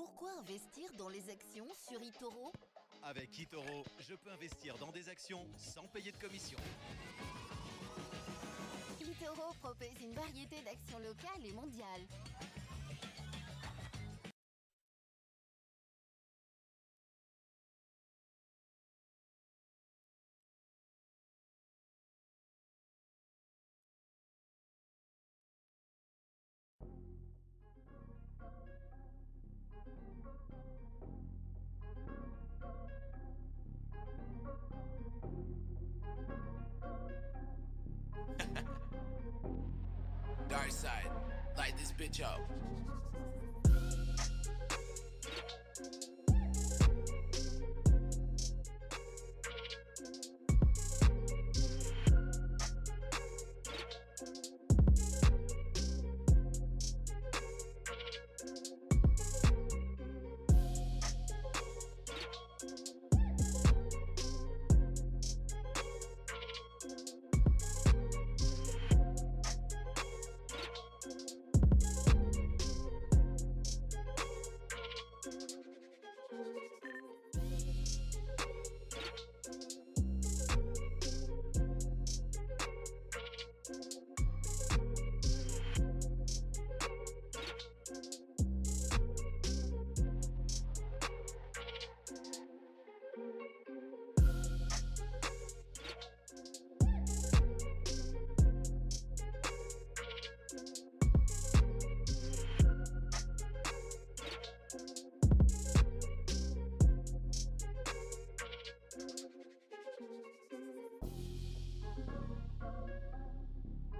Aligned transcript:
Pourquoi 0.00 0.30
investir 0.38 0.90
dans 0.96 1.10
les 1.10 1.28
actions 1.28 1.66
sur 1.86 2.02
eToro 2.02 2.50
Avec 3.02 3.38
eToro, 3.38 3.84
je 3.98 4.14
peux 4.14 4.30
investir 4.30 4.78
dans 4.78 4.90
des 4.90 5.10
actions 5.10 5.46
sans 5.58 5.86
payer 5.88 6.10
de 6.10 6.16
commission. 6.16 6.58
eToro 8.98 9.52
propose 9.60 10.00
une 10.00 10.14
variété 10.14 10.56
d'actions 10.62 11.00
locales 11.00 11.44
et 11.44 11.52
mondiales. 11.52 12.06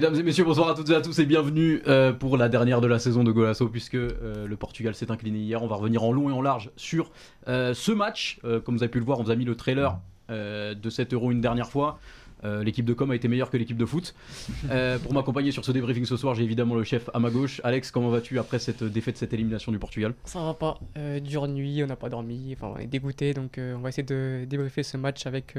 Mesdames 0.00 0.18
et 0.18 0.22
messieurs, 0.22 0.44
bonsoir 0.44 0.70
à 0.70 0.74
toutes 0.74 0.88
et 0.88 0.94
à 0.94 1.02
tous 1.02 1.18
et 1.18 1.26
bienvenue 1.26 1.82
euh, 1.86 2.14
pour 2.14 2.38
la 2.38 2.48
dernière 2.48 2.80
de 2.80 2.86
la 2.86 2.98
saison 2.98 3.22
de 3.22 3.30
Golasso 3.32 3.68
puisque 3.68 3.96
euh, 3.96 4.46
le 4.46 4.56
Portugal 4.56 4.94
s'est 4.94 5.10
incliné 5.10 5.40
hier. 5.40 5.62
On 5.62 5.66
va 5.66 5.76
revenir 5.76 6.02
en 6.02 6.10
long 6.10 6.30
et 6.30 6.32
en 6.32 6.40
large 6.40 6.70
sur 6.74 7.10
euh, 7.48 7.74
ce 7.74 7.92
match. 7.92 8.40
Comme 8.64 8.78
vous 8.78 8.82
avez 8.82 8.90
pu 8.90 8.98
le 8.98 9.04
voir, 9.04 9.20
on 9.20 9.24
vous 9.24 9.30
a 9.30 9.36
mis 9.36 9.44
le 9.44 9.54
trailer 9.56 9.98
de 10.30 10.88
7 10.88 11.12
euros 11.12 11.30
une 11.32 11.42
dernière 11.42 11.68
fois. 11.68 11.98
L'équipe 12.42 12.86
de 12.86 12.94
com 12.94 13.10
a 13.10 13.14
été 13.14 13.28
meilleure 13.28 13.50
que 13.50 13.58
l'équipe 13.58 13.76
de 13.76 13.84
foot. 13.84 14.14
Pour 15.02 15.12
m'accompagner 15.12 15.50
sur 15.50 15.66
ce 15.66 15.70
débriefing 15.70 16.06
ce 16.06 16.16
soir, 16.16 16.34
j'ai 16.34 16.44
évidemment 16.44 16.76
le 16.76 16.84
chef 16.84 17.10
à 17.12 17.18
ma 17.18 17.28
gauche. 17.28 17.60
Alex, 17.62 17.90
comment 17.90 18.08
vas-tu 18.08 18.38
après 18.38 18.58
cette 18.58 18.82
défaite, 18.82 19.18
cette 19.18 19.34
élimination 19.34 19.70
du 19.70 19.78
Portugal? 19.78 20.14
Ça 20.24 20.42
va 20.42 20.54
pas. 20.54 20.78
Dure 21.20 21.46
nuit, 21.46 21.84
on 21.84 21.86
n'a 21.86 21.96
pas 21.96 22.08
dormi, 22.08 22.54
enfin 22.56 22.72
on 22.74 22.78
est 22.78 22.86
dégoûté, 22.86 23.34
donc 23.34 23.58
on 23.58 23.80
va 23.80 23.90
essayer 23.90 24.02
de 24.02 24.46
débriefer 24.48 24.82
ce 24.82 24.96
match 24.96 25.26
avec 25.26 25.54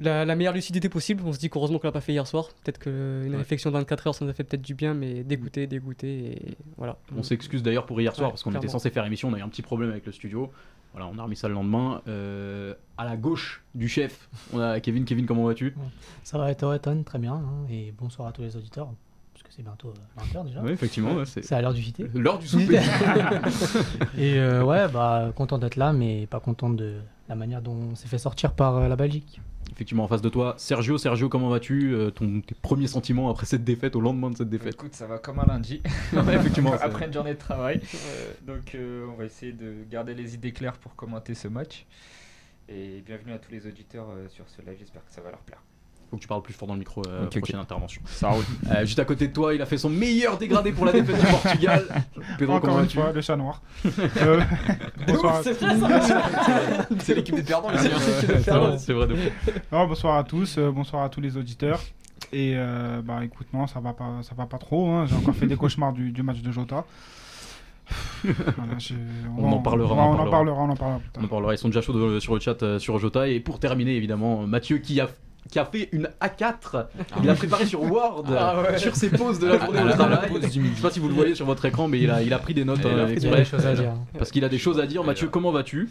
la, 0.00 0.24
la 0.24 0.34
meilleure 0.36 0.52
lucidité 0.54 0.88
possible. 0.88 1.22
On 1.24 1.32
se 1.32 1.38
dit 1.38 1.48
qu'heureusement 1.50 1.78
qu'on 1.78 1.86
l'a 1.88 1.92
pas 1.92 2.00
fait 2.00 2.12
hier 2.12 2.26
soir. 2.26 2.48
Peut-être 2.64 2.78
qu'une 2.78 3.30
Ouais. 3.30 3.36
réflexion 3.36 3.70
de 3.70 3.76
24 3.76 4.06
heures 4.08 4.14
ça 4.14 4.24
nous 4.24 4.30
a 4.30 4.34
fait 4.34 4.44
peut-être 4.44 4.62
du 4.62 4.74
bien, 4.74 4.94
mais 4.94 5.22
dégoûté, 5.22 5.66
dégoûté, 5.66 6.08
et 6.32 6.56
voilà. 6.76 6.96
On 7.16 7.22
s'excuse 7.22 7.62
d'ailleurs 7.62 7.86
pour 7.86 8.00
hier 8.00 8.14
soir 8.14 8.28
Ouais, 8.28 8.32
parce 8.32 8.42
qu'on 8.42 8.54
était 8.54 8.68
censé 8.68 8.90
faire 8.90 9.04
émission, 9.06 9.28
on 9.28 9.34
a 9.34 9.38
eu 9.38 9.42
un 9.42 9.48
petit 9.48 9.62
problème 9.62 9.90
avec 9.90 10.06
le 10.06 10.12
studio. 10.12 10.50
Voilà, 10.92 11.06
on 11.06 11.16
a 11.18 11.22
remis 11.22 11.36
ça 11.36 11.46
le 11.46 11.54
lendemain. 11.54 12.02
Euh, 12.08 12.74
à 12.98 13.04
la 13.04 13.16
gauche 13.16 13.62
du 13.76 13.86
chef, 13.88 14.28
on 14.52 14.58
a 14.58 14.80
Kevin. 14.80 15.04
Kevin, 15.04 15.24
comment 15.24 15.44
vas-tu? 15.44 15.72
Ça 16.24 16.36
va, 16.36 16.50
et 16.50 16.56
toi, 16.56 16.74
Ethan 16.74 17.02
Très 17.04 17.18
bien. 17.20 17.34
hein, 17.34 17.66
et 17.70 17.94
bonsoir 17.96 18.26
à 18.26 18.32
tous 18.32 18.42
les 18.42 18.56
auditeurs. 18.56 18.88
Parce 19.32 19.44
que 19.44 19.50
c'est 19.54 19.62
bientôt 19.62 19.88
euh, 19.88 20.20
20h 20.40 20.46
déjà. 20.46 20.60
Oui, 20.62 20.72
effectivement, 20.72 21.14
ouais, 21.14 21.26
c'est 21.26 21.44
C'est 21.44 21.54
à 21.54 21.62
l'heure 21.62 21.72
du 21.74 21.80
JT. 21.80 22.08
l'heure 22.14 22.38
du 22.40 22.48
souper. 22.48 22.80
et 24.18 24.38
euh, 24.38 24.64
ouais, 24.64 24.88
bah, 24.88 25.32
content 25.36 25.58
d'être 25.58 25.76
là, 25.76 25.92
mais 25.92 26.26
pas 26.26 26.40
content 26.40 26.70
de 26.70 26.96
la 27.30 27.36
manière 27.36 27.62
dont 27.62 27.76
on 27.92 27.94
s'est 27.94 28.08
fait 28.08 28.18
sortir 28.18 28.52
par 28.52 28.76
euh, 28.76 28.88
la 28.88 28.96
Belgique. 28.96 29.40
Effectivement, 29.70 30.02
en 30.02 30.08
face 30.08 30.20
de 30.20 30.28
toi, 30.28 30.54
Sergio. 30.58 30.98
Sergio, 30.98 31.28
comment 31.28 31.48
vas-tu 31.48 31.94
Euh, 31.94 32.10
ton, 32.10 32.40
Tes 32.40 32.56
premiers 32.56 32.88
sentiments 32.88 33.30
après 33.30 33.46
cette 33.46 33.62
défaite, 33.62 33.94
au 33.94 34.00
lendemain 34.00 34.30
de 34.30 34.36
cette 34.36 34.48
défaite? 34.48 34.74
Écoute, 34.74 34.94
ça 34.94 35.06
va 35.06 35.18
comme 35.18 35.38
un 35.38 35.46
lundi, 35.46 35.80
Effectivement, 36.12 36.72
après 36.80 37.06
une 37.06 37.12
journée 37.12 37.34
de 37.34 37.38
travail. 37.38 37.80
Euh, 38.10 38.32
donc 38.46 38.74
euh, 38.74 39.06
on 39.12 39.16
va 39.16 39.24
essayer 39.26 39.52
de 39.52 39.84
garder 39.88 40.14
les 40.14 40.34
idées 40.34 40.52
claires 40.52 40.78
pour 40.78 40.96
commenter 40.96 41.34
ce 41.34 41.48
match. 41.48 41.86
Et 42.68 43.02
bienvenue 43.06 43.32
à 43.32 43.38
tous 43.38 43.52
les 43.52 43.66
auditeurs 43.66 44.08
sur 44.28 44.48
ce 44.48 44.62
live, 44.62 44.76
j'espère 44.78 45.04
que 45.04 45.12
ça 45.12 45.20
va 45.20 45.30
leur 45.30 45.40
plaire. 45.40 45.62
Faut 46.10 46.16
que 46.16 46.22
tu 46.22 46.28
parles 46.28 46.42
plus 46.42 46.52
fort 46.54 46.66
dans 46.66 46.74
le 46.74 46.80
micro. 46.80 47.02
euh, 47.06 47.22
Ok, 47.24 47.32
ok. 47.36 47.38
prochaine 47.38 47.60
intervention. 47.60 48.02
Ça 48.06 48.30
roule. 48.30 48.44
Euh, 48.70 48.84
juste 48.84 48.98
à 48.98 49.04
côté 49.04 49.28
de 49.28 49.32
toi, 49.32 49.54
il 49.54 49.62
a 49.62 49.66
fait 49.66 49.78
son 49.78 49.88
meilleur 49.90 50.36
dégradé 50.38 50.72
pour 50.72 50.84
la 50.84 50.92
défaite 50.92 51.20
du 51.20 51.26
Portugal. 51.26 51.84
Pedro, 52.38 52.54
Encore 52.56 52.62
comment 52.70 52.80
une 52.80 52.86
vas-tu 52.86 52.98
fois, 52.98 53.12
le 53.12 53.20
chat 53.20 53.36
noir. 53.36 53.62
Euh. 54.22 54.40
C'est 56.98 57.14
l'équipe 57.14 57.34
des 57.34 57.42
perdants 57.42 57.72
ici. 57.72 57.86
Ouais, 57.88 57.92
C'est 58.42 58.50
vrai, 58.50 58.78
C'est 58.78 58.92
vrai 58.92 59.06
de 59.06 59.14
fou. 59.14 59.30
non, 59.72 59.86
bonsoir 59.86 60.16
à 60.16 60.24
tous, 60.24 60.56
euh, 60.58 60.70
bonsoir 60.70 61.02
à 61.04 61.08
tous 61.08 61.20
les 61.20 61.36
auditeurs. 61.36 61.80
Et 62.32 62.52
euh, 62.56 63.00
bah 63.02 63.24
écoute, 63.24 63.46
non, 63.52 63.66
ça 63.66 63.80
va 63.80 63.92
pas, 63.92 64.18
ça 64.22 64.34
va 64.36 64.46
pas 64.46 64.58
trop. 64.58 64.88
hein. 64.88 65.06
J'ai 65.06 65.16
encore 65.16 65.34
fait 65.34 65.46
des 65.46 65.56
cauchemars 65.56 65.92
du, 65.92 66.10
du 66.12 66.22
match 66.22 66.40
de 66.40 66.52
Jota. 66.52 66.84
Voilà, 68.22 68.74
On 69.36 69.50
en 69.52 69.58
parlera, 69.58 69.94
on 69.94 69.98
en 69.98 70.02
on 70.10 70.12
en 70.12 70.16
parlera. 70.16 70.30
parlera, 70.30 70.62
on 70.62 70.70
en 70.70 70.76
parlera. 70.76 71.00
On 71.18 71.24
en 71.24 71.28
parlera. 71.28 71.54
Ils 71.54 71.58
sont 71.58 71.68
déjà 71.68 71.80
chauds 71.80 71.92
de- 71.92 72.20
sur 72.20 72.34
le 72.34 72.40
chat 72.40 72.62
euh, 72.62 72.78
sur 72.78 72.98
Jota. 72.98 73.26
Et 73.28 73.40
pour 73.40 73.58
terminer, 73.58 73.96
évidemment, 73.96 74.46
Mathieu 74.46 74.78
qui 74.78 75.00
a 75.00 75.08
qui 75.50 75.58
a 75.58 75.64
fait 75.64 75.88
une 75.92 76.08
A4, 76.20 76.86
il 77.22 77.28
a 77.30 77.34
préparé 77.34 77.66
sur 77.66 77.82
Word, 77.82 78.24
Ah 78.36 78.60
ouais. 78.62 78.78
sur 78.78 78.94
ses 78.94 79.10
pauses 79.10 79.38
de 79.38 79.48
la 79.48 79.58
journée 79.58 79.78
À 79.78 79.82
au 79.82 79.86
la- 79.86 79.90
la 79.90 79.96
travail. 79.96 80.28
pause 80.28 80.50
du 80.50 80.66
Je 80.70 80.74
sais 80.76 80.82
pas 80.82 80.90
si 80.90 81.00
vous 81.00 81.08
le 81.08 81.14
voyez 81.14 81.34
sur 81.34 81.46
votre 81.46 81.64
écran, 81.64 81.88
mais 81.88 81.98
il 82.00 82.10
a, 82.10 82.22
il 82.22 82.32
a 82.32 82.38
pris 82.38 82.54
des 82.54 82.64
notes 82.64 82.80
Il 82.82 82.86
a 82.86 82.90
euh, 82.90 83.14
Il 83.16 83.26
a 83.32 83.36
des 83.36 83.44
choses 83.44 83.66
à 83.66 83.74
dire. 83.74 83.92
parce 84.18 84.30
qu'il 84.30 84.44
a 84.44 84.48
des 84.48 84.58
choses 84.58 84.78
à 84.78 84.86
dire. 84.86 85.02
Mathieu, 85.04 85.28
comment 85.28 85.50
vas-tu? 85.50 85.88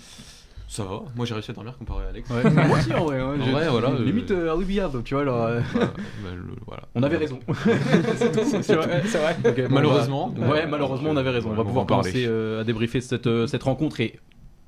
Ça 0.72 0.84
va, 0.84 1.02
moi 1.16 1.26
j'ai 1.26 1.34
réussi 1.34 1.50
à 1.50 1.56
dormir 1.56 1.76
comparé 1.80 2.06
à 2.06 2.10
Alex. 2.10 2.30
Ouais, 2.30 2.48
Moi 2.48 2.78
aussi 2.78 2.94
en 2.94 3.06
vrai. 3.06 3.20
hein, 3.20 3.34
En 3.42 3.52
vrai, 3.52 3.68
voilà, 3.70 3.90
euh, 3.90 4.06
Limite 4.06 4.30
euh, 4.30 4.56
tu 5.04 5.16
vois. 5.16 5.24
Alors, 5.24 5.44
euh, 5.46 5.62
Voilà, 5.74 5.88
bah, 5.88 6.30
le- 6.36 6.56
voilà. 6.68 6.84
on 6.94 7.02
avait 7.02 7.18
raison. 7.18 7.40
C'est 8.18 8.32
tout, 8.32 8.42
c'est 8.62 8.76
vrai. 8.76 9.02
Bon, 9.44 9.54
Malheureusement. 9.72 10.28
bah, 10.38 10.48
ouais, 10.48 10.68
malheureusement, 10.68 11.10
on 11.10 11.18
avait 11.18 11.32
raison. 11.32 11.50
On 11.52 11.56
va 11.56 11.64
pouvoir 11.64 11.88
parler. 11.88 12.12
commencer 12.12 12.26
euh, 12.30 12.62
à 12.62 12.64
débriefer 12.64 13.02
cette, 13.02 13.26
euh, 13.26 13.48
cette 13.48 13.64
rencontre 13.64 14.00
et 14.00 14.20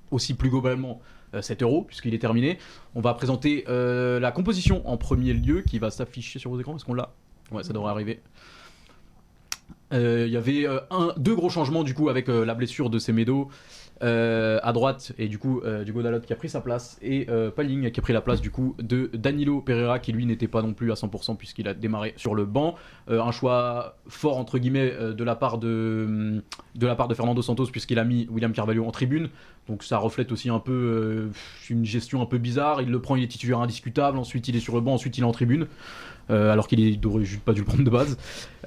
aussi 0.09 0.33
plus 0.33 0.49
globalement 0.49 0.99
euh, 1.33 1.41
cet 1.41 1.61
euro, 1.61 1.83
puisqu'il 1.83 2.13
est 2.13 2.19
terminé. 2.19 2.57
On 2.95 3.01
va 3.01 3.13
présenter 3.13 3.65
euh, 3.67 4.19
la 4.19 4.31
composition 4.31 4.87
en 4.89 4.97
premier 4.97 5.33
lieu 5.33 5.61
qui 5.61 5.79
va 5.79 5.91
s'afficher 5.91 6.39
sur 6.39 6.51
vos 6.51 6.59
écrans. 6.59 6.75
Est-ce 6.75 6.85
qu'on 6.85 6.93
l'a 6.93 7.13
Ouais, 7.51 7.63
ça 7.63 7.73
devrait 7.73 7.91
arriver. 7.91 8.21
Euh, 9.93 10.25
Il 10.27 10.33
y 10.33 10.37
avait 10.37 10.65
euh, 10.67 10.79
deux 11.17 11.35
gros 11.35 11.49
changements 11.49 11.83
du 11.83 11.93
coup 11.93 12.09
avec 12.09 12.29
euh, 12.29 12.45
la 12.45 12.53
blessure 12.53 12.89
de 12.89 12.99
Semedo 12.99 13.49
euh, 14.03 14.59
à 14.63 14.73
droite 14.73 15.13
et 15.19 15.27
du 15.27 15.37
coup 15.37 15.61
euh, 15.63 15.83
Dalot 15.83 16.21
qui 16.21 16.33
a 16.33 16.35
pris 16.35 16.49
sa 16.49 16.61
place 16.61 16.97
et 17.01 17.27
euh, 17.29 17.51
Paling 17.51 17.91
qui 17.91 17.99
a 17.99 18.03
pris 18.03 18.13
la 18.13 18.21
place 18.21 18.41
du 18.41 18.49
coup 18.49 18.75
de 18.79 19.11
Danilo 19.13 19.61
Pereira 19.61 19.99
qui 19.99 20.11
lui 20.11 20.25
n'était 20.25 20.47
pas 20.47 20.61
non 20.61 20.73
plus 20.73 20.91
à 20.91 20.95
100% 20.95 21.37
puisqu'il 21.37 21.67
a 21.67 21.73
démarré 21.73 22.13
sur 22.17 22.33
le 22.33 22.45
banc. 22.45 22.75
Euh, 23.09 23.21
un 23.21 23.31
choix 23.31 23.97
fort 24.07 24.37
entre 24.37 24.57
guillemets 24.57 24.91
de 24.91 25.23
la 25.23 25.35
part 25.35 25.57
de 25.57 26.41
de 26.75 26.87
la 26.87 26.95
part 26.95 27.07
de 27.07 27.13
Fernando 27.13 27.41
Santos 27.41 27.67
puisqu'il 27.67 27.99
a 27.99 28.03
mis 28.03 28.27
William 28.31 28.53
Carvalho 28.53 28.85
en 28.85 28.91
tribune. 28.91 29.29
Donc 29.67 29.83
ça 29.83 29.99
reflète 29.99 30.31
aussi 30.31 30.49
un 30.49 30.59
peu 30.59 31.29
une 31.69 31.85
gestion 31.85 32.21
un 32.21 32.25
peu 32.25 32.39
bizarre. 32.39 32.81
Il 32.81 32.89
le 32.89 32.99
prend, 32.99 33.15
il 33.15 33.23
est 33.23 33.27
titulaire 33.27 33.59
indiscutable. 33.59 34.17
Ensuite 34.17 34.47
il 34.47 34.55
est 34.55 34.59
sur 34.59 34.73
le 34.73 34.81
banc, 34.81 34.93
ensuite 34.93 35.17
il 35.17 35.21
est 35.21 35.27
en 35.27 35.31
tribune. 35.31 35.67
Euh, 36.31 36.51
alors 36.51 36.67
qu'il 36.67 36.79
est- 36.79 37.05
aurait 37.05 37.25
juste 37.25 37.41
pas 37.41 37.51
dû 37.53 37.63
prendre 37.63 37.83
de 37.83 37.89
base. 37.89 38.17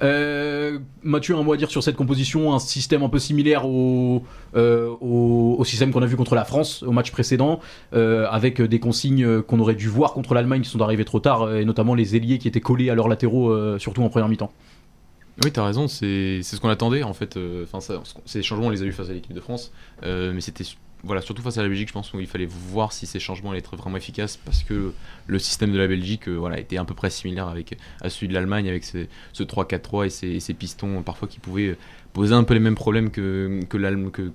Euh, 0.03 0.77
Mathieu, 1.03 1.35
un 1.35 1.41
mot 1.41 1.53
à 1.53 1.57
dire 1.57 1.71
sur 1.71 1.81
cette 1.81 1.95
composition, 1.95 2.53
un 2.53 2.59
système 2.59 3.01
un 3.01 3.09
peu 3.09 3.17
similaire 3.17 3.65
au, 3.67 4.23
euh, 4.55 4.89
au, 5.01 5.63
système 5.65 5.91
qu'on 5.91 6.03
a 6.03 6.05
vu 6.05 6.15
contre 6.15 6.35
la 6.35 6.45
France 6.45 6.83
au 6.83 6.91
match 6.91 7.11
précédent, 7.11 7.59
avec 7.91 8.61
des 8.61 8.79
consignes 8.79 9.41
qu'on 9.41 9.59
aurait 9.59 9.75
dû 9.75 9.87
voir 9.87 10.13
contre 10.13 10.33
l'Allemagne 10.35 10.61
qui 10.61 10.69
sont 10.69 10.81
arrivées 10.81 11.05
trop 11.05 11.19
tard, 11.19 11.55
et 11.55 11.65
notamment 11.65 11.95
les 11.95 12.15
ailiers 12.15 12.37
qui 12.37 12.47
étaient 12.47 12.61
collés 12.61 12.89
à 12.89 12.95
leurs 12.95 13.07
latéraux, 13.07 13.79
surtout 13.79 14.03
en 14.03 14.09
première 14.09 14.29
mi-temps. 14.29 14.51
Oui, 15.43 15.51
t'as 15.51 15.65
raison, 15.65 15.87
c'est 15.87 16.41
ce 16.43 16.59
qu'on 16.59 16.69
attendait 16.69 17.03
en 17.03 17.13
fait. 17.13 17.37
Enfin, 17.63 17.79
ça- 17.81 18.01
ces 18.25 18.43
changements, 18.43 18.67
on 18.67 18.69
les 18.69 18.83
a 18.83 18.85
eu 18.85 18.91
face 18.91 19.09
à 19.09 19.13
l'équipe 19.13 19.33
de 19.33 19.41
France, 19.41 19.71
mais 20.03 20.39
c'était 20.41 20.65
voilà, 21.05 21.21
surtout 21.21 21.41
face 21.41 21.57
à 21.57 21.61
la 21.63 21.69
Belgique, 21.69 21.87
je 21.89 21.93
pense 21.93 22.09
qu'il 22.11 22.27
fallait 22.27 22.47
voir 22.49 22.91
si 22.91 23.05
ces 23.05 23.19
changements 23.19 23.51
allaient 23.51 23.59
être 23.59 23.75
vraiment 23.75 23.97
efficaces 23.97 24.37
parce 24.37 24.63
que 24.63 24.93
le 25.27 25.39
système 25.39 25.71
de 25.71 25.77
la 25.77 25.87
Belgique 25.87 26.27
euh, 26.27 26.33
voilà, 26.35 26.59
était 26.59 26.77
à 26.77 26.83
peu 26.85 26.93
près 26.95 27.09
similaire 27.09 27.47
avec, 27.47 27.77
à 28.01 28.09
celui 28.09 28.27
de 28.27 28.33
l'Allemagne 28.33 28.67
avec 28.67 28.83
ses- 28.83 29.07
ce 29.31 29.43
3-4-3 29.43 30.05
et 30.07 30.09
ces, 30.09 30.27
et 30.29 30.39
ces 30.39 30.53
pistons 30.53 31.01
parfois 31.03 31.27
qui 31.27 31.39
pouvaient 31.39 31.77
poser 32.15 32.33
un 32.33 32.45
peu 32.45 32.53
les 32.53 32.61
mêmes 32.61 32.75
problèmes 32.75 33.11
que, 33.11 33.59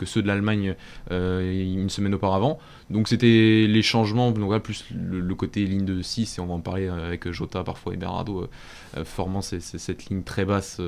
ceux 0.04 0.20
de 0.20 0.26
l'Allemagne 0.26 0.76
euh, 1.10 1.74
une 1.74 1.88
semaine 1.88 2.14
auparavant. 2.14 2.58
Donc 2.90 3.08
c'était 3.08 3.66
les 3.66 3.82
changements, 3.82 4.30
donc 4.32 4.62
plus 4.62 4.84
le, 4.94 5.34
côté 5.34 5.64
ligne 5.64 5.86
de 5.86 6.02
6, 6.02 6.36
et 6.36 6.40
on 6.42 6.46
va 6.46 6.54
en 6.54 6.60
parler 6.60 6.88
euh, 6.88 7.06
avec 7.06 7.30
Jota 7.30 7.64
parfois 7.64 7.94
et 7.94 7.96
Bernardo, 7.96 8.46
euh, 8.96 9.04
formant 9.04 9.40
cette 9.40 10.06
ligne 10.06 10.22
très 10.22 10.44
basse 10.44 10.80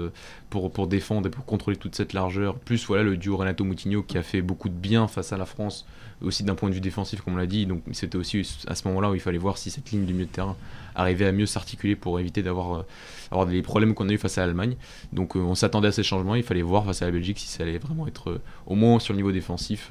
pour, 0.50 0.70
pour 0.70 0.86
défendre 0.86 1.28
et 1.28 1.30
pour 1.30 1.46
contrôler 1.46 1.78
toute 1.78 1.96
cette 1.96 2.12
largeur. 2.12 2.58
Plus 2.58 2.84
voilà 2.86 3.02
le 3.02 3.16
duo 3.16 3.38
Renato 3.38 3.64
Moutinho 3.64 4.02
qui 4.02 4.18
a 4.18 4.22
fait 4.22 4.42
beaucoup 4.42 4.68
de 4.68 4.74
bien 4.74 5.08
face 5.08 5.32
à 5.32 5.38
la 5.38 5.46
France 5.46 5.86
aussi 6.20 6.44
d'un 6.44 6.54
point 6.54 6.68
de 6.68 6.74
vue 6.74 6.80
défensif, 6.80 7.22
comme 7.22 7.34
on 7.34 7.38
l'a 7.38 7.46
dit. 7.46 7.66
Donc 7.66 7.82
c'était 7.92 8.16
aussi 8.16 8.46
à 8.66 8.74
ce 8.74 8.86
moment-là 8.88 9.10
où 9.10 9.14
il 9.14 9.20
fallait 9.20 9.38
voir 9.38 9.56
si 9.58 9.70
cette 9.70 9.90
ligne 9.90 10.04
du 10.04 10.12
milieu 10.12 10.26
de 10.26 10.30
terrain 10.30 10.56
arrivait 10.94 11.26
à 11.26 11.32
mieux 11.32 11.46
s'articuler 11.46 11.96
pour 11.96 12.18
éviter 12.20 12.42
d'avoir 12.42 12.74
euh, 12.74 12.82
avoir 13.30 13.46
des 13.46 13.62
problèmes 13.62 13.94
qu'on 13.94 14.08
a 14.08 14.12
eu 14.12 14.18
face 14.18 14.38
à 14.38 14.42
l'Allemagne. 14.42 14.76
Donc 15.12 15.36
euh, 15.36 15.40
on 15.40 15.54
s'attendait 15.54 15.88
à 15.88 15.92
ces 15.92 16.02
changements. 16.02 16.34
Il 16.34 16.42
fallait 16.42 16.62
voir 16.62 16.84
face 16.84 17.02
à 17.02 17.06
la 17.06 17.12
Belgique 17.12 17.38
si 17.38 17.48
ça 17.48 17.62
allait 17.62 17.78
vraiment 17.78 18.06
être 18.06 18.30
euh, 18.30 18.40
au 18.66 18.74
moins 18.74 18.98
sur 18.98 19.12
le 19.12 19.18
niveau 19.18 19.32
défensif, 19.32 19.90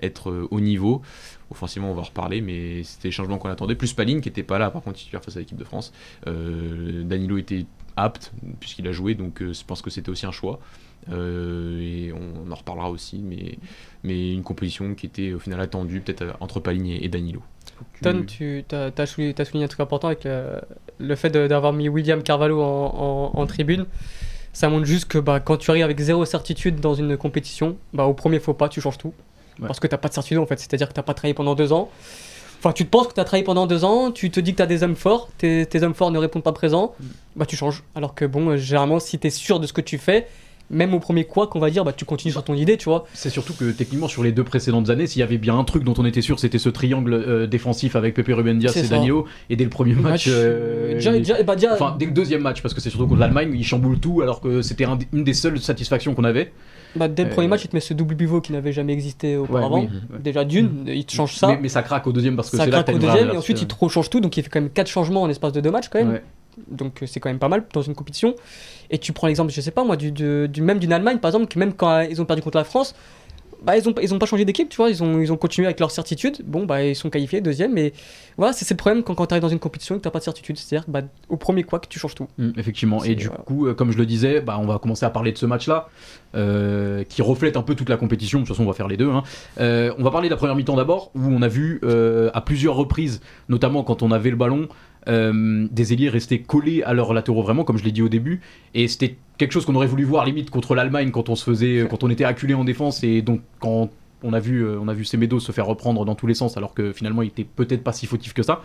être 0.00 0.48
au 0.50 0.60
niveau. 0.60 1.02
Offensivement, 1.50 1.90
on 1.90 1.94
va 1.94 2.02
reparler, 2.02 2.40
mais 2.40 2.82
c'était 2.84 3.08
les 3.08 3.12
changements 3.12 3.38
qu'on 3.38 3.48
attendait. 3.48 3.74
Plus 3.74 3.92
Paline 3.92 4.20
qui 4.20 4.28
n'était 4.28 4.42
pas 4.42 4.58
là, 4.58 4.70
par 4.70 4.82
contre, 4.82 4.98
titulaire 4.98 5.22
face 5.22 5.36
à 5.36 5.40
l'équipe 5.40 5.56
de 5.56 5.64
France. 5.64 5.92
Danilo 6.26 7.36
était 7.36 7.66
apte 7.96 8.32
puisqu'il 8.60 8.88
a 8.88 8.92
joué, 8.92 9.14
donc 9.14 9.40
je 9.40 9.64
pense 9.64 9.82
que 9.82 9.90
c'était 9.90 10.10
aussi 10.10 10.26
un 10.26 10.32
choix. 10.32 10.60
Et 11.10 12.12
on, 12.12 12.50
en 12.50 12.54
reparlera 12.54 12.90
aussi, 12.90 13.22
mais, 13.22 14.32
une 14.32 14.42
composition 14.42 14.94
qui 14.94 15.06
était 15.06 15.32
au 15.32 15.38
final 15.38 15.60
attendue, 15.60 16.00
peut-être 16.00 16.36
entre 16.40 16.60
Paline 16.60 16.86
et 16.86 17.08
Danilo. 17.08 17.42
Ton, 18.02 18.24
tu 18.24 18.64
as, 18.72 19.06
souligné, 19.06 19.34
t'as 19.34 19.44
souligné 19.44 19.64
un 19.64 19.68
truc 19.68 19.80
important 19.80 20.08
avec 20.08 20.24
le, 20.24 20.60
le 20.98 21.16
fait 21.16 21.30
d'avoir 21.30 21.72
mis 21.72 21.88
William 21.88 22.22
Carvalho 22.22 22.60
en, 22.62 23.32
en- 23.34 23.40
en 23.40 23.46
tribune. 23.46 23.86
Ça 24.52 24.68
montre 24.68 24.84
juste 24.86 25.06
que 25.06 25.18
bah, 25.18 25.40
quand 25.40 25.56
tu 25.56 25.70
arrives 25.70 25.82
avec 25.84 25.98
zéro 26.00 26.24
certitude 26.24 26.80
dans 26.80 26.94
une 26.94 27.16
compétition, 27.16 27.76
bah, 27.92 28.04
au 28.04 28.14
premier 28.14 28.38
faux 28.40 28.54
pas, 28.54 28.68
tu 28.68 28.80
changes 28.80 28.98
tout. 28.98 29.12
Ouais. 29.60 29.66
Parce 29.66 29.80
que 29.80 29.86
t'as 29.86 29.96
pas 29.98 30.08
de 30.08 30.14
certitude 30.14 30.38
en 30.38 30.46
fait. 30.46 30.58
C'est-à-dire 30.58 30.88
que 30.88 30.92
t'as 30.94 31.02
pas 31.02 31.14
travaillé 31.14 31.34
pendant 31.34 31.54
deux 31.54 31.72
ans. 31.72 31.90
Enfin, 32.58 32.72
tu 32.72 32.84
te 32.84 32.90
penses 32.90 33.08
que 33.08 33.14
tu 33.14 33.20
as 33.20 33.24
travaillé 33.24 33.44
pendant 33.44 33.66
deux 33.66 33.84
ans, 33.84 34.10
tu 34.10 34.30
te 34.30 34.40
dis 34.40 34.52
que 34.52 34.56
tu 34.58 34.62
as 34.62 34.66
des 34.66 34.82
hommes 34.82 34.96
forts, 34.96 35.28
tes, 35.36 35.66
tes 35.66 35.82
hommes 35.82 35.92
forts 35.94 36.10
ne 36.10 36.18
répondent 36.18 36.42
pas 36.42 36.52
présents, 36.52 36.94
bah 37.36 37.44
tu 37.46 37.56
changes. 37.56 37.82
Alors 37.94 38.14
que 38.14 38.24
bon, 38.24 38.50
euh, 38.50 38.56
généralement, 38.56 39.00
si 39.00 39.18
tu 39.18 39.26
es 39.26 39.30
sûr 39.30 39.60
de 39.60 39.66
ce 39.66 39.72
que 39.74 39.82
tu 39.82 39.98
fais, 39.98 40.26
même 40.70 40.94
au 40.94 40.98
premier 41.00 41.24
quoi 41.24 41.46
qu'on 41.46 41.58
va 41.60 41.70
dire, 41.70 41.84
bah 41.84 41.92
tu 41.92 42.04
continues 42.04 42.32
sur 42.32 42.42
ton 42.42 42.54
idée, 42.54 42.76
tu 42.76 42.84
vois. 42.86 43.06
C'est 43.12 43.30
surtout 43.30 43.52
que 43.54 43.70
techniquement 43.70 44.08
sur 44.08 44.22
les 44.24 44.32
deux 44.32 44.44
précédentes 44.44 44.90
années, 44.90 45.06
s'il 45.06 45.20
y 45.20 45.22
avait 45.22 45.38
bien 45.38 45.58
un 45.58 45.64
truc 45.64 45.84
dont 45.84 45.94
on 45.98 46.04
était 46.06 46.22
sûr, 46.22 46.38
c'était 46.38 46.58
ce 46.58 46.68
triangle 46.68 47.12
euh, 47.14 47.46
défensif 47.46 47.96
avec 47.96 48.14
Pepe 48.14 48.28
Ruben 48.30 48.58
Diaz 48.58 48.76
et. 48.76 48.88
Danilo. 48.88 49.26
Et 49.50 49.56
dès 49.56 49.64
le 49.64 49.70
premier 49.70 49.94
match, 49.94 50.02
Match, 50.02 50.28
euh, 50.28 50.94
déjà- 50.94 51.14
il- 51.14 51.18
déjà- 51.22 51.42
bah, 51.42 51.54
déjà- 51.56 51.74
enfin 51.74 51.94
dès 51.98 52.06
le 52.06 52.12
deuxième 52.12 52.40
match, 52.42 52.62
parce 52.62 52.74
que 52.74 52.80
c'est 52.80 52.90
surtout 52.90 53.06
contre 53.06 53.20
l'Allemagne, 53.20 53.52
il 53.54 53.64
chamboule 53.64 53.98
tout, 53.98 54.20
alors 54.22 54.40
que 54.40 54.62
c'était 54.62 54.84
un 54.84 54.98
une 55.12 55.24
des 55.24 55.34
seules 55.34 55.58
satisfactions 55.60 56.14
qu'on 56.14 56.24
avait. 56.24 56.52
Bah, 56.96 57.08
dès 57.08 57.24
le 57.24 57.28
Euh, 57.28 57.32
premier 57.32 57.48
match, 57.48 57.64
il 57.64 57.68
te 57.68 57.74
met 57.76 57.80
ce 57.80 57.92
double 57.92 58.14
pivot 58.16 58.40
qui 58.40 58.52
n'avait 58.52 58.72
jamais 58.72 58.92
existé 58.92 59.36
auparavant. 59.36 59.80
oui, 59.80 59.88
ouais. 60.12 60.18
Déjà 60.22 60.44
d'une, 60.44 60.84
il 60.86 61.04
te 61.04 61.12
change 61.12 61.34
ça. 61.34 61.48
Mais, 61.48 61.58
mais 61.62 61.68
ça 61.68 61.82
craque 61.82 62.06
au 62.06 62.12
deuxième 62.12 62.36
parce 62.36 62.50
que 62.50 62.56
c'est 62.56 62.66
là 62.70 62.82
que 62.82 62.92
craque 62.92 62.96
au 62.96 62.98
deuxième 63.00 63.30
et 63.30 63.36
ensuite 63.36 63.60
il 63.60 63.66
te 63.66 63.74
rechange 63.78 64.08
tout 64.10 64.20
donc 64.20 64.36
il 64.36 64.42
fait 64.44 64.48
quand 64.48 64.60
même 64.60 64.70
4 64.70 64.86
changements 64.86 65.22
en 65.22 65.28
espace 65.28 65.52
de 65.52 65.60
deux 65.60 65.72
matchs 65.72 65.88
quand 65.88 65.98
même 65.98 66.12
Ouais. 66.12 66.22
Donc 66.70 67.02
euh, 67.02 67.06
c'est 67.06 67.20
quand 67.20 67.28
même 67.30 67.38
pas 67.38 67.48
mal 67.48 67.64
dans 67.72 67.82
une 67.82 67.94
compétition 67.94 68.34
et 68.90 68.98
tu 68.98 69.12
prends 69.12 69.26
l'exemple 69.26 69.52
je 69.52 69.60
sais 69.60 69.70
pas 69.70 69.84
moi 69.84 69.96
du, 69.96 70.12
du, 70.12 70.48
du- 70.48 70.62
même 70.62 70.78
d'une 70.78 70.92
Allemagne 70.92 71.18
par 71.18 71.30
exemple 71.30 71.46
qui 71.46 71.58
même 71.58 71.72
quand 71.74 71.90
euh, 71.90 72.04
ils 72.04 72.20
ont 72.20 72.24
perdu 72.24 72.42
contre 72.42 72.58
la 72.58 72.64
France 72.64 72.94
bah 73.62 73.78
ils 73.78 73.88
ont 73.88 73.94
ils 74.02 74.12
ont 74.12 74.18
pas 74.18 74.26
changé 74.26 74.44
d'équipe 74.44 74.68
tu 74.68 74.76
vois 74.76 74.90
ils 74.90 75.02
ont 75.02 75.20
ils 75.20 75.32
ont 75.32 75.38
continué 75.38 75.66
avec 75.66 75.80
leur 75.80 75.90
certitude 75.90 76.36
bon 76.44 76.66
bah 76.66 76.82
ils 76.84 76.94
sont 76.94 77.08
qualifiés 77.08 77.40
deuxième 77.40 77.72
mais 77.72 77.94
voilà 78.36 78.52
c'est 78.52 78.68
le 78.68 78.76
problème 78.76 79.02
quand, 79.02 79.14
quand 79.14 79.26
tu 79.26 79.32
arrives 79.32 79.42
dans 79.42 79.48
une 79.48 79.58
compétition 79.58 79.94
et 79.94 79.98
que 79.98 80.02
t'as 80.02 80.10
pas 80.10 80.18
de 80.18 80.24
certitude 80.24 80.58
c'est 80.58 80.76
à 80.76 80.80
dire 80.80 80.84
bah 80.88 81.00
au 81.30 81.38
premier 81.38 81.62
quoi 81.62 81.78
que 81.78 81.86
tu 81.88 81.98
changes 81.98 82.14
tout 82.14 82.26
Mm, 82.36 82.50
effectivement. 82.58 83.02
Et 83.04 83.14
du 83.14 83.28
voilà. 83.28 83.42
coup, 83.44 83.66
euh, 83.66 83.74
comme 83.74 83.90
je 83.92 83.96
le 83.96 84.04
disais, 84.06 84.40
bah, 84.40 84.58
on 84.60 84.66
va 84.66 84.78
commencer 84.78 85.06
à 85.06 85.10
parler 85.10 85.30
de 85.32 85.38
ce 85.38 85.46
match-là, 85.46 85.88
euh, 86.34 87.04
qui 87.08 87.22
reflète 87.22 87.56
un 87.56 87.62
peu 87.62 87.74
toute 87.74 87.88
la 87.88 87.96
compétition. 87.96 88.40
De 88.40 88.44
toute 88.44 88.54
façon, 88.54 88.64
on 88.64 88.70
va 88.70 88.72
faire 88.72 88.88
les 88.88 88.96
deux. 88.96 89.10
hein. 89.10 89.22
Euh, 89.60 89.92
on 89.98 90.02
va 90.02 90.10
parler 90.10 90.28
de 90.28 90.32
la 90.34 90.36
première 90.36 90.56
mi-temps 90.56 90.74
d'abord, 90.76 91.10
où 91.14 91.20
on 91.22 91.42
a 91.42 91.48
vu 91.48 91.80
euh, 91.84 92.30
à 92.34 92.40
plusieurs 92.40 92.74
reprises, 92.74 93.20
notamment 93.48 93.84
quand 93.84 94.02
on 94.02 94.10
avait 94.10 94.30
le 94.30 94.36
ballon, 94.36 94.68
euh, 95.08 95.66
des 95.70 95.92
ailiers 95.92 96.08
rester 96.08 96.40
collés 96.40 96.82
à 96.82 96.94
leurs 96.94 97.12
latéraux, 97.12 97.42
vraiment, 97.42 97.64
comme 97.64 97.78
je 97.78 97.84
l'ai 97.84 97.92
dit 97.92 98.02
au 98.02 98.08
début. 98.08 98.40
Et 98.74 98.88
c'était 98.88 99.16
quelque 99.38 99.52
chose 99.52 99.64
qu'on 99.64 99.74
aurait 99.74 99.86
voulu 99.86 100.04
voir 100.04 100.24
limite 100.24 100.50
contre 100.50 100.74
l'Allemagne 100.74 101.10
quand 101.10 101.28
on 101.28 101.36
se 101.36 101.44
faisait, 101.44 101.86
quand 101.88 102.04
on 102.04 102.10
était 102.10 102.24
acculé 102.24 102.54
en 102.54 102.64
défense, 102.64 103.04
et 103.04 103.22
donc 103.22 103.40
quand 103.58 103.90
on 104.22 104.32
a 104.32 104.40
vu, 104.40 104.64
euh, 104.64 104.78
on 104.80 104.88
a 104.88 104.94
vu 104.94 105.04
se 105.04 105.52
faire 105.52 105.66
reprendre 105.66 106.04
dans 106.04 106.14
tous 106.14 106.26
les 106.26 106.34
sens, 106.34 106.56
alors 106.56 106.74
que 106.74 106.92
finalement 106.92 107.22
il 107.22 107.28
était 107.28 107.44
peut-être 107.44 107.84
pas 107.84 107.92
si 107.92 108.06
fautif 108.06 108.32
que 108.32 108.42
ça. 108.42 108.62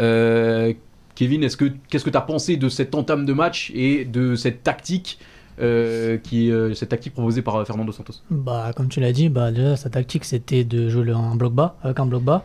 Euh, 0.00 0.72
Kevin, 1.14 1.42
est-ce 1.42 1.56
que 1.56 1.72
qu'est-ce 1.88 2.04
que 2.04 2.10
tu 2.10 2.16
as 2.16 2.22
pensé 2.22 2.56
de 2.56 2.68
cette 2.68 2.94
entame 2.94 3.26
de 3.26 3.32
match 3.32 3.72
et 3.74 4.04
de 4.04 4.36
cette 4.36 4.62
tactique 4.62 5.18
euh, 5.60 6.18
qui 6.18 6.52
euh, 6.52 6.72
cette 6.74 6.90
tactique 6.90 7.14
proposée 7.14 7.42
par 7.42 7.56
euh, 7.56 7.64
Fernando 7.64 7.90
Santos? 7.90 8.14
Bah, 8.30 8.70
comme 8.76 8.88
tu 8.88 9.00
l'as 9.00 9.10
dit, 9.10 9.28
bah, 9.28 9.50
déjà, 9.50 9.74
sa 9.74 9.90
tactique, 9.90 10.24
c'était 10.24 10.62
de 10.62 10.88
jouer 10.88 11.10
un 11.10 11.34
bloc 11.34 11.52
bas, 11.52 11.76
avec 11.82 11.98
un 11.98 12.06
bloc 12.06 12.22
bas, 12.22 12.44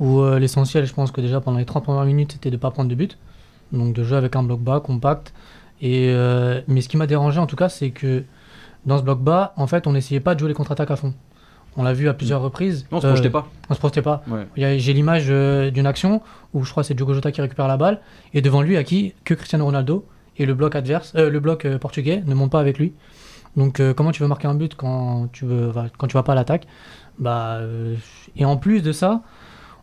où 0.00 0.20
euh, 0.20 0.38
l'essentiel, 0.38 0.84
je 0.86 0.92
pense 0.92 1.12
que 1.12 1.20
déjà 1.20 1.40
pendant 1.40 1.58
les 1.58 1.64
30 1.64 1.84
premières 1.84 2.04
minutes, 2.04 2.32
c'était 2.32 2.50
de 2.50 2.56
ne 2.56 2.60
pas 2.60 2.70
prendre 2.72 2.88
de 2.90 2.94
but. 2.96 3.16
Donc 3.72 3.94
de 3.94 4.02
jouer 4.02 4.16
avec 4.16 4.34
un 4.34 4.42
bloc 4.42 4.60
bas, 4.60 4.80
compact. 4.80 5.32
Et, 5.80 6.08
euh, 6.10 6.60
mais 6.66 6.80
ce 6.80 6.88
qui 6.88 6.96
m'a 6.96 7.06
dérangé, 7.06 7.38
en 7.38 7.46
tout 7.46 7.56
cas, 7.56 7.68
c'est 7.68 7.90
que 7.90 8.24
dans 8.86 8.98
ce 8.98 9.02
bloc 9.02 9.20
bas, 9.20 9.52
en 9.56 9.66
fait, 9.68 9.86
on 9.86 9.92
n'essayait 9.92 10.20
pas 10.20 10.34
de 10.34 10.40
jouer 10.40 10.48
les 10.48 10.54
contre-attaques 10.54 10.90
à 10.90 10.96
fond. 10.96 11.14
On 11.76 11.84
l'a 11.84 11.92
vu 11.92 12.08
à 12.08 12.14
plusieurs 12.14 12.42
reprises. 12.42 12.86
Non, 12.90 12.98
on 12.98 13.00
se 13.00 13.06
Euh, 13.06 13.10
projetait 13.10 13.30
pas. 13.30 13.46
On 13.68 13.74
se 13.74 13.78
projetait 13.78 14.02
pas. 14.02 14.24
Ouais. 14.28 14.78
J'ai 14.78 14.92
l'image 14.92 15.26
euh, 15.28 15.70
d'une 15.70 15.86
action 15.86 16.20
où 16.52 16.64
je 16.64 16.70
crois 16.72 16.82
que 16.82 16.88
c'est 16.88 16.94
Diogo 16.94 17.14
Jota 17.14 17.30
qui 17.30 17.40
récupère 17.40 17.68
la 17.68 17.76
balle 17.76 18.00
et 18.34 18.42
devant 18.42 18.60
lui, 18.62 18.76
à 18.76 18.82
qui? 18.82 19.14
Que 19.24 19.34
Cristiano 19.34 19.64
Ronaldo 19.64 20.04
et 20.36 20.46
le 20.46 20.54
bloc 20.54 20.74
adverse, 20.74 21.12
euh, 21.14 21.30
le 21.30 21.38
bloc 21.38 21.64
euh, 21.66 21.78
portugais 21.78 22.22
ne 22.26 22.34
monte 22.34 22.50
pas 22.50 22.58
avec 22.60 22.78
lui. 22.78 22.92
Donc 23.56 23.78
euh, 23.78 23.94
comment 23.94 24.10
tu 24.10 24.22
veux 24.22 24.28
marquer 24.28 24.48
un 24.48 24.54
but 24.54 24.74
quand 24.74 25.28
tu 25.32 25.44
veux, 25.44 25.72
quand 25.98 26.06
tu 26.08 26.14
vas 26.14 26.22
pas 26.22 26.32
à 26.32 26.34
l'attaque? 26.36 26.66
Bah 27.18 27.58
euh, 27.60 27.94
et 28.36 28.44
en 28.44 28.56
plus 28.56 28.80
de 28.82 28.90
ça, 28.92 29.22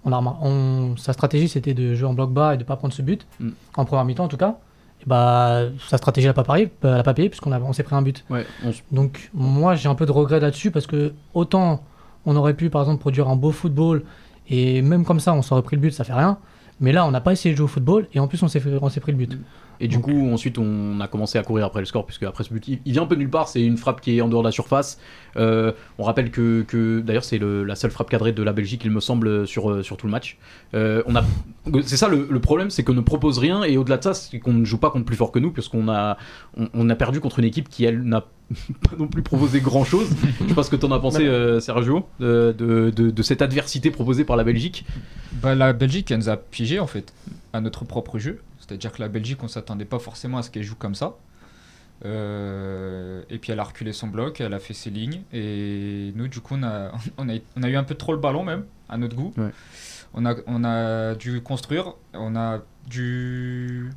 on 0.06 0.12
a 0.14 0.38
on- 0.42 0.96
sa 0.98 1.14
stratégie 1.14 1.48
c'était 1.50 1.74
de 1.74 1.96
jouer 1.96 2.08
en 2.08 2.14
bloc 2.14 2.32
bas 2.32 2.54
et 2.54 2.58
de 2.58 2.64
pas 2.64 2.76
prendre 2.76 2.94
ce 2.94 3.02
but 3.02 3.26
Mm. 3.40 3.50
en 3.76 3.86
première 3.86 4.06
mi-temps 4.06 4.26
en 4.26 4.28
tout 4.28 4.38
cas. 4.38 4.58
Et 5.02 5.06
bah 5.06 5.64
sa 5.90 5.98
stratégie 5.98 6.28
n'a 6.28 6.34
pas 6.34 6.44
payé, 6.44 6.72
elle 6.84 6.90
a 6.94 7.04
pas 7.04 7.14
payé 7.14 7.30
puisqu'on 7.30 7.52
on 7.54 7.74
s'est 7.74 7.84
pris 7.84 7.96
un 7.96 8.02
but. 8.02 8.26
Ouais, 8.30 8.46
on 8.66 8.70
s- 8.70 8.84
Donc 8.92 9.30
moi 9.34 9.76
j'ai 9.76 9.90
un 9.90 9.96
peu 9.96 10.06
de 10.06 10.12
regret 10.12 10.40
là-dessus 10.40 10.72
parce 10.72 10.88
que 10.88 11.14
autant 11.34 11.84
on 12.26 12.36
aurait 12.36 12.54
pu 12.56 12.70
par 12.70 12.82
exemple 12.82 13.00
produire 13.00 13.28
un 13.30 13.36
beau 13.36 13.52
football 13.52 14.04
et 14.50 14.82
même 14.82 15.06
comme 15.06 15.20
ça 15.20 15.34
on 15.34 15.42
s'aurait 15.42 15.62
pris 15.62 15.76
le 15.76 15.82
but, 15.82 15.92
ça 15.92 16.04
fait 16.04 16.14
rien. 16.14 16.38
Mais 16.80 16.92
là 16.92 17.06
on 17.06 17.12
n'a 17.12 17.22
pas 17.22 17.32
essayé 17.34 17.54
de 17.54 17.58
jouer 17.58 17.66
au 17.66 17.68
football 17.68 18.08
et 18.14 18.20
en 18.20 18.28
plus 18.28 18.42
on 18.44 18.48
s'est 18.48 18.60
fait- 18.60 18.78
on 18.82 18.90
s'est 18.90 19.00
pris 19.00 19.12
le 19.12 19.18
but. 19.18 19.38
Et 19.80 19.88
du 19.88 20.00
coup, 20.00 20.30
ensuite, 20.32 20.58
on 20.58 21.00
a 21.00 21.08
commencé 21.08 21.38
à 21.38 21.44
courir 21.44 21.66
après 21.66 21.80
le 21.82 21.86
score, 21.86 22.06
puisque 22.06 22.24
après 22.24 22.44
ce 22.44 22.54
but, 22.54 22.68
il 22.68 22.80
il 22.86 22.94
vient 22.94 23.04
un 23.04 23.08
peu 23.08 23.16
nulle 23.16 23.30
part. 23.30 23.48
C'est 23.48 23.62
une 23.64 23.78
frappe 23.78 24.02
qui 24.02 24.18
est 24.18 24.22
en 24.22 24.28
dehors 24.28 24.42
de 24.42 24.48
la 24.48 24.52
surface. 24.52 25.00
Euh, 25.36 25.72
on 26.00 26.04
rappelle 26.04 26.32
que, 26.32 26.64
que 26.68 27.00
d'ailleurs, 27.00 27.24
c'est 27.24 27.40
la 27.40 27.76
seule 27.76 27.92
frappe 27.92 28.10
cadrée 28.10 28.32
de 28.32 28.42
la 28.44 28.54
Belgique, 28.54 28.82
il 28.86 28.92
me 28.92 29.00
semble, 29.00 29.46
sur, 29.48 29.70
euh, 29.70 29.84
sur 29.84 29.98
tout 29.98 30.08
le 30.08 30.12
match. 30.12 30.38
Euh, 30.74 31.04
on 31.06 31.16
a, 31.16 31.24
c'est 31.84 31.98
ça 31.98 32.08
le, 32.08 32.28
le 32.30 32.40
problème, 32.40 32.70
c'est 32.72 32.84
qu'on 32.84 32.94
ne 32.94 33.02
propose 33.02 33.38
rien, 33.38 33.64
et 33.64 33.78
au-delà 33.78 33.98
de 33.98 34.04
ça, 34.04 34.14
c'est 34.14 34.40
qu'on 34.40 34.54
ne 34.54 34.66
joue 34.66 34.78
pas 34.80 34.90
contre 34.90 35.06
plus 35.06 35.16
fort 35.16 35.32
que 35.32 35.40
nous, 35.40 35.52
puisqu'on 35.52 35.90
a, 35.90 36.18
on, 36.58 36.70
on 36.74 36.90
a 36.90 36.96
perdu 36.96 37.20
contre 37.20 37.40
une 37.40 37.46
équipe 37.46 37.70
qui, 37.70 37.86
elle, 37.86 38.02
n'a 38.02 38.22
pas 38.90 38.96
non 38.98 39.08
plus 39.08 39.22
proposé 39.22 39.60
grand-chose. 39.60 40.08
Je 40.42 40.48
sais 40.48 40.56
pas 40.56 40.64
ce 40.64 40.70
que 40.72 40.76
t'en 40.76 40.92
as 40.92 41.00
pensé, 41.00 41.28
euh, 41.28 41.60
Sergio, 41.60 42.08
de, 42.20 42.56
de, 42.58 42.90
de- 42.90 43.12
de 43.12 43.22
cette 43.22 43.42
adversité 43.44 43.92
proposée 43.92 44.24
par 44.26 44.38
la 44.38 44.44
Belgique. 44.44 44.86
Bah, 45.42 45.54
la 45.54 45.74
Belgique, 45.74 46.10
elle 46.12 46.18
nous 46.20 46.30
a 46.30 46.38
piégé 46.38 46.80
en 46.80 46.88
fait 46.88 47.14
à 47.54 47.62
notre 47.62 47.86
propre 47.86 48.18
jeu. 48.18 48.40
C'est-à-dire 48.68 48.92
que 48.92 49.02
la 49.02 49.08
Belgique, 49.08 49.42
on 49.44 49.48
s'attendait 49.48 49.86
pas 49.86 50.00
forcément 50.00 50.38
à 50.38 50.42
ce 50.44 50.50
qu'elle 50.52 50.64
joue 50.64 50.76
comme 50.76 50.96
ça. 50.96 51.16
Euh, 52.06 53.22
et 53.30 53.38
puis 53.40 53.52
elle 53.52 53.60
a 53.60 53.64
reculé 53.64 53.92
son 53.92 54.08
bloc, 54.08 54.40
elle 54.42 54.54
a 54.54 54.60
fait 54.60 54.74
ses 54.74 54.90
lignes. 54.90 55.22
Et 55.34 56.12
nous, 56.16 56.28
du 56.28 56.40
coup, 56.42 56.56
on 56.58 56.64
a, 56.64 56.92
on 57.18 57.30
a, 57.30 57.34
on 57.56 57.64
a 57.64 57.70
eu 57.70 57.76
un 57.76 57.84
peu 57.84 57.96
trop 57.96 58.14
le 58.14 58.20
ballon 58.20 58.44
même, 58.44 58.66
à 58.90 58.98
notre 58.98 59.16
goût. 59.16 59.34
Ouais. 59.38 59.50
On, 60.14 60.26
a, 60.26 60.36
on 60.48 60.64
a 60.64 61.16
dû 61.16 61.42
construire, 61.42 61.94
on 62.14 62.36
a 62.36 62.60
dû 62.88 63.90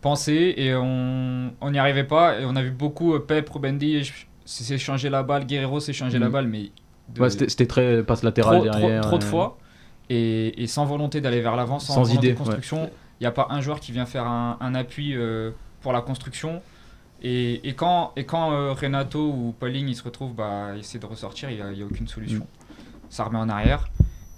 penser 0.00 0.54
et 0.58 0.74
on 0.74 1.52
on 1.60 1.70
n'y 1.70 1.78
arrivait 1.78 2.04
pas. 2.04 2.40
Et 2.40 2.44
on 2.44 2.56
a 2.56 2.62
vu 2.62 2.70
beaucoup 2.70 3.14
euh, 3.14 3.20
Pep, 3.20 3.48
Rubendi 3.50 4.12
s'est 4.44 4.78
changé 4.78 5.08
la 5.10 5.22
balle, 5.22 5.46
Guerrero 5.46 5.80
s'est 5.80 5.92
changé 5.92 6.18
la 6.18 6.26
Mhm. 6.26 6.32
balle, 6.32 6.46
mais 6.48 6.70
de- 7.08 7.20
Ouais, 7.20 7.30
c'était 7.30 7.48
c'était 7.48 7.66
très 7.66 8.02
passe 8.02 8.22
latérale 8.22 8.58
trop, 8.60 8.68
trop- 8.70 8.78
derrière. 8.80 9.00
trop 9.02 9.18
de 9.18 9.24
euh, 9.24 9.28
fois 9.28 9.58
et, 10.10 10.62
et 10.62 10.66
sans 10.66 10.84
volonté 10.84 11.20
d'aller 11.20 11.40
vers 11.40 11.56
l'avant, 11.56 11.78
sans, 11.78 12.12
idée, 12.12 12.32
de 12.32 12.38
construction. 12.38 12.90
N'y 13.22 13.26
a 13.26 13.32
pas 13.32 13.46
un 13.50 13.60
joueur 13.60 13.80
qui 13.80 13.92
vient 13.92 14.06
faire 14.06 14.26
un, 14.26 14.56
un 14.60 14.74
appui 14.74 15.14
euh, 15.14 15.50
pour 15.80 15.92
la 15.92 16.00
construction. 16.00 16.62
Et, 17.22 17.66
et 17.68 17.74
quand, 17.74 18.12
et 18.16 18.24
quand 18.24 18.52
euh, 18.52 18.72
Renato 18.72 19.30
ou 19.30 19.54
Pauling 19.58 19.88
ils 19.88 19.94
se 19.96 20.02
retrouvent, 20.02 20.34
bah, 20.34 20.76
essayer 20.76 21.00
de 21.00 21.06
ressortir, 21.06 21.48
il 21.50 21.56
n'y 21.56 21.62
a, 21.62 21.72
il 21.72 21.82
aucune 21.84 22.08
solution. 22.08 22.44
Mm. 22.44 22.74
Ça 23.08 23.24
remet 23.24 23.38
en 23.38 23.48
arrière. 23.48 23.88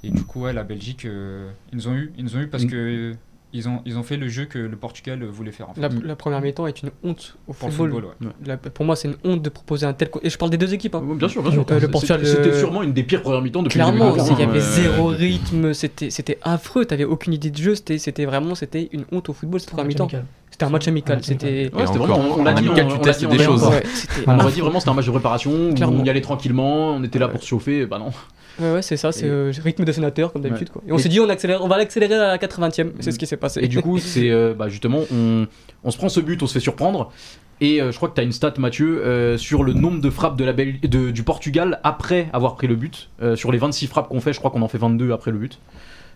Et 0.05 0.11
du 0.11 0.23
coup, 0.23 0.43
ouais, 0.43 0.53
la 0.53 0.63
Belgique, 0.63 1.05
euh, 1.05 1.51
ils 1.73 1.77
nous 1.77 1.89
ont 1.89 1.95
eu. 1.95 2.13
Ils 2.17 2.25
nous 2.25 2.37
ont 2.37 2.41
eu 2.41 2.47
parce 2.49 2.65
Mm. 2.65 2.71
que 2.71 3.17
ils 3.57 3.69
ont, 3.69 3.81
ils 3.87 3.97
ont 3.99 4.03
fait 4.03 4.17
le 4.17 4.29
jeu 4.29 4.45
que 4.45 4.59
le 4.59 4.77
Portugal 4.77 5.25
voulait 5.25 5.51
faire. 5.53 5.71
En 5.71 5.75
fait. 5.75 5.81
La, 5.81 5.89
la 5.89 6.15
première 6.17 6.41
mi-temps 6.41 6.67
est 6.67 6.83
une 6.83 6.91
honte 7.03 7.37
au 7.49 7.53
Pour 7.53 7.71
football. 7.71 7.91
football, 7.91 8.11
ouais. 8.21 8.33
La- 8.47 8.57
pour 8.57 8.85
moi, 8.85 8.95
c'est 8.97 9.09
une 9.09 9.17
honte 9.25 9.43
de 9.43 9.49
proposer 9.49 9.87
un 9.87 9.93
tel. 9.95 10.11
co- 10.11 10.21
Et 10.23 10.31
je 10.31 10.37
parle 10.39 10.51
des 10.51 10.59
deux 10.59 10.73
équipes. 10.75 10.95
hein. 10.95 11.03
Bien 11.17 11.29
sûr, 11.29 11.43
bien 11.43 11.51
sûr. 11.53 11.65
Euh, 11.71 11.81
le 11.81 11.89
Portugal, 11.89 12.21
C'était 12.27 12.49
euh, 12.51 12.59
sûrement 12.61 12.83
une 12.83 12.93
des 12.93 13.03
pires 13.03 13.23
premières 13.23 13.43
mi-temps 13.43 13.63
depuis 13.63 13.75
Clairement, 13.79 14.15
il 14.17 14.39
y 14.39 14.43
avait 14.43 14.59
euh, 14.59 14.61
zéro 14.61 15.07
rythme, 15.09 15.73
c'était 15.75 16.11
c'était 16.11 16.39
affreux, 16.43 16.85
t'avais 16.85 17.05
aucune 17.05 17.33
idée 17.33 17.51
de 17.51 17.57
jeu, 17.57 17.75
c'était 17.75 17.99
c'était 17.99 18.25
vraiment 18.27 18.55
c'était 18.55 18.89
une 18.93 19.05
honte 19.13 19.29
au 19.29 19.33
football 19.33 19.61
cette 19.61 19.71
première 19.71 19.87
mi-temps. 19.87 20.09
C'était 20.51 20.65
un 20.65 20.71
match 20.71 20.89
amical, 20.89 21.23
c'était 21.23 21.71
Ouais, 21.75 21.87
c'était 21.87 21.99
encore, 21.99 22.19
vraiment, 22.21 22.37
on, 22.37 22.41
on 22.41 22.45
l'a 22.45 22.55
dit, 22.55 22.67
amical, 22.67 22.87
on, 22.87 22.89
tu 22.89 22.95
on 22.97 23.01
testes 23.01 23.25
des 23.27 23.39
choses. 23.39 23.63
Ouais, 23.65 23.83
On 24.27 24.39
aurait 24.39 24.53
dit 24.53 24.61
vraiment 24.61 24.81
c'était 24.81 24.91
un 24.91 24.95
match 24.95 25.05
de 25.07 25.11
préparation 25.11 25.51
où 25.71 25.75
Clairement. 25.75 25.99
on 26.01 26.05
y 26.05 26.09
allait 26.11 26.21
tranquillement, 26.23 26.93
on 26.93 27.05
était 27.05 27.19
là 27.19 27.29
pour 27.29 27.43
se 27.43 27.47
chauffer, 27.49 27.85
bah 27.85 27.99
non. 27.99 28.11
Ouais, 28.59 28.73
ouais, 28.77 28.83
c'est 28.83 28.97
ça, 28.97 29.13
c'est 29.13 29.27
Et- 29.27 29.31
euh, 29.31 29.53
rythme 29.63 29.85
de 29.85 29.93
sénateur 29.93 30.33
comme 30.33 30.41
d'habitude. 30.41 30.69
Ouais. 30.69 30.73
quoi. 30.73 30.83
Et 30.89 30.93
on 30.93 30.97
Et- 30.97 31.03
s'est 31.03 31.11
dit, 31.11 31.21
on, 31.21 31.29
accélère, 31.29 31.63
on 31.63 31.69
va 31.69 31.77
l'accélérer 31.77 32.15
à 32.15 32.29
la 32.29 32.39
80e, 32.39 32.89
et 32.99 33.03
c'est 33.03 33.13
ce 33.13 33.19
qui 33.19 33.27
s'est 33.27 33.37
passé. 33.37 33.61
Et 33.63 33.69
du 33.69 33.83
coup, 33.83 33.99
c'est 33.99 34.31
euh, 34.31 34.55
bah, 34.55 34.71
justement, 34.71 35.01
on, 35.13 35.47
on 35.85 35.91
se 35.91 35.99
prend 35.99 36.09
ce 36.09 36.21
but, 36.21 36.43
on 36.43 36.47
se 36.47 36.55
fait 36.55 36.61
surprendre. 36.61 37.13
Et 37.61 37.83
euh, 37.83 37.91
je 37.93 37.97
crois 37.99 38.09
que 38.09 38.15
tu 38.15 38.21
as 38.23 38.25
une 38.25 38.33
stat, 38.33 38.55
Mathieu, 38.59 39.03
euh, 39.05 39.37
sur 39.37 39.63
le 39.63 39.75
nombre 39.75 40.01
de 40.01 40.09
frappes 40.09 40.37
de 40.39 40.45
la 40.45 40.53
Bel- 40.55 40.81
de- 40.81 41.11
du 41.11 41.23
Portugal 41.23 41.81
après 41.85 42.29
avoir 42.33 42.55
pris 42.55 42.67
le 42.67 42.77
but. 42.77 43.11
Euh, 43.23 43.37
sur 43.37 43.53
les 43.53 43.59
26 43.59 43.87
frappes 43.89 44.09
qu'on 44.09 44.21
fait, 44.23 44.33
je 44.33 44.39
crois 44.39 44.51
qu'on 44.51 44.63
en 44.63 44.69
fait 44.69 44.79
22 44.79 45.13
après 45.13 45.31
le 45.33 45.39
but. 45.39 45.59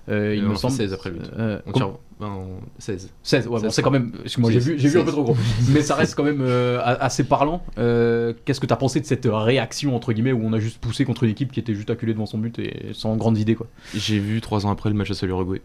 Euh, 0.08 0.34
il 0.34 0.44
Euh, 0.44 0.48
me 0.48 0.54
semble. 0.54 0.74
16 0.74 0.92
après 0.92 1.10
le 1.10 1.16
but. 1.18 1.30
On 1.66 1.72
tire 1.72 1.90
ben, 2.18 2.26
on- 2.28 2.60
16. 2.78 3.10
16, 3.22 3.46
ouais, 3.46 3.50
bon, 3.52 3.58
16 3.60 3.72
c'est 3.72 3.82
quand 3.82 3.90
même. 3.90 4.12
Excuse-moi, 4.24 4.50
j'ai 4.50 4.60
C'est- 4.60 4.70
vu, 4.72 4.78
j'ai 4.78 4.88
vu 4.88 4.98
un 4.98 5.04
peu 5.04 5.06
16. 5.06 5.14
trop 5.14 5.22
gros. 5.24 5.36
Mais 5.72 5.80
ça 5.82 5.94
reste 5.94 6.14
quand 6.14 6.24
même 6.24 6.40
euh, 6.42 6.78
assez 6.82 7.24
parlant. 7.24 7.62
Euh, 7.78 8.32
Qu'est-ce 8.44 8.60
que 8.60 8.66
tu 8.66 8.72
as 8.72 8.76
pensé 8.76 9.00
de 9.00 9.06
cette 9.06 9.26
réaction, 9.30 9.94
entre 9.96 10.12
guillemets, 10.12 10.32
où 10.32 10.40
on 10.44 10.52
a 10.52 10.58
juste 10.58 10.78
poussé 10.78 11.04
contre 11.04 11.24
une 11.24 11.30
équipe 11.30 11.50
qui 11.52 11.60
était 11.60 11.74
juste 11.74 11.88
acculée 11.90 12.12
devant 12.12 12.26
son 12.26 12.38
but 12.38 12.58
et 12.58 12.88
sans 12.92 13.16
grande 13.16 13.38
idée, 13.38 13.54
quoi? 13.54 13.66
J'ai 13.94 14.18
vu 14.18 14.40
trois 14.40 14.66
ans 14.66 14.70
après 14.70 14.90
le 14.90 14.96
match 14.96 15.10
à 15.10 15.26
l'Uruguay. 15.26 15.62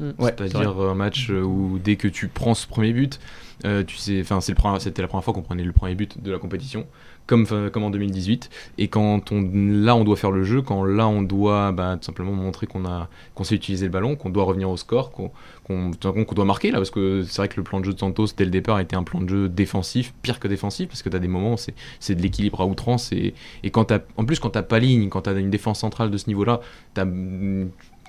Mm. 0.00 0.10
Ouais, 0.18 0.34
C'est-à-dire 0.36 0.78
un 0.80 0.94
match 0.94 1.30
euh, 1.30 1.42
où 1.42 1.78
dès 1.78 1.96
que 1.96 2.08
tu 2.08 2.28
prends 2.28 2.54
ce 2.54 2.66
premier 2.66 2.92
but, 2.92 3.20
euh, 3.66 3.84
tu 3.84 3.96
sais, 3.96 4.20
enfin 4.22 4.40
c'est 4.40 4.52
le 4.52 4.56
premier- 4.56 4.80
c'était 4.80 5.02
la 5.02 5.08
première 5.08 5.24
fois 5.24 5.34
qu'on 5.34 5.42
prenait 5.42 5.62
le 5.62 5.72
premier 5.72 5.94
but 5.94 6.22
de 6.22 6.30
la 6.32 6.38
compétition, 6.38 6.86
comme 7.26 7.46
comme 7.70 7.82
en 7.84 7.90
2018. 7.90 8.48
Et 8.78 8.88
quand 8.88 9.30
on 9.30 9.42
là 9.52 9.94
on 9.94 10.04
doit 10.04 10.16
faire 10.16 10.30
le 10.30 10.42
jeu, 10.42 10.62
quand 10.62 10.82
là 10.84 11.06
on 11.06 11.20
doit 11.20 11.70
bah, 11.72 11.98
tout 12.00 12.06
simplement 12.06 12.32
montrer 12.32 12.66
qu'on 12.66 12.86
a 12.86 13.10
qu'on 13.34 13.44
sait 13.44 13.54
utiliser 13.54 13.84
le 13.86 13.92
ballon, 13.92 14.16
qu'on 14.16 14.30
doit 14.30 14.44
revenir 14.44 14.70
au 14.70 14.78
score, 14.78 15.10
qu'on 15.12 15.30
doit 16.34 16.44
marquer 16.46 16.70
là, 16.70 16.78
parce 16.78 16.90
que 16.90 17.22
c'est 17.22 17.36
vrai 17.36 17.48
que 17.48 17.56
le 17.58 17.62
plan 17.62 17.80
de 17.80 17.84
jeu 17.84 17.92
de 17.92 17.98
Santos 17.98 18.28
dès 18.36 18.44
le 18.46 18.50
départ 18.50 18.80
était 18.80 18.96
un 18.96 19.02
plan 19.04 19.20
de 19.20 19.28
jeu 19.28 19.48
défensif, 19.50 20.14
pire 20.22 20.40
que 20.40 20.48
défensif, 20.48 20.88
parce 20.88 21.02
que 21.02 21.10
tu 21.10 21.16
as 21.16 21.20
des 21.20 21.28
moments 21.28 21.52
où 21.54 21.58
c'est 21.58 21.74
c'est 22.00 22.14
de 22.14 22.22
l'équilibre 22.22 22.62
à 22.62 22.66
outrance 22.66 23.12
et, 23.12 23.34
et 23.62 23.70
quand 23.70 23.84
t'as 23.84 23.98
en 24.16 24.24
plus 24.24 24.38
quand 24.40 24.50
t'as 24.50 24.62
pas 24.62 24.78
ligne, 24.78 25.10
quand 25.10 25.20
t'as 25.22 25.38
une 25.38 25.50
défense 25.50 25.80
centrale 25.80 26.10
de 26.10 26.16
ce 26.16 26.26
niveau-là, 26.28 26.60
t'as 26.94 27.04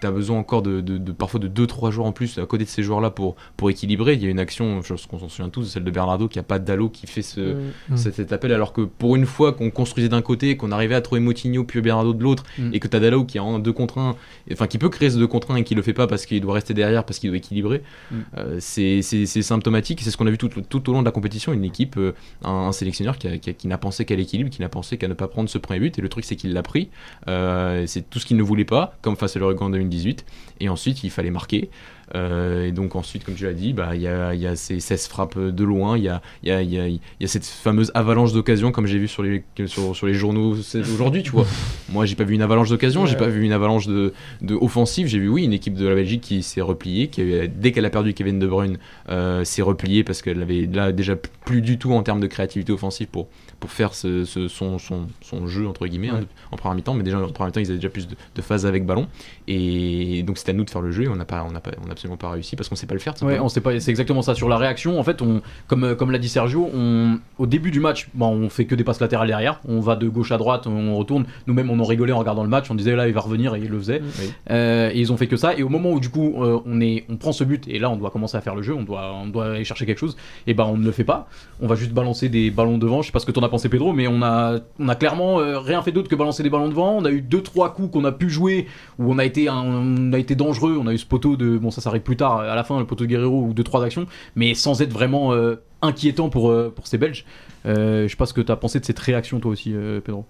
tu 0.02 0.08
as 0.08 0.12
besoin 0.12 0.38
encore 0.40 0.62
de, 0.62 0.82
de- 0.82 0.98
de- 0.98 1.12
parfois 1.12 1.40
de 1.40 1.48
2-3 1.48 1.92
joueurs 1.92 2.08
en 2.08 2.12
plus 2.12 2.38
à 2.40 2.46
côté 2.46 2.64
de 2.66 2.70
ces 2.70 2.84
joueurs-là 2.84 3.12
pour, 3.12 3.36
pour 3.56 3.70
équilibrer. 3.70 4.14
Il 4.16 4.24
y 4.24 4.28
a 4.28 4.30
une 4.30 4.40
action, 4.40 4.82
je 4.82 4.90
pense 4.90 5.06
qu'on 5.06 5.20
s'en 5.20 5.30
souvient 5.30 5.50
tous, 5.50 5.64
celle 5.66 5.84
de 5.84 5.92
Bernardo 5.92 6.28
qui 6.28 6.40
a 6.40 6.44
pas 6.44 6.60
d'Allo 6.60 6.90
qui 6.90 7.08
fait 7.08 7.22
ce, 7.22 7.54
Mm. 7.90 7.98
cet, 7.98 8.16
cet 8.16 8.34
appel, 8.34 8.52
alors 8.52 8.74
que 8.74 8.82
pour 8.82 9.16
une 9.16 9.26
fois 9.26 9.54
qu'on 9.54 9.70
construisait 9.72 10.10
d'un 10.10 10.22
côté, 10.22 10.58
qu'on 10.58 10.72
arrivait 10.72 10.96
à 10.96 11.02
trouver 11.02 11.22
Moutinho 11.22 11.64
puis 11.64 11.82
Bernardo 11.82 12.14
de 12.14 12.24
l'autre, 12.24 12.44
Mm. 12.58 12.72
et 12.74 12.80
que 12.80 12.88
tu 12.88 12.98
as 12.98 13.00
Dallo 13.00 13.24
qui 13.26 13.38
est 13.38 13.42
en 13.42 13.60
2 13.60 13.72
contre 13.74 13.98
1, 14.00 14.16
enfin 14.52 14.68
qui 14.68 14.78
peut 14.78 14.90
créer 14.90 15.10
ce 15.10 15.18
2 15.18 15.28
contre 15.28 15.52
1 15.52 15.58
et 15.58 15.64
qui 15.64 15.76
le 15.76 15.82
fait 15.82 15.94
pas 15.94 16.08
parce 16.08 16.26
qu'il 16.26 16.42
doit 16.42 16.54
rester 16.56 16.74
derrière, 16.74 17.04
parce 17.06 17.20
qu'il 17.20 17.30
doit 17.30 17.38
équilibrer, 17.38 17.84
Mm. 18.12 18.16
euh, 18.38 18.58
c'est 18.60 19.02
c'est- 19.02 19.26
c'est 19.26 19.42
symptomatique. 19.42 20.02
C'est 20.02 20.10
ce 20.12 20.18
qu'on 20.18 20.28
a 20.28 20.32
vu 20.32 20.38
tout, 20.38 20.50
tout 20.50 20.90
au 20.90 20.94
long 20.94 21.02
de 21.02 21.06
la 21.06 21.12
compétition. 21.12 21.54
Une 21.54 21.64
équipe, 21.64 21.98
euh, 21.98 22.14
un, 22.44 22.50
un 22.52 22.72
sélectionneur 22.72 23.18
qui, 23.18 23.28
a- 23.28 23.38
qui 23.38 23.50
a- 23.50 23.54
qui 23.54 23.68
n'a 23.68 23.78
pensé 23.78 24.06
qu'à 24.06 24.16
l'équilibre, 24.16 24.50
qui 24.50 24.62
n'a 24.62 24.70
pensé 24.70 24.98
qu'à 24.98 25.08
ne 25.08 25.14
pas 25.14 25.28
prendre 25.28 25.50
ce 25.50 25.58
premier 25.58 25.80
but. 25.80 26.00
Et 26.00 26.02
le 26.02 26.10
truc, 26.10 26.26
c'est 26.26 26.36
qu'il 26.36 26.54
l'a 26.54 26.64
pris. 26.64 26.90
Euh, 27.28 27.84
c'est 27.88 28.10
tout 28.10 28.20
ce 28.20 28.26
qu'il 28.26 28.38
ne 28.38 28.44
voulait 28.44 28.66
pas, 28.66 28.96
comme 29.02 29.16
face 29.16 29.36
à 29.36 29.40
l'Oregon 29.40 29.66
en 29.66 29.74
2018. 29.92 30.26
Et 30.62 30.70
ensuite, 30.70 31.04
il 31.04 31.10
fallait 31.10 31.32
marquer. 31.32 31.70
Euh, 32.16 32.68
et 32.68 32.72
donc 32.72 32.96
ensuite, 32.96 33.24
comme 33.24 33.36
tu 33.36 33.46
l'as 33.46 33.54
dit, 33.54 33.74
bah, 33.74 33.92
il 33.96 34.02
y, 34.02 34.08
a, 34.08 34.34
il 34.34 34.42
y 34.42 34.48
a 34.48 34.56
ces 34.56 34.80
16 34.80 35.08
frappes 35.08 35.40
de 35.40 35.64
loin, 35.64 35.98
il 35.98 36.04
y 36.04 36.10
a, 36.10 36.22
y, 36.44 37.00
y, 37.20 37.28
cette 37.28 37.46
fameuse 37.46 37.92
avalanche 37.94 38.34
d'occasions, 38.34 38.72
comme 38.72 38.86
j'ai 38.86 38.98
vu 38.98 39.08
sur 39.08 39.24
les, 39.24 39.44
sur, 39.66 39.96
sur 39.96 40.08
les 40.08 40.14
journaux 40.14 40.58
aujourd'hui, 40.76 41.24
tu 41.24 41.32
vois. 41.32 41.46
Moi, 41.90 42.06
j'ai 42.06 42.16
pas 42.16 42.24
vu 42.24 42.36
une 42.36 42.42
avalanche 42.42 42.70
d'occasions, 42.70 43.06
j'ai 43.06 43.16
pas 43.16 43.28
vu 43.28 43.44
une 43.44 43.54
avalanche 43.54 43.88
de, 43.88 44.14
de 44.42 44.56
offensive, 44.56 45.08
j'ai 45.08 45.20
vu, 45.20 45.30
oui, 45.30 45.46
une 45.46 45.54
équipe 45.54 45.76
de 45.76 45.88
la 45.88 45.96
Belgique 45.96 46.22
qui 46.22 46.44
s'est 46.44 46.62
repliée, 46.62 47.08
qui 47.08 47.24
dès 47.48 47.72
qu'elle 47.72 47.86
a 47.86 47.90
perdu 47.90 48.14
Kevin 48.14 48.40
De 48.40 48.48
Bruyne, 48.48 48.78
euh, 49.12 49.44
s'est 49.44 49.62
repliée 49.62 50.04
parce 50.04 50.22
qu'elle 50.24 50.42
avait 50.42 50.68
là 50.72 50.92
déjà 50.92 51.16
plus 51.46 51.62
du 51.62 51.78
tout 51.78 51.92
en 51.94 52.02
termes 52.02 52.20
de 52.22 52.28
créativité 52.28 52.72
offensive 52.72 53.08
pour, 53.08 53.28
pour 53.60 53.70
faire 53.70 53.94
ce, 53.94 54.24
ce- 54.26 54.48
son, 54.48 54.80
son, 54.80 55.08
son 55.22 55.46
jeu, 55.48 55.68
entre 55.68 55.86
guillemets, 55.86 56.10
hein, 56.10 56.22
en 56.52 56.56
première 56.58 56.76
mi-temps, 56.76 56.94
mais 56.96 57.04
déjà 57.04 57.18
en 57.20 57.28
première 57.30 57.48
mi-temps, 57.48 57.60
ils 57.60 57.68
avaient 57.68 57.76
déjà 57.76 57.90
plus 57.90 58.08
de, 58.08 58.16
de 58.36 58.42
phases 58.42 58.66
avec 58.66 58.86
ballon. 58.86 59.08
Et 59.48 60.24
donc 60.24 60.38
c'était 60.38 60.52
à 60.52 60.54
nous 60.54 60.64
de 60.64 60.70
faire 60.70 60.82
le 60.82 60.92
jeu 60.92 61.04
et 61.04 61.08
on 61.08 61.16
n'a 61.16 61.26
pas, 61.26 61.46
on 61.48 61.52
n'a 61.52 61.60
pas, 61.60 61.72
on 61.82 61.86
n'a 61.86 61.92
absolument 61.92 62.18
pas 62.18 62.30
réussi 62.30 62.56
parce 62.56 62.70
qu'on 62.70 62.76
sait 62.76 62.88
pas 62.88 62.94
le 62.94 63.00
faire. 63.00 63.14
Ouais, 63.22 63.40
on 63.40 63.50
sait 63.50 63.62
pas, 63.62 63.78
c'est 63.80 63.92
exactement 63.92 64.22
ça. 64.22 64.36
Sur 64.36 64.48
la 64.50 64.58
réaction, 64.58 65.00
en 65.00 65.04
fait, 65.04 65.22
on, 65.22 65.42
comme, 65.68 65.84
euh, 65.84 65.96
comme 65.96 66.12
l'a 66.12 66.18
dit 66.20 66.30
Sergio, 66.30 66.70
on, 66.74 67.20
au 67.38 67.46
début 67.48 67.72
du 67.72 67.80
match, 67.80 68.08
bon, 68.14 68.28
on 68.30 68.50
fait 68.50 68.66
que 68.66 68.76
des 68.76 68.84
passes 68.84 69.02
latérales 69.02 69.28
derrière. 69.28 69.60
On 69.68 69.80
va 69.82 69.96
de 69.96 70.08
gauche 70.08 70.32
à 70.32 70.38
droite, 70.38 70.68
on 70.68 70.96
retourne. 70.96 71.26
Nous-mêmes, 71.48 71.70
on 71.70 71.80
en 71.80 71.84
rigolait 71.84 72.14
en 72.14 72.20
regardant 72.20 72.44
le 72.44 72.50
match. 72.50 72.70
On 72.72 72.76
disait 72.76 72.96
là, 72.96 73.08
il 73.08 73.14
va 73.14 73.22
revenir 73.22 73.56
et 73.56 73.60
il 73.60 73.70
le 73.70 73.78
faisait. 73.80 74.02
Oui. 74.20 74.32
Euh, 74.52 74.90
et 74.94 75.00
ils 75.00 75.12
ont 75.12 75.18
fait 75.18 75.28
que 75.28 75.38
ça. 75.38 75.56
Et 75.58 75.64
au 75.64 75.70
moment 75.70 75.92
où 75.92 76.00
du 76.00 76.10
coup, 76.10 76.44
euh, 76.44 76.60
on, 76.66 76.80
est, 76.82 77.06
on 77.10 77.18
prend 77.18 77.32
ce 77.32 77.44
but 77.44 77.68
et 77.68 77.80
là, 77.80 77.90
on 77.90 77.98
doit 77.98 78.10
commencer 78.12 78.38
à 78.38 78.42
faire 78.42 78.56
le 78.56 78.62
jeu, 78.62 78.74
on 78.74 78.84
doit, 78.84 79.01
on 79.14 79.28
doit 79.28 79.46
aller 79.46 79.64
chercher 79.64 79.86
quelque 79.86 80.00
chose. 80.00 80.16
Et 80.48 80.54
ben, 80.54 80.66
on 80.66 80.78
ne 80.78 80.86
le 80.86 80.92
fait 80.92 81.04
pas. 81.04 81.28
On 81.62 81.68
va 81.68 81.76
juste 81.76 81.92
balancer 81.92 82.30
des 82.30 82.52
ballons 82.52 82.78
devant. 82.78 83.02
Je 83.02 83.08
sais 83.08 83.12
pas 83.12 83.20
ce 83.20 83.26
que 83.26 83.32
t'en 83.32 83.44
as 83.44 83.50
pensé, 83.50 83.70
Pedro, 83.70 83.94
mais 83.94 84.08
on 84.08 84.22
a, 84.22 84.60
clairement 84.96 85.40
euh, 85.40 85.60
rien 85.60 85.82
fait 85.82 85.92
d'autre 85.92 86.10
que 86.10 86.16
balancer 86.16 86.44
des 86.44 86.50
ballons 86.50 86.70
devant. 86.70 86.98
On 86.98 87.06
a 87.06 87.12
eu 87.12 87.22
deux 87.22 87.42
trois 87.42 87.74
coups 87.74 87.92
qu'on 87.92 88.06
a 88.06 88.12
pu 88.12 88.30
jouer 88.30 88.68
où 89.00 89.12
on 89.12 89.18
a 89.18 89.26
été, 89.26 89.50
on 89.50 90.14
a 90.14 90.18
été 90.18 90.36
dangereux. 90.36 90.78
On 90.80 90.88
a 90.88 90.94
eu 90.94 90.98
ce 90.98 91.06
poteau 91.06 91.36
de, 91.36 91.58
bon, 91.58 91.72
ça, 91.72 91.82
ça 91.82 91.90
arrive 91.90 92.02
plus 92.04 92.18
tard 92.18 92.40
à 92.40 92.56
la 92.56 92.64
fin, 92.64 92.80
le 92.80 92.86
poteau 92.86 93.06
de 93.06 93.10
Guerrero 93.10 93.44
ou 93.44 93.54
deux 93.54 93.64
trois 93.64 93.84
actions, 93.84 94.06
mais 94.36 94.54
sans 94.54 94.82
être 94.82 94.92
vraiment 94.94 95.34
euh, 95.34 95.56
inquiétant 95.82 96.30
pour, 96.30 96.50
euh, 96.50 96.72
pour 96.76 96.88
ces 96.88 96.98
Belges. 96.98 97.26
Je 97.66 98.08
sais 98.08 98.16
pas 98.16 98.26
ce 98.26 98.34
que 98.34 98.42
t'as 98.42 98.56
pensé 98.56 98.80
de 98.80 98.86
cette 98.86 99.00
réaction 99.00 99.40
toi 99.40 99.52
aussi, 99.52 99.76
Pedro. 100.04 100.26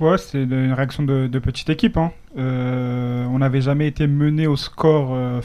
Ouais, 0.00 0.18
c'est 0.18 0.42
une 0.42 0.72
réaction 0.72 1.04
de, 1.04 1.38
petite 1.38 1.70
équipe. 1.70 1.96
hein. 1.96 2.10
On 2.36 3.38
n'avait 3.38 3.60
jamais 3.60 3.86
été 3.86 4.06
mené 4.06 4.46
au 4.46 4.56
score. 4.56 5.14
euh, 5.14 5.40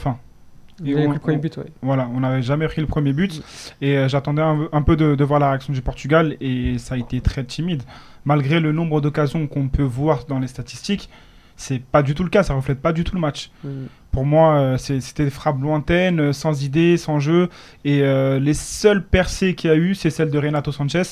Vous 0.80 0.96
avez 0.96 1.06
pris 1.06 1.14
le 1.14 1.20
premier 1.20 1.36
but, 1.36 1.56
ouais. 1.58 1.66
Voilà, 1.82 2.08
on 2.14 2.20
n'avait 2.20 2.42
jamais 2.42 2.66
pris 2.66 2.80
le 2.80 2.86
premier 2.86 3.12
but. 3.12 3.42
Et 3.80 3.96
euh, 3.96 4.08
j'attendais 4.08 4.42
un, 4.42 4.68
un 4.72 4.82
peu 4.82 4.96
de, 4.96 5.14
de 5.14 5.24
voir 5.24 5.38
la 5.38 5.50
réaction 5.50 5.72
du 5.72 5.82
Portugal. 5.82 6.36
Et 6.40 6.78
ça 6.78 6.94
a 6.94 6.98
été 6.98 7.20
très 7.20 7.44
timide. 7.44 7.82
Malgré 8.24 8.60
le 8.60 8.72
nombre 8.72 9.00
d'occasions 9.00 9.46
qu'on 9.46 9.68
peut 9.68 9.82
voir 9.82 10.24
dans 10.26 10.38
les 10.38 10.46
statistiques, 10.48 11.08
c'est 11.56 11.82
pas 11.82 12.02
du 12.02 12.14
tout 12.14 12.24
le 12.24 12.30
cas. 12.30 12.42
Ça 12.42 12.54
reflète 12.54 12.80
pas 12.80 12.92
du 12.92 13.04
tout 13.04 13.14
le 13.14 13.20
match. 13.20 13.50
Mm. 13.64 13.68
Pour 14.12 14.24
moi, 14.24 14.54
euh, 14.56 14.76
c'était 14.76 15.24
des 15.24 15.30
frappes 15.30 15.60
lointaines, 15.60 16.20
euh, 16.20 16.32
sans 16.32 16.64
idée, 16.64 16.96
sans 16.96 17.20
jeu. 17.20 17.48
Et 17.84 18.02
euh, 18.02 18.40
les 18.40 18.54
seules 18.54 19.04
percées 19.06 19.54
qu'il 19.54 19.70
y 19.70 19.72
a 19.72 19.76
eu, 19.76 19.94
c'est 19.94 20.10
celle 20.10 20.30
de 20.30 20.38
Renato 20.38 20.72
Sanchez. 20.72 21.02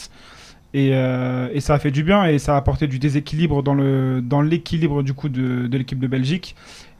Et, 0.75 0.89
et 0.91 1.61
ça 1.61 1.75
a 1.75 1.79
fait 1.79 1.91
du 1.91 2.03
bien 2.03 2.27
et 2.27 2.39
ça 2.39 2.53
a 2.53 2.59
apporté 2.59 2.87
du 2.89 2.99
déséquilibre 2.99 3.63
dans 3.63 3.73
le 3.73 4.21
dans 4.21 4.43
l'équilibre 4.43 5.03
du 5.03 5.15
coup 5.15 5.31
de, 5.31 5.67
de 5.67 5.79
l'équipe 5.79 5.99
de 5.99 6.07
Belgique. 6.07 6.55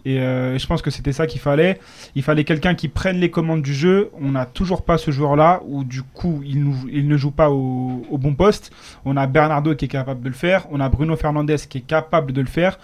Et 0.05 0.21
euh, 0.21 0.59
je 0.59 0.67
pense 0.67 0.83
que 0.83 0.91
c'était 0.91 1.13
ça 1.13 1.27
qu'il 1.27 1.41
fallait. 1.41 1.79
Il 2.15 2.23
fallait 2.23 2.45
quelqu'un 2.45 2.75
qui 2.75 2.89
prenne 2.89 3.19
les 3.19 3.31
commandes 3.31 3.63
du 3.63 3.75
jeu. 3.75 4.11
On 4.21 4.31
n'a 4.31 4.47
toujours 4.47 4.83
pas 4.83 4.99
ce 4.99 5.11
joueur-là 5.11 5.61
où 5.67 5.85
du 5.85 6.03
coup 6.03 6.43
il, 6.45 7.09
ne 7.09 7.17
joue 7.17 7.31
pas 7.31 7.51
au, 7.51 8.19
bon 8.19 8.35
poste. 8.35 8.73
On 9.05 9.17
a 9.17 9.27
Bernardo 9.27 9.75
qui 9.75 9.87
est 9.87 9.89
capable 9.89 10.23
de 10.23 10.29
le 10.29 10.35
faire. 10.35 10.67
On 10.71 10.81
a 10.81 10.89
Bruno 10.89 11.17
Fernandes 11.17 11.57
qui 11.69 11.79
est 11.79 11.87
capable 11.87 12.33
de 12.33 12.41
le 12.41 12.47
faire. 12.47 12.79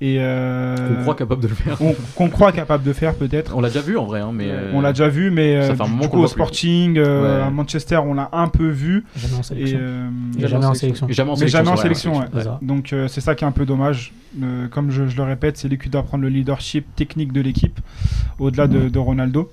Et 0.00 0.16
euh, 0.18 0.76
On 0.98 1.02
croit 1.02 1.14
capable 1.14 1.40
de 1.42 1.48
le 1.48 1.54
faire. 1.54 1.80
on- 1.80 1.94
qu'on 2.16 2.28
croit 2.28 2.52
capable 2.52 2.82
de 2.84 2.92
faire 2.92 3.14
peut-être. 3.14 3.56
On 3.56 3.60
l'a 3.60 3.68
déjà 3.68 3.80
vu 3.80 3.96
en 3.96 4.04
vrai, 4.04 4.20
hein, 4.20 4.32
mais 4.34 4.46
euh, 4.48 4.72
On 4.74 4.80
l'a 4.80 4.92
déjà 4.92 5.08
vu, 5.08 5.30
mais 5.30 5.62
ça 5.62 5.70
euh, 5.72 5.74
fait 5.76 5.82
un 5.82 5.86
du, 5.86 5.98
qu'on 6.00 6.08
coup 6.08 6.16
le 6.18 6.22
au. 6.24 6.26
Sporting, 6.26 6.98
euh, 6.98 7.38
Ouais. 7.40 7.46
à 7.46 7.50
Manchester, 7.50 7.96
on 7.98 8.12
l'a 8.14 8.28
un 8.32 8.48
peu 8.48 8.68
vu. 8.68 9.04
Jamais 9.16 9.34
en 9.36 9.40
Et, 9.40 9.44
sélection. 9.44 9.78
Jamais 10.38 10.66
en 10.66 10.74
sélection. 10.74 11.06
jamais 11.08 11.30
en 11.30 11.36
mais 11.38 11.48
jamais 11.48 11.68
en 11.70 11.76
c'est 11.76 11.82
sélection, 11.82 12.12
ouais, 12.14 12.18
ouais. 12.18 12.26
c'est 12.34 12.42
ça. 12.44 12.58
Donc 12.60 12.92
euh, 12.92 13.08
c'est 13.08 13.20
ça 13.20 13.34
qui 13.34 13.44
est 13.44 13.46
un 13.46 13.52
peu 13.52 13.64
dommage. 13.66 14.12
Euh, 14.42 14.66
comme 14.68 14.90
je, 14.90 15.06
je 15.06 15.16
le 15.16 15.22
répète, 15.22 15.56
c'est 15.56 15.68
lui 15.68 15.78
qui 15.78 15.88
doit 15.88 16.02
prendre 16.02 16.24
le 16.24 16.28
leadership 16.28 16.84
technique 16.96 17.32
de 17.32 17.40
l'équipe, 17.40 17.78
au-delà 18.40 18.66
de, 18.66 18.88
de 18.88 18.98
Ronaldo. 18.98 19.50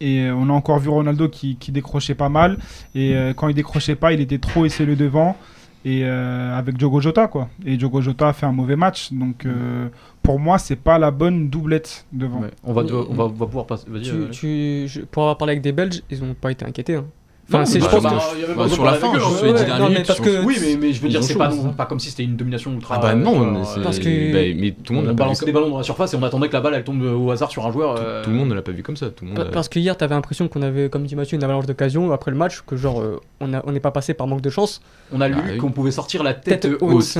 Et 0.00 0.22
euh, 0.22 0.34
on 0.34 0.48
a 0.50 0.52
encore 0.52 0.80
vu 0.80 0.88
Ronaldo 0.88 1.28
qui, 1.28 1.54
qui 1.56 1.70
décrochait 1.70 2.16
pas 2.16 2.28
mal. 2.28 2.58
Et 2.96 3.14
euh, 3.14 3.32
quand 3.32 3.48
il 3.48 3.54
décrochait 3.54 3.94
pas, 3.94 4.12
il 4.12 4.20
était 4.20 4.38
trop 4.38 4.66
essayé 4.66 4.96
devant. 4.96 5.36
Et 5.84 6.02
euh, 6.04 6.56
avec 6.56 6.76
Diogo 6.76 7.00
Jota, 7.00 7.26
quoi. 7.26 7.48
Et 7.66 7.76
Diogo 7.76 8.00
Jota 8.00 8.28
a 8.28 8.32
fait 8.32 8.46
un 8.46 8.52
mauvais 8.52 8.76
match. 8.76 9.12
Donc 9.12 9.44
euh, 9.46 9.88
pour 10.22 10.38
moi, 10.38 10.58
c'est 10.58 10.76
pas 10.76 10.98
la 10.98 11.10
bonne 11.10 11.48
doublette 11.48 12.06
devant. 12.12 12.40
Ouais. 12.42 12.50
On 12.62 12.72
va, 12.72 12.82
on 12.82 13.14
va, 13.14 13.24
on 13.24 13.28
va 13.28 13.46
pouvoir 13.46 13.66
passer. 13.66 13.86
Tu, 14.02 14.10
euh, 14.10 14.28
tu- 14.30 14.88
je- 14.88 15.00
pour 15.00 15.24
avoir 15.24 15.38
parlé 15.38 15.52
avec 15.52 15.62
des 15.62 15.72
Belges, 15.72 16.02
ils 16.10 16.20
n'ont 16.24 16.34
pas 16.34 16.52
été 16.52 16.64
inquiétés. 16.64 16.94
hein. 16.96 17.04
Enfin, 17.48 17.64
c'est, 17.66 17.80
bah, 17.80 17.86
je 17.90 17.96
pense 17.96 18.02
bah, 18.04 18.10
que- 18.10 18.54
bah, 18.56 18.68
sur 18.68 18.84
la 18.84 18.92
fin, 18.94 19.14
eux, 19.14 19.18
sur 19.18 19.28
hein. 19.28 19.32
les 19.42 19.48
Ouais, 19.48 19.52
dix 19.54 19.60
ouais, 19.60 19.66
dernières 19.66 19.78
non, 19.78 19.84
mais 19.84 19.90
minutes, 19.94 20.06
parce 20.06 20.18
je 20.20 20.24
que-. 20.24 20.44
Oui, 20.44 20.56
mais, 20.60 20.76
mais 20.80 20.92
je 20.92 21.02
veux 21.02 21.08
dire, 21.08 21.22
c'est 21.22 21.34
pas, 21.34 21.50
ça. 21.50 21.56
pas 21.76 21.84
comme 21.86 22.00
si 22.00 22.08
c'était 22.08 22.22
une 22.22 22.36
domination 22.36 22.72
ultra. 22.72 22.94
Ah 22.96 23.00
bah 23.00 23.14
non, 23.14 23.42
euh, 23.56 23.82
Parce 23.82 23.98
que- 23.98 24.32
bah, 24.32 24.58
mais 24.58 24.70
tout 24.82 24.92
le 24.94 25.00
monde 25.00 25.08
on 25.10 25.14
balançait 25.14 25.44
des 25.44 25.52
ballons 25.52 25.68
dans 25.68 25.76
la 25.76 25.82
surface 25.82 26.14
et 26.14 26.16
on 26.16 26.22
attendait 26.22 26.48
que 26.48 26.52
la 26.54 26.60
balle 26.62 26.74
elle 26.76 26.84
tombe 26.84 27.02
au 27.02 27.30
hasard 27.30 27.50
sur 27.50 27.66
un 27.66 27.72
joueur. 27.72 27.96
euh, 27.98 28.22
Tout 28.24 28.30
le 28.30 28.36
monde 28.36 28.48
ne 28.48 28.54
l'a 28.54 28.62
pas 28.62 28.72
vu 28.72 28.82
comme 28.82 28.96
ça. 28.96 29.10
Tout 29.10 29.24
le 29.24 29.32
monde. 29.32 29.38
Pa- 29.44 29.50
Parce 29.52 29.68
que 29.68 29.78
hier, 29.78 29.96
t'avais 29.96 30.14
l'impression 30.14 30.48
qu'on 30.48 30.62
avait, 30.62 30.88
comme 30.88 31.04
dit 31.04 31.14
Mathieu, 31.16 31.36
une 31.36 31.44
avalanche 31.44 31.66
d'occasions 31.66 32.10
après 32.12 32.30
le 32.30 32.36
match, 32.38 32.62
que 32.66 32.76
genre, 32.76 33.00
euh, 33.02 33.20
on 33.40 33.52
a- 33.52 33.62
on 33.66 33.72
n'est 33.72 33.80
pas 33.80 33.90
passé 33.90 34.14
par 34.14 34.26
manque 34.28 34.40
de 34.40 34.50
chance. 34.50 34.80
On 35.12 35.20
a 35.20 35.28
lu 35.28 35.34
Ah 35.36 35.42
oui. 35.52 35.58
qu'on 35.58 35.72
pouvait 35.72 35.90
sortir 35.90 36.22
la 36.22 36.32
tête, 36.34 36.60
Tête 36.60 36.72
haute. 36.80 37.16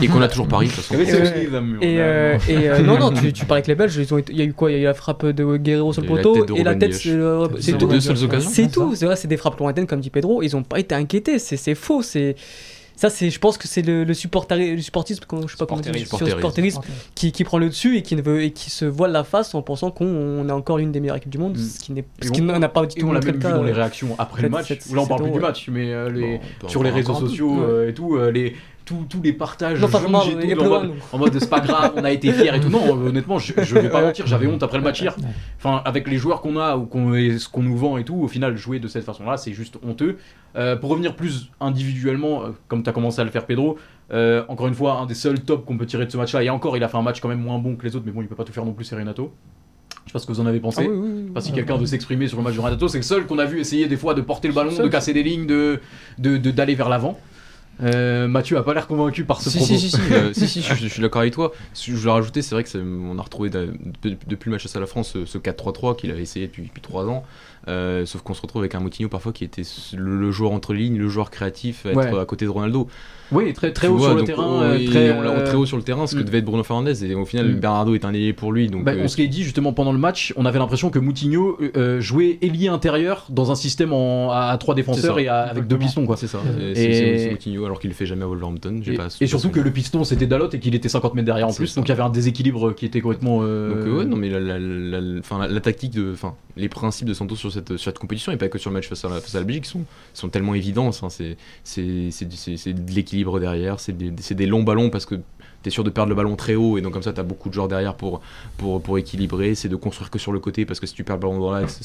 Et, 0.00 0.04
et 0.04 0.08
qu'on 0.08 0.22
a 0.22 0.28
toujours 0.28 0.46
de 0.46 0.54
toute 0.56 0.68
façon. 0.70 0.94
Et, 1.82 2.00
a- 2.00 2.04
euh, 2.04 2.38
euh, 2.48 2.78
non, 2.82 2.98
non, 2.98 3.10
tu, 3.12 3.32
parlais 3.44 3.54
avec 3.60 3.66
les 3.66 3.74
Belges, 3.74 3.96
ils 3.96 4.14
ont 4.14 4.18
été- 4.18 4.32
il 4.32 4.38
y 4.38 4.42
a 4.42 4.44
eu 4.44 4.52
quoi? 4.54 4.70
Il 4.70 4.74
y 4.74 4.76
a 4.78 4.80
eu 4.82 4.84
la 4.84 4.94
frappe 4.94 5.26
de 5.26 5.56
Guerrero 5.56 5.92
sur 5.92 6.02
le 6.02 6.08
poteau 6.08 6.46
et 6.56 6.62
la 6.62 6.74
tête, 6.76 6.94
c'est 6.94 7.10
le- 7.10 7.48
C'est 7.56 7.62
c'est 7.62 7.72
les 7.72 7.78
tout. 7.78 7.86
deux 7.88 8.00
seules 8.00 8.24
occasions. 8.24 8.50
C'est 8.50 8.70
tout, 8.70 8.94
c'est 9.24 9.28
des 9.28 9.36
frappes 9.38 9.58
lointaines, 9.58 9.86
comme 9.86 10.00
dit 10.00 10.10
Pedro, 10.10 10.42
ils 10.42 10.52
n'ont 10.54 10.62
pas 10.62 10.78
été 10.78 10.94
inquiétés, 10.94 11.38
c'est 11.38 11.56
c'est 11.56 11.74
faux, 11.74 12.02
c'est. 12.02 12.36
Ça, 12.96 13.10
c'est, 13.10 13.28
je 13.28 13.40
pense 13.40 13.58
que 13.58 13.66
c'est 13.66 13.82
le, 13.82 14.04
le, 14.04 14.12
supportari- 14.14 14.76
le 14.76 14.80
supportisme, 14.80 15.20
je 15.28 15.50
sais 15.50 15.56
pas 15.58 15.66
comment 15.66 15.80
dire, 15.80 15.92
Supporterisme. 15.96 16.16
sur 16.16 16.26
le 16.26 16.30
supporterisme 16.30 16.80
qui, 17.16 17.32
qui 17.32 17.42
prend 17.42 17.58
le 17.58 17.68
dessus 17.68 17.96
et 17.96 18.02
qui, 18.02 18.14
ne 18.14 18.22
veut, 18.22 18.42
et 18.44 18.52
qui 18.52 18.70
se 18.70 18.84
voile 18.84 19.10
la 19.10 19.24
face 19.24 19.52
en 19.56 19.62
pensant 19.62 19.90
qu'on 19.90 20.06
on 20.06 20.48
est 20.48 20.52
encore 20.52 20.78
l'une 20.78 20.92
des 20.92 21.00
meilleures 21.00 21.16
équipes 21.16 21.32
du 21.32 21.38
monde, 21.38 21.56
Mm. 21.56 21.60
ce 21.60 21.80
qui 21.80 21.92
n'est 21.92 22.04
Et 22.22 22.26
ce 22.26 22.30
qui 22.30 22.40
on- 22.40 22.56
n'a 22.56 22.68
pas 22.68 22.86
du 22.86 22.96
Et 22.96 23.00
tout 23.00 23.08
on 23.08 23.12
l'a 23.12 23.18
même 23.18 23.34
vu 23.34 23.40
cas. 23.40 23.50
dans 23.50 23.64
les 23.64 23.72
euh, 23.72 23.74
réactions 23.74 24.14
après 24.16 24.42
le 24.42 24.48
match. 24.48 24.70
Là, 24.70 24.76
on 25.00 25.06
parle 25.08 25.22
plus 25.24 25.32
du 25.32 25.40
match, 25.40 25.68
mais 25.72 25.92
euh, 25.92 26.36
sur 26.68 26.84
les 26.84 26.90
réseaux 26.90 27.14
sociaux 27.14 27.54
Ouais. 27.56 27.66
euh, 27.68 27.88
et 27.88 27.94
tout, 27.94 28.14
euh, 28.14 28.30
les, 28.30 28.54
tous 28.84 29.22
les 29.22 29.32
partages 29.32 29.80
Non, 29.80 29.86
jaunes, 29.88 30.40
tout 30.54 30.60
en 30.60 30.68
mode, 30.68 30.92
en 31.12 31.18
mode 31.18 31.38
c'est 31.38 31.48
pas 31.50 31.60
grave, 31.60 31.92
on 31.96 32.04
a 32.04 32.10
été 32.10 32.32
fiers 32.32 32.54
et 32.54 32.60
tout. 32.60 32.68
Non, 32.68 32.90
honnêtement, 32.90 33.38
je, 33.38 33.52
je 33.62 33.74
vais 33.78 33.88
pas 33.88 34.02
mentir, 34.06 34.26
j'avais 34.26 34.46
honte 34.46 34.62
après 34.62 34.78
le 34.78 34.84
match 34.84 35.00
hier. 35.00 35.16
Enfin, 35.58 35.82
avec 35.84 36.06
les 36.08 36.16
joueurs 36.18 36.40
qu'on 36.40 36.56
a 36.58 36.76
ou 36.76 36.84
qu'on, 36.86 37.12
ce 37.14 37.48
qu'on 37.48 37.62
nous 37.62 37.76
vend 37.76 37.96
et 37.96 38.04
tout, 38.04 38.16
au 38.16 38.28
final, 38.28 38.56
jouer 38.56 38.78
de 38.80 38.88
cette 38.88 39.04
façon-là, 39.04 39.36
c'est 39.36 39.52
juste 39.52 39.78
honteux. 39.86 40.18
Euh, 40.56 40.76
pour 40.76 40.90
revenir 40.90 41.16
plus 41.16 41.50
individuellement, 41.60 42.44
euh, 42.44 42.48
comme 42.68 42.82
tu 42.82 42.90
as 42.90 42.92
commencé 42.92 43.20
à 43.20 43.24
le 43.24 43.30
faire, 43.30 43.46
Pedro, 43.46 43.76
euh, 44.12 44.44
encore 44.48 44.66
une 44.68 44.74
fois, 44.74 44.98
un 44.98 45.06
des 45.06 45.14
seuls 45.14 45.40
tops 45.40 45.64
qu'on 45.66 45.76
peut 45.78 45.86
tirer 45.86 46.06
de 46.06 46.10
ce 46.12 46.16
match-là, 46.16 46.42
et 46.44 46.50
encore, 46.50 46.76
il 46.76 46.84
a 46.84 46.88
fait 46.88 46.96
un 46.98 47.02
match 47.02 47.20
quand 47.20 47.28
même 47.28 47.40
moins 47.40 47.58
bon 47.58 47.74
que 47.76 47.84
les 47.84 47.96
autres, 47.96 48.04
mais 48.06 48.12
bon, 48.12 48.20
il 48.22 48.28
peut 48.28 48.36
pas 48.36 48.44
tout 48.44 48.52
faire 48.52 48.64
non 48.64 48.72
plus, 48.72 48.84
c'est 48.84 48.96
Renato. 48.96 49.32
Je 50.04 50.10
sais 50.10 50.12
pas 50.12 50.18
ce 50.18 50.26
que 50.26 50.32
vous 50.32 50.40
en 50.40 50.46
avez 50.46 50.60
pensé. 50.60 50.82
Ah 50.84 50.90
oui, 50.90 50.96
oui, 50.96 51.10
oui. 51.26 51.30
Pas 51.32 51.40
si 51.40 51.50
quelqu'un 51.52 51.76
veut 51.76 51.86
s'exprimer 51.86 52.28
sur 52.28 52.36
le 52.36 52.44
match 52.44 52.54
de 52.54 52.60
Renato, 52.60 52.86
c'est 52.88 52.98
le 52.98 53.02
seul 53.02 53.24
qu'on 53.26 53.38
a 53.38 53.46
vu 53.46 53.58
essayer 53.58 53.86
des 53.88 53.96
fois 53.96 54.12
de 54.14 54.20
porter 54.20 54.48
le 54.48 54.54
ballon, 54.54 54.70
de 54.70 54.88
casser 54.88 55.14
des 55.14 55.22
lignes, 55.22 55.46
de 55.46 55.80
de- 56.18 56.36
de- 56.36 56.50
d'aller 56.50 56.74
vers 56.74 56.90
l'avant. 56.90 57.18
Euh, 57.82 58.28
Mathieu 58.28 58.56
a 58.56 58.62
pas 58.62 58.72
l'air 58.74 58.86
convaincu 58.86 59.24
par 59.24 59.40
ce 59.40 59.50
Si, 59.50 59.56
propos. 59.58 59.74
si, 59.74 59.80
si, 59.80 59.90
si, 59.90 60.00
euh, 60.12 60.32
si, 60.32 60.46
si, 60.48 60.62
je, 60.62 60.74
je 60.80 60.86
suis 60.86 61.02
d'accord 61.02 61.22
avec 61.22 61.34
toi. 61.34 61.52
Je 61.74 61.92
voulais 61.92 62.12
rajouter, 62.12 62.40
c'est 62.42 62.54
vrai 62.54 62.62
que 62.62 62.68
c'est- 62.70 62.78
on 62.80 63.18
a 63.18 63.22
retrouvé 63.22 63.50
de- 63.50 63.72
de- 64.02 64.16
depuis 64.28 64.48
le 64.50 64.52
match 64.56 64.66
à 64.74 64.80
la 64.80 64.86
France 64.86 65.10
ce, 65.12 65.24
ce 65.24 65.38
4-3-3 65.38 65.96
qu'il 65.96 66.10
avait 66.10 66.22
essayé 66.22 66.46
depuis, 66.46 66.62
depuis 66.64 66.82
3 66.82 67.06
ans. 67.08 67.24
Euh, 67.66 68.04
sauf 68.06 68.22
qu'on 68.22 68.34
se 68.34 68.42
retrouve 68.42 68.62
avec 68.62 68.74
un 68.74 68.80
Moutinho 68.80 69.08
parfois 69.08 69.32
qui 69.32 69.42
était 69.42 69.62
le, 69.96 70.18
le 70.20 70.30
joueur 70.30 70.52
entre 70.52 70.74
lignes, 70.74 70.98
le 70.98 71.08
joueur 71.08 71.30
créatif, 71.30 71.86
être 71.86 71.96
Ouais. 71.96 72.18
à 72.20 72.24
côté 72.26 72.44
de 72.44 72.50
Ronaldo. 72.50 72.88
Oui, 73.32 73.52
très 73.52 73.72
très 73.72 73.88
haut 73.88 73.96
vois, 73.96 74.08
sur 74.08 74.14
le 74.16 74.20
donc, 74.20 74.26
terrain, 74.26 74.62
euh, 74.62 74.86
très 74.86 75.12
on 75.12 75.22
euh, 75.22 75.44
très 75.44 75.54
haut 75.56 75.66
sur 75.66 75.76
le 75.76 75.82
terrain, 75.82 76.06
ce 76.06 76.14
que 76.14 76.20
mm. 76.20 76.24
devait 76.24 76.38
être 76.38 76.44
Bruno 76.44 76.62
Fernandez. 76.62 77.04
Et 77.04 77.14
au 77.14 77.24
final, 77.24 77.46
Mm. 77.48 77.60
Bernardo 77.60 77.94
est 77.94 78.04
un 78.04 78.12
ailier 78.12 78.32
pour 78.32 78.52
lui. 78.52 78.68
Donc, 78.68 78.84
Bah, 78.84 78.92
euh, 78.92 79.02
on 79.04 79.08
se 79.08 79.16
l'est 79.18 79.28
dit 79.28 79.42
justement 79.42 79.72
pendant 79.72 79.92
le 79.92 79.98
match, 79.98 80.32
on 80.36 80.44
avait 80.46 80.58
l'impression 80.58 80.90
que 80.90 80.98
Moutinho 80.98 81.58
euh, 81.76 82.00
jouait 82.00 82.38
ailier 82.42 82.68
intérieur 82.68 83.26
dans 83.30 83.50
un 83.50 83.54
système 83.54 83.92
en, 83.92 84.30
à 84.30 84.56
trois 84.58 84.74
défenseurs 84.74 85.18
et 85.18 85.28
à- 85.28 85.42
avec 85.42 85.66
deux 85.66 85.78
pistons 85.78 86.06
quoi. 86.06 86.16
c'est 86.16 86.26
ça. 86.26 86.40
C'est- 86.74 87.30
Moutinho 87.30 87.64
alors 87.64 87.80
qu'il 87.80 87.90
le 87.90 87.94
fait 87.96 88.06
jamais 88.06 88.24
à 88.24 88.26
Wolverhampton. 88.26 88.80
Et, 88.86 88.94
pas 88.94 89.08
et 89.20 89.26
surtout 89.26 89.50
que 89.50 89.60
le 89.60 89.70
piston 89.70 90.04
c'était 90.04 90.26
Dalot 90.26 90.50
et 90.52 90.58
qu'il 90.58 90.74
était 90.74 90.88
50 90.88 91.14
mètres 91.14 91.26
derrière 91.26 91.48
en 91.48 91.52
plus, 91.52 91.68
ça. 91.68 91.80
donc 91.80 91.88
il 91.88 91.90
y 91.90 91.92
avait 91.92 92.02
un 92.02 92.10
déséquilibre 92.10 92.72
qui 92.74 92.86
était 92.86 93.00
complètement. 93.00 93.40
euh, 93.42 93.74
Donc 93.74 93.86
euh, 93.86 93.98
ouais, 93.98 94.04
non 94.04 94.16
mais 94.16 94.28
la, 94.30 95.60
tactique 95.60 95.92
de, 95.94 96.12
enfin 96.12 96.34
les 96.56 96.68
principes 96.68 97.08
de 97.08 97.14
Santos 97.14 97.36
sur 97.36 97.50
cette, 97.52 97.76
sur 97.76 97.90
cette 97.90 97.98
compétition 97.98 98.30
et 98.32 98.36
pas 98.36 98.48
que 98.48 98.58
sur 98.58 98.70
le 98.70 98.74
match 98.74 98.88
face 98.88 99.04
à 99.04 99.08
la, 99.08 99.16
face 99.20 99.34
à 99.34 99.38
la 99.38 99.44
Belgique 99.44 99.66
sont, 99.66 99.82
sont 100.12 100.28
tellement 100.28 100.54
évidents. 100.54 100.90
C'est- 100.92 101.36
c'est 101.64 102.72
de 102.72 102.92
l'équilibre 102.92 103.13
derrière, 103.40 103.80
c'est 103.80 103.96
des, 103.96 104.46
longs 104.46 104.62
ballons 104.62 104.90
parce 104.90 105.06
que 105.06 105.16
t'es 105.62 105.70
sûr 105.70 105.84
de 105.84 105.90
perdre 105.90 106.10
le 106.10 106.14
ballon 106.14 106.36
très 106.36 106.54
haut 106.56 106.76
et 106.76 106.82
donc 106.82 106.92
comme 106.92 107.02
ça 107.02 107.14
t'as 107.14 107.22
beaucoup 107.22 107.48
de 107.48 107.54
joueurs 107.54 107.68
derrière 107.68 107.94
pour 107.96 108.20
équilibrer. 108.98 109.54
C'est 109.54 109.68
de 109.68 109.76
construire 109.76 110.10
que 110.10 110.18
sur 110.18 110.32
le 110.32 110.40
côté 110.40 110.66
parce 110.66 110.80
que 110.80 110.86
si 110.86 110.94
tu 110.94 111.04
perds 111.04 111.16
le 111.16 111.20
ballon 111.22 111.38
dans 111.40 111.52
l'axe 111.52 111.80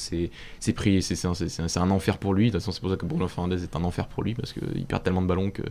c'est 0.59 0.73
pris 0.73 1.01
c'est 1.01 1.25
un, 1.25 1.33
un- 1.81 1.91
enfer 1.91 2.17
pour 2.17 2.33
lui. 2.33 2.47
De 2.47 2.51
toute 2.51 2.61
façon 2.61 2.71
c'est 2.71 2.81
pour 2.81 2.89
ça 2.89 2.97
que 2.97 3.05
Bruno 3.05 3.27
Fernandes 3.27 3.53
est 3.53 3.75
un 3.75 3.83
enfer 3.83 4.07
pour 4.07 4.23
lui 4.23 4.33
parce 4.33 4.53
qu'il 4.53 4.85
perd 4.85 5.03
tellement 5.03 5.21
de 5.21 5.27
ballons 5.27 5.51
que 5.51 5.63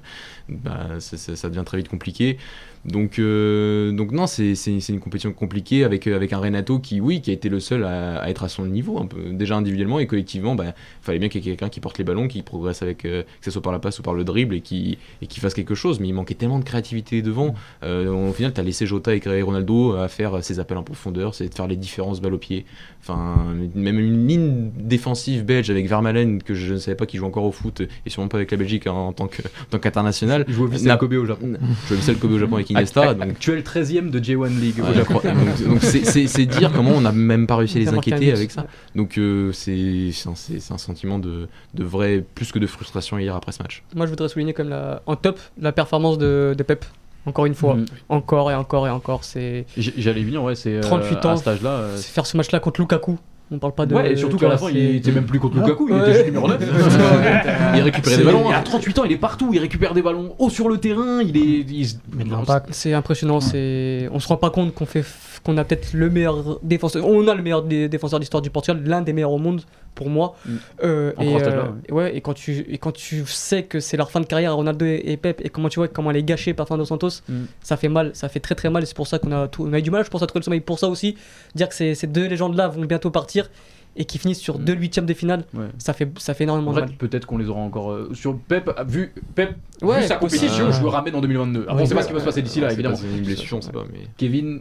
bah, 0.48 1.00
ça 1.00 1.48
devient 1.48 1.64
très 1.66 1.78
vite 1.78 1.88
compliqué. 1.88 2.38
Donc, 2.84 3.18
euh, 3.18 3.92
donc 3.92 4.12
non, 4.12 4.26
c'est 4.26 4.54
une 4.88 5.00
compétition 5.00 5.32
compliquée 5.32 5.84
avec, 5.84 6.06
euh, 6.06 6.16
avec 6.16 6.32
un 6.32 6.38
Renato 6.38 6.78
qui, 6.78 7.00
oui, 7.00 7.20
qui 7.20 7.30
a 7.30 7.32
été 7.32 7.48
le 7.48 7.60
seul 7.60 7.84
à, 7.84 8.18
à 8.18 8.30
être 8.30 8.44
à 8.44 8.48
son 8.48 8.66
niveau, 8.66 8.98
un 8.98 9.06
peu, 9.06 9.30
déjà 9.32 9.56
individuellement 9.56 9.98
et 9.98 10.06
collectivement. 10.06 10.56
Il 10.58 10.72
fallait 11.02 11.18
bien 11.18 11.28
qu'il 11.28 11.40
y 11.40 11.44
ait 11.44 11.50
quelqu'un 11.50 11.68
qui 11.68 11.80
porte 11.80 11.98
les 11.98 12.04
ballons, 12.04 12.28
qui 12.28 12.42
progresse 12.42 12.82
avec, 12.82 13.04
euh, 13.04 13.22
que 13.22 13.44
ce 13.44 13.50
soit 13.50 13.62
par 13.62 13.72
la 13.72 13.78
passe 13.78 13.98
ou 13.98 14.02
par 14.02 14.14
le 14.14 14.24
dribble 14.24 14.54
et 14.54 14.60
qui, 14.60 14.98
et 15.22 15.26
qui 15.26 15.40
fasse 15.40 15.54
quelque 15.54 15.74
chose. 15.74 16.00
Mais 16.00 16.08
il 16.08 16.14
manquait 16.14 16.34
tellement 16.34 16.58
de 16.58 16.64
créativité 16.64 17.22
devant. 17.22 17.54
Euh, 17.82 18.10
au 18.10 18.32
final, 18.32 18.52
tu 18.52 18.60
as 18.60 18.64
laissé 18.64 18.86
Jota 18.86 19.14
et 19.14 19.42
Ronaldo 19.42 19.94
à 19.94 20.08
faire 20.08 20.42
ses 20.42 20.60
appels 20.60 20.78
en 20.78 20.82
profondeur, 20.82 21.34
c'est 21.34 21.48
de 21.48 21.54
faire 21.54 21.66
les 21.66 21.76
différences 21.76 22.20
balle 22.20 22.34
au 22.34 22.38
pied. 22.38 22.64
Enfin, 23.00 23.54
même 23.74 23.98
une 23.98 24.26
ligne 24.26 24.70
défensive 24.78 25.44
belge 25.44 25.70
avec 25.70 25.88
Vermaelen, 25.88 26.42
que 26.42 26.54
je 26.54 26.74
ne 26.74 26.78
savais 26.78 26.96
pas 26.96 27.06
qu'il 27.06 27.20
joue 27.20 27.26
encore 27.26 27.44
au 27.44 27.52
foot 27.52 27.82
et 28.06 28.10
sûrement 28.10 28.28
pas 28.28 28.38
avec 28.38 28.50
la 28.50 28.56
Belgique 28.56 28.86
hein, 28.86 28.92
en 28.92 29.12
tant 29.12 29.28
qu'international. 29.78 30.44
Il 30.48 30.54
joue 30.54 30.64
au 30.64 30.68
Vissel 30.68 30.96
Kobe 30.98 31.14
au 31.14 31.26
Japon. 31.26 31.54
Je 31.88 31.94
Vissel 31.94 32.16
Kobe 32.16 32.32
au 32.32 32.38
Japon 32.38 32.56
avec 32.56 32.67
Iniesta. 32.70 33.14
donc- 33.14 33.22
Actuel 33.30 33.62
13ème 33.62 34.10
de 34.10 34.18
J1 34.18 34.48
League 34.60 34.78
Ouais, 34.78 34.90
au 34.90 34.92
Japon. 34.94 35.20
donc 35.66 35.82
c'est- 35.82 36.46
dire 36.46 36.72
comment 36.72 36.90
on 36.92 37.00
n'a 37.00 37.12
même 37.12 37.46
pas 37.46 37.56
réussi 37.56 37.76
à 37.76 37.80
les 37.80 37.88
inquiéter 37.88 38.32
avec 38.32 38.50
ça. 38.50 38.66
Donc 38.94 39.18
euh, 39.18 39.52
c'est 39.52 40.10
un, 40.26 40.78
sentiment 40.78 41.18
de, 41.18 41.48
de 41.74 41.84
vrai, 41.84 42.24
plus 42.34 42.52
que 42.52 42.58
de 42.58 42.66
frustration 42.66 43.18
hier 43.18 43.34
après 43.34 43.52
ce 43.52 43.62
match. 43.62 43.82
Moi, 43.94 44.06
je 44.06 44.10
voudrais 44.10 44.28
souligner 44.28 44.52
comme 44.54 44.68
la, 44.68 45.02
en 45.06 45.16
top 45.16 45.38
la 45.60 45.72
performance 45.72 46.18
de, 46.18 46.54
de 46.56 46.62
Pep. 46.62 46.84
Encore 47.26 47.44
une 47.46 47.54
fois, 47.54 47.74
Mhm. 47.74 47.84
encore 48.08 48.50
et 48.50 48.54
encore 48.54 48.86
et 48.86 48.90
encore. 48.90 49.22
C'est 49.24 49.66
J'allais 49.76 50.22
venir, 50.22 50.42
ouais, 50.42 50.54
c'est 50.54 50.76
euh, 50.76 50.80
38 50.80 51.16
à 51.24 51.28
ans. 51.32 51.36
cet 51.36 51.48
âge-là. 51.48 51.70
euh, 51.70 51.96
c'est 51.96 52.10
faire 52.10 52.24
ce 52.24 52.36
match-là 52.38 52.58
contre 52.60 52.80
Lukaku. 52.80 53.18
On 53.50 53.58
parle 53.58 53.72
pas 53.72 53.86
de. 53.86 53.94
Ouais, 53.94 54.12
et 54.12 54.16
surtout 54.16 54.36
qu'à 54.36 54.48
la 54.48 54.58
fin, 54.58 54.68
il 54.70 54.96
était 54.96 55.10
même 55.10 55.24
plus 55.24 55.40
contre 55.40 55.56
Ah. 55.58 55.64
Lukaku, 55.64 55.88
il 55.88 55.94
Ouais. 55.94 56.00
était 56.02 56.12
juste 56.12 56.26
numéro 56.26 56.48
9. 56.48 56.58
Il 57.76 57.80
récupérait 57.82 58.16
des 58.18 58.24
ballons. 58.24 58.44
Il 58.50 58.54
a 58.54 58.60
38 58.60 58.98
ans, 58.98 59.04
il 59.04 59.12
est 59.12 59.16
partout, 59.16 59.50
il 59.54 59.58
récupère 59.58 59.94
des 59.94 60.02
ballons 60.02 60.34
haut 60.38 60.50
sur 60.50 60.68
le 60.68 60.76
terrain, 60.78 61.22
il 61.22 61.36
est. 61.36 61.64
il 61.70 61.86
se- 61.88 61.94
Mais 62.14 62.24
de 62.24 62.30
l'impact. 62.30 62.68
C'est 62.72 62.92
impressionnant. 62.92 63.40
C'est, 63.40 64.08
on 64.12 64.20
se 64.20 64.28
rend 64.28 64.36
pas 64.36 64.50
compte 64.50 64.74
qu'on 64.74 64.84
fait, 64.86 65.02
qu'on 65.52 65.56
a 65.58 65.64
peut-être 65.64 65.94
le 65.94 66.10
meilleur 66.10 66.60
défenseur. 66.62 67.06
On 67.06 67.26
a 67.26 67.34
le 67.34 67.42
meilleur 67.42 67.62
dé- 67.62 67.88
défenseur 67.88 68.20
d'histoire 68.20 68.42
du 68.42 68.50
Portugal, 68.50 68.82
l'un 68.84 69.00
des 69.00 69.12
meilleurs 69.14 69.32
au 69.32 69.38
monde 69.38 69.62
pour 69.94 70.10
moi. 70.10 70.36
Mm. 70.44 70.50
Euh, 70.84 71.12
et, 71.20 71.34
euh, 71.42 71.62
ouais. 71.90 72.16
et 72.16 72.20
quand 72.20 72.34
tu 72.34 72.66
et 72.68 72.76
quand 72.78 72.92
tu 72.92 73.24
sais 73.26 73.62
que 73.62 73.80
c'est 73.80 73.96
leur 73.96 74.10
fin 74.10 74.20
de 74.20 74.26
carrière, 74.26 74.54
Ronaldo 74.54 74.84
et, 74.84 75.02
et 75.06 75.16
Pep, 75.16 75.40
et 75.44 75.48
comment 75.48 75.68
tu 75.70 75.80
vois 75.80 75.88
comment 75.88 76.10
elle 76.10 76.18
est 76.18 76.22
gâchée 76.22 76.52
par 76.54 76.68
Fernando 76.68 76.86
Santos, 76.86 77.22
Mm. 77.28 77.44
ça 77.62 77.76
fait 77.76 77.88
mal, 77.88 78.10
ça 78.14 78.28
fait 78.28 78.40
très 78.40 78.54
très 78.54 78.68
mal. 78.70 78.86
C'est 78.86 78.94
pour 78.96 79.06
ça 79.06 79.18
qu'on 79.18 79.32
a, 79.32 79.48
tout- 79.48 79.64
on 79.66 79.72
a 79.72 79.78
eu 79.78 79.82
du 79.82 79.90
mal, 79.90 80.04
je 80.04 80.10
pense, 80.10 80.22
à 80.22 80.26
trouver 80.26 80.40
le 80.40 80.44
sommeil. 80.44 80.60
Pour 80.60 80.78
ça 80.78 80.88
aussi, 80.88 81.16
dire 81.54 81.68
que 81.68 81.74
ces, 81.74 81.94
ces 81.94 82.06
deux 82.06 82.26
légendes-là 82.26 82.68
vont 82.68 82.84
bientôt 82.84 83.10
partir 83.10 83.50
et 84.00 84.04
qui 84.04 84.16
finissent 84.18 84.38
sur 84.40 84.58
Mm. 84.58 84.64
deux 84.64 84.74
huitièmes 84.74 85.06
de 85.06 85.12
finale, 85.12 85.44
Ouais. 85.52 85.66
ça 85.78 85.92
fait 85.92 86.08
ça 86.18 86.32
fait 86.32 86.44
énormément 86.44 86.70
En 86.70 86.74
de 86.74 86.80
mal. 86.80 86.92
peut-être 86.92 87.26
qu'on 87.26 87.36
les 87.36 87.48
aura 87.48 87.60
encore. 87.60 87.90
euh, 87.90 88.10
sur 88.14 88.38
Pep, 88.38 88.70
vu, 88.86 89.12
Pep, 89.34 89.56
Ouais, 89.82 90.00
vu 90.00 90.06
sa 90.06 90.16
compétition, 90.16 90.70
je 90.72 90.80
le 90.82 90.88
ramène 90.88 91.14
en 91.14 91.20
2022. 91.20 91.62
Après, 91.62 91.74
Oui, 91.74 91.82
on 91.82 91.86
sait 91.86 91.94
pas 91.94 92.02
ce 92.02 92.06
qui 92.08 92.12
va 92.14 92.20
se 92.20 92.24
passer 92.24 92.42
d'ici 92.42 92.60
là, 92.60 92.68
C'est 92.68 92.74
évidemment. 92.74 92.96
une 92.96 93.22
blessure, 93.24 93.60
pas. 93.72 93.84
Mais 93.92 94.06
Kevin, 94.16 94.60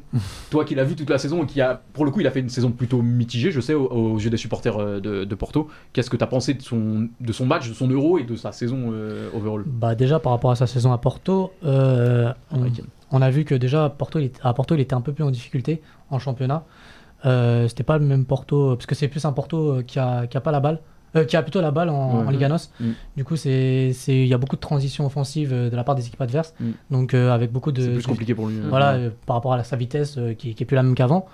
toi 0.49 0.65
qui 0.65 0.75
l'as 0.75 0.83
vu 0.83 0.95
toute 0.95 1.09
la 1.09 1.17
saison 1.17 1.43
et 1.43 1.45
qui 1.47 1.61
a, 1.61 1.81
pour 1.93 2.03
le 2.05 2.11
coup, 2.11 2.19
il 2.19 2.27
a 2.27 2.31
fait 2.31 2.39
une 2.39 2.49
saison 2.49 2.71
plutôt 2.71 3.01
mitigée, 3.01 3.51
je 3.51 3.61
sais, 3.61 3.73
aux, 3.73 3.85
aux 3.87 4.17
yeux 4.19 4.29
des 4.29 4.37
supporters 4.37 4.77
euh, 4.77 4.99
de, 4.99 5.23
de 5.23 5.35
Porto. 5.35 5.67
Qu'est-ce 5.93 6.09
que 6.09 6.17
tu 6.17 6.23
as 6.23 6.27
pensé 6.27 6.53
de 6.55 6.61
son, 6.61 7.07
de 7.21 7.31
son 7.31 7.45
match, 7.45 7.69
de 7.69 7.73
son 7.73 7.87
euro 7.89 8.17
et 8.17 8.23
de 8.23 8.35
sa 8.35 8.51
saison 8.51 8.89
euh, 8.91 9.29
overall? 9.35 9.63
Bah 9.65 9.95
déjà 9.95 10.19
par 10.19 10.31
rapport 10.33 10.51
à 10.51 10.55
sa 10.55 10.67
saison 10.67 10.91
à 10.91 10.97
Porto, 10.97 11.51
euh, 11.63 12.31
on, 13.11 13.21
a 13.21 13.29
vu 13.29 13.45
que 13.45 13.55
déjà 13.55 13.89
Porto, 13.89 14.19
il 14.19 14.31
à 14.41 14.53
Porto, 14.53 14.75
il 14.75 14.81
était 14.81 14.93
un 14.95 15.01
peu 15.01 15.13
plus 15.13 15.23
en 15.23 15.31
difficulté 15.31 15.81
en 16.09 16.19
championnat. 16.19 16.63
Euh, 17.25 17.67
C'était 17.67 17.83
pas 17.83 17.97
le 17.97 18.05
même 18.05 18.25
Porto, 18.25 18.75
parce 18.75 18.85
que 18.85 18.95
c'est 18.95 19.07
plus 19.07 19.25
un 19.25 19.31
Porto 19.33 19.57
euh, 19.77 19.81
qui 19.83 19.99
a, 19.99 20.27
qui 20.27 20.37
a 20.37 20.41
pas 20.41 20.51
la 20.51 20.59
balle, 20.59 20.79
euh, 21.15 21.23
qui 21.25 21.35
a 21.35 21.41
plutôt 21.41 21.61
la 21.61 21.71
balle 21.71 21.89
en, 21.89 22.19
Ouais. 22.19 22.27
en 22.27 22.29
Liga 22.29 22.47
NOS. 22.47 22.69
Mm. 22.79 22.85
Du 23.15 23.23
coup, 23.23 23.35
c'est 23.35 23.91
il 24.07 24.27
y 24.27 24.33
a 24.33 24.37
beaucoup 24.37 24.55
de 24.55 24.61
transitions 24.61 25.05
offensives 25.05 25.51
euh, 25.51 25.69
de 25.71 25.75
la 25.75 25.83
part 25.83 25.95
des 25.95 26.05
équipes 26.05 26.21
adverses, 26.21 26.53
Mm. 26.59 26.65
donc 26.91 27.13
euh, 27.13 27.31
avec 27.31 27.51
beaucoup 27.51 27.71
de 27.71 27.81
C'est 27.81 27.89
plus 27.89 28.05
compliqué 28.05 28.35
pour 28.35 28.47
lui. 28.47 28.57
euh. 28.59 28.67
voilà, 28.69 28.93
euh, 28.93 29.09
par 29.25 29.35
rapport 29.37 29.53
à 29.53 29.63
sa 29.63 29.75
vitesse 29.77 30.17
euh, 30.17 30.33
qui, 30.33 30.53
qui 30.53 30.63
est 30.63 30.65
plus 30.65 30.75
la 30.75 30.83
même 30.83 30.95
qu'avant. 30.95 31.25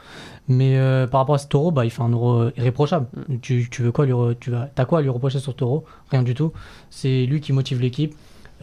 Mais 0.47 0.77
euh, 0.77 1.05
par 1.07 1.19
rapport 1.21 1.35
à 1.35 1.39
ce 1.39 1.47
taureau, 1.47 1.71
bah, 1.71 1.83
il 1.85 1.91
fait 1.91 2.01
un 2.01 2.09
euro 2.09 2.33
euh, 2.43 2.53
irréprochable. 2.57 3.07
Tu, 3.41 3.67
tu 3.69 3.81
veux 3.81 3.91
quoi 3.91 4.05
lui 4.05 4.13
re- 4.13 4.35
tu 4.39 4.51
vas, 4.51 4.69
T'as 4.73 4.85
quoi 4.85 4.99
à 4.99 5.01
lui 5.01 5.09
reprocher 5.09 5.39
sur 5.39 5.55
taureau 5.55 5.83
Rien 6.11 6.23
du 6.23 6.33
tout. 6.33 6.53
C'est 6.89 7.25
lui 7.25 7.41
qui 7.41 7.51
motive 7.51 7.81
l'équipe, 7.81 8.13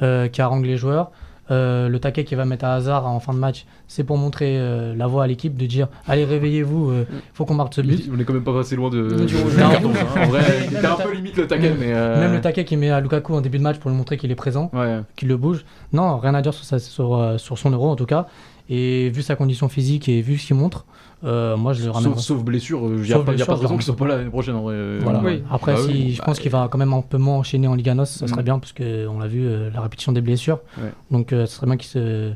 euh, 0.03 0.29
qui 0.29 0.41
harangue 0.41 0.65
les 0.65 0.77
joueurs. 0.79 1.11
Euh, 1.51 1.89
le 1.89 1.99
taquet 1.99 2.25
qu'il 2.25 2.37
va 2.37 2.45
mettre 2.45 2.65
à 2.65 2.75
hasard 2.75 3.07
en 3.07 3.19
fin 3.21 3.33
de 3.35 3.39
match, 3.39 3.67
c'est 3.89 4.05
pour 4.05 4.17
montrer 4.19 4.57
euh, 4.59 4.95
la 4.95 5.07
voix 5.09 5.25
à 5.25 5.27
l'équipe 5.27 5.57
de 5.57 5.67
dire 5.67 5.89
Allez, 6.07 6.25
réveillez-vous, 6.25 6.91
euh, 6.91 7.07
faut 7.35 7.45
qu'on 7.45 7.55
marque 7.55 7.75
ce 7.75 7.81
but. 7.81 8.09
On 8.15 8.19
est 8.21 8.25
quand 8.25 8.35
même 8.35 8.45
pas 8.45 8.53
passé 8.53 8.77
loin 8.77 8.89
de, 8.91 9.27
carton. 9.59 9.91
hein. 9.91 10.23
En 10.23 10.27
vrai, 10.29 10.41
un 10.85 10.95
peu 11.03 11.13
limite 11.15 11.37
le 11.37 11.47
taquet, 11.47 11.75
mais. 11.79 11.93
euh, 11.93 12.21
Même 12.21 12.35
le 12.35 12.41
taquet 12.41 12.65
qu'il 12.65 12.79
met 12.79 12.91
à 12.91 13.01
Lukaku 13.01 13.35
en 13.35 13.41
début 13.41 13.59
de 13.59 13.63
match 13.65 13.79
pour 13.79 13.91
lui 13.91 13.97
montrer 13.97 14.17
qu'il 14.17 14.31
est 14.31 14.35
présent, 14.37 14.71
Ouais. 14.73 15.01
qu'il 15.17 15.29
le 15.29 15.37
bouge. 15.37 15.65
Non, 15.93 16.19
rien 16.19 16.35
à 16.35 16.43
dire 16.43 16.55
sur, 16.55 16.65
sa- 16.65 16.79
sur, 16.79 17.35
sur 17.39 17.59
son 17.59 17.71
euro 17.71 17.91
en 17.91 17.97
tout 17.97 18.07
cas. 18.07 18.27
Et 18.73 19.11
vu 19.11 19.23
sa 19.23 19.35
condition 19.35 19.69
physique 19.69 20.09
et 20.09 20.23
vu 20.23 20.39
ce 20.39 20.47
qu'il 20.47 20.55
montre, 20.57 20.87
euh, 21.25 21.57
moi 21.57 21.73
je 21.73 21.85
le 21.85 21.91
ramène. 21.91 22.13
Sauf, 22.15 22.21
sauf 22.23 22.43
blessure, 22.45 22.81
il 22.85 23.01
n'y 23.03 23.13
a, 23.13 23.19
pas- 23.19 23.33
y 23.33 23.35
a 23.35 23.35
blessure, 23.35 23.47
pas 23.49 23.55
de 23.57 23.61
raison 23.61 23.75
qu'il 23.75 23.83
soit 23.85 23.97
pas 23.97 24.07
là 24.07 24.17
l'année 24.17 24.31
prochaine 24.31 24.55
en 24.55 24.63
vrai. 24.63 24.75
euh, 24.77 25.01
Voilà. 25.03 25.21
Oui. 25.25 25.43
Après, 25.51 25.75
Bah 25.75 25.81
si, 25.83 25.89
oui, 25.89 26.11
je 26.13 26.19
bah, 26.19 26.25
pense 26.27 26.39
qu'il 26.39 26.51
va 26.53 26.69
quand 26.71 26.79
même 26.79 26.93
un 26.93 27.03
peu 27.03 27.19
moins 27.19 27.37
enchaîner 27.37 27.67
en 27.67 27.75
Liga 27.75 27.95
NOS, 27.95 28.05
ça 28.07 28.29
serait 28.29 28.43
Mm. 28.43 28.45
bien, 28.45 28.59
parce 28.61 28.73
qu'on 28.73 29.19
l'a 29.19 29.27
vu, 29.27 29.45
euh, 29.45 29.71
la 29.75 29.81
répétition 29.81 30.13
des 30.13 30.21
blessures. 30.21 30.61
Ouais. 30.79 30.93
Donc, 31.11 31.33
euh, 31.33 31.47
ce 31.47 31.57
serait 31.57 31.67
bien 31.67 31.77
qu'il 31.77 31.89
se, 31.89 32.33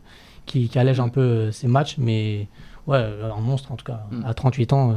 allège 0.79 0.99
un 0.99 1.09
peu 1.09 1.21
euh, 1.21 1.53
ses 1.53 1.69
matchs, 1.69 1.97
mais 1.99 2.49
ouais, 2.87 2.99
euh, 2.99 3.31
un 3.37 3.41
monstre 3.41 3.73
en 3.73 3.77
tout 3.77 3.85
cas. 3.85 4.01
Mm. 4.11 4.25
À 4.27 4.35
38 4.35 4.73
ans, 4.73 4.91
euh, 4.91 4.95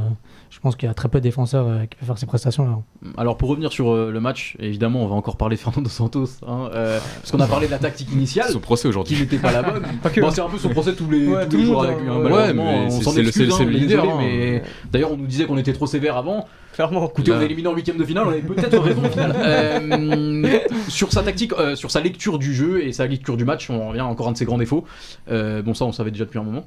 je 0.50 0.58
pense 0.60 0.76
qu'il 0.76 0.88
y 0.88 0.90
a 0.90 0.94
très 0.94 1.08
peu 1.08 1.18
de 1.18 1.22
défenseurs 1.24 1.66
euh, 1.66 1.80
qui 1.86 1.96
peuvent 1.96 2.06
faire 2.06 2.18
ces 2.18 2.26
prestations-là. 2.26 2.78
Alors 3.16 3.36
pour 3.36 3.48
revenir 3.50 3.72
sur 3.72 3.90
euh, 3.92 4.10
le 4.10 4.20
match, 4.20 4.56
évidemment, 4.60 5.02
on 5.02 5.06
va 5.08 5.14
encore 5.14 5.36
parler 5.36 5.56
de 5.56 5.60
Fernando 5.60 5.88
Santos, 5.88 6.26
hein, 6.46 6.68
euh, 6.74 6.98
parce 7.20 7.30
qu'on 7.30 7.40
a 7.40 7.46
parlé 7.46 7.66
de 7.66 7.72
la 7.72 7.78
tactique 7.78 8.10
initiale. 8.12 8.50
son 8.50 8.60
procès 8.60 8.82
qui 8.82 8.88
aujourd'hui. 8.88 9.18
n'était 9.20 9.38
pas 9.38 9.52
la 9.52 9.62
bonne. 9.62 9.82
Bon, 10.20 10.30
c'est 10.30 10.40
un 10.40 10.48
peu 10.48 10.58
son 10.58 10.70
procès 10.70 10.94
tous 10.94 11.08
les, 11.10 11.26
Ouais, 11.28 11.44
tous 11.44 11.50
tout 11.52 11.56
les 11.58 11.62
le 11.62 11.68
jours 11.68 11.84
avec 11.84 12.00
lui. 12.00 12.08
hein, 12.08 12.16
ouais. 12.16 12.22
malheureusement, 12.24 12.74
on 12.86 12.90
c'est- 12.90 13.02
s'en 13.04 13.16
excuse, 13.16 13.54
hein, 13.54 13.64
le 13.64 13.70
leader, 13.70 14.02
désolé, 14.04 14.10
hein. 14.12 14.16
mais 14.20 14.62
d'ailleurs 14.90 15.12
on 15.12 15.16
nous 15.16 15.26
disait 15.26 15.44
qu'on 15.46 15.58
était 15.58 15.72
trop 15.72 15.86
sévère 15.86 16.16
avant. 16.16 16.46
Clairement. 16.74 17.08
Écoutez, 17.08 17.32
on 17.32 17.40
est 17.40 17.44
éliminé 17.46 17.66
en 17.68 17.74
huitième 17.74 17.96
de 17.96 18.04
finale, 18.04 18.24
on 18.26 18.30
avait 18.30 18.40
peut-être 18.40 18.78
raison 18.82 19.02
au 19.04 19.08
final. 19.10 19.34
Sur 20.88 21.12
sa 21.12 21.22
tactique, 21.22 21.52
euh, 21.58 21.74
sur 21.76 21.90
sa 21.90 22.00
lecture 22.00 22.38
du 22.38 22.54
jeu 22.54 22.84
et 22.84 22.92
sa 22.92 23.06
lecture 23.06 23.36
du 23.36 23.44
match, 23.44 23.68
on 23.70 23.88
revient 23.88 24.00
à 24.00 24.06
encore 24.06 24.28
un 24.28 24.32
de 24.32 24.36
ses 24.36 24.44
grands 24.44 24.58
défauts. 24.58 24.84
Euh, 25.30 25.62
bon, 25.62 25.74
ça 25.74 25.84
on 25.84 25.92
savait 25.92 26.10
déjà 26.10 26.24
depuis 26.24 26.38
un 26.38 26.42
moment. 26.44 26.64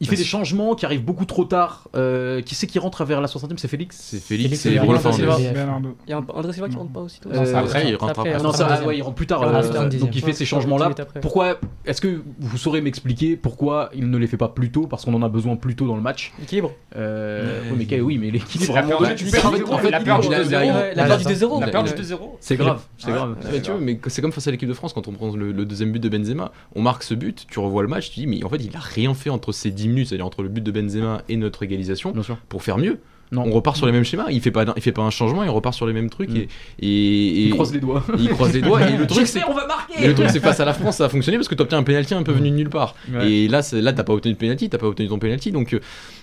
Il 0.00 0.08
fait 0.08 0.16
des 0.16 0.24
changements 0.24 0.74
qui 0.74 0.84
arrivent 0.84 1.04
beaucoup 1.04 1.24
trop 1.24 1.44
tard. 1.44 1.88
Euh, 1.96 2.40
qui 2.42 2.54
c'est 2.54 2.66
qui 2.66 2.78
rentre 2.78 3.04
vers 3.04 3.20
la 3.20 3.28
60e 3.28 3.56
C'est 3.56 3.68
Félix? 3.68 3.96
C'est 4.00 4.18
Félix. 4.20 4.66
Bernardo. 4.66 5.96
Il 6.06 6.10
y 6.10 6.12
a 6.12 6.20
André 6.34 6.52
Silva 6.52 6.68
qui 6.68 6.76
rentre 6.76 6.92
pas 6.92 7.00
aussi. 7.00 7.20
Euh, 7.26 7.54
Après, 7.54 7.88
il 7.88 7.96
rentre 7.96 8.18
après. 8.18 8.38
Non, 8.38 8.52
ça, 8.52 8.68
ah 8.70 8.84
ouais, 8.86 8.96
il 8.98 9.02
rentre 9.02 9.14
plus 9.16 9.26
tard. 9.26 9.42
Ah, 9.42 9.62
euh, 9.62 9.88
donc 9.90 10.14
il 10.14 10.22
fait 10.22 10.32
ces 10.32 10.44
changements-là. 10.44 10.90
Pourquoi 11.20 11.58
Est-ce 11.84 12.00
que 12.00 12.22
vous 12.40 12.58
saurez 12.58 12.80
m'expliquer 12.80 13.36
pourquoi 13.36 13.90
il 13.94 14.08
ne 14.10 14.18
les 14.18 14.26
fait 14.26 14.36
pas 14.36 14.48
plus 14.48 14.70
tôt 14.70 14.86
Parce 14.86 15.04
qu'on 15.04 15.14
en 15.14 15.22
a 15.22 15.28
besoin 15.28 15.56
plus 15.56 15.74
tôt 15.76 15.86
dans 15.86 15.96
le 15.96 16.02
match? 16.02 16.32
Équilibre. 16.42 16.72
Euh, 16.96 17.62
oui, 17.72 17.86
mais 17.90 18.00
oui, 18.00 18.18
mais 18.18 18.30
l'équilibre. 18.30 18.74
La 18.74 18.82
peur 18.82 19.02
du- 19.02 19.14
tu 19.14 19.24
perds 19.30 19.46
en 19.46 19.48
un 19.48 19.52
fait, 19.52 19.58
zéro, 19.58 19.72
en 19.72 19.78
fait, 19.78 19.90
la 19.90 19.98
l'équilibre, 19.98 20.20
peur 20.20 20.28
du 20.28 20.34
euh, 20.34 20.44
2-0. 20.44 20.48
zéro. 20.48 20.62
Ouais, 20.78 20.94
La 20.94 21.04
peur 21.06 21.18
du 21.18 21.24
2-0. 21.24 21.60
La 21.60 21.68
peur 21.68 21.84
du 21.84 21.90
Ouais. 21.90 21.96
2-0. 21.96 22.18
C'est 22.40 22.56
grave, 22.56 22.82
c'est 22.98 23.10
grave. 23.12 23.36
Ouais, 23.52 23.60
tu 23.62 23.70
vois, 23.70 23.80
mais 23.80 23.98
c'est 24.06 24.22
comme 24.22 24.32
face 24.32 24.46
à 24.46 24.50
l'équipe 24.50 24.68
de 24.68 24.74
France 24.74 24.92
quand 24.92 25.08
on 25.08 25.12
prend 25.12 25.34
le, 25.34 25.52
le 25.52 25.64
deuxième 25.64 25.92
but 25.92 26.00
de 26.02 26.08
Benzema. 26.08 26.52
On 26.74 26.82
marque 26.82 27.02
ce 27.02 27.14
but, 27.14 27.46
tu 27.50 27.58
revois 27.58 27.82
le 27.82 27.88
match, 27.88 28.10
tu 28.10 28.20
dis 28.20 28.26
mais 28.26 28.42
en 28.44 28.48
fait 28.48 28.56
il 28.62 28.74
a 28.76 28.80
rien 28.80 29.14
fait 29.14 29.30
entre 29.30 29.52
ces 29.52 29.70
10 29.70 29.85
minutes, 29.88 30.08
c'est-à-dire 30.08 30.26
entre 30.26 30.42
le 30.42 30.48
but 30.48 30.62
de 30.62 30.70
Benzema 30.70 31.22
et 31.28 31.36
notre 31.36 31.62
égalisation 31.62 32.12
pour 32.48 32.62
faire 32.62 32.78
mieux. 32.78 32.98
Non. 33.32 33.42
On 33.44 33.50
repart 33.50 33.76
sur 33.76 33.86
les 33.86 33.92
mêmes 33.92 34.04
schémas, 34.04 34.26
il 34.30 34.40
fait 34.40 34.52
pas 34.52 34.64
il 34.76 34.80
fait 34.82 34.92
pas 34.92 35.02
un 35.02 35.10
changement, 35.10 35.42
il 35.42 35.50
repart 35.50 35.74
sur 35.74 35.84
les 35.84 35.92
mêmes 35.92 36.10
trucs 36.10 36.30
Mm. 36.30 36.36
et, 36.36 36.48
et, 36.78 36.86
et- 36.86 37.44
Il 37.46 37.50
croise 37.50 37.72
les 37.74 37.80
doigts. 37.80 38.04
il 38.20 38.28
croise 38.28 38.54
les 38.54 38.60
doigts 38.60 38.88
et 38.88 38.96
le 38.96 39.04
truc 39.08 39.26
c'est 39.26 39.42
on 39.48 39.52
va 39.52 39.66
marquer 39.66 40.06
le 40.06 40.14
truc 40.14 40.28
c'est 40.30 40.38
face 40.38 40.60
à 40.60 40.64
la 40.64 40.72
France 40.72 40.98
ça 40.98 41.06
a 41.06 41.08
fonctionné 41.08 41.36
parce 41.36 41.48
que 41.48 41.56
tu 41.56 41.62
obtiens 41.62 41.78
un 41.78 41.82
penalty 41.82 42.14
un 42.14 42.22
peu 42.22 42.30
venu 42.30 42.50
de 42.50 42.54
nulle 42.54 42.68
part. 42.70 42.94
Ouais. 43.12 43.28
Et 43.28 43.48
là 43.48 43.62
là 43.72 43.92
t'as 43.92 44.04
pas 44.04 44.12
obtenu 44.12 44.34
de 44.34 44.38
penalty, 44.38 44.68
t'as 44.68 44.78
pas 44.78 44.86
obtenu 44.86 45.08
ton 45.08 45.18
penalty 45.18 45.50
donc 45.50 45.72
euh, 45.72 45.80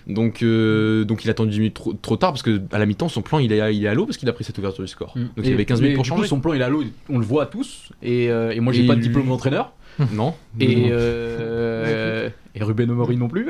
donc 0.07 0.41
euh, 0.43 1.03
donc 1.03 1.25
il 1.25 1.27
a 1.27 1.31
attendu 1.31 1.49
10 1.51 1.57
minutes 1.59 1.73
trop, 1.73 1.91
trop 1.91 2.15
tard 2.15 2.31
parce 2.31 2.41
que 2.41 2.61
à 2.71 2.79
la 2.79 2.85
mi-temps 2.85 3.09
son 3.09 3.21
plan 3.21 3.39
il 3.39 3.51
est 3.51 3.75
il 3.75 3.83
est 3.83 3.87
à 3.89 3.93
l'eau 3.95 4.05
parce 4.05 4.15
qu'il 4.15 4.29
a 4.29 4.33
pris 4.33 4.45
cette 4.45 4.57
ouverture 4.57 4.85
du 4.85 4.89
score. 4.89 5.11
Mm. 5.17 5.19
Donc 5.23 5.29
il 5.45 5.49
Et- 5.49 5.53
avait 5.55 5.65
15 5.65 5.81
mais 5.81 5.87
minutes 5.89 5.97
pour 5.97 6.03
coup, 6.05 6.09
changer. 6.21 6.29
son 6.29 6.39
plan 6.39 6.53
il 6.53 6.61
est 6.61 6.63
à 6.63 6.69
l'eau, 6.69 6.85
on 7.09 7.17
le 7.17 7.25
voit 7.25 7.47
tous. 7.47 7.89
Et, 8.01 8.29
euh, 8.31 8.51
et 8.51 8.61
moi 8.61 8.71
j'ai 8.71 8.87
pas 8.87 8.95
de 8.95 9.01
diplôme 9.01 9.27
d'entraîneur. 9.27 9.73
Non. 10.13 10.33
Et, 10.61 10.87
euh, 10.89 12.29
et 12.55 12.63
Ruben 12.63 12.89
Omori 12.91 13.17
non 13.17 13.27
plus. 13.27 13.47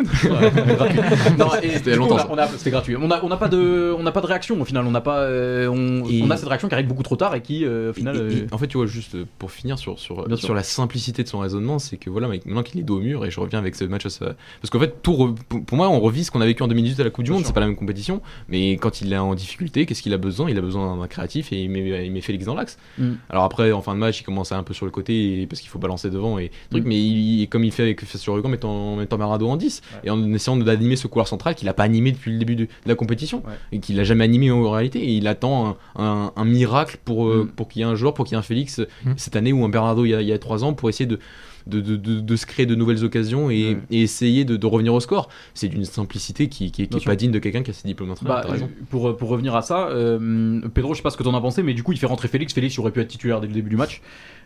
C'était 1.73 1.95
longtemps, 1.95 2.17
C'était 2.57 2.71
gratuit. 2.71 2.95
On 2.95 3.07
n'a 3.07 3.37
pas 3.37 3.47
de, 3.47 3.93
on 3.97 4.03
n'a 4.03 4.11
pas 4.11 4.21
de 4.21 4.25
réaction 4.27 4.59
au 4.61 4.65
final. 4.65 4.85
On 4.87 4.91
n'a 4.91 5.01
pas, 5.01 5.19
euh, 5.21 5.67
on, 5.67 6.05
Et- 6.09 6.21
on 6.23 6.29
a 6.29 6.37
cette 6.37 6.47
réaction 6.47 6.67
qui 6.67 6.73
arrive 6.75 6.87
beaucoup 6.87 7.03
trop 7.03 7.15
tard 7.15 7.35
et 7.35 7.41
qui, 7.41 7.65
euh, 7.65 7.89
au 7.91 7.93
final, 7.93 8.15
Et- 8.15 8.19
et- 8.19 8.41
euh, 8.43 8.47
en 8.51 8.57
fait, 8.57 8.67
tu 8.67 8.77
vois, 8.77 8.85
juste 8.85 9.17
pour 9.39 9.51
finir 9.51 9.77
sur, 9.77 9.99
sur, 9.99 10.25
la 10.27 10.63
simplicité 10.63 11.23
de 11.23 11.27
son 11.27 11.39
raisonnement, 11.39 11.79
c'est 11.79 11.97
que 11.97 12.09
voilà, 12.09 12.27
maintenant 12.27 12.63
qu'il 12.63 12.79
est 12.79 12.83
dos 12.83 12.97
au 12.97 13.01
mur, 13.01 13.25
et 13.25 13.31
je 13.31 13.39
reviens 13.39 13.59
avec 13.59 13.75
ce 13.75 13.83
match 13.85 14.05
à 14.05 14.09
ça. 14.09 14.35
Parce 14.61 14.69
qu'en 14.69 14.79
fait, 14.79 15.01
tout 15.01 15.13
re- 15.13 15.63
pour 15.65 15.77
moi, 15.77 15.89
on 15.89 15.99
revit 15.99 16.23
ce 16.23 16.31
qu'on 16.31 16.41
a 16.41 16.45
vécu 16.45 16.63
en 16.63 16.67
2018 16.67 16.99
à 17.01 17.03
la 17.03 17.09
Coupe 17.09 17.25
du 17.25 17.31
Bien 17.31 17.37
Monde, 17.39 17.45
c'est 17.45 17.53
pas 17.53 17.59
la 17.59 17.67
même 17.67 17.75
compétition, 17.75 18.21
mais 18.47 18.73
quand 18.73 19.01
il 19.01 19.11
est 19.11 19.17
en 19.17 19.33
difficulté, 19.35 19.85
qu'est-ce 19.85 20.01
qu'il 20.01 20.13
a 20.13 20.17
besoin? 20.17 20.49
Il 20.49 20.57
a 20.57 20.61
besoin 20.61 20.95
d'un 20.97 21.07
créatif 21.07 21.51
et 21.51 21.63
il 21.63 21.69
met, 21.69 22.05
il 22.05 22.11
met 22.11 22.21
Félix 22.21 22.45
dans 22.45 22.55
l'axe. 22.55 22.77
Mm. 22.97 23.11
Alors 23.29 23.43
après, 23.43 23.71
en 23.71 23.81
fin 23.81 23.93
de 23.93 23.99
match, 23.99 24.19
il 24.21 24.23
commence 24.23 24.51
à 24.51 24.57
un 24.57 24.63
peu 24.63 24.73
sur 24.73 24.85
le 24.85 24.91
côté 24.91 25.45
parce 25.47 25.61
qu'il 25.61 25.69
faut 25.69 25.79
balancer 25.79 26.09
devant 26.09 26.37
et 26.39 26.51
truc, 26.69 26.83
Mm. 26.85 26.87
mais 26.87 26.99
il, 27.01 27.47
comme 27.49 27.63
il 27.63 27.71
fait 27.71 27.83
avec 27.83 28.01
sur 28.01 28.33
Uruguay, 28.33 28.47
en 28.47 28.51
mettant, 28.51 28.92
en 28.93 28.97
mettant 28.97 29.17
Marado 29.17 29.47
en 29.47 29.57
10 29.57 29.81
Ouais. 29.93 29.99
et 30.05 30.09
en 30.09 30.33
essayant 30.33 30.57
d'animer 30.57 30.95
ce 30.95 31.07
couloir 31.07 31.27
central 31.27 31.55
qu'il 31.55 31.67
a 31.69 31.73
pas 31.73 31.83
animé 31.83 32.11
depuis 32.11 32.31
le 32.31 32.39
début 32.39 32.55
de, 32.55 32.63
de 32.65 32.69
la 32.85 32.95
compétition 32.95 33.43
Ouais. 33.45 33.53
et 33.71 33.79
qu'il 33.79 33.99
a 33.99 34.03
jamais 34.03 34.23
animé 34.23 34.51
en 34.51 34.69
réalité 34.71 34.99
et 34.99 35.11
il 35.13 35.27
attend 35.27 35.77
un, 35.97 36.03
un- 36.03 36.31
un 36.35 36.45
miracle 36.45 36.97
pour, 37.03 37.27
euh, 37.27 37.43
Mm. 37.49 37.55
pour 37.55 37.67
qu'il 37.67 37.81
y 37.81 37.83
ait 37.83 37.87
un 37.87 37.95
joueur, 37.95 38.13
pour 38.13 38.25
qu'il 38.25 38.33
y 38.33 38.35
ait 38.35 38.39
un 38.39 38.43
Félix 38.43 38.79
Mm. 39.05 39.11
cette 39.17 39.35
année 39.35 39.51
ou 39.53 39.63
un 39.65 39.69
Bernardo 39.69 40.05
il 40.05 40.09
y 40.09 40.15
a, 40.15 40.21
il 40.21 40.27
y 40.27 40.33
a 40.33 40.39
trois 40.39 40.63
ans 40.63 40.73
pour 40.73 40.89
essayer 40.89 41.05
de 41.07 41.19
de, 41.67 41.81
de, 41.81 41.95
de- 41.95 42.19
de 42.19 42.35
se 42.35 42.45
créer 42.45 42.65
de 42.65 42.75
nouvelles 42.75 43.03
occasions 43.03 43.49
et, 43.49 43.63
Ouais. 43.73 43.77
et 43.91 44.01
essayer 44.01 44.45
de, 44.45 44.65
revenir 44.65 44.93
au 44.93 44.99
score. 44.99 45.29
C'est 45.53 45.67
d'une 45.67 45.85
simplicité 45.85 46.49
qui, 46.49 46.71
qui, 46.71 46.83
qui 46.83 46.87
Bien 46.87 46.97
est 46.97 47.01
sûr. 47.01 47.11
pas 47.11 47.15
digne 47.15 47.31
de 47.31 47.39
quelqu'un 47.39 47.63
qui 47.63 47.71
a 47.71 47.73
ses 47.73 47.87
diplômes 47.87 48.09
d'entraîneur. 48.09 48.41
Bah, 48.43 48.51
raison. 48.51 48.69
pour, 48.89 49.15
pour 49.17 49.29
revenir 49.29 49.55
à 49.55 49.61
ça, 49.61 49.87
euh, 49.89 50.61
Pedro, 50.73 50.93
je 50.93 50.97
sais 50.97 51.03
pas 51.03 51.09
ce 51.09 51.17
que 51.17 51.23
t'en 51.23 51.35
as 51.35 51.41
pensé, 51.41 51.63
mais 51.63 51.73
du 51.73 51.83
coup, 51.83 51.91
il 51.91 51.97
fait 51.97 52.05
rentrer 52.05 52.27
Félix. 52.27 52.53
Félix 52.53 52.77
aurait 52.79 52.91
pu 52.91 52.99
être 53.01 53.07
titulaire 53.07 53.39
dès 53.41 53.47
le 53.47 53.53
début 53.53 53.69
du 53.69 53.77
match. 53.77 54.01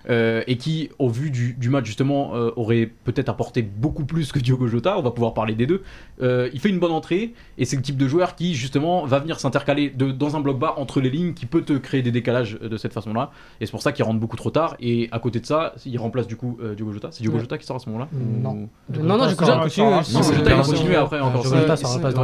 euh, 0.09 0.41
et 0.47 0.55
qui, 0.55 0.89
au 0.99 1.09
vu 1.09 1.31
du, 1.31 1.53
du 1.55 1.69
match, 1.69 1.85
justement, 1.85 2.33
euh, 2.35 2.51
aurait 2.55 2.89
peut-être 3.03 3.27
apporté 3.27 3.61
beaucoup 3.61 4.05
plus 4.05 4.31
que 4.31 4.39
Diogo 4.39 4.67
Jota. 4.67 4.97
On 4.97 5.01
va 5.01 5.11
pouvoir 5.11 5.33
parler 5.33 5.53
des 5.53 5.65
deux. 5.65 5.81
Euh, 6.21 6.49
il 6.53 6.59
fait 6.61 6.69
une 6.69 6.79
bonne 6.79 6.93
entrée, 6.93 7.33
et 7.57 7.65
c'est 7.65 7.75
le 7.75 7.81
type 7.81 7.97
de 7.97 8.07
joueur 8.07 8.35
qui, 8.35 8.55
justement, 8.55 9.05
va 9.05 9.19
venir 9.19 9.37
s'intercaler 9.39 9.89
dans 9.89 10.37
un 10.37 10.39
bloc 10.39 10.59
bas 10.59 10.75
entre 10.77 11.01
les 11.01 11.09
lignes, 11.09 11.33
qui 11.33 11.45
peut 11.45 11.61
te 11.61 11.73
créer 11.73 12.01
des 12.03 12.11
décalages 12.11 12.57
euh, 12.61 12.69
de 12.69 12.77
cette 12.77 12.93
façon-là. 12.93 13.31
Et 13.59 13.65
c'est 13.65 13.71
pour 13.71 13.81
ça 13.81 13.91
qu'il 13.91 14.05
rentre 14.05 14.19
beaucoup 14.19 14.37
trop 14.37 14.49
tard. 14.51 14.77
Et 14.79 15.09
à 15.11 15.19
côté 15.19 15.41
de 15.41 15.45
ça, 15.45 15.73
il 15.85 15.97
remplace 15.97 16.27
du 16.27 16.37
coup 16.37 16.57
euh, 16.61 16.73
Diogo 16.73 16.93
Jota. 16.93 17.06
C'est 17.11 17.21
Diogo 17.21 17.37
Ouais. 17.37 17.41
Jota 17.43 17.57
qui 17.57 17.65
sort 17.65 17.75
à 17.75 17.79
ce 17.79 17.89
moment-là 17.89 18.07
Non. 18.13 18.67
Non, 18.89 19.17
non, 19.17 19.27
du 19.27 19.33
euh, 19.33 19.35
c'est 19.37 19.45
va. 19.45 19.67
Jota, 19.67 20.49
il 20.51 20.51
a 20.51 20.57
Ouais, 20.57 20.63
continué 20.63 20.89
ouais, 20.89 20.95
après 20.95 21.19
encore. 21.19 21.43
Jota, 21.43 21.75
ça. 21.77 21.87
repasse 21.87 22.13
dans. 22.13 22.23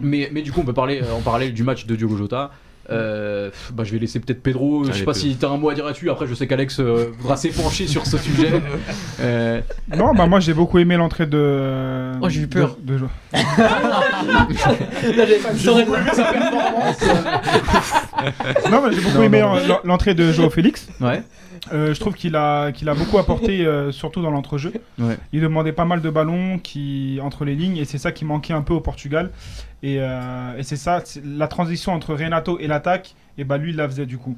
Mais, 0.00 0.30
mais 0.32 0.42
du 0.42 0.52
coup, 0.52 0.60
on 0.60 0.64
peut 0.64 0.72
parler 0.72 1.00
euh, 1.02 1.14
en 1.16 1.20
parallèle 1.20 1.52
du 1.52 1.62
match 1.62 1.86
de 1.86 1.96
Diogo 1.96 2.16
Jota. 2.16 2.50
Euh, 2.90 3.50
bah, 3.72 3.84
je 3.84 3.92
vais 3.92 3.98
laisser 3.98 4.18
peut-être 4.20 4.42
Pedro. 4.42 4.84
je 4.84 4.92
sais 4.92 5.04
pas 5.04 5.12
Pedro. 5.12 5.28
si 5.28 5.36
t'as 5.36 5.48
un 5.48 5.56
mot 5.56 5.68
à 5.70 5.74
dire 5.74 5.84
là-dessus. 5.84 6.10
Après, 6.10 6.26
je 6.26 6.34
sais 6.34 6.46
qu'Alex 6.46 6.80
euh, 6.80 7.12
voudra 7.18 7.36
s'épancher 7.36 7.86
sur 7.86 8.06
ce 8.06 8.18
sujet. 8.18 8.50
Euh, 9.20 9.60
Non, 9.96 10.14
bah 10.14 10.26
moi 10.26 10.40
j'ai 10.40 10.52
beaucoup 10.54 10.78
aimé 10.80 10.96
l'entrée 10.96 11.26
de. 11.26 12.12
Oh, 12.20 12.28
j'ai 12.28 12.40
eu 12.42 12.46
peur. 12.48 12.76
De, 12.82 12.94
de 12.96 13.04
pas 15.42 15.50
une 15.52 15.58
soirée 15.58 15.84
de- 15.84 15.90
Non, 18.70 18.82
mais 18.86 18.94
j'ai 18.94 19.00
beaucoup 19.00 19.16
Non, 19.18 19.22
aimé 19.22 19.42
l'entrée 19.84 20.14
de 20.14 20.32
Joao 20.32 20.50
Félix. 20.50 20.88
ouais. 21.00 21.22
Euh, 21.72 21.94
je 21.94 22.00
trouve 22.00 22.14
qu'il 22.14 22.34
a, 22.34 22.72
qu'il 22.72 22.88
a 22.88 22.94
beaucoup 22.94 23.18
apporté, 23.18 23.64
euh, 23.64 23.92
surtout 23.92 24.20
dans 24.20 24.32
l'entrejeu. 24.32 24.72
Ouais. 24.98 25.16
Il 25.32 25.40
demandait 25.42 25.70
pas 25.72 25.84
mal 25.84 26.00
de 26.00 26.10
ballons 26.10 26.58
qui, 26.58 27.20
entre 27.22 27.44
les 27.44 27.54
lignes, 27.54 27.76
et 27.76 27.84
c'est 27.84 27.98
ça 27.98 28.10
qui 28.10 28.24
manquait 28.24 28.52
un 28.52 28.62
peu 28.62 28.74
au 28.74 28.80
Portugal. 28.80 29.30
Et, 29.82 29.96
euh, 30.00 30.56
et 30.56 30.62
c'est 30.62 30.76
ça, 30.76 31.02
la 31.24 31.48
transition 31.48 31.92
entre 31.92 32.14
Renato 32.14 32.58
et 32.58 32.66
l'attaque, 32.68 33.14
et 33.38 33.44
bah 33.44 33.58
lui 33.58 33.70
il 33.70 33.76
la 33.76 33.88
faisait 33.88 34.06
du 34.06 34.18
coup. 34.18 34.36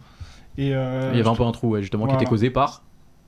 Et, 0.57 0.75
euh, 0.75 1.11
Il 1.13 1.19
y 1.19 1.21
avait 1.21 1.29
un 1.29 1.35
peu 1.35 1.43
un 1.43 1.53
trou, 1.53 1.71
ouais, 1.71 1.83
justement, 1.83 2.07
qui 2.07 2.15
était 2.15 2.25
causé 2.25 2.49
par 2.49 2.83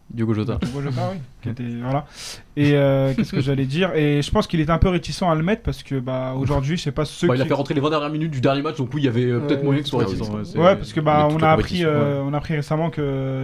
Diogo 0.08 0.32
Jota. 0.32 0.58
Diogo 0.62 0.80
Jota, 0.82 1.10
oui, 1.12 1.18
qui 1.42 1.48
était- 1.48 1.64
voilà. 1.82 2.06
Et 2.56 2.74
euh, 2.74 3.12
qu'est-ce 3.14 3.32
que 3.32 3.40
j'allais 3.40 3.64
dire? 3.66 3.92
Et 3.96 4.22
je 4.22 4.30
pense 4.30 4.46
qu'il 4.46 4.60
était 4.60 4.70
un 4.70 4.78
peu 4.78 4.88
réticent 4.88 5.22
à 5.24 5.34
le 5.34 5.42
mettre 5.42 5.62
parce 5.62 5.82
que 5.82 5.96
bah 5.98 6.34
aujourd'hui, 6.38 6.76
je 6.76 6.82
sais 6.84 6.92
pas 6.92 7.04
ceux 7.04 7.26
Bah, 7.26 7.34
qui. 7.34 7.40
il 7.40 7.42
a 7.42 7.46
fait 7.46 7.54
rentrer 7.54 7.74
les 7.74 7.80
20 7.80 7.90
dernières 7.90 8.10
minutes 8.10 8.30
du 8.30 8.40
dernier 8.40 8.62
match, 8.62 8.76
donc 8.76 8.94
oui, 8.94 9.02
il 9.02 9.04
y 9.06 9.08
avait 9.08 9.26
peut-être 9.40 9.58
Ouais. 9.58 9.64
moyen 9.64 9.80
que 9.80 9.86
ce 9.86 9.90
soit 9.90 10.04
oui, 10.08 10.14
réticent. 10.14 10.54
ouais, 10.54 10.76
parce 10.76 10.92
que 10.92 11.00
bah 11.00 11.26
on 11.28 11.38
a 11.42 11.50
appris, 11.50 11.84
on 11.84 12.32
a 12.32 12.36
appris 12.36 12.54
récemment 12.54 12.90
qu'il 12.90 13.02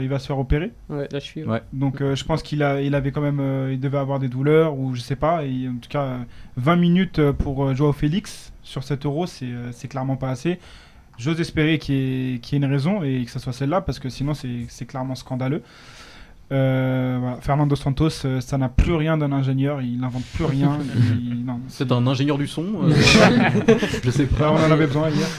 va 0.08 0.18
se 0.20 0.26
faire 0.28 0.38
opérer. 0.38 0.70
Ouais, 0.88 1.08
là, 1.10 1.18
je 1.18 1.24
suis. 1.24 1.42
Ouais. 1.44 1.60
Donc 1.72 2.00
euh, 2.00 2.14
je 2.14 2.24
pense 2.24 2.44
qu'il 2.44 2.62
a, 2.62 2.80
il 2.80 2.94
avait 2.94 3.10
quand 3.10 3.20
même, 3.20 3.40
euh, 3.40 3.70
il 3.72 3.80
devait 3.80 3.98
avoir 3.98 4.20
des 4.20 4.28
douleurs 4.28 4.78
ou 4.78 4.94
je 4.94 5.00
sais 5.00 5.16
pas. 5.16 5.44
Et 5.44 5.68
en 5.68 5.74
tout 5.82 5.88
cas, 5.90 6.02
euh, 6.02 6.18
20 6.58 6.76
minutes 6.76 7.32
pour 7.32 7.64
euh, 7.64 7.74
Joao 7.74 7.92
Félix 7.92 8.51
sur 8.62 8.82
7 8.84 9.04
euros, 9.06 9.26
c'est 9.26 9.46
euh, 9.46 9.70
c'est 9.72 9.88
clairement 9.88 10.16
pas 10.16 10.30
assez. 10.30 10.58
J'ose 11.18 11.40
espérer 11.40 11.78
qu'il 11.78 11.94
y, 11.94 12.32
y 12.34 12.34
ait 12.34 12.56
une 12.56 12.64
raison 12.64 13.02
et 13.02 13.24
que 13.24 13.30
ce 13.30 13.38
soit 13.38 13.52
celle-là 13.52 13.80
parce 13.82 13.98
que 13.98 14.08
sinon 14.08 14.32
c'est 14.34 14.86
clairement 14.86 15.14
scandaleux. 15.14 15.62
Euh, 16.50 17.16
voilà. 17.20 17.36
Fernando 17.40 17.74
Santos, 17.76 18.08
euh, 18.26 18.40
ça 18.42 18.58
n'a 18.58 18.68
plus 18.68 18.94
rien 18.94 19.16
d'un 19.16 19.32
ingénieur, 19.32 19.80
il 19.80 19.98
n'invente 20.00 20.24
plus 20.34 20.44
rien. 20.44 20.78
il- 21.14 21.46
C'est 21.68 21.90
un 21.92 22.06
ingénieur 22.06 22.36
du 22.36 22.46
son. 22.46 22.64
euh, 22.82 22.92
je 24.04 24.10
sais 24.10 24.24
Bah, 24.26 24.36
pas. 24.38 24.50
on 24.52 24.56
en 24.56 24.70
avait 24.70 24.86
besoin 24.86 25.08
hier. 25.08 25.26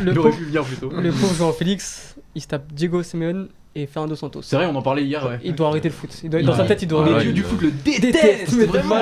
Il 0.00 0.04
Le 0.04 0.10
aurait 0.18 0.30
pauvre, 0.30 0.36
pu 0.36 0.44
venir 0.44 0.62
plus 0.64 0.76
tôt. 0.76 0.90
le 0.90 1.10
pauvre 1.10 1.34
Joao 1.34 1.52
Félix, 1.52 2.14
il 2.36 2.42
se 2.42 2.46
tape 2.48 2.72
Diego 2.72 3.02
Simeone 3.02 3.48
et 3.78 3.86
Fernando 3.86 4.16
Santos. 4.16 4.40
C'est 4.42 4.56
vrai, 4.56 4.66
on 4.66 4.74
en 4.74 4.80
parlait 4.82 5.04
hier. 5.04 5.22
Ouais. 5.26 5.38
Il 5.44 5.54
doit 5.54 5.68
arrêter 5.68 5.88
le 5.88 5.94
foot. 5.94 6.08
Il 6.24 6.30
doit, 6.30 6.40
dans 6.42 6.52
Ouais. 6.52 6.56
sa 6.58 6.64
tête, 6.64 6.80
il 6.82 6.88
doit 6.88 7.00
Les 7.04 7.08
Ouais, 7.10 7.14
arrêter. 7.16 7.32
dieux 7.32 7.42
du 7.42 7.48
foot 7.48 7.60
le 7.60 7.70
Déteste, 7.70 8.00
détestent. 8.02 8.52
mais 8.56 8.64
vraiment. 8.64 8.94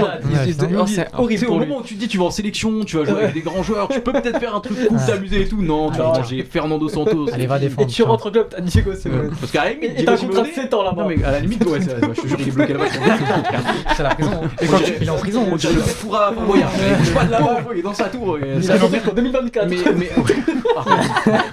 c'est 0.44 0.52
c'est 0.52 1.08
horrible 1.16 1.40
C'est 1.40 1.46
au 1.46 1.58
moment 1.58 1.78
où 1.78 1.82
tu 1.82 1.94
te 1.94 2.00
dis 2.00 2.08
tu 2.08 2.18
vas 2.18 2.24
en 2.24 2.30
sélection, 2.30 2.82
tu 2.84 2.96
vas 2.96 3.04
jouer 3.04 3.22
avec 3.22 3.34
des 3.34 3.40
grands 3.40 3.62
joueurs, 3.62 3.86
tu 3.88 4.00
peux 4.00 4.12
peut-être 4.12 4.38
faire 4.40 4.54
un 4.54 4.60
truc 4.60 4.76
cool, 4.88 4.98
t'amuser 5.06 5.42
et 5.42 5.48
tout. 5.48 5.62
Non, 5.62 5.90
tu 5.90 5.98
vas 5.98 6.04
Alors- 6.04 6.18
manger 6.18 6.42
Fernando 6.50 6.88
Santos. 6.88 7.28
Allez, 7.32 7.46
va 7.46 7.56
Et 7.58 7.60
défendre. 7.60 7.88
tu 7.88 8.02
rentres 8.02 8.26
au 8.26 8.30
club, 8.32 8.48
t'as 8.50 8.60
Diego 8.60 8.92
Simeone. 8.94 9.30
Parce 9.40 9.52
qu'à 9.52 9.64
la 9.64 9.70
limite, 9.70 9.90
Et 9.90 9.94
Diego 9.94 10.04
t'as 10.06 10.12
un 10.12 10.16
contrat 10.26 10.42
de 10.42 10.46
Simeone- 10.48 10.54
7 10.62 10.74
ans 10.74 10.82
là-bas. 10.82 11.02
Non, 11.02 11.08
mais 11.08 11.24
à 11.24 11.30
la 11.30 11.40
limite, 11.40 11.64
ouais, 11.66 11.80
c'est- 11.80 11.96
je 12.16 12.20
te 12.22 12.26
jure, 12.26 12.36
il 12.40 12.48
est 12.48 12.50
bloqué 12.50 12.72
là-bas. 12.72 12.86
C'est 13.96 14.02
la 14.02 14.14
prison. 14.14 14.40
Et 14.60 14.66
quand 14.66 14.78
tu- 14.78 14.92
il 15.00 15.06
est 15.06 15.10
en 15.10 15.16
prison. 15.16 15.46
On 15.52 15.56
dirait 15.56 15.72
le 15.74 15.80
Foura 15.80 16.32
Voyage. 16.32 16.68
Il 16.90 16.96
bouge 16.98 17.14
pas 17.14 17.24
de 17.24 17.30
là-bas, 17.30 17.60
il 17.72 17.78
est 17.78 17.82
dans 17.82 17.94
sa 17.94 18.04
tour. 18.08 18.38
et 18.38 18.40
Il 18.56 18.64
ça- 18.64 18.74
a 18.74 18.78
jusqu'en 18.78 19.12
2024. 19.14 19.68
Mais, 19.68 19.76
mais, 19.96 20.10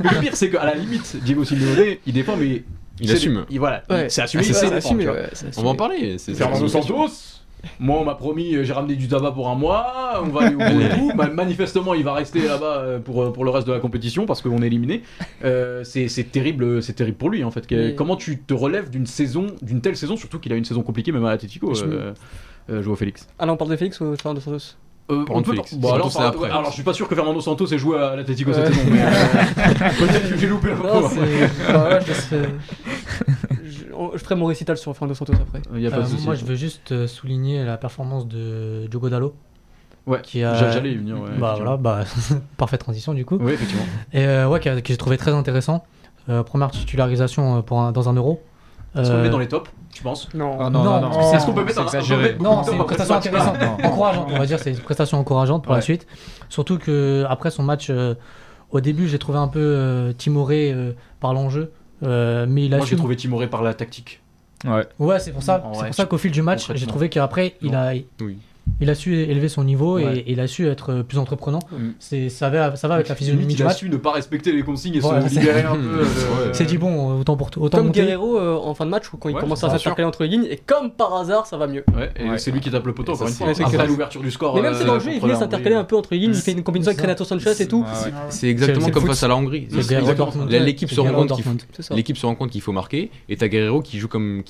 mais 0.03 0.10
le 0.12 0.19
pire, 0.19 0.36
c'est 0.36 0.49
qu'à 0.49 0.65
la 0.65 0.73
limite, 0.75 1.17
Diego 1.23 1.43
Simeone, 1.43 1.95
il 2.05 2.13
défend, 2.13 2.36
mais. 2.38 2.63
Il 3.02 3.12
assume. 3.12 3.46
il- 3.50 3.60
voilà, 3.60 3.84
Ouais. 3.90 4.10
c'est 4.10 4.22
assumé, 4.22 4.44
Ah, 4.48 4.54
c'est. 5.34 5.58
On 5.58 5.64
va 5.64 5.70
en 5.70 5.76
parler. 5.76 6.18
c'est- 6.18 6.34
Fernando 6.34 6.68
Santos 6.68 7.08
moi 7.80 8.00
on 8.02 8.06
m'a 8.06 8.16
promis 8.16 8.56
euh, 8.56 8.64
j'ai 8.64 8.74
ramené 8.74 8.96
du 8.96 9.08
tabac 9.08 9.34
pour 9.34 9.48
un 9.48 9.54
mois 9.54 10.20
on 10.24 10.30
va 10.30 10.46
aller 10.48 10.56
au 10.56 10.58
bout 10.58 10.82
et 10.82 10.90
tout. 10.98 11.12
Ma- 11.16 11.30
manifestement 11.30 11.94
il 11.94 12.04
va 12.04 12.14
rester 12.14 12.40
là-bas 12.48 12.78
euh, 12.80 13.00
pour, 13.00 13.22
euh, 13.22 13.32
pour 13.32 13.46
le 13.46 13.52
reste 13.52 13.68
de 13.68 13.72
la 13.72 13.80
compétition 13.80 14.26
parce 14.26 14.42
qu'on 14.42 14.64
est 14.64 14.66
éliminé. 14.66 15.04
Euh, 15.44 15.84
c'est 15.84 16.08
c'est 16.08 16.24
terrible 16.24 16.82
c'est 16.82 16.94
terrible 16.94 17.18
pour 17.18 17.30
lui 17.30 17.44
en 17.44 17.52
fait. 17.52 17.68
Que- 17.68 17.92
comment 17.92 18.16
tu 18.16 18.40
te 18.40 18.56
relèves 18.56 18.90
d'une 18.90 19.06
saison 19.06 19.46
d'une 19.62 19.80
telle 19.82 19.96
saison 19.96 20.18
surtout 20.18 20.40
qu'il 20.40 20.52
a 20.54 20.56
une 20.56 20.66
saison 20.66 20.82
compliquée 20.82 21.12
même 21.12 21.24
à 21.26 21.30
l'Atletico 21.30 21.76
Je- 21.76 21.86
euh, 21.86 22.14
euh, 22.72 22.82
Joao 22.82 22.96
Félix? 22.96 23.28
Ah 23.38 23.46
là, 23.46 23.54
on 23.54 23.58
parle 23.58 23.70
de 23.70 23.76
Félix 23.76 24.00
ou 24.02 24.10
de 24.10 24.16
Fernando 24.20 24.42
Santos? 24.42 24.76
Euh, 25.12 25.26
Parlons 25.26 25.36
on 25.36 25.41
de 25.41 25.45
peut 25.45 25.52
Félix. 25.52 25.74
Bon, 25.76 25.93
alors, 25.93 26.21
après. 26.21 26.50
alors, 26.50 26.65
je 26.67 26.74
suis 26.74 26.84
pas 26.84 26.93
sûr 26.93 27.08
que 27.08 27.15
Fernando 27.15 27.41
Santos 27.41 27.67
ait 27.74 27.78
joué 27.78 27.97
à 28.00 28.15
l'Atletico 28.15 28.54
cette 28.54 28.67
Ouais. 28.67 28.74
saison 28.74 28.89
mais, 28.91 29.02
euh, 29.02 29.10
peut-être 30.00 30.30
que 30.30 30.38
j'ai 30.38 30.47
loupé. 30.47 30.69
Bah 30.82 31.89
ouais, 31.89 32.00
je 34.13 34.17
ferai 34.24 34.36
mon 34.36 34.45
récital 34.45 34.78
sur 34.78 34.93
Fernando 34.95 35.13
Santos 35.15 35.34
après. 35.34 35.62
il 35.76 35.82
y 35.82 35.88
a 35.88 35.91
pas 35.91 35.97
de 35.97 36.02
Euh, 36.04 36.06
souci 36.08 36.26
moi, 36.26 36.36
je 36.36 36.45
veux 36.45 36.56
juste 36.56 37.06
souligner 37.08 37.63
la 37.63 37.78
performance 37.78 38.28
de 38.28 38.88
Diogo 38.89 39.10
Dallo. 39.10 39.34
ouais 40.08 40.19
qui 40.24 40.43
a- 40.43 40.56
j'a- 40.56 40.71
j'allais 40.71 40.91
y 40.93 40.95
venir 40.95 41.19
ouais, 41.19 41.30
bah 41.38 41.54
voilà, 41.58 41.78
bah, 41.78 42.00
parfaite 42.58 42.80
transition 42.82 43.13
du 43.13 43.26
coup. 43.26 43.38
oui 43.39 43.54
effectivement 43.54 43.84
Et 44.13 44.26
euh, 44.26 44.47
ouais, 44.47 44.60
que, 44.60 44.80
que 44.80 44.88
j'ai 44.88 44.97
trouvé 44.97 45.17
très 45.17 45.32
intéressant. 45.32 45.84
Euh, 46.30 46.43
première 46.43 46.71
titularisation 46.71 47.62
pour 47.63 47.82
un- 47.82 47.91
dans 47.91 48.08
un 48.10 48.13
euro. 48.13 48.41
Est-ce 48.95 49.10
qu'on 49.10 49.17
le 49.17 49.24
met 49.24 49.30
dans 49.30 49.39
les 49.39 49.47
tops, 49.47 49.69
tu 49.91 50.04
penses? 50.04 50.30
Non. 50.34 50.58
Ah 50.60 50.69
non, 50.69 50.84
non, 50.84 51.01
non, 51.01 51.10
Non, 51.10 51.21
c'est- 51.30 51.36
Est-ce 51.38 51.45
qu'on 51.45 51.54
peut 51.54 51.63
mettre 51.63 51.82
exagéré. 51.82 52.38
Non, 52.39 52.63
c'est 52.63 52.73
une 52.75 52.84
prestation 52.86 53.15
intéressante, 53.15 53.58
Non. 53.60 53.77
encourageante. 53.86 54.27
On 54.32 54.38
va 54.38 54.45
dire 54.45 54.60
c'est 54.60 54.71
une 54.71 54.80
prestation 54.80 55.19
encourageante 55.19 55.63
pour 55.63 55.73
la 55.73 55.82
suite. 55.82 56.08
Surtout 56.49 56.77
que 56.77 57.25
après 57.30 57.51
son 57.51 57.63
match, 57.63 57.88
euh, 57.89 58.15
au 58.71 58.80
début, 58.82 59.08
j'ai 59.08 59.19
trouvé 59.19 59.38
un 59.38 59.47
peu 59.47 59.60
euh, 59.60 60.13
timoré 60.13 60.71
euh, 60.73 60.93
par 61.19 61.34
l'enjeu, 61.34 61.71
euh, 62.04 62.45
mais 62.47 62.65
il 62.65 62.73
a 62.73 62.77
Moi, 62.77 62.86
j'ai 62.86 62.95
trouvé 62.95 63.15
timoré 63.15 63.47
par 63.47 63.63
la 63.63 63.73
tactique. 63.73 64.21
Ouais. 64.65 64.86
Ouais, 64.99 65.19
c'est 65.19 65.32
pour 65.32 65.43
ça. 65.43 65.63
C'est 65.73 65.86
pour 65.88 65.95
ça 65.95 66.06
qu'au 66.06 66.17
fil 66.17 66.32
du 66.32 66.41
match, 66.41 66.71
j'ai 66.75 66.86
trouvé 66.88 67.10
qu'après, 67.10 67.56
il 67.62 67.75
a, 67.75 67.93
Oui. 68.21 68.38
Il 68.80 68.89
a 68.89 68.95
su 68.95 69.15
élever 69.15 69.50
son 69.50 69.63
niveau 69.63 69.95
Ouais. 69.95 70.17
et, 70.17 70.19
et 70.19 70.32
il 70.34 70.39
a 70.39 70.47
su 70.47 70.67
être 70.67 70.91
euh, 70.91 71.04
plus 71.04 71.17
entreprenant. 71.17 71.60
Mm. 71.71 71.89
C'est 72.00 72.30
ça 72.30 72.50
va, 72.50 72.76
ça 72.76 72.88
va 72.88 72.95
avec 72.95 73.08
la 73.10 73.15
physionomie 73.15 73.45
du 73.47 73.54
il 73.56 73.62
a 73.62 73.65
match. 73.65 73.78
su 73.78 73.89
ne 73.89 73.97
pas 73.97 74.12
respecter 74.12 74.52
les 74.52 74.63
consignes 74.63 74.95
et 74.95 75.00
Voilà, 75.00 75.21
se 75.28 75.34
c'est- 75.34 75.39
libérer 75.39 75.63
un 75.63 75.76
peu. 75.76 76.00
euh, 76.02 76.06
Il 76.50 76.56
s'est 76.56 76.65
dit 76.65 76.78
bon, 76.78 77.19
autant 77.19 77.36
pour 77.38 77.50
autant 77.58 77.78
Comme 77.80 77.88
monter. 77.88 78.02
Guerrero 78.02 78.38
euh, 78.39 78.56
en 78.56 78.74
fin 78.74 78.86
de 78.86 78.91
match, 78.91 79.06
quand 79.19 79.30
il 79.30 79.36
Ouais, 79.36 79.41
commence 79.41 79.63
à 79.63 79.69
s'intercaler 79.69 80.08
entre 80.08 80.24
les 80.24 80.30
lignes, 80.30 80.47
et 80.50 80.58
comme 80.58 80.91
par 80.91 81.13
hasard, 81.15 81.45
ça 81.47 81.58
va 81.58 81.67
mieux. 81.67 81.84
Ouais, 81.95 82.12
et 82.15 82.30
Ouais. 82.30 82.38
c'est 82.38 82.52
lui 82.52 82.60
qui 82.60 82.69
tape 82.71 82.86
le 82.86 82.93
poteau 82.93 83.13
encore 83.13 83.28
une 83.28 83.34
fois. 83.34 83.54
c'est- 83.54 83.63
c'est 83.65 83.88
l'ouverture 83.88 84.21
du 84.21 84.32
score. 84.32 84.56
Mais 84.56 84.62
même 84.62 84.74
c'est 84.76 84.86
dans 84.86 84.95
le 84.95 85.00
jeu, 85.00 85.12
il 85.13 85.19
vient 85.26 85.36
s'intercaler 85.36 85.76
un 85.76 85.84
peu 85.84 85.95
entre 85.95 86.10
les 86.13 86.19
lignes, 86.19 86.32
il 86.34 86.41
fait 86.41 86.52
une 86.54 86.63
combinaison 86.63 86.89
avec 86.89 87.00
C'est. 87.00 87.06
Renato 87.06 87.24
Sanchez 87.24 87.62
et 87.62 87.67
tout. 87.67 87.86
C'est 87.93 88.12
C'est- 88.30 88.47
exactement 88.50 88.86
c'est 88.86 88.91
comme 88.91 89.06
face 89.08 89.24
à 89.24 89.28
la 89.28 89.36
Hongrie. 89.36 89.67
C'est 89.69 89.82
C'est 89.82 90.60
l'équipe 90.60 90.89
C'est 90.89 90.95
se 90.95 91.02
rend 91.02 91.13
compte. 91.13 91.34
C'est. 91.80 91.93
L'équipe 91.93 92.17
se 92.17 92.26
rend 92.26 92.36
compte 92.36 92.52
qu'il 92.52 92.62
faut 92.62 92.71
marquer 92.71 93.12
et 93.30 93.36
t'as 93.38 93.47
Guerrero 93.47 93.82
qui 93.82 93.97
joue 94.00 94.08
comme 94.08 94.43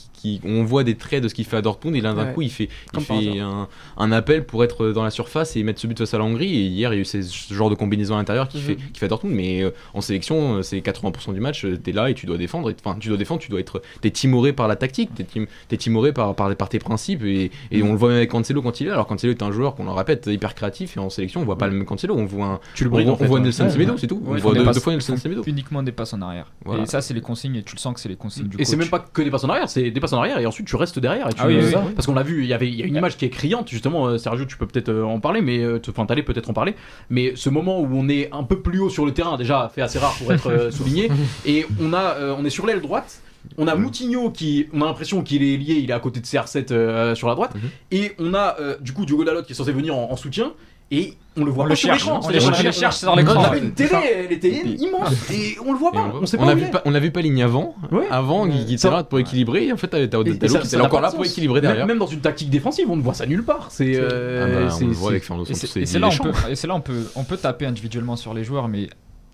on 0.45 0.63
voit 0.63 0.83
des 0.83 0.95
traits 0.95 1.23
de 1.23 1.27
ce 1.27 1.33
qu'il 1.33 1.45
fait 1.45 1.57
à 1.57 1.61
Dortmund 1.61 1.95
et 1.95 2.01
là 2.01 2.13
d'un 2.13 2.25
coup 2.25 2.41
il 2.41 2.49
fait 2.51 2.69
un, 2.97 4.10
un 4.11 4.17
appel 4.17 4.45
pour 4.45 4.63
être 4.63 4.89
dans 4.91 5.03
la 5.03 5.09
surface 5.09 5.55
et 5.55 5.63
mettre 5.63 5.79
ce 5.79 5.87
but 5.87 5.97
face 5.97 6.13
à 6.13 6.17
la 6.17 6.23
Hongrie 6.23 6.53
et 6.55 6.65
hier 6.67 6.93
il 6.93 6.97
y 6.97 6.99
a 6.99 7.01
eu 7.01 7.05
ce 7.05 7.53
genre 7.53 7.69
de 7.69 7.75
combinaison 7.75 8.15
à 8.15 8.17
l'intérieur 8.17 8.47
qui 8.47 8.57
Mhm. 8.57 8.63
fait 8.63 8.75
qui 8.75 8.99
fait 8.99 9.07
Dortmund 9.07 9.35
mais 9.35 9.63
euh, 9.63 9.71
en 9.93 10.01
sélection 10.01 10.57
euh, 10.57 10.61
c'est 10.61 10.79
80% 10.79 11.33
du 11.33 11.39
match 11.39 11.65
euh, 11.65 11.77
t'es 11.77 11.91
là 11.91 12.09
et 12.09 12.13
tu 12.13 12.25
dois 12.25 12.37
défendre 12.37 12.69
et- 12.69 12.75
enfin 12.83 12.97
tu 12.99 13.07
dois 13.09 13.17
défendre 13.17 13.39
tu 13.41 13.49
dois 13.49 13.59
être 13.59 13.81
t'es 14.01 14.11
timoré 14.11 14.53
par 14.53 14.67
la 14.67 14.75
tactique 14.75 15.09
t'es 15.15 15.23
tim- 15.23 15.45
t'es 15.69 15.77
timoré 15.77 16.11
par, 16.13 16.35
par 16.35 16.55
par 16.55 16.69
tes 16.69 16.79
principes 16.79 17.23
et, 17.23 17.51
et 17.71 17.83
on 17.83 17.91
le 17.91 17.97
voit 17.97 18.09
même 18.09 18.17
avec 18.17 18.29
Cancelo 18.29 18.61
quand 18.61 18.79
il 18.81 18.85
est 18.87 18.89
là 18.89 18.93
alors 18.95 19.07
Cancelo 19.07 19.31
est 19.31 19.41
un 19.43 19.51
joueur 19.51 19.75
qu'on 19.75 19.85
le 19.85 19.91
répète 19.91 20.27
hyper 20.27 20.53
créatif 20.55 20.97
et 20.97 20.99
en 20.99 21.09
sélection 21.09 21.41
on 21.41 21.45
voit 21.45 21.57
pas 21.57 21.67
le 21.67 21.73
même 21.73 21.85
Cancelo 21.85 22.15
on 22.15 22.25
voit 22.25 22.45
un 22.45 22.59
Tu 22.75 22.83
le 22.83 22.89
on 22.89 22.93
brides 22.93 23.05
voit, 23.07 23.13
en 23.15 23.17
fait. 23.17 23.23
on 23.25 23.27
voit 23.27 23.37
ouais. 23.39 23.43
Nelson 23.45 23.63
Ouais. 23.63 23.69
Semedo 23.69 23.97
c'est 23.97 24.07
tout 24.07 24.15
Ouais, 24.25 24.37
on 24.37 24.41
voit 24.41 24.53
deux, 24.53 24.79
fois 24.79 24.93
Nelson 24.93 25.15
Semedo 25.17 25.43
Uniquement 25.47 25.83
des 25.83 25.91
passes 25.91 26.13
en 26.13 26.21
arrière. 26.21 26.51
Voilà. 26.65 26.83
Et 26.83 26.85
ça, 26.85 27.01
c'est 27.01 27.13
les 27.13 27.21
consignes 27.21 27.55
et 27.55 27.63
tu 27.63 27.75
le 27.75 27.79
sens 27.79 27.93
que 27.93 27.99
c'est 27.99 28.09
les 28.09 28.15
consignes 28.15 28.47
du 28.47 28.57
Et 28.59 28.65
c'est 28.65 28.75
même 28.75 28.89
pas 28.89 28.99
que 28.99 29.21
des 29.21 29.29
passes 29.31 29.43
en 29.43 29.49
arrière, 29.49 29.69
c'est 29.69 29.91
des 29.91 29.99
passes 29.99 30.13
en 30.13 30.19
arrière 30.19 30.37
et 30.39 30.45
ensuite 30.45 30.67
tu 30.67 30.75
restes 30.75 30.99
derrière. 30.99 31.27
Et 31.29 31.33
tu, 31.33 31.41
Ah. 31.41 31.83
Parce 31.95 32.05
qu'on 32.07 32.13
l'a 32.13 32.23
vu, 32.23 32.41
il 32.43 32.47
y 32.49 32.53
avait 32.53 32.67
il 32.67 32.75
y 32.75 32.83
a 32.83 32.85
une 32.85 32.95
image 32.95 33.17
qui 33.17 33.25
est 33.25 33.29
criante 33.29 33.69
justement. 33.69 33.90
Euh, 33.95 34.17
Sergio, 34.17 34.45
tu 34.45 34.57
peux 34.57 34.67
peut-être 34.67 34.89
euh, 34.89 35.03
en 35.03 35.19
parler, 35.19 35.41
mais 35.41 35.59
euh, 35.59 35.79
enfin 35.89 36.05
t'allais 36.05 36.23
peut-être 36.23 36.49
en 36.49 36.53
parler. 36.53 36.75
Mais 37.09 37.33
ce 37.35 37.49
moment 37.49 37.79
où 37.81 37.87
on 37.91 38.07
est 38.09 38.29
un 38.31 38.43
peu 38.43 38.59
plus 38.59 38.79
haut 38.79 38.89
sur 38.89 39.05
le 39.05 39.13
terrain, 39.13 39.37
déjà 39.37 39.69
fait 39.73 39.81
assez 39.81 39.99
rare 39.99 40.15
pour 40.17 40.31
être 40.33 40.69
souligné, 40.71 41.09
et 41.45 41.65
on 41.81 41.93
a 41.93 42.15
on 42.37 42.45
est 42.45 42.49
sur 42.49 42.65
l'aile 42.65 42.81
droite. 42.81 43.21
On 43.57 43.67
a 43.67 43.73
Moutinho 43.73 44.29
qui, 44.29 44.67
on 44.71 44.83
a 44.83 44.85
l'impression 44.85 45.23
qu'il 45.23 45.41
est 45.41 45.57
lié, 45.57 45.73
il 45.81 45.89
est 45.89 45.93
à 45.93 45.99
côté 45.99 46.19
de 46.19 46.25
CR7 46.27 46.71
euh, 46.71 47.15
sur 47.15 47.27
la 47.27 47.33
droite, 47.33 47.55
Mhm. 47.55 47.61
et 47.89 48.11
on 48.19 48.35
a 48.35 48.55
euh, 48.59 48.77
du 48.79 48.93
coup 48.93 49.03
Diogo 49.03 49.23
Dalot 49.23 49.41
qui 49.41 49.53
est 49.53 49.55
censé 49.55 49.71
venir 49.71 49.95
en, 49.97 50.11
en 50.11 50.15
soutien, 50.15 50.53
et 50.91 51.13
on 51.37 51.45
le 51.45 51.51
voit 51.51 51.63
On 51.63 51.67
pas 51.67 51.69
le 51.69 51.75
sur 51.77 51.87
cherche, 51.87 52.03
l'écran. 52.03 52.17
on 52.17 52.21
C'est-à-dire 52.23 52.49
le 52.51 52.55
qu'on 52.57 52.67
a- 52.67 52.71
cherche 52.73 52.97
sur 52.97 53.11
on 53.11 53.15
l'écran. 53.15 53.43
avait 53.43 53.59
une 53.59 53.71
télé, 53.71 53.89
elle 54.15 54.31
était 54.33 54.49
immense, 54.49 55.31
et 55.31 55.55
on 55.65 55.71
le 55.71 55.77
voit 55.79 55.91
pas, 55.93 56.11
on, 56.13 56.23
on 56.23 56.25
sait 56.25 56.37
on 56.37 56.43
pas 56.45 56.51
a 56.51 56.53
où 56.53 56.57
vu 56.57 56.63
il 56.63 56.67
est. 56.67 56.71
pas, 56.71 56.81
on 56.83 56.93
a 56.93 56.99
vu 56.99 57.11
pas 57.11 57.21
ligne 57.21 57.41
avant, 57.41 57.73
Ouais. 57.91 58.03
avant 58.11 58.49
qui, 58.49 58.65
qui 58.65 58.73
était 58.73 58.89
là 58.89 59.03
pour 59.05 59.17
équilibrer. 59.19 59.67
Et 59.67 59.71
en 59.73 59.77
fait, 59.77 59.89
Dalot 59.89 60.25
ça- 60.49 60.59
qui 60.59 60.75
encore 60.77 60.99
là 61.01 61.09
pour 61.11 61.23
équilibrer 61.25 61.61
Même- 61.61 61.69
derrière. 61.69 61.87
Même 61.87 61.99
dans 61.99 62.07
une 62.07 62.19
tactique 62.19 62.49
défensive, 62.49 62.87
on 62.89 62.97
ne 62.97 63.01
voit 63.01 63.13
ça 63.13 63.25
nulle 63.25 63.43
part. 63.45 63.67
C'est. 63.69 63.95
Ah 63.95 64.01
euh, 64.01 64.65
bah, 64.65 64.69
c'est- 64.71 64.83
on 64.83 64.87
le 64.87 64.93
voit 64.93 65.11
avec 65.11 65.23
Fernando 65.23 65.49
Et 65.49 65.53
Santos 65.53 65.73
on 65.75 65.79
et 65.81 65.85
c'est 65.85 66.67
là 66.67 66.75
on 66.75 66.81
peut, 66.81 67.07
on 67.15 67.23
peut 67.23 67.37
taper 67.37 67.65
individuellement 67.65 68.17
sur 68.17 68.33
les 68.33 68.43
joueurs, 68.43 68.67
mais 68.67 68.89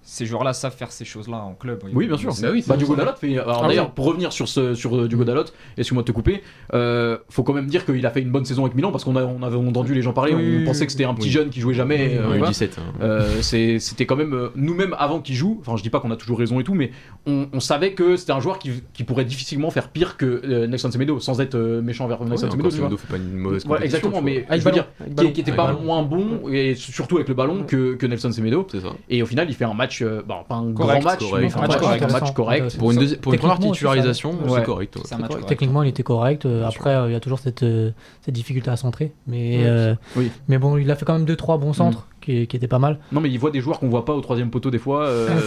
ces 0.09 0.25
joueurs-là 0.25 0.53
savent 0.53 0.73
faire 0.73 0.89
ces 0.93 1.03
choses-là 1.03 1.37
en 1.37 1.53
club. 1.53 1.83
Oui, 1.93 2.07
bien 2.07 2.15
sûr. 2.15 2.33
Bah 2.41 2.47
oui, 2.53 2.61
c'est 2.61 2.69
bah, 2.69 2.77
Diogo. 2.77 2.95
Dalot 2.95 3.11
fait. 3.19 3.37
Alors 3.37 3.61
Ah 3.63 3.67
d'ailleurs, 3.67 3.87
oui. 3.87 3.91
pour 3.93 4.05
revenir 4.05 4.31
sur 4.31 4.47
ce 4.47 4.73
sur 4.73 4.95
euh, 4.95 5.07
Diogo 5.09 5.25
Dalot, 5.25 5.43
excuse-moi 5.77 6.01
de 6.03 6.07
te 6.07 6.13
couper, 6.13 6.41
euh, 6.73 7.17
faut 7.29 7.43
quand 7.43 7.51
même 7.53 7.67
dire 7.67 7.85
qu'il 7.85 8.05
a 8.05 8.09
fait 8.09 8.21
une 8.21 8.31
bonne 8.31 8.45
saison 8.45 8.63
avec 8.63 8.73
Milan 8.73 8.91
parce 8.91 9.03
qu'on 9.03 9.17
a, 9.17 9.23
on 9.25 9.43
avait 9.43 9.57
entendu 9.57 9.93
les 9.93 10.01
gens 10.01 10.13
parler, 10.13 10.33
Oui, 10.33 10.59
on 10.61 10.65
pensait 10.65 10.85
que 10.85 10.93
c'était 10.93 11.03
un 11.03 11.13
petit 11.13 11.25
oui. 11.27 11.31
jeune 11.33 11.49
qui 11.49 11.59
jouait 11.59 11.73
jamais. 11.73 12.15
euh, 12.17 12.21
Ouais, 12.29 12.37
voilà. 12.37 12.47
17. 12.47 12.77
hein. 12.79 12.93
Euh, 13.01 13.41
c'est- 13.41 13.79
c'était 13.79 14.05
quand 14.05 14.15
même 14.15 14.33
euh, 14.33 14.47
nous-mêmes 14.55 14.95
avant 14.97 15.19
qu'il 15.19 15.35
joue. 15.35 15.57
Enfin, 15.59 15.75
je 15.75 15.83
dis 15.83 15.89
pas 15.89 15.99
qu'on 15.99 16.11
a 16.11 16.15
toujours 16.15 16.39
raison 16.39 16.59
et 16.61 16.63
tout, 16.63 16.73
mais 16.73 16.91
on, 17.25 17.49
on 17.51 17.59
savait 17.59 17.91
que 17.91 18.15
c'était 18.15 18.31
un 18.31 18.39
joueur 18.39 18.59
qui, 18.59 18.81
qui 18.93 19.03
pourrait 19.03 19.25
difficilement 19.25 19.71
faire 19.71 19.89
pire 19.89 20.15
que 20.15 20.25
euh, 20.45 20.67
Nelson 20.67 20.89
Semedo, 20.89 21.19
sans 21.19 21.41
être 21.41 21.55
euh, 21.55 21.81
méchant 21.81 22.05
envers 22.05 22.23
Nelson 22.23 22.49
Semedo. 22.49 22.69
Semedo 22.69 22.95
fait 22.95 23.07
pas 23.07 23.17
une 23.17 23.33
mauvaise 23.35 23.65
Ouais, 23.65 23.75
compétition. 23.77 23.85
exactement, 23.97 24.21
mais 24.21 24.45
je 24.49 24.63
veux 24.63 24.71
dire, 24.71 24.85
qui, 25.33 25.41
était 25.41 25.51
pas 25.51 25.73
moins 25.73 26.01
bon 26.03 26.47
et 26.49 26.75
surtout 26.75 27.17
avec 27.17 27.27
le 27.27 27.33
ballon 27.33 27.63
que, 27.67 27.95
que 27.95 28.05
Nelson 28.05 28.31
Semedo. 28.31 28.61
vois. 28.61 28.67
C'est 28.71 28.79
ça. 28.79 28.93
Et 29.09 29.21
au 29.21 29.25
final, 29.25 29.47
il 29.49 29.53
fait 29.55 29.65
un 29.65 29.73
match, 29.73 29.96
euh, 30.01 30.21
bon, 30.27 30.35
pas 30.47 30.55
un 30.55 30.71
Correct, 30.73 31.01
grand 31.01 31.11
match, 31.11 31.19
correct. 31.19 31.43
mais 31.45 31.53
un 31.53 31.61
Match 31.61 31.69
match, 31.71 31.79
correct. 31.81 32.03
un 32.03 32.07
match 32.11 32.33
correct. 32.33 32.77
Pour 32.77 32.91
une, 32.91 32.99
deuxi- 32.99 33.17
pour 33.19 33.33
une 33.33 33.39
première 33.39 33.59
titularisation, 33.59 34.35
c'est 34.45 34.51
Ouais. 34.51 34.63
correct. 34.63 34.95
ouais. 34.95 35.41
Techniquement, 35.47 35.83
il 35.83 35.89
était 35.89 36.03
correct. 36.03 36.45
euh, 36.45 36.65
après, 36.65 36.91
euh, 36.95 37.07
il 37.09 37.13
y 37.13 37.15
a 37.15 37.19
toujours 37.19 37.39
cette, 37.39 37.63
euh, 37.63 37.91
cette 38.21 38.33
difficulté 38.33 38.69
à 38.69 38.75
centrer. 38.77 39.13
Mais, 39.27 39.61
euh, 39.65 39.95
Oui. 40.15 40.31
mais 40.47 40.57
bon, 40.57 40.77
il 40.77 40.89
a 40.91 40.95
fait 40.95 41.05
quand 41.05 41.13
même 41.13 41.25
2-3 41.25 41.57
bons 41.59 41.73
centres 41.73 42.07
qui, 42.21 42.47
qui 42.47 42.55
étaient 42.57 42.67
pas 42.67 42.79
mal. 42.79 42.99
Non, 43.11 43.21
mais 43.21 43.29
il 43.29 43.37
voit 43.39 43.51
des 43.51 43.61
joueurs 43.61 43.79
qu'on 43.79 43.89
voit 43.89 44.05
pas 44.05 44.13
au 44.13 44.21
troisième 44.21 44.49
poteau 44.49 44.69
des 44.71 44.79
fois. 44.79 45.03
euh, 45.03 45.27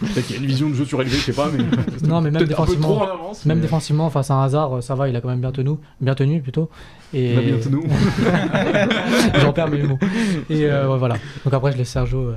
Peut-être 0.00 0.26
qu'il 0.26 0.36
y 0.36 0.38
a 0.38 0.42
une 0.42 0.48
vision 0.48 0.68
de 0.68 0.74
jeu 0.74 0.84
surélevée, 0.84 1.16
je 1.16 1.22
sais 1.22 1.32
pas, 1.32 1.48
mais. 1.50 1.62
Non, 2.08 2.20
mais 2.20 2.30
même 2.30 2.42
défensivement. 2.44 3.02
avance. 3.02 3.46
Même 3.46 3.58
mais- 3.58 3.62
défensivement, 3.62 4.10
face 4.10 4.30
à 4.30 4.34
un 4.34 4.44
hasard, 4.44 4.82
ça 4.82 4.94
va, 4.94 5.08
il 5.08 5.16
a 5.16 5.20
quand 5.20 5.28
même 5.28 5.40
bien 5.40 5.52
tenu, 5.52 5.76
bien 6.00 6.14
tenu 6.14 6.42
plutôt. 6.42 6.68
Et 7.14 7.30
Il 7.30 7.36
va 7.36 7.40
bien 7.42 7.70
nous. 7.70 7.84
j'en 9.40 9.52
perds 9.52 9.68
mes 9.70 9.82
mots. 9.84 9.98
Et 10.50 10.66
euh, 10.66 10.90
ouais, 10.90 10.98
voilà. 10.98 11.16
Donc 11.44 11.54
après, 11.54 11.72
je 11.72 11.78
laisse 11.78 11.88
Sergio 11.88 12.18
euh, 12.18 12.34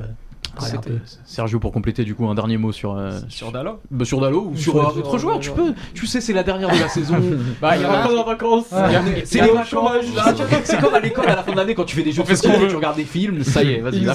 peu. 0.82 1.00
Sergio, 1.26 1.60
pour 1.60 1.72
compléter 1.72 2.04
du 2.04 2.16
coup 2.16 2.28
un 2.28 2.36
dernier 2.36 2.58
mot 2.58 2.72
sur, 2.72 2.98
euh, 2.98 3.20
Sur 3.30 3.52
Dalot 3.52 3.80
bah, 3.92 4.06
sur 4.06 4.20
Dalo 4.20 4.50
ou 4.52 4.58
sur 4.58 4.74
Sur- 4.74 4.82
un 4.90 5.00
autre 5.00 5.18
joueur, 5.18 5.40
tu 5.40 5.52
peux. 5.52 5.74
Tu 5.94 6.08
sais, 6.08 6.22
c'est 6.22 6.34
la 6.34 6.44
dernière 6.44 6.70
de 6.74 6.80
la 6.80 6.90
saison. 6.90 7.18
Bah, 7.62 7.76
il 7.76 7.84
y 7.84 7.86
en 7.86 7.92
a- 7.92 8.10
en 8.10 8.24
vacances. 8.24 8.66
Ah, 8.72 8.90
C'est 9.26 9.42
les 9.42 9.52
vacances. 9.52 10.06
C'est 10.64 10.80
comme 10.80 10.94
à 10.94 11.00
l'école 11.00 11.28
à 11.28 11.36
la 11.36 11.44
fin 11.44 11.52
de 11.52 11.58
l'année 11.58 11.76
quand 11.76 11.86
tu 11.86 11.96
fais 11.96 12.04
des 12.04 12.12
jeux 12.12 12.24
de 12.24 12.28
société, 12.28 12.68
tu 12.68 12.76
regardes 12.76 12.98
des 12.98 13.06
films. 13.06 13.44
Ça 13.44 13.64
y 13.64 13.74
est, 13.74 13.82
vas-y, 13.82 14.00
Bah, 14.06 14.14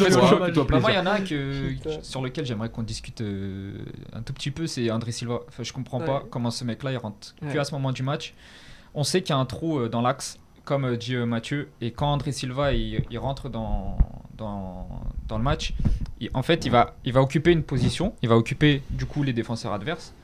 moi, 0.80 0.90
il 0.90 0.96
y 0.96 0.98
en 0.98 1.06
a 1.06 1.12
un 1.12 1.24
sur 2.02 2.22
lequel 2.22 2.46
j'aimerais 2.46 2.68
qu'on 2.68 2.82
discute 2.82 3.20
euh, 3.20 3.72
un 4.12 4.22
tout 4.22 4.32
petit 4.32 4.50
peu, 4.50 4.66
c'est 4.66 4.90
André 4.90 5.12
Silva. 5.12 5.40
Enfin, 5.48 5.62
je 5.62 5.72
comprends 5.72 6.00
pas 6.00 6.22
comment 6.30 6.50
ce 6.50 6.64
mec-là 6.64 6.92
il 6.92 6.96
rentre 6.96 7.34
que 7.52 7.58
à 7.58 7.64
ce 7.64 7.72
moment 7.72 7.92
du 7.92 8.02
match. 8.02 8.34
On 8.96 9.02
sait 9.02 9.22
qu'il 9.22 9.30
y 9.34 9.36
a 9.36 9.40
un 9.40 9.44
trou 9.44 9.78
euh, 9.80 9.88
dans 9.88 10.02
l'axe, 10.02 10.38
comme 10.64 10.84
euh, 10.84 10.96
dit 10.96 11.14
euh, 11.14 11.26
Mathieu, 11.26 11.70
et 11.80 11.92
quand 11.92 12.12
André 12.12 12.32
Silva 12.32 12.72
il, 12.72 13.18
rentre 13.18 13.48
dans, 13.48 13.98
dans, 14.36 14.88
le 15.30 15.42
match, 15.42 15.74
en 16.32 16.42
fait 16.42 16.64
il 16.64 16.70
va, 16.70 16.96
il 17.04 17.12
va 17.12 17.20
occuper 17.20 17.52
une 17.52 17.62
position, 17.62 18.14
il 18.22 18.28
va 18.28 18.36
occuper 18.36 18.82
du 18.90 19.06
coup 19.06 19.22
les 19.22 19.32
défenseurs 19.32 19.72
adverses. 19.72 20.14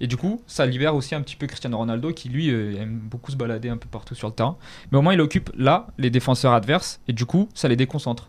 Et 0.00 0.06
du 0.06 0.16
coup, 0.16 0.42
ça 0.46 0.66
libère 0.66 0.94
aussi 0.96 1.14
un 1.14 1.22
petit 1.22 1.36
peu 1.36 1.46
Cristiano 1.46 1.78
Ronaldo 1.78 2.12
qui 2.12 2.28
lui 2.28 2.50
euh, 2.50 2.80
aime 2.80 2.98
beaucoup 2.98 3.30
se 3.30 3.36
balader 3.36 3.68
un 3.68 3.76
peu 3.76 3.88
partout 3.88 4.14
sur 4.14 4.28
le 4.28 4.34
terrain. 4.34 4.56
Mais 4.90 4.98
au 4.98 5.02
moins, 5.02 5.14
il 5.14 5.20
occupe 5.20 5.50
là 5.56 5.86
les 5.98 6.10
défenseurs 6.10 6.52
adverses 6.52 7.00
et 7.06 7.12
du 7.12 7.26
coup, 7.26 7.48
ça 7.54 7.68
les 7.68 7.76
déconcentre. 7.76 8.28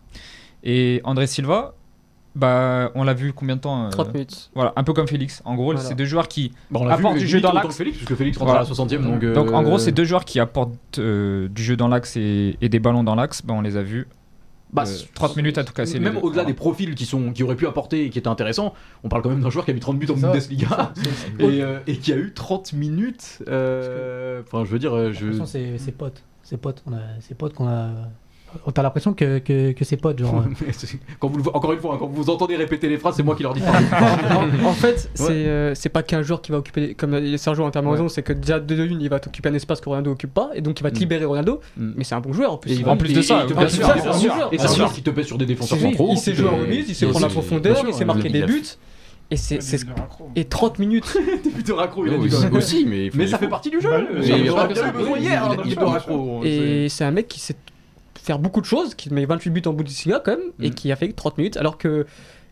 Et 0.62 1.00
André 1.04 1.26
Silva, 1.26 1.74
bah, 2.36 2.90
on 2.94 3.02
l'a 3.02 3.14
vu 3.14 3.32
combien 3.32 3.56
de 3.56 3.60
temps 3.60 3.86
euh, 3.86 3.88
30 3.90 4.12
minutes. 4.14 4.50
Voilà, 4.54 4.72
un 4.76 4.84
peu 4.84 4.92
comme 4.92 5.08
Félix. 5.08 5.42
En 5.44 5.54
gros, 5.54 5.72
Voilà. 5.72 5.80
c'est 5.80 5.94
deux 5.94 6.04
joueurs 6.04 6.28
qui. 6.28 6.52
Bon, 6.70 6.82
on 6.82 6.84
l'a 6.84 6.94
apporte 6.94 7.14
vu, 7.14 7.20
du 7.20 7.26
jeu 7.26 7.40
dans 7.40 7.52
l'axe. 7.52 7.66
que 7.66 7.72
Félix, 7.72 7.96
puisque 7.96 8.14
Félix 8.14 8.36
rentre 8.38 8.46
Voilà. 8.50 8.60
à 8.60 8.62
la 8.62 8.66
60 8.68 8.92
e 8.92 8.98
donc. 8.98 9.24
euh, 9.24 9.34
Donc 9.34 9.50
en 9.52 9.62
gros, 9.62 9.78
ces 9.78 9.90
deux 9.92 10.04
joueurs 10.04 10.24
qui 10.24 10.38
apportent 10.38 10.98
euh, 10.98 11.48
du 11.48 11.64
jeu 11.64 11.76
dans 11.76 11.88
l'axe 11.88 12.16
et, 12.16 12.56
et 12.60 12.68
des 12.68 12.78
ballons 12.78 13.02
dans 13.02 13.14
l'axe, 13.16 13.42
bah, 13.42 13.54
on 13.56 13.62
les 13.62 13.76
a 13.76 13.82
vus. 13.82 14.06
Bah, 14.72 14.82
euh, 14.86 14.92
30 15.14 15.36
minutes 15.36 15.58
à 15.58 15.64
tout 15.64 15.72
casser. 15.72 16.00
Même 16.00 16.16
au-delà 16.18 16.44
des 16.44 16.52
profils 16.52 16.94
qui, 16.96 17.06
sont, 17.06 17.32
qui 17.32 17.42
auraient 17.44 17.54
pu 17.56 17.66
apporter 17.68 18.04
et 18.04 18.10
qui 18.10 18.18
étaient 18.18 18.28
intéressants, 18.28 18.74
on 19.04 19.08
parle 19.08 19.22
quand 19.22 19.30
même 19.30 19.40
d'un 19.40 19.48
joueur 19.48 19.64
qui 19.64 19.70
a 19.70 19.74
mis 19.74 19.80
30 19.80 19.96
buts 19.98 20.08
en 20.10 20.16
C'est. 20.16 20.22
Bundesliga 20.22 20.92
C'est- 20.94 21.02
c'est- 21.38 21.44
et, 21.44 21.62
euh, 21.62 21.78
et 21.86 21.96
qui 21.96 22.12
a 22.12 22.16
eu 22.16 22.32
30 22.34 22.72
minutes. 22.72 23.42
euh, 23.48 24.42
Enfin, 24.46 24.64
je 24.64 24.70
veux 24.70 24.78
dire, 24.80 24.94
euh, 24.94 25.12
je. 25.12 25.32
c'est 25.44 25.78
ses 25.78 25.92
potes. 25.92 26.22
Ses 26.42 26.56
potes, 26.56 26.82
on 26.86 26.92
a, 26.92 26.98
ses 27.20 27.34
potes 27.34 27.54
qu'on 27.54 27.68
a. 27.68 27.90
T'as 28.74 28.82
l'impression 28.82 29.12
que, 29.14 29.38
que, 29.38 29.72
que 29.72 29.84
ses 29.84 29.96
potes, 29.96 30.18
genre. 30.18 30.44
Mais 30.66 30.72
c'est- 30.72 30.98
quand 31.18 31.28
vous 31.28 31.48
encore 31.50 31.72
une 31.72 31.78
fois, 31.80 31.94
hein, 31.94 31.96
quand 31.98 32.06
vous 32.08 32.30
entendez 32.30 32.56
répéter 32.56 32.88
les 32.88 32.98
phrases, 32.98 33.14
c'est 33.16 33.22
moi 33.22 33.34
qui 33.36 33.42
leur 33.42 33.54
dis. 33.54 33.62
en, 34.62 34.66
en 34.66 34.72
fait, 34.72 35.08
c'est 35.14 35.22
Ouais. 35.24 35.30
euh, 35.32 35.74
c'est 35.74 35.88
pas 35.88 36.02
qu'un 36.02 36.22
joueur 36.22 36.42
qui 36.42 36.52
va 36.52 36.58
occuper, 36.58 36.94
comme 36.94 37.36
Sergio 37.38 37.64
a 37.64 37.66
entièrement 37.66 37.90
Ouais. 37.90 37.96
raison, 37.96 38.08
c'est 38.08 38.22
que 38.22 38.32
déjà 38.32 38.60
de 38.60 38.84
une, 38.84 39.00
il 39.00 39.08
va 39.08 39.20
t'occuper 39.20 39.48
un 39.48 39.54
espace 39.54 39.80
que 39.80 39.88
Ronaldo 39.88 40.12
occupe 40.12 40.32
pas, 40.34 40.50
et 40.54 40.60
donc 40.60 40.78
il 40.80 40.82
va 40.82 40.90
te 40.90 40.96
Mm. 40.96 41.00
libérer 41.00 41.24
Ronaldo. 41.24 41.60
Mm. 41.76 41.90
Mais 41.96 42.04
c'est 42.04 42.14
un 42.14 42.20
bon 42.20 42.32
joueur 42.32 42.52
en 42.52 42.56
plus. 42.58 42.70
Et 42.70 42.74
Il 42.74 42.80
il 42.80 42.84
va- 42.84 42.92
en 42.92 42.96
plus 42.96 43.12
de 43.12 43.22
ça, 43.22 43.44
et 43.44 43.68
c'est 43.68 43.78
un 44.08 44.12
sûr. 44.68 44.74
joueur 44.76 44.92
qui 44.92 45.02
te 45.02 45.10
pèse 45.10 45.26
sur 45.26 45.38
des 45.38 45.46
défenseurs 45.46 45.78
il, 45.78 45.82
centraux. 45.90 46.08
il 46.12 46.18
sait 46.18 46.34
jouer 46.34 46.48
en 46.48 46.56
remise, 46.56 46.86
il 46.88 46.94
sait 46.94 47.06
prendre 47.06 47.26
la 47.26 47.32
profondeur, 47.32 47.84
il 47.86 47.94
sait 47.94 48.04
marquer 48.04 48.28
des 48.28 48.42
a- 48.42 48.46
buts. 48.46 48.62
Et 49.28 49.36
c'est 49.36 49.60
c'est- 49.60 49.84
et 50.36 50.44
30 50.44 50.78
minutes. 50.78 51.04
Des 51.42 51.50
buts 51.50 51.64
de 51.64 51.72
raccro, 51.72 52.06
il 52.06 52.14
a 52.14 52.16
dit 52.18 52.32
aussi, 52.56 52.86
mais 52.86 53.06
il 53.06 53.10
faut- 53.10 53.18
Mais 53.18 53.24
il 53.24 53.28
ça 53.28 53.38
fait 53.38 53.48
partie 53.48 53.70
du 53.70 53.80
jeu. 53.80 53.90
Bah, 53.90 53.98
mais 54.14 54.20
hein. 54.20 54.68
C'est- 56.44 56.48
Et 56.48 56.88
c'est 56.88 57.04
un 57.04 57.10
mec 57.10 57.26
qui 57.28 57.40
sait 57.40 57.56
faire 58.26 58.38
beaucoup 58.38 58.60
de 58.60 58.66
choses, 58.66 58.94
qui 58.94 59.12
met 59.12 59.24
28 59.24 59.50
buts 59.50 59.62
en 59.66 59.72
Bundesliga 59.72 60.20
quand 60.24 60.32
même, 60.32 60.50
et 60.60 60.70
Mm. 60.70 60.74
qui 60.74 60.92
a 60.92 60.96
fait 60.96 61.12
30 61.12 61.38
minutes, 61.38 61.56
alors 61.56 61.78
que 61.78 62.04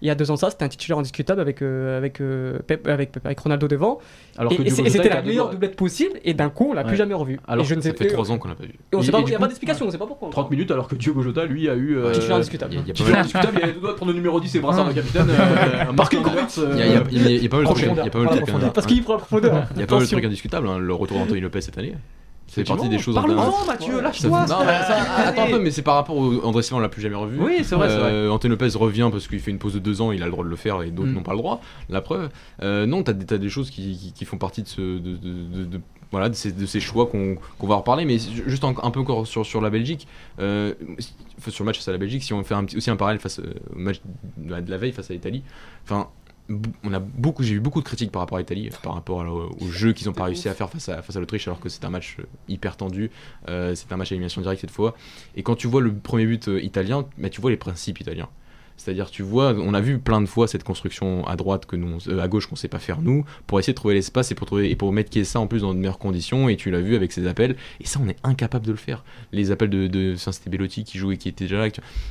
Il 0.02 0.08
y 0.08 0.10
a 0.10 0.14
deux 0.14 0.30
ans, 0.30 0.36
ça, 0.36 0.50
c'était 0.50 0.64
un 0.64 0.68
titulaire 0.68 0.98
indiscutable 0.98 1.40
avec, 1.40 1.62
euh, 1.62 1.96
avec, 1.96 2.20
euh, 2.20 2.58
Pep- 2.66 2.86
avec, 2.88 3.10
Pep- 3.12 3.24
avec 3.24 3.38
Ronaldo 3.38 3.68
devant. 3.68 4.00
Alors 4.36 4.52
et 4.52 4.68
c'était 4.68 5.08
la 5.08 5.22
meilleure 5.22 5.48
doublette 5.48 5.76
possible, 5.76 6.18
et 6.24 6.34
d'un 6.34 6.50
coup, 6.50 6.66
on 6.70 6.72
l'a 6.74 6.82
Ouais. 6.82 6.88
plus 6.88 6.96
jamais 6.96 7.14
revu. 7.14 7.40
Alors, 7.48 7.64
et 7.64 7.68
je 7.68 7.74
ne 7.74 7.80
Ça 7.80 7.88
sais 7.90 7.96
fait 7.96 8.08
3 8.08 8.30
ans 8.30 8.36
qu'on 8.36 8.48
l'a 8.48 8.54
pas 8.54 8.64
vu. 8.64 8.72
Et 8.92 8.96
on 8.96 9.00
Et- 9.00 9.04
sait 9.04 9.12
pas, 9.12 9.20
et 9.20 9.22
il 9.22 9.26
n'y 9.28 9.34
a 9.34 9.38
pas 9.38 9.46
d'explication, 9.46 9.86
on 9.86 9.90
sait 9.90 9.96
pas 9.96 10.06
pourquoi. 10.06 10.28
30 10.28 10.50
minutes 10.50 10.70
alors 10.72 10.88
que 10.88 10.94
Diogo 10.94 11.22
Jota 11.22 11.46
lui 11.46 11.70
a 11.70 11.74
eu. 11.74 11.96
euh, 11.96 12.12
Titulaire 12.12 12.36
indiscutable. 12.36 12.72
Il 12.74 12.76
y 12.76 12.78
a- 12.80 12.82
il 12.82 12.88
y 12.88 12.90
a 12.90 12.92
pas 12.92 12.96
Titulaire 12.98 13.12
mal- 13.16 13.20
indiscutable, 13.22 13.58
il 13.62 13.64
a 13.70 13.72
deux 13.72 13.80
doigts 13.80 13.90
de 13.92 13.96
prendre 13.96 14.12
le 14.12 14.16
numéro 14.18 14.40
10 14.40 14.54
et 14.54 14.60
brassard 14.60 14.88
de 14.88 14.92
capitaine. 14.92 15.26
euh, 15.30 15.84
Par 15.86 15.94
Marc 15.94 16.14
contre, 16.16 16.28
Andrews, 16.28 16.42
Il 16.72 16.78
y 16.78 16.82
a- 16.82 16.86
il 16.86 16.92
y 16.92 16.96
a- 16.96 17.02
il 17.10 17.22
y 17.22 17.26
a- 17.26 17.30
il 17.30 17.42
y 17.42 17.46
a 17.46 17.48
pas 17.48 17.56
mal 17.56 17.64
de 17.66 17.70
trucs- 17.72 17.82
il 17.82 17.86
y 17.86 17.88
a 17.88 17.94
pas 17.94 18.02
mal 18.02 18.04
de 18.04 18.10
pour 18.10 18.20
la 18.20 18.28
trucs, 18.28 18.40
profondeur. 18.46 18.72
Parce 18.74 18.86
qu'il 18.86 19.02
prend 19.02 19.12
la 19.14 19.18
profondeur. 19.20 19.52
Il 19.52 19.56
y 19.56 19.58
a 19.58 19.62
pas 19.62 19.68
mal 19.70 19.76
de 19.78 19.82
Attention. 19.94 20.16
trucs 20.16 20.24
indiscutables. 20.26 20.68
hein. 20.68 20.78
Le 20.78 20.92
retour 20.92 21.16
d'Anthony 21.18 21.40
Lopez 21.40 21.62
cette 21.62 21.78
année. 21.78 21.94
C'est 22.46 22.62
partie 22.64 22.88
des 22.88 22.98
choses. 22.98 23.14
Parle-en. 23.16 23.64
Mathieu, 23.66 24.00
lâche-toi. 24.00 24.42
Attends 24.42 25.42
un 25.44 25.50
peu, 25.50 25.58
mais 25.58 25.70
c'est 25.70 25.82
par 25.82 25.96
rapport 25.96 26.16
au 26.16 26.40
André 26.44 26.62
Silva, 26.62 26.76
on 26.78 26.80
l'a 26.80 26.88
plus 26.88 27.02
jamais 27.02 27.16
revu. 27.16 27.38
Oui, 27.40 27.58
c'est 27.64 27.74
vrai. 27.74 27.88
Euh, 27.90 28.30
Anthony 28.30 28.50
Lopez 28.50 28.68
revient 28.78 29.08
parce 29.10 29.26
qu'il 29.26 29.40
fait 29.40 29.50
une 29.50 29.58
pause 29.58 29.74
de 29.74 29.78
deux 29.80 30.00
ans, 30.00 30.12
il 30.12 30.22
a 30.22 30.26
le 30.26 30.30
droit 30.30 30.44
de 30.44 30.48
le 30.50 30.56
faire 30.56 30.82
et 30.82 30.90
d'autres 30.90 31.08
Mm. 31.08 31.14
n'ont 31.14 31.22
pas 31.22 31.32
le 31.32 31.38
droit. 31.38 31.60
La 31.88 32.00
preuve. 32.00 32.28
Euh, 32.62 32.86
non, 32.86 33.02
t'as 33.02 33.12
des, 33.12 33.24
t'as 33.26 33.38
des 33.38 33.48
choses 33.48 33.70
qui, 33.70 33.96
qui- 33.96 34.12
qui 34.12 34.24
font 34.24 34.38
partie 34.38 34.62
de, 34.62 34.68
ce, 34.68 34.80
de, 34.80 34.98
de- 35.16 35.16
de- 35.16 35.64
de- 35.64 35.80
voilà, 36.12 36.28
de, 36.28 36.34
ces, 36.34 36.52
de 36.52 36.64
ces 36.66 36.78
choix 36.78 37.06
qu'on 37.06 37.36
qu'on 37.58 37.66
va 37.66 37.74
reparler. 37.76 38.04
Mais 38.04 38.18
ju- 38.18 38.44
juste 38.46 38.62
un, 38.62 38.74
un 38.82 38.90
peu 38.92 39.00
encore 39.00 39.26
sur, 39.26 39.44
sur 39.44 39.60
la 39.60 39.70
Belgique, 39.70 40.06
euh, 40.38 40.74
sur 41.48 41.64
le 41.64 41.66
match 41.66 41.78
face 41.78 41.88
à 41.88 41.92
la 41.92 41.98
Belgique, 41.98 42.22
si 42.22 42.32
on 42.34 42.44
fait 42.44 42.54
un 42.54 42.64
petit, 42.64 42.76
aussi 42.76 42.90
un 42.90 42.96
parallèle 42.96 43.20
face 43.20 43.40
euh, 43.40 43.52
au 43.74 43.78
match 43.78 44.00
de 44.36 44.50
la, 44.52 44.60
de 44.60 44.70
la 44.70 44.76
veille 44.76 44.92
face 44.92 45.10
à 45.10 45.14
l'Italie, 45.14 45.42
enfin. 45.84 46.08
On 46.82 46.92
a 46.92 46.98
beaucoup, 46.98 47.42
j'ai 47.42 47.54
eu 47.54 47.60
beaucoup 47.60 47.80
de 47.80 47.84
critiques 47.86 48.12
par 48.12 48.20
rapport 48.20 48.36
à 48.36 48.40
l'Italie, 48.40 48.68
par 48.82 48.92
rapport 48.94 49.22
à- 49.22 49.26
au, 49.32 49.50
au 49.60 49.68
jeu 49.70 49.94
qu'ils 49.94 50.06
n'ont 50.08 50.12
pas 50.12 50.24
réussi 50.24 50.48
à 50.48 50.54
faire 50.54 50.68
face 50.68 50.90
à, 50.90 51.00
face 51.00 51.16
à 51.16 51.20
l'Autriche, 51.20 51.48
alors 51.48 51.58
que 51.58 51.70
c'est 51.70 51.84
un 51.86 51.90
match 51.90 52.16
euh, 52.20 52.24
hyper 52.48 52.76
tendu, 52.76 53.10
euh, 53.48 53.74
c'est 53.74 53.90
un 53.92 53.96
match 53.96 54.12
à 54.12 54.14
élimination 54.14 54.42
directe 54.42 54.60
cette 54.60 54.70
fois. 54.70 54.94
Et 55.36 55.42
quand 55.42 55.54
tu 55.56 55.66
vois 55.68 55.80
le 55.80 55.94
premier 55.94 56.26
but 56.26 56.48
euh, 56.48 56.60
italien, 56.62 57.06
bah, 57.16 57.30
tu 57.30 57.40
vois 57.40 57.50
les 57.50 57.56
principes 57.56 57.98
italiens. 58.00 58.28
C'est-à-dire, 58.76 59.10
tu 59.10 59.22
vois, 59.22 59.54
on 59.54 59.72
a 59.72 59.80
vu 59.80 59.98
plein 59.98 60.20
de 60.20 60.26
fois 60.26 60.48
cette 60.48 60.64
construction 60.64 61.26
à 61.26 61.36
droite 61.36 61.66
que 61.66 61.76
nous, 61.76 61.98
euh, 62.08 62.20
à 62.20 62.28
gauche 62.28 62.46
qu'on 62.46 62.56
sait 62.56 62.68
pas 62.68 62.78
faire 62.78 63.00
nous, 63.00 63.24
pour 63.46 63.58
essayer 63.58 63.72
de 63.72 63.76
trouver 63.76 63.94
l'espace 63.94 64.30
et 64.30 64.34
pour 64.34 64.46
trouver 64.46 64.70
et 64.70 64.76
pour 64.76 64.92
mettre 64.92 65.12
Chiesa 65.12 65.40
en 65.40 65.46
plus 65.46 65.60
dans 65.60 65.72
de 65.72 65.78
meilleures 65.78 65.98
conditions. 65.98 66.48
Et 66.48 66.56
tu 66.56 66.70
l'as 66.70 66.80
vu 66.80 66.96
avec 66.96 67.12
ses 67.12 67.26
appels. 67.26 67.56
Et 67.80 67.86
ça, 67.86 68.00
on 68.02 68.08
est 68.08 68.16
incapable 68.24 68.66
de 68.66 68.72
le 68.72 68.76
faire. 68.76 69.04
Les 69.32 69.50
appels 69.50 69.70
de, 69.70 69.86
de 69.86 70.14
c'était 70.16 70.50
Bellotti 70.50 70.84
qui 70.84 70.98
jouait, 70.98 71.16
qui 71.16 71.28
était 71.28 71.44
déjà 71.44 71.58
là. 71.58 71.68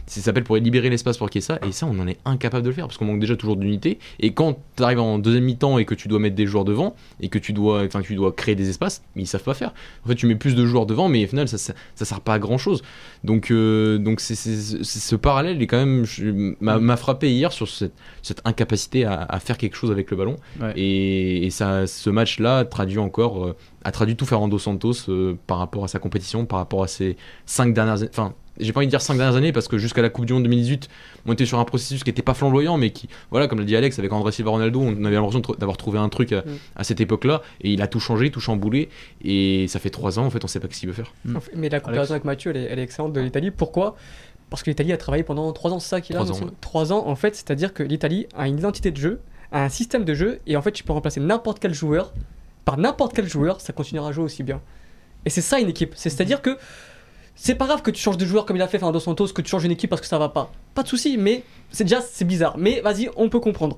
Ces 0.07 0.29
appels 0.29 0.43
pour 0.43 0.55
libérer 0.55 0.89
l'espace 0.89 1.17
pour 1.17 1.29
Chiesa. 1.31 1.59
Et 1.67 1.71
ça, 1.71 1.85
on 1.85 1.99
en 1.99 2.07
est 2.07 2.17
incapable 2.25 2.63
de 2.63 2.69
le 2.69 2.75
faire 2.75 2.87
parce 2.87 2.97
qu'on 2.97 3.05
manque 3.05 3.19
déjà 3.19 3.35
toujours 3.35 3.57
d'unité. 3.57 3.99
Et 4.19 4.33
quand 4.33 4.57
tu 4.77 4.83
arrives 4.83 4.99
en 4.99 5.19
deuxième 5.19 5.43
mi-temps 5.43 5.77
et 5.77 5.85
que 5.85 5.95
tu 5.95 6.07
dois 6.07 6.19
mettre 6.19 6.35
des 6.35 6.45
joueurs 6.45 6.65
devant 6.65 6.95
et 7.21 7.29
que 7.29 7.39
tu 7.39 7.53
dois, 7.53 7.83
enfin, 7.83 8.01
tu 8.01 8.15
dois 8.15 8.31
créer 8.31 8.55
des 8.55 8.69
espaces, 8.69 9.03
ils 9.15 9.27
savent 9.27 9.43
pas 9.43 9.53
faire. 9.53 9.73
En 10.05 10.09
fait, 10.09 10.15
tu 10.15 10.27
mets 10.27 10.35
plus 10.35 10.55
de 10.55 10.65
joueurs 10.65 10.85
devant, 10.85 11.09
mais 11.09 11.25
au 11.25 11.27
final, 11.27 11.47
ça, 11.47 11.57
ça, 11.57 11.73
ça 11.95 12.05
sert 12.05 12.21
pas 12.21 12.35
à 12.35 12.39
grand 12.39 12.57
chose. 12.57 12.83
Donc, 13.23 13.51
euh, 13.51 13.97
donc 13.97 14.19
c'est, 14.19 14.35
ce 14.35 15.15
parallèle 15.15 15.61
est 15.61 15.67
quand 15.67 15.77
même 15.77 16.05
m'a, 16.61 16.97
frappé 16.97 17.31
hier 17.31 17.51
sur 17.51 17.67
cette, 17.67 17.93
cette 18.21 18.41
incapacité 18.45 19.05
à, 19.05 19.21
à 19.23 19.39
faire 19.39 19.57
quelque 19.57 19.75
chose 19.75 19.91
avec 19.91 20.09
le 20.11 20.17
ballon. 20.17 20.35
Ouais. 20.61 20.73
Et, 20.75 21.45
et 21.45 21.49
ça, 21.49 21.87
ce 21.87 22.09
match-là 22.09 22.65
traduit 22.65 22.99
encore, 22.99 23.45
euh, 23.45 23.55
a 23.83 23.91
traduit 23.91 24.15
tout 24.15 24.25
Fernando 24.25 24.57
Santos 24.59 25.09
euh, 25.09 25.37
par 25.47 25.57
rapport 25.57 25.83
à 25.83 25.87
sa 25.87 25.99
compétition, 25.99 26.45
par 26.45 26.59
rapport 26.59 26.83
à 26.83 26.87
ses 26.87 27.17
cinq 27.45 27.73
dernières, 27.73 27.97
années- 28.01 28.09
enfin. 28.11 28.33
J'ai 28.59 28.71
pas 28.71 28.81
envie 28.81 28.85
de 28.85 28.91
dire 28.91 29.01
cinq 29.01 29.15
dernières 29.17 29.35
années 29.35 29.51
parce 29.51 29.67
que 29.67 29.79
jusqu'à 29.79 30.03
la 30.03 30.09
Coupe 30.09 30.27
du 30.27 30.33
Monde 30.33 30.43
2018, 30.43 30.87
on 31.25 31.33
était 31.33 31.47
sur 31.47 31.57
un 31.57 31.65
processus 31.65 32.03
qui 32.03 32.11
était 32.11 32.21
pas 32.21 32.35
flamboyant, 32.35 32.77
mais 32.77 32.91
qui, 32.91 33.09
voilà, 33.31 33.47
comme 33.47 33.57
l'a 33.57 33.65
dit 33.65 33.75
Alex, 33.75 33.97
avec 33.97 34.13
André 34.13 34.31
Silva 34.31 34.51
Ronaldo, 34.51 34.79
on 34.79 35.05
avait 35.05 35.15
l'impression 35.15 35.41
d'avoir 35.57 35.75
trouvé 35.75 35.97
un 35.97 36.07
truc 36.07 36.31
à, 36.33 36.41
Mm. 36.41 36.51
à 36.75 36.83
cette 36.83 37.01
époque-là, 37.01 37.41
et 37.61 37.71
il 37.73 37.81
a 37.81 37.87
tout 37.87 37.99
changé, 37.99 38.29
tout 38.29 38.39
chamboulé, 38.39 38.89
et 39.23 39.65
ça 39.69 39.79
fait 39.79 39.89
trois 39.89 40.19
ans 40.19 40.25
en 40.25 40.29
fait, 40.29 40.43
on 40.43 40.47
sait 40.47 40.59
pas 40.59 40.67
ce 40.69 40.79
qu'il 40.79 40.87
veut 40.87 40.93
faire. 40.93 41.11
Mm. 41.25 41.37
Mais 41.55 41.69
la 41.69 41.79
comparaison 41.79 42.11
avec 42.11 42.25
Mathieu, 42.25 42.51
elle 42.51 42.57
est, 42.57 42.67
elle 42.69 42.77
est 42.77 42.83
excellente 42.83 43.13
de 43.13 43.21
l'Italie. 43.21 43.49
Pourquoi? 43.49 43.95
Parce 44.49 44.61
que 44.63 44.69
l'Italie 44.69 44.91
a 44.93 44.97
travaillé 44.97 45.23
pendant 45.23 45.51
3 45.51 45.71
ans, 45.73 45.79
c'est 45.79 45.89
ça 45.89 46.01
qu'il 46.01 46.15
a 46.15 46.19
Trois 46.19 46.29
ans, 46.29 46.33
monsieur 46.33 46.45
ouais. 46.45 46.57
Trois 46.61 46.93
ans, 46.93 47.07
en 47.07 47.15
fait, 47.15 47.35
c'est-à-dire 47.35 47.73
que 47.73 47.81
l'Italie 47.83 48.27
a 48.35 48.47
une 48.47 48.57
identité 48.59 48.91
de 48.91 48.97
jeu, 48.97 49.21
a 49.51 49.63
un 49.63 49.69
système 49.69 50.05
de 50.05 50.13
jeu, 50.13 50.39
et 50.47 50.55
en 50.57 50.61
fait, 50.61 50.71
tu 50.71 50.83
peux 50.83 50.93
remplacer 50.93 51.19
n'importe 51.19 51.59
quel 51.59 51.73
joueur 51.73 52.13
par 52.65 52.77
n'importe 52.77 53.13
quel 53.13 53.27
joueur, 53.27 53.59
ça 53.61 53.73
continuera 53.73 54.09
à 54.09 54.11
jouer 54.11 54.23
aussi 54.23 54.41
bien. 54.43 54.61
Et 55.25 55.29
c'est 55.29 55.41
ça 55.41 55.59
une 55.59 55.69
équipe. 55.69 55.93
C'est- 55.95 56.09
C'est-à-dire 56.09 56.41
que 56.41 56.57
c'est 57.35 57.55
pas 57.55 57.65
grave 57.65 57.81
que 57.81 57.91
tu 57.91 57.99
changes 58.01 58.17
de 58.17 58.25
joueur 58.25 58.45
comme 58.45 58.55
il 58.55 58.61
a 58.61 58.67
fait 58.67 58.77
Fernando 58.79 58.99
Santos, 58.99 59.27
que 59.29 59.41
tu 59.41 59.49
changes 59.49 59.63
une 59.65 59.71
équipe 59.71 59.89
parce 59.89 60.01
que 60.01 60.07
ça 60.07 60.17
va 60.19 60.29
pas. 60.29 60.51
Pas 60.75 60.83
de 60.83 60.87
souci, 60.87 61.17
mais 61.17 61.43
c'est 61.71 61.83
déjà 61.83 61.99
c'est 62.01 62.25
bizarre. 62.25 62.57
Mais 62.57 62.79
vas-y, 62.81 63.09
on 63.17 63.27
peut 63.29 63.39
comprendre. 63.39 63.75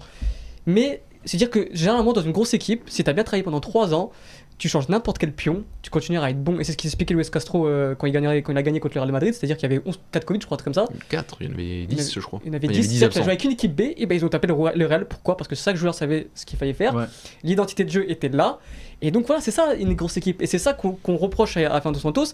Mais 0.66 1.02
c'est 1.24 1.38
dire 1.38 1.50
que 1.50 1.68
généralement 1.72 2.14
dans 2.14 2.22
une 2.22 2.32
grosse 2.32 2.54
équipe, 2.54 2.84
si 2.88 3.04
tu 3.04 3.10
as 3.10 3.14
bien 3.14 3.24
travaillé 3.24 3.44
pendant 3.44 3.60
3 3.62 3.94
ans, 3.96 4.12
tu 4.58 4.70
changes 4.70 4.88
n'importe 4.88 5.18
quel 5.18 5.34
pion, 5.34 5.64
tu 5.82 5.90
continueras 5.90 6.28
à 6.28 6.30
être 6.30 6.42
bon. 6.42 6.60
Et 6.60 6.64
c'est 6.64 6.72
ce 6.72 6.78
qu'expliquait 6.78 7.14
Luis 7.14 7.30
Castro 7.30 7.68
euh, 7.68 7.94
quand, 7.94 8.08
il 8.08 8.14
gagnerait, 8.14 8.42
quand 8.42 8.54
il 8.54 8.58
a 8.58 8.64
gagné 8.64 8.80
contre 8.80 8.96
le 8.96 9.02
Real 9.02 9.12
Madrid, 9.12 9.34
c'est-à-dire 9.34 9.58
qu'il 9.58 9.70
y 9.70 9.74
avait 9.76 9.82
11 9.86 10.00
4 10.12 10.26
Covid, 10.26 10.40
je 10.42 10.46
crois, 10.46 10.58
comme 10.58 10.74
ça. 10.74 10.86
4, 11.10 11.38
il 11.42 11.48
y 11.48 11.50
en 11.50 11.54
avait 11.54 11.64
Il 11.64 11.82
y 11.82 11.84
en 11.84 11.88
10, 11.88 12.00
avait- 12.00 12.12
je 12.12 12.20
crois. 12.22 12.40
Il 12.44 12.48
y 12.48 12.52
en 12.52 12.54
avait 12.54 12.68
Enfin, 12.68 12.78
10, 12.80 12.88
qui 12.88 13.04
a 13.04 13.08
absents. 13.08 13.20
joué 13.24 13.30
avec 13.32 13.44
une 13.44 13.52
équipe 13.52 13.76
B, 13.76 13.82
et 13.98 14.06
ben 14.06 14.16
ils 14.16 14.24
ont 14.24 14.30
tapé 14.30 14.48
le, 14.48 14.54
Real. 14.54 15.06
Pourquoi? 15.08 15.36
Parce 15.36 15.48
que 15.50 15.56
chaque 15.56 15.76
joueur 15.76 15.94
savait 15.94 16.28
ce 16.36 16.46
qu'il 16.46 16.58
fallait 16.58 16.74
faire. 16.74 16.96
Ouais. 16.96 17.06
L'identité 17.44 17.84
de 17.84 17.90
jeu 17.90 18.10
était 18.10 18.30
là. 18.30 18.60
Et 19.02 19.12
donc 19.12 19.28
voilà, 19.28 19.42
c'est 19.42 19.52
ça 19.52 19.74
une 19.76 19.94
grosse 19.94 20.16
équipe. 20.16 20.42
Et 20.42 20.48
c'est 20.48 20.58
ça 20.58 20.74
qu'on 20.74 20.92
qu'on 20.94 21.18
reproche 21.18 21.58
à, 21.58 21.74
à 21.74 21.82
Fernando 21.82 22.00
Santos, 22.00 22.28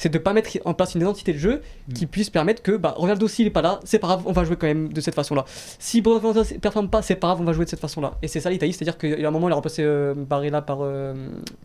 c'est 0.00 0.08
de 0.08 0.18
pas 0.18 0.32
mettre 0.32 0.50
en 0.64 0.74
place 0.74 0.94
une 0.94 1.02
identité 1.02 1.32
de 1.32 1.38
jeu 1.38 1.60
Mm. 1.88 1.92
qui 1.92 2.06
puisse 2.06 2.30
permettre 2.30 2.62
que 2.62 2.76
bah, 2.76 2.94
Ronaldo 2.96 3.28
s'il 3.28 3.46
est 3.46 3.50
pas 3.50 3.62
là, 3.62 3.80
c'est 3.84 3.98
pas 3.98 4.06
grave, 4.08 4.22
on 4.26 4.32
va 4.32 4.44
jouer 4.44 4.56
quand 4.56 4.66
même 4.66 4.92
de 4.92 5.00
cette 5.00 5.14
façon-là. 5.14 5.44
Si 5.78 6.00
Bruno 6.00 6.20
Fernandes 6.20 6.46
performe 6.60 6.88
pas, 6.88 7.02
c'est 7.02 7.16
pas 7.16 7.28
grave, 7.28 7.40
on 7.40 7.44
va 7.44 7.52
jouer 7.52 7.64
de 7.66 7.70
cette 7.70 7.80
façon-là. 7.80 8.12
Et 8.22 8.28
c'est 8.28 8.40
ça 8.40 8.50
l'Italie, 8.50 8.72
c'est-à-dire 8.72 8.96
qu'il 8.98 9.18
y 9.20 9.24
a 9.24 9.28
un 9.28 9.30
moment 9.30 9.48
il 9.48 9.52
a 9.52 9.54
remplacé 9.54 9.82
euh, 9.84 10.14
Barella 10.16 10.62
par 10.62 10.78
par, 10.78 10.86
euh, 10.86 11.14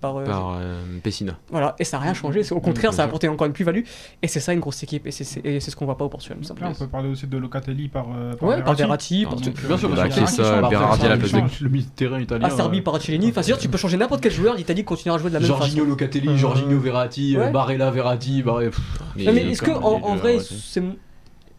par, 0.01 0.17
euh, 0.17 0.25
Par 0.25 0.57
euh, 0.59 0.81
Pessina. 1.03 1.37
voilà, 1.51 1.75
et 1.79 1.83
ça 1.83 1.97
n'a 1.97 2.03
rien 2.03 2.13
changé. 2.13 2.41
Au 2.51 2.59
contraire, 2.59 2.89
bien 2.89 2.97
ça 2.97 3.03
a 3.03 3.05
apporté 3.05 3.27
encore 3.27 3.47
une 3.47 3.53
plus-value. 3.53 3.83
Et 4.21 4.27
c'est 4.27 4.39
ça 4.39 4.51
une 4.53 4.59
grosse 4.59 4.81
équipe. 4.83 5.05
Et 5.07 5.11
c'est 5.11 5.23
c'est- 5.23 5.45
et 5.45 5.59
c'est 5.59 5.71
ce 5.71 5.75
qu'on 5.75 5.85
voit 5.85 5.97
pas 5.97 6.05
au 6.05 6.09
Portugal. 6.09 6.37
Après, 6.49 6.65
on 6.65 6.73
peut 6.73 6.87
parler 6.87 7.09
aussi 7.09 7.27
de 7.27 7.37
Locatelli 7.37 7.87
par, 7.87 8.07
euh, 8.15 8.33
par 8.33 8.49
Ouais, 8.49 8.63
par 8.63 8.73
Verratti. 8.75 9.25
Bien 9.67 9.77
sûr, 9.77 9.89
Berardi 9.89 10.27
ça, 10.27 10.57
à 10.57 10.61
la 10.61 10.67
il 11.15 11.19
place 11.19 11.31
change. 11.31 11.61
Le 11.61 11.69
de 11.69 11.81
terrain 11.95 12.19
italien. 12.19 12.47
Ah, 12.51 12.55
Serbi 12.55 12.79
euh, 12.79 12.81
par 12.83 12.95
Ancelini. 12.95 13.29
Enfin, 13.29 13.41
c'est-à-dire, 13.43 13.61
tu 13.61 13.69
peux 13.69 13.77
changer 13.77 13.97
n'importe 13.97 14.21
quel 14.21 14.31
joueur, 14.31 14.55
l'Italie 14.55 14.83
continuera 14.83 15.17
à 15.17 15.19
jouer 15.19 15.29
de 15.29 15.35
la 15.35 15.39
même 15.39 15.47
Jorginho 15.47 15.77
façon. 15.83 15.89
Locatelli, 15.89 16.27
Euh, 16.29 16.37
Jorginho 16.37 16.79
Verratti. 16.79 17.37
Barella 17.53 17.91
Verratti, 17.91 18.24
bah, 18.43 18.55
ouais, 18.55 18.69
pff. 18.69 18.79
Non, 19.17 19.33
mais 19.33 19.51
est-ce 19.51 19.61
que 19.61 19.71
en, 19.71 20.01
en 20.03 20.15
vrai, 20.15 20.37
ouais. 20.37 20.43
c'est. 20.43 20.83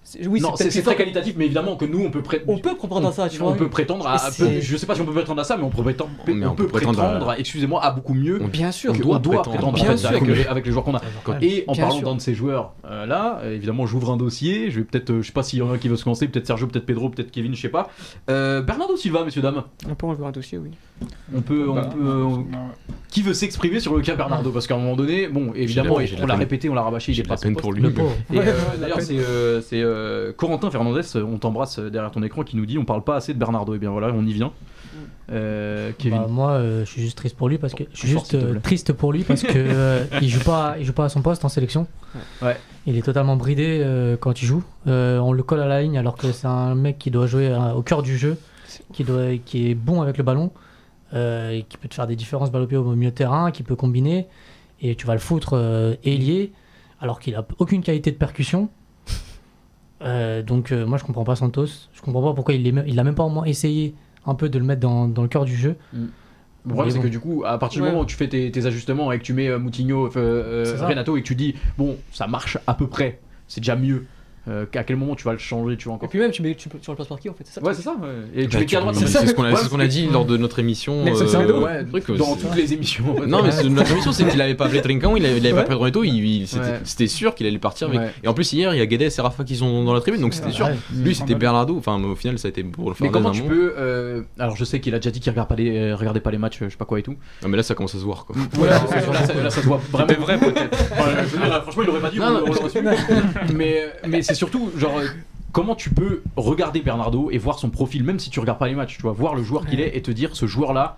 C'est- 0.07 0.27
Oui, 0.27 0.41
non, 0.41 0.53
très 0.53 0.97
qualitatif, 0.97 1.35
mais 1.37 1.45
évidemment 1.47 1.77
que 1.77 1.85
nous 1.85 2.03
on 2.05 2.11
peut 2.11 2.23
pré- 2.23 2.43
On 2.49 2.59
peut 2.59 2.75
comprendre 2.75 3.09
à 3.09 3.13
ça, 3.13 3.29
tu 3.29 3.41
on 3.43 3.49
vois. 3.49 3.57
peut 3.57 3.69
prétendre 3.69 4.07
à, 4.07 4.15
à 4.15 4.31
peu- 4.31 4.61
je 4.61 4.77
sais 4.77 4.87
pas 4.87 4.95
si 4.95 5.01
on 5.03 5.05
peut 5.05 5.13
prétendre 5.13 5.41
à 5.41 5.45
ça, 5.45 5.57
mais 5.57 5.65
on 5.65 5.69
peut 5.71 5.83
prétendre, 5.83 6.11
Mais 6.27 6.47
on 6.47 6.53
on 6.53 6.55
peut 6.55 6.67
prétendre 6.69 7.01
à- 7.03 7.11
prétendre, 7.11 7.35
excusez-moi, 7.39 7.85
à 7.85 7.91
beaucoup 7.91 8.15
mieux. 8.15 8.41
On- 8.43 8.47
Bien 8.49 8.73
sûr. 8.73 8.93
doit 8.95 9.17
on 9.17 9.19
doit 9.19 9.43
prétendre. 9.43 9.51
prétendre, 9.51 9.69
en 9.69 9.73
Bien 9.73 9.85
fait, 9.91 9.97
sûr 9.99 10.09
avec, 10.09 10.27
les, 10.27 10.47
avec 10.47 10.65
les 10.65 10.73
joueurs 10.73 10.85
qu'on 10.85 10.95
a. 10.95 11.03
Et 11.43 11.65
en 11.67 11.73
Bien 11.73 11.87
parlant 11.87 12.01
d'un 12.03 12.15
de 12.15 12.21
ces 12.21 12.35
joueurs 12.35 12.73
euh, 12.89 13.05
là, 13.07 13.41
évidemment, 13.53 13.85
j'ouvre 13.87 14.13
un 14.13 14.17
dossier. 14.17 14.71
Je 14.71 14.79
vais 14.81 14.85
peut-être, 14.85 15.11
euh, 15.11 15.23
je 15.23 15.27
sais 15.27 15.33
pas 15.33 15.43
s'il 15.43 15.59
y 15.59 15.63
en 15.63 15.71
a 15.71 15.75
un 15.75 15.79
qui 15.79 15.89
veut 15.89 15.97
se 15.97 16.07
lancer, 16.09 16.29
peut-être 16.29 16.47
Sergio, 16.47 16.67
peut-être 16.69 16.87
Pedro, 16.87 17.09
peut-être 17.11 17.31
Kevin, 17.33 17.55
je 17.55 17.61
sais 17.61 17.69
pas. 17.69 17.91
Euh, 18.31 18.63
Bernardo 18.63 18.97
Silva, 18.97 19.25
messieurs 19.25 19.43
dames. 19.43 19.63
On 19.91 19.95
peut 19.95 20.07
enlever 20.07 20.25
un 20.25 20.31
dossier, 20.31 20.59
oui. 20.59 20.71
On 21.35 21.41
peut, 21.43 21.69
on 21.69 21.75
Bah, 21.75 21.91
peut, 21.93 22.23
on- 22.23 22.37
ouais. 22.39 22.45
qui 23.11 23.21
veut 23.21 23.35
s'exprimer 23.35 23.81
sur 23.81 23.95
le 23.95 24.01
cas 24.03 24.15
Bernardo? 24.15 24.51
Parce 24.51 24.67
qu'à 24.67 24.75
un 24.77 24.79
moment 24.79 24.97
donné, 24.97 25.27
bon, 25.29 25.53
évidemment, 25.55 25.97
on 26.23 26.27
l'a 26.27 26.37
répété, 26.37 26.71
on 26.71 26.75
l'a 26.75 26.83
rabâché, 26.83 27.13
il 27.13 27.15
J'ai 27.17 27.23
est 27.23 27.27
pas 27.29 27.35
à 27.35 27.37
peine 27.37 27.57
pour 27.57 27.73
lui. 27.73 27.85
Euh, 27.85 28.53
D'ailleurs, 28.81 29.01
c'est 29.01 29.83
euh, 29.97 30.29
euh, 30.29 30.33
Corentin 30.33 30.71
Fernandez, 30.71 31.03
on 31.17 31.39
t'embrasse 31.39 31.79
euh, 31.79 31.91
derrière 31.91 32.11
ton 32.11 32.23
écran, 32.23 32.43
qui 32.43 32.57
nous 32.57 32.67
dit 32.67 32.79
on 32.79 32.85
parle 32.85 33.03
pas 33.03 33.17
assez 33.17 33.35
de 33.35 33.39
Bernardo. 33.39 33.75
Et 33.75 33.79
bien 33.79 33.91
voilà, 33.91 34.13
on 34.15 34.25
y 34.25 34.33
vient. 34.33 34.53
Euh, 35.33 35.91
Kevin. 35.99 36.19
Bah, 36.19 36.27
moi, 36.29 36.51
euh, 36.53 36.85
je 36.85 36.91
suis 36.91 37.03
juste 37.03 37.19
triste 37.19 37.37
pour 37.37 37.49
lui 37.49 37.59
parce 37.59 37.75
que 37.75 37.85
je 37.93 37.99
suis 37.99 38.09
juste 38.09 38.35
euh, 38.35 38.59
triste 38.61 38.93
pour 38.93 39.13
lui 39.13 39.25
parce 39.25 39.43
que 39.43 39.53
euh, 39.57 40.05
il 40.23 40.29
joue 40.29 40.45
pas, 40.45 40.77
il 40.79 40.85
joue 40.85 40.93
pas 40.93 41.07
à 41.07 41.09
son 41.09 41.23
poste 41.23 41.45
en 41.45 41.49
sélection. 41.49 41.87
Ouais. 42.41 42.57
Il 42.87 42.97
est 42.97 43.03
totalement 43.03 43.37
bridé 43.37 43.81
euh, 43.83 44.17
quand 44.17 44.41
il 44.41 44.47
joue. 44.47 44.63
Euh, 44.87 45.19
on 45.19 45.33
le 45.33 45.43
colle 45.43 45.61
à 45.61 45.67
la 45.67 45.83
ligne 45.83 45.99
alors 45.99 46.17
que 46.17 46.31
c'est 46.31 46.47
un 46.47 46.75
mec 46.75 46.99
qui 46.99 47.11
doit 47.11 47.27
jouer 47.27 47.49
euh, 47.49 47.73
au 47.73 47.83
cœur 47.83 48.03
du 48.03 48.17
jeu, 48.17 48.39
qui 48.93 49.03
doit, 49.03 49.37
qui 49.45 49.71
est 49.71 49.75
bon 49.75 50.01
avec 50.01 50.17
le 50.17 50.25
ballon, 50.25 50.53
euh, 51.13 51.51
et 51.51 51.63
qui 51.65 51.77
peut 51.77 51.89
te 51.89 51.95
faire 51.95 52.07
des 52.07 52.17
différences 52.17 52.53
balle 52.53 52.63
au 52.63 52.67
pied 52.67 52.77
au 52.77 52.95
milieu 52.95 53.11
de 53.11 53.17
terrain, 53.17 53.51
qui 53.51 53.65
peut 53.65 53.77
combiner 53.77 54.29
et 54.81 54.95
tu 54.95 55.07
vas 55.07 55.15
le 55.15 55.21
foutre 55.21 55.55
euh, 55.55 55.95
ailier 56.05 56.53
alors 57.01 57.21
qu'il 57.21 57.35
a 57.35 57.47
aucune 57.59 57.83
qualité 57.83 58.11
de 58.11 58.17
percussion. 58.17 58.69
Euh, 60.03 60.43
donc 60.43 60.73
euh, 60.73 60.85
moi 60.87 60.99
je 60.99 61.05
comprends 61.05 61.25
pas 61.25 61.37
Santos. 61.37 61.67
Je 61.93 62.03
comprends 62.03 62.23
pas 62.23 62.35
pourquoi 62.35 62.55
il 62.55 62.99
a 62.99 63.05
même 63.05 63.15
pas 63.15 63.25
au 63.25 63.29
moins 63.31 63.45
essayé 63.45 63.95
un 64.27 64.35
peu 64.35 64.49
de 64.49 64.59
le 64.59 64.65
mettre 64.65 64.81
dans, 64.81 65.09
dans 65.09 65.23
le 65.23 65.29
cœur 65.29 65.45
du 65.45 65.57
jeu. 65.57 65.77
Le 65.93 66.73
problème, 66.73 66.91
c'est 66.91 66.99
bon. 66.99 67.05
que 67.05 67.09
du 67.09 67.21
coup, 67.21 67.45
à 67.47 67.59
partir 67.59 67.81
du 67.81 67.83
Ouais. 67.85 67.91
moment 67.93 68.03
où 68.03 68.07
tu 68.07 68.17
fais 68.17 68.29
tes, 68.29 68.51
tes 68.51 68.67
ajustements 68.67 69.13
et 69.13 69.19
que 69.19 69.23
tu 69.23 69.33
mets 69.33 69.49
euh, 69.49 69.59
Moutinho, 69.59 70.07
euh, 70.07 70.11
euh. 70.17 70.87
Renato 70.87 71.17
et 71.17 71.23
que 71.23 71.27
tu 71.27 71.37
dis, 71.37 71.55
bon, 71.79 71.97
ça 72.11 72.27
marche 72.27 72.59
à 72.67 72.75
peu 72.75 72.89
près, 72.89 73.21
c'est 73.47 73.61
déjà 73.61 73.77
mieux. 73.77 74.05
Euh, 74.49 74.65
à 74.75 74.85
quel 74.85 74.97
moment 74.97 75.17
tu 75.17 75.25
vas 75.25 75.33
le 75.33 75.39
changer, 75.39 75.77
tu 75.77 75.89
Et 75.89 75.93
encore. 75.93 76.09
puis 76.09 76.19
même, 76.21 76.31
tu, 76.31 76.41
mets, 76.41 76.55
tu, 76.55 76.69
tu 76.69 76.91
remplaces 76.91 77.09
par 77.09 77.19
qui 77.19 77.29
en 77.29 77.35
fait 77.35 77.45
C'est 77.45 77.55
ça 77.61 77.63
Ouais, 77.67 77.75
c'est 77.75 77.83
ça. 77.83 77.93
ouais. 77.95 78.09
Et 78.35 78.47
tu 78.47 78.53
Bah, 78.55 78.59
mets 78.61 78.67
qui 78.67 78.77
à 78.77 78.79
tu- 78.79 78.83
droite 78.85 78.97
c'est 78.97 79.07
ça 79.09 79.27
ce 79.27 79.33
qu'on 79.33 79.43
a, 79.45 79.51
Ouais, 79.51 79.57
ce 79.57 79.69
qu'on 79.69 79.81
a 79.81 79.87
dit 79.89 80.07
lors 80.07 80.25
de 80.25 80.37
notre 80.37 80.59
émission. 80.61 81.05
Euh, 81.07 81.27
Semedo. 81.27 81.65
Ouais, 81.65 81.85
truc, 81.85 82.17
dans 82.17 82.37
toutes 82.37 82.55
les 82.55 82.73
émissions. 82.73 83.11
en 83.11 83.15
fait. 83.23 83.27
Non, 83.27 83.43
mais 83.43 83.51
c'est- 83.51 83.65
notre 83.69 83.91
émission, 83.91 84.13
c'est 84.13 84.25
qu'il 84.29 84.41
avait 84.41 84.55
pas 84.55 84.67
appelé 84.67 84.83
Trinquant, 84.83 85.17
il 85.17 85.27
avait, 85.27 85.39
il 85.39 85.47
avait 85.47 85.49
Ouais. 85.59 85.65
pas 85.65 85.75
appelé 85.75 86.01
il- 86.05 86.47
c'était 86.85 87.07
sûr 87.09 87.35
qu'il 87.35 87.47
allait 87.47 87.59
partir. 87.59 87.89
avec- 87.89 87.99
Ouais. 88.01 88.11
Et 88.23 88.29
en 88.29 88.35
plus, 88.35 88.53
hier, 88.53 88.73
il 88.75 88.79
y 88.79 88.81
a 88.81 88.87
Guedes 88.87 89.03
et 89.03 89.21
Rafa 89.21 89.43
qui 89.45 89.57
sont 89.57 89.85
dans 89.85 89.95
la 89.95 90.01
tribune, 90.01 90.21
donc 90.21 90.33
c'était 90.35 90.53
sûr. 90.53 90.69
Lui, 90.95 91.15
c'était 91.15 91.35
Bernardo. 91.35 91.77
Enfin, 91.77 92.01
au 92.03 92.15
final, 92.15 92.39
ça 92.39 92.47
a 92.47 92.51
été 92.51 92.63
pour 92.63 92.91
le 92.91 92.97
Mais 93.01 93.07
faire 93.07 93.13
comment 93.13 93.31
un 93.31 93.33
tu 93.33 93.43
peux. 93.43 93.75
euh, 93.77 94.23
Alors, 94.39 94.57
je 94.57 94.65
sais 94.65 94.79
qu'il 94.81 94.95
a 94.95 94.99
déjà 94.99 95.11
dit 95.11 95.19
qu'il 95.21 95.31
regarde 95.31 95.49
pas 95.49 95.57
les, 95.57 95.93
regardait 95.93 96.21
pas 96.21 96.31
les 96.31 96.39
matchs, 96.39 96.59
je 96.63 96.69
sais 96.69 96.77
pas 96.77 96.85
quoi 96.85 96.99
et 97.01 97.03
tout. 97.03 97.17
Non, 97.43 97.49
mais 97.49 97.57
là, 97.57 97.63
ça 97.65 97.75
commence 97.75 97.95
à 97.97 97.99
se 97.99 98.05
voir. 98.05 98.27
Quoi. 98.27 98.37
Ouais, 98.61 98.69
là, 98.69 99.51
ça, 99.51 99.61
se 99.63 99.67
voit 99.67 99.81
vraiment. 99.91 100.13
vrai, 100.21 100.39
peut-être. 100.39 100.77
Franchement, 101.63 101.83
il 101.83 101.91
aurait 101.91 102.01
pas 102.01 102.11
dit. 102.11 102.21
Mais 103.55 103.93
mais 104.07 104.23
c'est 104.23 104.35
surtout, 104.37 104.71
genre, 104.77 105.01
comment 105.53 105.75
tu 105.75 105.91
peux 105.91 106.23
regarder 106.37 106.81
Bernardo 106.81 107.31
et 107.31 107.39
voir 107.39 107.59
son 107.59 107.71
profil, 107.71 108.05
même 108.05 108.19
si 108.19 108.31
tu 108.31 108.41
regardes 108.41 108.59
pas 108.59 108.69
les 108.69 108.75
matchs, 108.75 108.97
tu 108.97 109.03
vois, 109.03 109.13
voir 109.13 109.35
le 109.35 109.43
joueur 109.43 109.67
qu'il 109.67 109.81
est 109.81 109.97
et 109.97 110.03
te 110.03 110.11
dire 110.11 110.37
ce 110.37 110.47
joueur-là, 110.47 110.97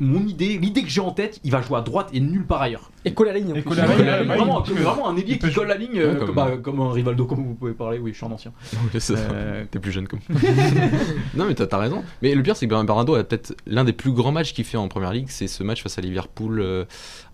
mon 0.00 0.26
idée, 0.26 0.58
l'idée 0.58 0.82
que 0.82 0.88
j'ai 0.88 1.00
en 1.00 1.10
tête, 1.10 1.40
il 1.44 1.50
va 1.50 1.60
jouer 1.62 1.78
à 1.78 1.82
droite 1.82 2.08
et 2.12 2.20
nulle 2.20 2.46
part 2.46 2.62
ailleurs. 2.62 2.90
Et 3.04 3.12
colle 3.14 3.28
à 3.28 3.32
la 3.32 3.38
ligne. 3.38 3.52
en 3.52 3.54
Et 3.54 3.60
plus. 3.60 3.70
colle 3.70 3.80
à 3.80 3.86
la 3.86 3.94
ligne, 3.96 4.06
ouais, 4.06 4.24
vraiment, 4.36 4.64
il 4.64 4.72
vraiment 4.74 5.08
un 5.08 5.16
ailier 5.16 5.38
qui 5.38 5.52
colle 5.52 5.68
la 5.68 5.76
ligne, 5.76 5.98
euh, 5.98 6.12
Ouais, 6.12 6.18
comme- 6.18 6.26
comme, 6.26 6.34
bah, 6.34 6.50
comme 6.62 6.80
un 6.80 6.92
Rivaldo, 6.92 7.24
comme 7.26 7.44
vous 7.44 7.54
pouvez 7.54 7.72
parler. 7.72 7.98
Oui, 7.98 8.12
je 8.12 8.16
suis 8.16 8.26
un 8.26 8.30
ancien. 8.32 8.52
Euh, 9.10 9.64
T'es 9.70 9.78
plus 9.78 9.92
jeune 9.92 10.08
comme. 10.08 10.18
non 11.34 11.44
mais 11.46 11.54
t'as 11.54 11.78
raison. 11.78 12.02
Mais 12.22 12.34
le 12.34 12.42
pire 12.42 12.56
c'est 12.56 12.66
que 12.66 12.74
Bernardo 12.74 13.14
a 13.14 13.24
peut-être 13.24 13.54
l'un 13.66 13.84
des 13.84 13.92
plus 13.92 14.12
grands 14.12 14.32
matchs 14.32 14.52
qu'il 14.52 14.64
fait 14.64 14.76
en 14.76 14.88
première 14.88 15.12
ligue, 15.12 15.26
c'est 15.28 15.46
ce 15.46 15.62
match 15.62 15.82
face 15.82 15.98
à 15.98 16.00
Liverpool 16.00 16.60
euh, 16.60 16.84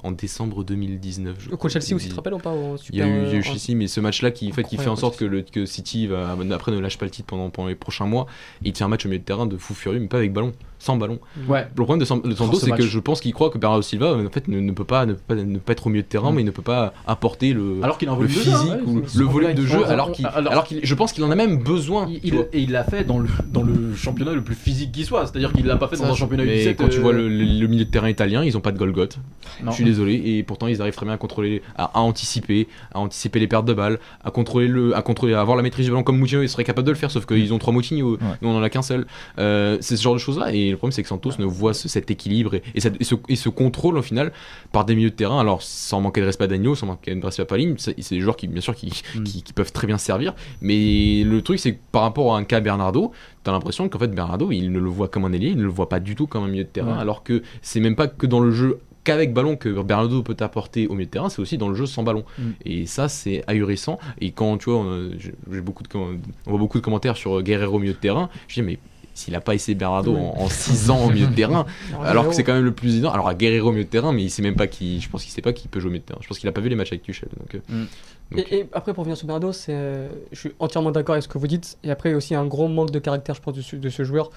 en 0.03 0.13
décembre 0.13 0.65
2019. 0.65 1.37
je 1.41 1.51
Contre. 1.51 1.69
Chelsea 1.71 1.95
aussi, 1.95 2.05
tu 2.05 2.05
Il- 2.07 2.11
te 2.11 2.17
rappelles 2.17 2.35
ou 2.35 2.39
pas 2.39 2.51
au 2.53 2.77
Il 2.91 2.97
y 2.99 3.03
a 3.03 3.05
super, 3.05 3.07
eu, 3.07 3.11
il 3.11 3.29
y 3.29 3.31
a 3.31 3.35
eu 3.35 3.39
euh, 3.39 3.43
Chelsea, 3.43 3.77
mais 3.77 3.87
ce 3.87 4.01
match-là 4.01 4.31
qui, 4.31 4.51
fait, 4.53 4.65
qui 4.65 4.77
fait 4.77 4.89
en 4.89 4.97
sorte 4.97 5.19
que, 5.19 5.25
le, 5.25 5.43
que 5.43 5.65
City 5.67 6.07
va, 6.07 6.37
après 6.53 6.73
ne 6.73 6.79
lâche 6.79 6.99
pas 6.99 7.05
le 7.07 7.11
titre 7.11 7.27
pendant, 7.27 7.51
pendant 7.51 7.69
les 7.69 7.75
prochains 7.75 8.07
mois. 8.07 8.27
Et 8.65 8.69
il 8.69 8.73
tient 8.73 8.87
un 8.87 8.91
match 8.91 9.07
au 9.07 9.09
milieu 9.09 9.21
de 9.21 9.25
terrain 9.25 9.47
de 9.47 9.57
fou 9.57 9.75
furieux, 9.75 10.01
mais 10.01 10.09
pas 10.09 10.19
avec 10.19 10.33
ballon, 10.33 10.53
sans 10.83 10.97
ballon. 10.97 11.19
Ouais. 11.49 11.67
Le 11.69 11.85
problème 11.85 12.01
de, 12.01 12.05
San- 12.05 12.21
de 12.21 12.35
Santos, 12.35 12.53
Oh, 12.55 12.59
ce 12.59 12.67
c'est 12.67 12.73
que 12.73 12.83
je 12.83 12.99
pense 12.99 13.21
qu'il 13.21 13.33
croit 13.33 13.51
que 13.51 13.59
Bernardo 13.59 13.83
Silva 13.83 14.15
en 14.17 14.29
fait, 14.31 14.49
ne, 14.49 14.59
ne 14.61 14.73
peut 14.73 14.85
pas, 14.85 15.07
ne, 15.07 15.13
peut 15.13 15.21
pas, 15.29 15.35
ne 15.37 15.55
peut 15.55 15.61
pas 15.61 15.73
être 15.73 15.87
au 15.87 15.91
milieu 15.91 16.03
de 16.03 16.09
terrain, 16.09 16.33
Mm. 16.33 16.35
mais 16.35 16.43
il 16.43 16.45
ne 16.47 16.51
peut 16.51 16.63
pas 16.63 16.93
apporter 17.07 17.53
le, 17.53 17.77
Alors 17.83 17.99
qu'il 17.99 18.09
le 18.09 18.27
physique 18.29 18.53
hein, 18.53 18.81
ou 18.85 18.97
ouais, 18.99 19.03
le 19.17 19.25
volume 19.25 19.51
vrai. 19.51 19.55
de 19.55 19.65
jeu, 19.67 19.79
On- 19.87 19.89
alors 19.89 20.11
qu'il, 20.13 20.27
alors- 20.27 20.53
alors 20.53 20.65
qu'il, 20.65 20.81
je 20.83 20.95
pense 20.95 21.13
qu'il 21.13 21.23
en 21.25 21.31
a 21.31 21.35
même 21.37 21.59
besoin. 21.59 22.09
Il, 22.11 22.21
il- 22.25 22.47
et 22.53 22.61
il 22.61 22.73
l'a 22.73 22.83
fait 22.85 23.05
dans 23.05 23.19
le, 23.21 23.29
dans 23.49 23.63
le 23.63 23.95
championnat 23.95 24.33
le 24.33 24.43
plus 24.43 24.55
physique 24.57 24.91
qui 24.93 25.05
soit, 25.05 25.27
c'est-à-dire 25.27 25.53
qu'il 25.53 25.67
l'a 25.67 25.77
pas 25.77 25.87
fait 25.89 25.97
dans 25.97 26.05
un 26.11 26.15
championnat 26.15 26.45
mais 26.45 26.65
U17. 26.65 26.77
quand 26.77 26.89
tu 26.89 26.99
euh, 26.99 27.03
vois 27.03 27.13
le, 27.13 27.29
le- 27.29 27.67
milieu 27.69 27.85
de 27.85 27.91
terrain 27.91 28.09
italien, 28.09 28.43
ils 28.45 28.57
ont 28.57 28.61
pas 28.61 28.73
de 28.73 28.79
Golgoth. 28.79 29.19
Je 29.65 29.71
suis 29.71 29.85
désolé, 29.85 30.15
et 30.15 30.43
pourtant 30.43 30.67
ils 30.67 30.81
arrivent 30.83 30.95
très 30.97 31.07
bien 31.07 31.15
à 31.15 31.19
contrôler, 31.19 31.63
à, 31.77 31.85
à 31.99 32.01
anticiper, 32.01 32.67
à 32.93 32.99
anticiper 32.99 33.39
les 33.39 33.47
pertes 33.47 33.65
de 33.67 33.73
balles, 33.75 33.99
à 34.25 34.31
contrôler 34.31 34.67
le, 34.69 34.97
à 34.97 35.03
contrôler, 35.03 35.35
à 35.35 35.41
avoir 35.41 35.57
la 35.57 35.63
maîtrise 35.63 35.87
du 35.87 35.93
ballon 35.93 36.03
comme 36.03 36.19
Moutinho, 36.19 36.43
ils 36.43 36.49
seraient 36.49 36.65
capables 36.65 36.87
de 36.87 36.93
le 36.93 36.97
faire, 36.99 37.11
sauf 37.11 37.27
qu'ils 37.27 37.53
ont 37.55 37.59
trois 37.59 37.73
Moutinho, 37.73 38.19
nous 38.41 38.49
on 38.49 38.57
en 38.57 38.63
a 38.63 38.71
qu'un 38.71 38.83
seul. 38.83 39.07
Euh, 39.39 39.79
c'est 39.81 39.97
ce 39.97 40.03
genre 40.03 40.15
de 40.15 40.19
choses 40.19 40.39
là, 40.39 40.53
et 40.53 40.72
le 40.73 40.77
problème 40.79 40.93
c'est 40.93 41.03
que 41.03 41.09
Santos 41.09 41.33
ne 41.39 41.45
voit 41.45 41.75
ce- 41.75 41.89
cet 41.89 42.11
équilibre 42.11 42.55
et, 42.55 42.63
et 42.75 42.81
cette- 42.81 43.01
et 43.01 43.05
ce, 43.05 43.15
et 43.29 43.37
ce 43.37 43.49
contrôle 43.49 43.97
au 43.97 44.03
final 44.03 44.33
par 44.73 44.85
des 44.85 44.95
milieux 44.95 45.11
de 45.11 45.15
terrain, 45.15 45.39
alors 45.41 45.63
sans 45.63 46.01
manquer 46.01 46.21
de 46.21 46.27
respect 46.27 46.45
à 46.45 46.49
Danilo, 46.49 46.75
sans 46.75 46.87
manquer 46.87 47.15
de 47.15 47.25
respect 47.25 47.43
à 47.43 47.47
Paline, 47.47 47.77
c'est 47.79 47.97
des 48.11 48.21
joueurs 48.21 48.37
qui 48.37 48.49
bien 48.49 48.61
sûr 48.61 48.75
qui, 48.75 49.03
Mm. 49.15 49.23
qui, 49.25 49.43
qui 49.43 49.53
peuvent 49.53 49.73
très 49.73 49.87
bien 49.87 49.99
servir, 49.99 50.35
mais 50.61 51.23
le 51.25 51.41
truc 51.43 51.59
c'est 51.59 51.75
que 51.75 51.81
par 51.93 52.03
rapport 52.03 52.35
à 52.35 52.39
un 52.39 52.45
cas 52.45 52.61
Bernardo, 52.61 53.13
t'as 53.45 53.53
l'impression 53.53 53.89
qu'en 53.89 53.99
fait 53.99 54.09
Bernardo 54.09 54.51
il 54.53 54.71
ne 54.73 54.79
le 54.79 54.89
voit 54.89 55.09
comme 55.09 55.25
un 55.25 55.33
ailier, 55.33 55.49
il 55.51 55.57
ne 55.57 55.63
le 55.63 55.69
voit 55.69 55.89
pas 55.89 56.01
du 56.01 56.15
tout 56.15 56.27
comme 56.27 56.45
un 56.45 56.49
milieu 56.49 56.65
de 56.65 56.69
terrain, 56.69 56.97
alors 56.99 57.23
que 57.23 57.43
c'est 57.63 57.81
même 57.81 57.97
pas 57.97 58.09
que 58.09 58.27
dans 58.27 58.41
le 58.41 58.51
jeu 58.51 58.79
qu'avec 59.05 59.33
ballon 59.35 59.57
que 59.57 59.69
Bernardo 59.83 60.23
peut 60.23 60.35
t'apporter 60.37 60.87
au 60.87 60.93
milieu 60.95 61.07
de 61.07 61.11
terrain, 61.11 61.29
c'est 61.29 61.43
aussi 61.43 61.59
dans 61.59 61.69
le 61.69 61.75
jeu 61.75 61.87
sans 61.87 62.05
ballon. 62.05 62.25
Mm. 62.39 62.43
Et 62.65 62.87
ça, 62.87 63.09
c'est 63.09 63.43
ahurissant. 63.49 63.99
Et 64.21 64.31
quand 64.31 64.59
tu 64.59 64.71
vois, 64.71 64.79
on, 64.79 65.11
a- 65.11 65.61
beaucoup 65.61 65.83
de, 65.83 65.89
on 65.97 66.19
voit 66.47 66.59
beaucoup 66.61 66.79
de 66.79 66.85
commentaires 66.85 67.17
sur 67.17 67.43
Guerrero 67.43 67.79
au 67.79 67.81
milieu 67.81 67.95
de 67.95 67.99
terrain, 67.99 68.29
je 68.47 68.55
dis, 68.55 68.63
mais 68.63 68.79
s'il 69.15 69.35
a 69.35 69.41
pas 69.41 69.55
essayé 69.55 69.75
Bernardo 69.75 70.15
Oui. 70.15 70.21
en 70.37 70.49
6 70.49 70.91
ans 70.91 71.05
au 71.07 71.11
milieu 71.11 71.27
de 71.27 71.35
terrain, 71.35 71.67
alors 72.05 72.29
que 72.29 72.35
c'est 72.35 72.45
quand 72.45 72.55
même 72.55 72.65
le 72.65 72.73
plus 72.73 72.93
évident. 72.93 73.11
Alors 73.11 73.29
à 73.29 73.35
Guerrero 73.35 73.69
au 73.69 73.73
milieu 73.73 73.85
de 73.85 73.89
terrain, 73.91 74.13
mais 74.13 74.23
il 74.23 74.31
sait 74.31 74.43
même 74.43 74.57
pas 74.57 74.67
qui, 74.67 75.01
je 75.01 75.09
pense 75.09 75.23
qu'il 75.23 75.33
sait 75.33 75.43
pas 75.43 75.53
qui 75.53 75.69
peut 75.69 75.81
jouer 75.81 75.89
au 75.89 75.93
milieu 75.93 76.01
de 76.03 76.07
terrain. 76.07 76.19
Je 76.23 76.29
pense 76.29 76.39
qu'il 76.39 76.49
a 76.49 76.53
pas 76.53 76.61
vu 76.61 76.69
les 76.69 76.77
matchs 76.77 76.93
avec 76.93 77.03
Tuchel. 77.03 77.29
Donc, 77.39 77.55
euh, 77.55 77.59
Mm. 77.69 78.37
donc, 78.37 78.47
Et, 78.51 78.59
et 78.61 78.69
après, 78.73 78.93
pour 78.95 79.03
revenir 79.03 79.17
sur 79.17 79.27
Bernardo, 79.27 79.53
c'est, 79.53 79.73
euh, 79.75 80.09
je 80.33 80.39
suis 80.39 80.53
entièrement 80.59 80.91
d'accord 80.91 81.13
avec 81.15 81.23
ce 81.25 81.29
que 81.29 81.39
vous 81.39 81.47
dites. 81.47 81.77
Et 81.85 81.91
après, 81.91 82.15
aussi 82.15 82.35
un 82.35 82.47
gros 82.47 82.69
manque 82.69 82.91
de 82.91 82.99
caractère, 82.99 83.35
je 83.35 83.41
pense, 83.41 83.55
de 83.55 83.61
ce, 83.63 83.77
de 83.77 83.89
ce 83.89 84.05
joueur. 84.05 84.31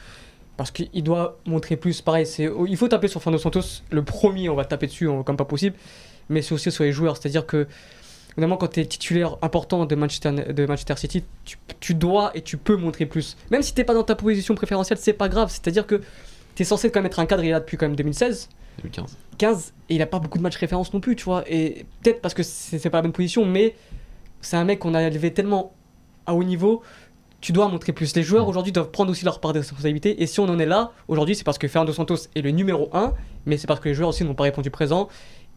Parce 0.57 0.71
qu'il 0.71 1.03
doit 1.03 1.37
montrer 1.45 1.75
plus. 1.75 2.01
Pareil, 2.01 2.25
c'est, 2.25 2.49
il 2.67 2.77
faut 2.77 2.87
taper 2.87 3.07
sur 3.09 3.21
Fernando 3.21 3.41
Santos. 3.41 3.81
Le 3.91 4.03
premier, 4.03 4.47
on 4.49 4.55
va 4.55 4.63
taper 4.65 4.87
dessus 4.87 5.07
on- 5.07 5.21
comme 5.23 5.35
pas 5.37 5.43
possible. 5.45 5.75
Mais 6.29 6.41
c'est 6.41 6.53
aussi 6.53 6.71
sur 6.71 6.83
les 6.85 6.91
joueurs. 6.93 7.17
C'est-à-dire 7.17 7.45
que, 7.45 7.67
évidemment, 8.37 8.57
quand 8.57 8.67
tu 8.67 8.81
es 8.81 8.85
titulaire 8.85 9.37
important 9.41 9.85
de 9.85 9.95
Manchester, 9.95 10.31
de 10.31 10.65
Manchester 10.65 10.95
City, 10.97 11.23
tu, 11.45 11.57
tu 11.79 11.93
dois 11.93 12.31
et 12.35 12.41
tu 12.41 12.57
peux 12.57 12.75
montrer 12.75 13.05
plus. 13.05 13.37
Même 13.51 13.61
si 13.61 13.73
t'es 13.73 13.83
pas 13.83 13.93
dans 13.93 14.03
ta 14.03 14.15
position 14.15 14.55
préférentielle, 14.55 14.97
c'est 14.99 15.13
pas 15.13 15.29
grave. 15.29 15.49
C'est-à-dire 15.49 15.87
que 15.87 16.01
tu 16.55 16.61
es 16.63 16.65
censé 16.65 16.89
quand 16.89 16.99
même 16.99 17.07
être 17.07 17.19
un 17.19 17.25
cadre, 17.25 17.43
il 17.43 17.49
est 17.49 17.51
là 17.51 17.59
depuis 17.59 17.77
quand 17.77 17.85
même 17.85 17.95
2016. 17.95 18.49
2015. 18.77 19.17
15 19.37 19.73
et 19.89 19.95
il 19.95 20.01
a 20.01 20.05
pas 20.05 20.19
beaucoup 20.19 20.37
de 20.37 20.43
matchs 20.43 20.57
référence 20.57 20.93
non 20.93 20.99
plus, 20.99 21.15
tu 21.15 21.25
vois. 21.25 21.43
Et 21.47 21.85
peut-être 22.01 22.21
parce 22.21 22.33
que 22.33 22.43
c'est 22.43 22.79
c'est 22.79 22.89
pas 22.89 22.97
la 22.97 23.03
bonne 23.03 23.13
position, 23.13 23.45
mais 23.45 23.75
c'est 24.41 24.57
un 24.57 24.63
mec 24.63 24.79
qu'on 24.79 24.93
a 24.93 25.03
élevé 25.03 25.33
tellement 25.33 25.73
à 26.25 26.33
haut 26.33 26.43
niveau. 26.43 26.81
Tu 27.41 27.51
dois 27.51 27.67
montrer 27.67 27.93
plus. 27.93 28.15
Les 28.15 28.23
joueurs 28.23 28.47
aujourd'hui 28.47 28.71
doivent 28.71 28.89
prendre 28.89 29.11
aussi 29.11 29.23
leur 29.23 29.39
part 29.39 29.53
de 29.53 29.59
responsabilité. 29.59 30.21
Et 30.21 30.27
si 30.27 30.39
on 30.39 30.45
en 30.45 30.57
est 30.57 30.65
là 30.65 30.91
aujourd'hui, 31.07 31.35
c'est 31.35 31.43
parce 31.43 31.57
que 31.57 31.67
Fernando 31.67 31.93
Santos 31.93 32.27
est 32.33 32.41
le 32.41 32.51
numéro 32.51 32.89
1, 32.93 33.13
mais 33.45 33.57
c'est 33.57 33.67
parce 33.67 33.79
que 33.79 33.89
les 33.89 33.95
joueurs 33.95 34.09
aussi 34.09 34.23
n'ont 34.23 34.33
pas 34.33 34.45
répondu 34.45 34.71
présent. 34.71 35.09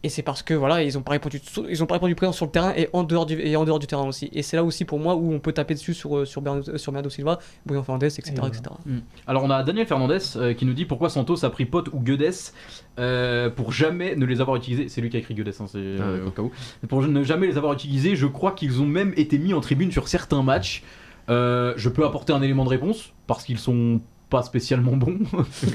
Et 0.03 0.09
c'est 0.09 0.21
parce 0.21 0.43
que 0.43 0.53
voilà, 0.53 0.81
ils 0.81 0.97
ont 0.97 1.01
pas 1.01 1.11
répondu, 1.11 1.41
ils 1.67 1.83
ont 1.83 1.85
pas 1.85 1.95
répondu 1.95 2.15
présent 2.15 2.31
sur 2.31 2.45
le 2.45 2.51
terrain 2.51 2.73
et 2.75 2.89
en 2.93 3.03
dehors 3.03 3.25
du, 3.25 3.39
et 3.39 3.55
en 3.57 3.65
dehors 3.65 3.79
du 3.79 3.87
terrain 3.87 4.07
aussi. 4.07 4.29
Et 4.31 4.43
c'est 4.43 4.55
là 4.55 4.63
aussi 4.63 4.85
pour 4.85 4.97
moi 4.99 5.15
où 5.15 5.33
on 5.33 5.39
peut 5.39 5.51
taper 5.51 5.73
dessus 5.73 5.93
sur 5.93 6.17
euh, 6.17 6.25
sur 6.25 6.41
Bernardo, 6.41 6.77
sur 6.77 6.91
Bernardo 6.91 7.09
Silva, 7.09 7.39
Bruno 7.65 7.83
Fernandes, 7.83 8.03
etc., 8.03 8.23
Et 8.27 8.47
etc. 8.47 8.61
Mm. 8.85 8.99
Alors 9.27 9.43
on 9.43 9.49
a 9.49 9.61
Daniel 9.63 9.85
Fernandez 9.85 10.19
euh, 10.37 10.53
qui 10.53 10.65
nous 10.65 10.73
dit 10.73 10.85
pourquoi 10.85 11.09
Santos 11.09 11.43
a 11.43 11.49
pris 11.49 11.65
Pote 11.65 11.89
ou 11.91 11.99
Guedes 11.99 12.33
euh, 12.99 13.49
pour 13.49 13.71
jamais 13.71 14.15
ne 14.15 14.25
les 14.25 14.41
avoir 14.41 14.57
utilisés. 14.57 14.89
C'est 14.89 14.99
lui 14.99 15.09
qui 15.09 15.15
a 15.15 15.19
écrit 15.19 15.33
Guedes, 15.33 15.53
hein, 15.59 15.65
c'est 15.67 15.77
euh, 15.77 16.27
au 16.27 16.31
cas 16.31 16.41
où. 16.41 16.51
Pour 16.87 17.01
ne 17.01 17.23
jamais 17.23 17.47
les 17.47 17.57
avoir 17.57 17.73
utilisés, 17.73 18.15
je 18.15 18.25
crois 18.25 18.51
qu'ils 18.51 18.81
ont 18.81 18.85
même 18.85 19.13
été 19.15 19.37
mis 19.37 19.53
en 19.53 19.61
tribune 19.61 19.91
sur 19.91 20.07
certains 20.07 20.43
matchs. 20.43 20.83
Euh, 21.29 21.73
je 21.77 21.89
peux 21.89 22.05
apporter 22.05 22.33
un 22.33 22.41
élément 22.41 22.65
de 22.65 22.69
réponse 22.69 23.13
parce 23.27 23.45
qu'ils 23.45 23.59
sont 23.59 24.01
pas 24.29 24.43
spécialement 24.43 24.95
bons. 24.95 25.17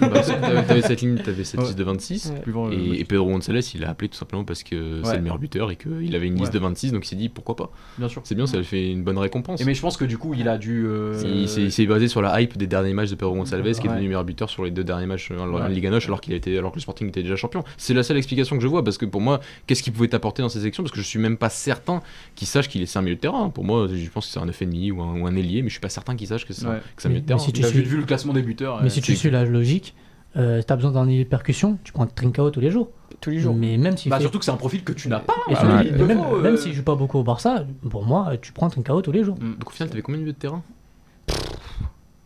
Bah, 0.00 0.20
t'avais 0.66 0.82
cette 0.82 1.00
ligne, 1.00 1.16
t'avais 1.16 1.44
cette 1.44 1.60
Ouais. 1.60 1.66
liste 1.66 1.78
de 1.78 1.84
26. 1.84 2.26
Ouais. 2.34 2.40
Plus 2.40 2.52
grand, 2.52 2.68
euh, 2.68 2.72
Et, 2.94 3.00
et 3.00 3.04
Pedro 3.04 3.26
González, 3.30 3.60
il 3.74 3.80
l'a 3.80 3.90
appelé 3.90 4.08
tout 4.08 4.16
simplement 4.16 4.44
parce 4.44 4.62
que 4.62 5.00
c'est 5.04 5.16
le 5.16 5.22
meilleur 5.22 5.38
buteur 5.38 5.70
et 5.70 5.76
qu'il 5.76 6.14
avait 6.14 6.26
une 6.26 6.34
liste 6.36 6.52
Ouais. 6.54 6.60
de 6.60 6.64
26, 6.64 6.92
donc 6.92 7.04
il 7.04 7.08
s'est 7.08 7.16
dit 7.16 7.28
pourquoi 7.28 7.56
pas? 7.56 7.70
bien 7.98 8.08
sûr. 8.08 8.20
C'est 8.24 8.34
bien, 8.34 8.46
ça 8.46 8.56
lui 8.58 8.64
fait 8.64 8.90
une 8.90 9.02
bonne 9.02 9.18
récompense. 9.18 9.60
Et 9.60 9.64
mais 9.64 9.74
je 9.74 9.80
pense 9.80 9.96
que 9.96 10.04
du 10.04 10.18
coup 10.18 10.34
il 10.34 10.48
a 10.48 10.58
dû. 10.58 10.84
euh, 10.86 11.20
Il 11.24 11.48
s'est- 11.48 11.62
il 11.62 11.72
s'est 11.72 11.86
basé 11.86 12.08
sur 12.08 12.22
la 12.22 12.40
hype 12.40 12.56
des 12.56 12.66
derniers 12.66 12.94
matchs 12.94 13.10
de 13.10 13.14
Pedro 13.16 13.34
Gonçalves 13.34 13.64
qui 13.64 13.86
est 13.86 13.90
devenu 13.90 14.06
meilleur 14.08 14.24
buteur 14.24 14.48
sur 14.50 14.64
les 14.64 14.70
deux 14.70 14.84
derniers 14.84 15.06
matchs 15.06 15.30
en, 15.30 15.38
en 15.38 15.54
Ouais. 15.54 15.68
Liga 15.70 15.90
Noche 15.90 16.06
alors 16.06 16.20
qu'il 16.20 16.32
a 16.32 16.36
été 16.36 16.56
alors 16.58 16.70
que 16.72 16.76
le 16.76 16.82
Sporting 16.82 17.08
était 17.08 17.22
déjà 17.22 17.36
champion. 17.36 17.64
C'est 17.76 17.94
la 17.94 18.02
seule 18.02 18.16
explication 18.16 18.56
que 18.56 18.62
je 18.62 18.68
vois 18.68 18.84
parce 18.84 18.98
que 18.98 19.06
pour 19.06 19.20
moi, 19.20 19.40
qu'est-ce 19.66 19.82
qu'il 19.82 19.92
pouvait 19.92 20.14
apporter 20.14 20.42
dans 20.42 20.48
ces 20.48 20.60
élections 20.60 20.82
parce 20.82 20.92
que 20.92 21.00
je 21.00 21.06
suis 21.06 21.18
même 21.18 21.36
pas 21.36 21.48
certain 21.50 22.02
qu'il 22.34 22.46
sache 22.48 22.68
qu'il 22.68 22.82
est 22.82 22.96
un 22.96 23.02
milieu 23.02 23.16
de 23.16 23.20
terrain. 23.20 23.48
Pour 23.50 23.64
moi, 23.64 23.88
je 23.92 24.08
pense 24.10 24.26
que 24.26 24.32
c'est 24.32 24.40
un 24.40 24.50
FNI 24.52 24.90
ou 24.92 25.00
un, 25.02 25.20
ou 25.20 25.26
un 25.26 25.34
ailier, 25.36 25.62
mais 25.62 25.68
je 25.68 25.74
suis 25.74 25.80
pas 25.80 25.88
certain 25.88 26.14
qu'il 26.16 26.26
sache 26.28 26.46
que 26.46 26.52
c'est 26.52 26.66
un- 26.66 26.80
milieu 27.08 27.20
de 27.20 27.26
terrain. 27.26 27.38
si 27.38 27.52
tu 27.52 27.64
a 27.64 27.68
vu, 27.68 27.82
vu 27.82 27.96
le 27.96 28.04
classement 28.04 28.32
des 28.32 28.42
buteurs. 28.44 28.78
Mais 28.80 28.86
euh, 28.86 28.88
si 28.90 29.00
tu 29.00 29.12
c'est- 29.12 29.18
suis 29.18 29.30
la 29.30 29.44
logique, 29.44 29.94
euh, 30.36 30.62
t'as 30.66 30.76
besoin 30.76 30.90
d'un 30.92 31.06
de 31.06 31.24
percussion, 31.24 31.78
tu 31.84 31.92
prends 31.92 32.06
Trincao 32.06 32.50
tous 32.50 32.60
les 32.60 32.70
jours. 32.70 32.90
Tous 33.20 33.30
les 33.30 33.38
jours. 33.38 33.54
Mais 33.54 33.76
même 33.76 33.96
s'il 33.96 34.10
Bah 34.10 34.16
fait- 34.16 34.22
surtout 34.22 34.38
que 34.38 34.44
c'est 34.44 34.50
un 34.50 34.56
profil 34.56 34.82
que 34.84 34.92
tu 34.92 35.08
n'as 35.08 35.20
pas. 35.20 35.34
et 35.48 35.54
euh, 35.54 36.06
même, 36.06 36.20
euh, 36.32 36.40
même 36.42 36.56
s'il 36.56 36.72
joue 36.74 36.82
pas 36.82 36.94
beaucoup 36.96 37.18
au 37.18 37.22
Barça, 37.24 37.64
pour 37.88 38.04
moi, 38.04 38.32
tu 38.40 38.52
prends 38.52 38.68
Trincao 38.68 39.00
tous 39.02 39.12
les 39.12 39.24
jours. 39.24 39.36
Mm. 39.40 39.52
Donc 39.58 39.68
au 39.68 39.70
final, 39.70 39.88
t'avais 39.88 40.02
combien 40.02 40.18
de 40.18 40.22
milieux 40.24 40.32
de 40.34 40.38
terrain? 40.38 40.62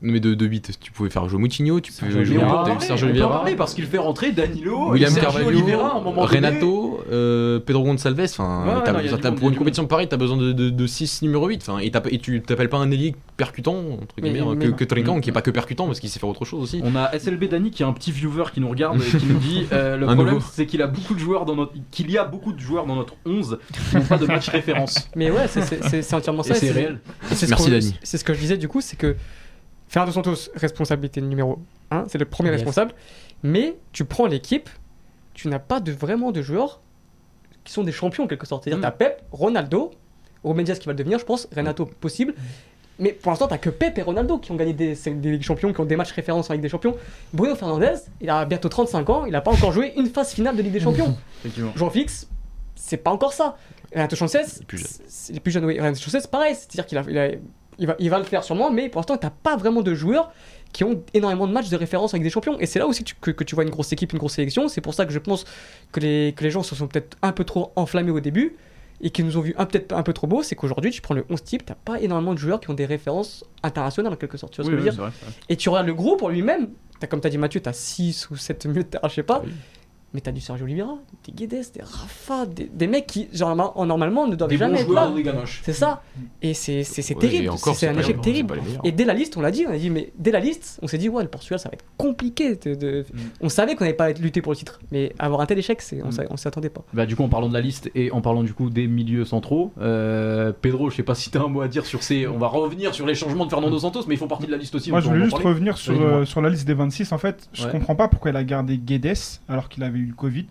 Mais 0.00 0.20
de, 0.20 0.34
de 0.34 0.46
8, 0.46 0.78
tu 0.80 0.92
pouvais 0.92 1.10
faire 1.10 1.28
jouer 1.28 1.40
Moutinho, 1.40 1.80
tu 1.80 1.92
pouvais 1.92 2.10
jouer 2.24 2.38
on 2.38 2.80
Sergio 2.80 3.06
on 3.06 3.10
Oliveira, 3.10 3.30
parler 3.30 3.56
parce 3.56 3.74
qu'il 3.74 3.84
fait 3.86 3.98
rentrer 3.98 4.30
Danilo, 4.32 4.90
William 4.92 5.10
Sergio 5.10 5.46
Oliveira 5.46 5.96
un 5.96 6.00
moment. 6.00 6.22
Renato, 6.22 7.00
euh, 7.10 7.58
Pedro 7.58 7.82
Gonçalves, 7.84 8.20
enfin, 8.20 8.64
Ouais, 8.84 9.30
pour 9.32 9.48
une 9.50 9.56
compétition 9.56 9.86
pareille, 9.86 10.08
t'as 10.08 10.16
besoin 10.16 10.36
de 10.36 10.86
6 10.86 11.22
numéro 11.22 11.46
8, 11.48 11.62
enfin, 11.66 11.78
et, 11.80 11.90
et 12.14 12.18
tu 12.18 12.40
t'appelles 12.42 12.68
pas 12.68 12.78
un 12.78 12.90
ailier 12.90 13.14
percutant, 13.36 13.74
entre 14.02 14.14
guillemets, 14.20 14.40
hein, 14.40 14.54
mais- 14.56 14.66
que, 14.66 14.70
que 14.70 14.84
Trinquant, 14.84 15.16
Mm. 15.16 15.20
qui 15.20 15.30
est 15.30 15.32
pas 15.32 15.42
que 15.42 15.50
percutant 15.50 15.86
parce 15.86 15.98
qu'il 16.00 16.08
sait 16.10 16.20
faire 16.20 16.28
autre 16.28 16.44
chose 16.44 16.62
aussi. 16.62 16.80
On 16.84 16.94
a 16.96 17.10
SLB 17.18 17.48
Dani 17.48 17.70
qui 17.70 17.82
est 17.82 17.86
un 17.86 17.92
petit 17.92 18.12
viewer 18.12 18.44
qui 18.54 18.60
nous 18.60 18.68
regarde 18.68 19.00
et 19.02 19.18
qui 19.18 19.26
nous 19.26 19.38
dit 19.38 19.66
euh, 19.72 19.96
le 19.96 20.06
Un 20.08 20.14
problème 20.14 20.38
c'est 20.52 20.66
qu'il 20.66 20.80
a 20.82 20.86
beaucoup 20.86 21.14
de 21.14 21.18
joueurs 21.18 21.44
dans 21.44 21.56
notre 21.56 21.72
qu'il 21.90 22.10
y 22.10 22.18
a 22.18 22.24
beaucoup 22.24 22.52
de 22.52 22.60
joueurs 22.60 22.86
dans 22.86 22.96
notre 22.96 23.14
11 23.26 23.58
qui 23.90 23.96
n'ont 23.96 24.02
pas 24.02 24.16
de 24.18 24.26
match 24.26 24.48
référence. 24.48 25.08
Mais 25.16 25.30
ouais, 25.30 25.46
c'est- 25.48 26.14
entièrement 26.14 26.42
ça. 26.42 26.54
C'est 26.54 26.70
réel. 26.70 27.00
Merci, 27.48 27.70
Dani. 27.70 27.94
C'est 28.02 28.18
ce 28.18 28.24
que 28.24 28.32
je 28.34 28.38
disais 28.40 28.56
du 28.56 28.68
coup, 28.68 28.80
c'est 28.80 28.96
que 28.96 29.16
Fernando 29.88 30.12
Santos, 30.12 30.50
responsabilité 30.54 31.20
numéro 31.20 31.58
1, 31.90 32.04
c'est 32.08 32.18
le 32.18 32.24
premier 32.26 32.50
Yes. 32.50 32.58
responsable. 32.58 32.92
Mais 33.42 33.76
tu 33.92 34.04
prends 34.04 34.26
l'équipe, 34.26 34.68
tu 35.34 35.48
n'as 35.48 35.58
pas 35.58 35.80
de, 35.80 35.92
vraiment 35.92 36.32
de 36.32 36.42
joueurs 36.42 36.80
qui 37.64 37.72
sont 37.72 37.84
des 37.84 37.92
champions 37.92 38.24
en 38.24 38.26
quelque 38.26 38.46
sorte. 38.46 38.64
C'est-à-dire 38.64 38.78
Mm. 38.78 38.82
tu 38.82 38.86
as 38.88 38.92
Pep, 38.92 39.22
Ronaldo, 39.32 39.90
Ruben 40.44 40.64
Dias 40.64 40.76
qui 40.76 40.86
va 40.86 40.92
le 40.92 40.98
devenir, 40.98 41.18
je 41.18 41.24
pense, 41.24 41.48
Renato 41.54 41.84
possible. 41.86 42.34
Mais 43.00 43.12
pour 43.12 43.30
l'instant, 43.30 43.46
t'as 43.46 43.58
que 43.58 43.70
Pep 43.70 43.96
et 43.96 44.02
Ronaldo 44.02 44.38
qui 44.38 44.50
ont 44.50 44.56
gagné 44.56 44.72
des, 44.72 44.94
c'est 44.96 45.12
des 45.12 45.30
Ligues 45.30 45.42
Champions, 45.42 45.72
qui 45.72 45.80
ont 45.80 45.84
des 45.84 45.94
matchs 45.96 46.10
références 46.12 46.50
en 46.50 46.52
Ligue 46.54 46.62
des 46.62 46.68
Champions. 46.68 46.96
Bruno 47.32 47.54
Fernandez, 47.54 47.94
il 48.20 48.28
a 48.28 48.44
bientôt 48.44 48.68
35 48.68 49.08
ans, 49.10 49.24
il 49.24 49.30
n'a 49.32 49.40
pas 49.40 49.52
encore 49.52 49.70
joué 49.72 49.92
une 49.96 50.06
phase 50.08 50.32
finale 50.32 50.56
de 50.56 50.62
Ligue 50.62 50.72
des 50.72 50.80
Champions. 50.80 51.16
Jean 51.76 51.90
Fix, 51.90 52.26
c'est 52.74 52.96
pas 52.96 53.12
encore 53.12 53.32
ça. 53.32 53.56
Renato 53.94 54.16
Sanchez, 54.16 54.40
est 54.40 54.64
plus 54.66 54.78
jeune. 54.78 55.40
plus 55.40 55.56
oui. 55.64 55.78
Renato 55.78 55.98
Sanchez, 56.00 56.26
pareil. 56.28 56.54
C'est-à-dire 56.56 56.86
qu'il 56.86 56.98
a, 56.98 57.04
il 57.08 57.18
a- 57.18 57.38
il 57.78 57.86
va, 57.86 57.96
il 57.98 58.10
va 58.10 58.18
le 58.18 58.24
faire 58.24 58.44
sûrement, 58.44 58.70
mais 58.70 58.88
pour 58.88 59.00
l'instant, 59.00 59.16
t'as 59.16 59.30
pas 59.30 59.56
vraiment 59.56 59.82
de 59.82 59.94
joueurs 59.94 60.32
qui 60.72 60.84
ont 60.84 61.02
énormément 61.14 61.46
de 61.46 61.52
matchs 61.52 61.70
de 61.70 61.76
référence 61.76 62.12
avec 62.14 62.22
des 62.22 62.30
champions. 62.30 62.58
Et 62.58 62.66
c'est 62.66 62.78
là 62.78 62.86
aussi 62.86 63.02
que 63.04 63.08
tu, 63.08 63.14
que, 63.20 63.30
que 63.30 63.44
tu 63.44 63.54
vois 63.54 63.64
une 63.64 63.70
grosse 63.70 63.92
équipe, 63.92 64.12
une 64.12 64.18
grosse 64.18 64.34
sélection. 64.34 64.68
C'est 64.68 64.80
pour 64.80 64.92
ça 64.94 65.06
que 65.06 65.12
je 65.12 65.18
pense 65.18 65.44
que 65.92 66.00
les, 66.00 66.34
que 66.36 66.44
les 66.44 66.50
gens 66.50 66.62
se 66.62 66.74
sont 66.74 66.86
peut-être 66.88 67.16
un 67.22 67.32
peu 67.32 67.44
trop 67.44 67.72
enflammés 67.76 68.10
au 68.10 68.20
début 68.20 68.56
et 69.00 69.10
qui 69.10 69.22
nous 69.22 69.36
ont 69.38 69.40
vu 69.40 69.54
un- 69.56 69.64
peut-être 69.64 69.92
un 69.94 70.02
peu 70.02 70.12
trop 70.12 70.26
beau. 70.26 70.42
C'est 70.42 70.56
qu'aujourd'hui, 70.56 70.90
tu 70.90 71.00
prends 71.00 71.14
le 71.14 71.24
11 71.30 71.42
type, 71.42 71.64
t'as 71.64 71.74
pas 71.76 72.00
énormément 72.00 72.34
de 72.34 72.38
joueurs 72.38 72.60
qui 72.60 72.68
ont 72.68 72.74
des 72.74 72.84
références 72.86 73.44
internationales 73.62 74.12
en 74.12 74.16
quelque 74.16 74.36
sorte. 74.36 74.52
Tu 74.52 74.60
vois 74.60 74.66
ce 74.70 74.70
Oui, 74.76 74.76
que 74.76 74.82
je 74.82 74.90
veux 74.90 74.90
oui, 74.90 74.96
dire 74.96 75.10
c'est 75.12 75.24
vrai, 75.24 75.26
c'est 75.34 75.36
vrai. 75.36 75.46
et 75.48 75.56
tu 75.56 75.68
regardes 75.70 75.86
le 75.86 75.94
groupe 75.94 76.22
en 76.22 76.28
lui-même, 76.28 76.68
t'as, 77.00 77.06
comme 77.06 77.20
tu 77.20 77.26
as 77.28 77.30
dit 77.30 77.38
Mathieu, 77.38 77.60
tu 77.62 77.68
as 77.68 77.72
6 77.72 78.28
ou 78.30 78.36
7 78.36 78.66
milieux 78.66 78.82
de 78.82 78.88
terrain, 78.88 79.08
je 79.08 79.14
sais 79.14 79.22
pas. 79.22 79.40
Oui. 79.44 79.52
Mais 80.14 80.20
t'as 80.22 80.32
du 80.32 80.40
Sergio 80.40 80.64
Oliveira, 80.64 80.96
des 81.26 81.32
Guedes, 81.32 81.66
des 81.74 81.82
Rafa, 81.82 82.46
des, 82.46 82.70
des 82.72 82.86
mecs 82.86 83.06
qui, 83.06 83.28
genre, 83.32 83.72
en- 83.76 83.84
normalement, 83.84 84.26
ne 84.26 84.36
doivent 84.36 84.48
Des 84.48 84.56
bons 84.56 84.60
jamais 84.64 84.80
être 84.80 84.86
joueurs 84.86 85.14
là. 85.14 85.42
C'est 85.62 85.74
ça. 85.74 86.02
Et 86.40 86.54
c'est 86.54 86.78
Ouais, 86.80 87.14
terrible. 87.20 87.52
C'est 87.74 87.88
un 87.88 87.98
échec 87.98 88.18
terrible. 88.22 88.58
Et 88.84 88.92
dès 88.92 89.04
la 89.04 89.12
liste, 89.12 89.36
on 89.36 89.42
l'a 89.42 89.50
dit, 89.50 89.66
on 89.68 89.72
a 89.72 89.76
dit, 89.76 89.90
mais 89.90 90.10
dès 90.18 90.30
la 90.30 90.40
liste, 90.40 90.78
on 90.82 90.86
s'est 90.86 90.96
dit, 90.96 91.10
ouais, 91.10 91.22
le 91.22 91.28
Portugal, 91.28 91.58
ça 91.58 91.68
va 91.68 91.74
être 91.74 91.84
compliqué. 91.98 92.54
de- 92.56 92.74
de- 92.74 93.04
Mm. 93.12 93.18
On 93.42 93.48
savait 93.50 93.74
qu'on 93.76 93.84
n'allait 93.84 93.96
pas 93.96 94.10
lutter 94.12 94.40
pour 94.40 94.52
le 94.52 94.56
titre. 94.56 94.80
Mais 94.92 95.12
avoir 95.18 95.40
un 95.42 95.46
tel 95.46 95.58
échec, 95.58 95.82
c'est- 95.82 96.02
on 96.02 96.08
Mm. 96.08 96.36
s'y 96.36 96.48
attendait 96.48 96.70
pas. 96.70 96.82
Bah, 96.94 97.04
du 97.04 97.14
coup, 97.14 97.22
en 97.22 97.28
parlant 97.28 97.48
de 97.48 97.54
la 97.54 97.60
liste 97.60 97.90
et 97.94 98.10
en 98.10 98.20
parlant 98.22 98.42
du 98.42 98.54
coup 98.54 98.70
des 98.70 98.86
milieux 98.86 99.24
centraux, 99.26 99.72
euh, 99.80 100.52
Pedro, 100.58 100.88
je 100.90 100.96
sais 100.96 101.02
pas 101.02 101.14
si 101.14 101.30
t'as 101.30 101.40
un 101.42 101.48
mot 101.48 101.60
à 101.60 101.68
dire 101.68 101.84
sur 101.84 102.02
ces. 102.02 102.26
On 102.26 102.38
va 102.38 102.46
revenir 102.48 102.94
sur 102.94 103.06
les 103.06 103.14
changements 103.14 103.44
de 103.44 103.50
Fernando 103.50 103.78
Santos, 103.78 104.04
mais 104.08 104.14
ils 104.14 104.18
font 104.18 104.28
partie 104.28 104.46
de 104.46 104.52
la 104.52 104.56
liste 104.58 104.74
aussi. 104.74 104.90
Moi, 104.90 105.00
je 105.00 105.08
voulais 105.08 105.24
juste 105.24 105.36
revenir 105.36 105.76
sur, 105.76 106.00
euh, 106.00 106.24
sur 106.24 106.40
la 106.40 106.48
liste 106.48 106.66
des 106.66 106.74
26. 106.74 107.12
En 107.12 107.18
fait, 107.18 107.48
je 107.52 107.64
Ouais. 107.66 107.70
comprends 107.72 107.94
pas 107.96 108.08
pourquoi 108.08 108.30
il 108.30 108.36
a 108.36 108.44
gardé 108.44 108.78
Guedes 108.78 109.14
alors 109.48 109.68
qu'il 109.68 109.82
avait 109.82 109.97
eu 109.98 110.06
le 110.06 110.14
Covid. 110.14 110.46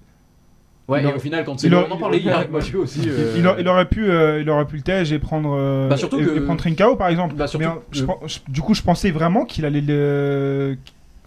Ouais, 0.88 1.02
Il 1.04 1.10
et 1.10 1.14
au 1.14 1.20
final, 1.20 1.44
quand 1.44 1.60
c'est 1.60 1.74
on 1.74 1.92
en 1.92 1.98
parlait 1.98 2.20
hier 2.20 2.38
avec 2.38 2.50
Mathieu 2.50 2.80
aussi. 2.80 3.02
Il- 3.04 3.10
euh, 3.10 3.56
Il, 3.60 3.68
aurait 3.68 3.90
pu, 3.90 4.10
euh, 4.10 4.40
il 4.40 4.50
aurait 4.50 4.66
pu 4.66 4.78
le 4.78 4.84
tège 4.84 5.12
et 5.12 5.20
prendre, 5.20 5.54
euh, 5.60 5.90
Bah, 5.90 5.96
et, 5.98 6.08
que- 6.10 6.38
et 6.38 6.40
prendre 6.42 6.60
Trincao 6.62 6.96
par 6.96 7.10
exemple. 7.10 7.36
Bah, 7.36 7.46
Mais, 7.60 7.66
je 7.92 8.06
je- 8.26 8.40
du 8.48 8.62
coup, 8.62 8.74
je 8.74 8.82
pensais 8.82 9.12
vraiment 9.12 9.44
qu'il 9.44 9.66
allait 9.66 9.82
le, 9.82 10.78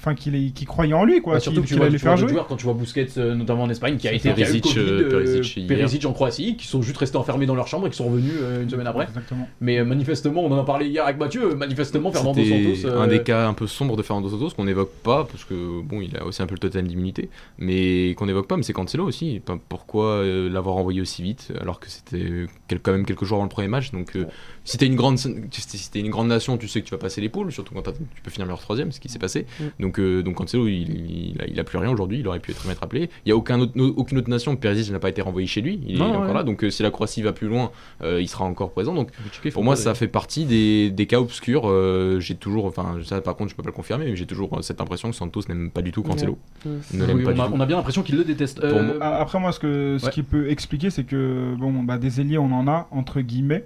enfin 0.00 0.14
qu'il 0.14 0.34
est- 0.34 0.50
qu'il 0.54 0.66
croyait 0.66 0.94
en 0.94 1.04
lui 1.04 1.20
quoi, 1.20 1.34
Bah, 1.34 1.40
surtout 1.40 1.60
que 1.60 1.66
tu 1.66 1.74
qu'il 1.74 1.76
vois, 1.76 1.86
allait 1.86 1.98
faire 1.98 2.16
jouer. 2.16 2.30
joueurs, 2.30 2.46
quand 2.46 2.56
tu 2.56 2.64
vois 2.64 2.72
Busquets, 2.72 3.06
euh, 3.18 3.34
notamment 3.34 3.64
en 3.64 3.70
Espagne, 3.70 3.98
qui 3.98 4.08
a 4.08 4.12
été 4.14 4.32
Perisic, 4.32 4.64
qui 4.64 4.78
a 4.78 4.82
eu 4.82 4.84
le 4.86 4.90
Covid, 4.90 5.02
euh, 5.04 5.24
Perisic. 5.24 5.66
Perisic 5.68 6.06
en 6.06 6.12
Croatie, 6.14 6.56
qui 6.56 6.66
sont 6.66 6.80
juste 6.80 6.96
restés 6.96 7.18
enfermés 7.18 7.44
dans 7.44 7.54
leur 7.54 7.66
chambre 7.68 7.86
et 7.86 7.90
qui 7.90 7.96
sont 7.98 8.06
revenus 8.06 8.32
euh, 8.40 8.62
une 8.62 8.70
semaine 8.70 8.86
après. 8.86 9.04
Exactement. 9.04 9.46
Mais 9.60 9.78
euh, 9.78 9.84
manifestement, 9.84 10.42
on 10.42 10.50
en 10.50 10.58
a 10.58 10.64
parlé 10.64 10.86
hier 10.86 11.04
avec 11.04 11.18
Mathieu, 11.18 11.54
manifestement, 11.54 12.10
Fernando 12.10 12.42
Santos. 12.42 12.86
euh, 12.88 13.00
un 13.00 13.06
des 13.08 13.22
cas 13.22 13.46
un 13.46 13.52
peu 13.54 13.66
sombres 13.66 13.96
de 13.96 14.02
Fernando 14.02 14.30
Santos 14.30 14.50
qu'on 14.56 14.64
n'évoque 14.64 14.92
pas 15.02 15.24
parce 15.24 15.44
que 15.44 15.82
bon, 15.82 16.00
il 16.00 16.16
a 16.16 16.24
aussi 16.24 16.40
un 16.42 16.46
peu 16.46 16.54
le 16.54 16.60
total 16.60 16.84
d'immunité, 16.86 17.28
mais 17.58 18.14
qu'on 18.16 18.26
n'évoque 18.26 18.46
pas. 18.48 18.56
Mais 18.56 18.62
c'est 18.62 18.72
Cancelo 18.72 19.04
aussi. 19.04 19.40
Pourquoi 19.68 20.06
euh, 20.06 20.48
l'avoir 20.48 20.76
envoyé 20.76 21.00
aussi 21.02 21.22
vite 21.22 21.52
alors 21.60 21.78
que 21.78 21.88
c'était 21.90 22.46
quand 22.82 22.92
même 22.92 23.04
quelques 23.04 23.24
jours 23.24 23.36
avant 23.36 23.44
le 23.44 23.50
premier 23.50 23.68
match. 23.68 23.90
Donc, 23.92 24.16
euh, 24.16 24.24
si 24.64 24.78
t'es 24.78 24.86
une 24.86 24.96
grande, 24.96 25.18
si 25.18 25.90
t'es 25.90 26.00
une 26.00 26.10
grande 26.10 26.28
nation, 26.28 26.56
tu 26.56 26.68
sais 26.68 26.80
que 26.80 26.86
tu 26.86 26.92
vas 26.92 26.98
passer 26.98 27.20
les 27.20 27.28
poules, 27.28 27.52
surtout 27.52 27.74
quand 27.74 27.82
tu 27.82 28.22
peux 28.22 28.30
finir 28.30 28.46
meilleur 28.46 28.60
troisième, 28.60 28.92
ce 28.92 29.00
qui 29.00 29.08
s'est 29.08 29.18
passé. 29.18 29.46
Mm. 29.60 29.64
Donc, 29.90 29.98
euh, 29.98 30.22
donc 30.22 30.36
Cancelo, 30.36 30.68
il, 30.68 31.32
il, 31.34 31.42
a, 31.42 31.46
il 31.48 31.58
a 31.58 31.64
plus 31.64 31.78
rien 31.78 31.90
aujourd'hui. 31.90 32.20
Il 32.20 32.28
aurait 32.28 32.38
pu 32.38 32.52
être 32.52 32.64
mettre 32.68 32.84
appelé. 32.84 33.10
Il 33.26 33.28
y 33.28 33.32
a 33.32 33.36
aucun 33.36 33.58
autre, 33.58 33.72
no- 33.74 33.92
aucune 33.96 34.18
autre 34.18 34.30
nation. 34.30 34.54
Perisic 34.54 34.92
n'a 34.92 35.00
pas 35.00 35.08
été 35.08 35.20
renvoyé 35.20 35.48
chez 35.48 35.60
lui. 35.62 35.80
Il, 35.84 35.96
est- 35.96 35.98
Non, 35.98 36.14
encore 36.14 36.32
là. 36.34 36.44
Donc, 36.44 36.62
euh, 36.62 36.70
si 36.70 36.84
la 36.84 36.92
Croatie 36.92 37.22
va 37.22 37.32
plus 37.32 37.48
loin, 37.48 37.72
euh, 38.02 38.20
il 38.20 38.28
sera 38.28 38.44
encore 38.44 38.70
présent. 38.70 38.94
Donc, 38.94 39.10
pour 39.52 39.64
moi, 39.64 39.74
ça 39.74 39.94
fait 39.94 40.06
partie 40.06 40.44
des, 40.44 40.90
des 40.92 41.06
cas 41.06 41.18
obscurs. 41.18 41.62
Euh, 41.66 42.20
j'ai 42.20 42.36
toujours, 42.36 42.66
enfin, 42.66 42.98
ça 43.04 43.20
par 43.20 43.34
contre, 43.34 43.50
je 43.50 43.56
peux 43.56 43.62
pas 43.64 43.68
le 43.70 43.74
confirmer, 43.74 44.04
mais 44.04 44.14
j'ai 44.16 44.26
toujours 44.26 44.58
cette 44.62 44.80
impression 44.80 45.10
que 45.10 45.16
Santos 45.16 45.42
n'aime 45.48 45.70
pas 45.70 45.82
du 45.82 45.90
tout 45.90 46.02
Cancelo. 46.02 46.38
Mm. 46.64 46.68
Ne 46.94 47.04
l'aime 47.06 47.16
Oui, 47.18 47.24
pas 47.24 47.30
on, 47.30 47.34
du 47.34 47.40
a, 47.40 47.46
tout. 47.46 47.52
on 47.54 47.60
a 47.60 47.66
bien 47.66 47.76
l'impression 47.76 48.02
qu'il 48.04 48.16
le 48.16 48.22
déteste. 48.24 48.60
Euh, 48.62 48.94
moi- 48.98 49.04
Après 49.06 49.40
moi, 49.40 49.50
ce 49.50 49.58
que 49.58 49.96
ce 49.98 50.06
Ouais. 50.06 50.12
qui 50.12 50.22
peut 50.22 50.48
expliquer, 50.50 50.90
c'est 50.90 51.04
que 51.04 51.54
bon, 51.58 51.82
bah, 51.82 51.98
des 51.98 52.20
ailiers, 52.20 52.38
on 52.38 52.52
en 52.52 52.68
a 52.68 52.86
entre 52.92 53.20
guillemets, 53.22 53.64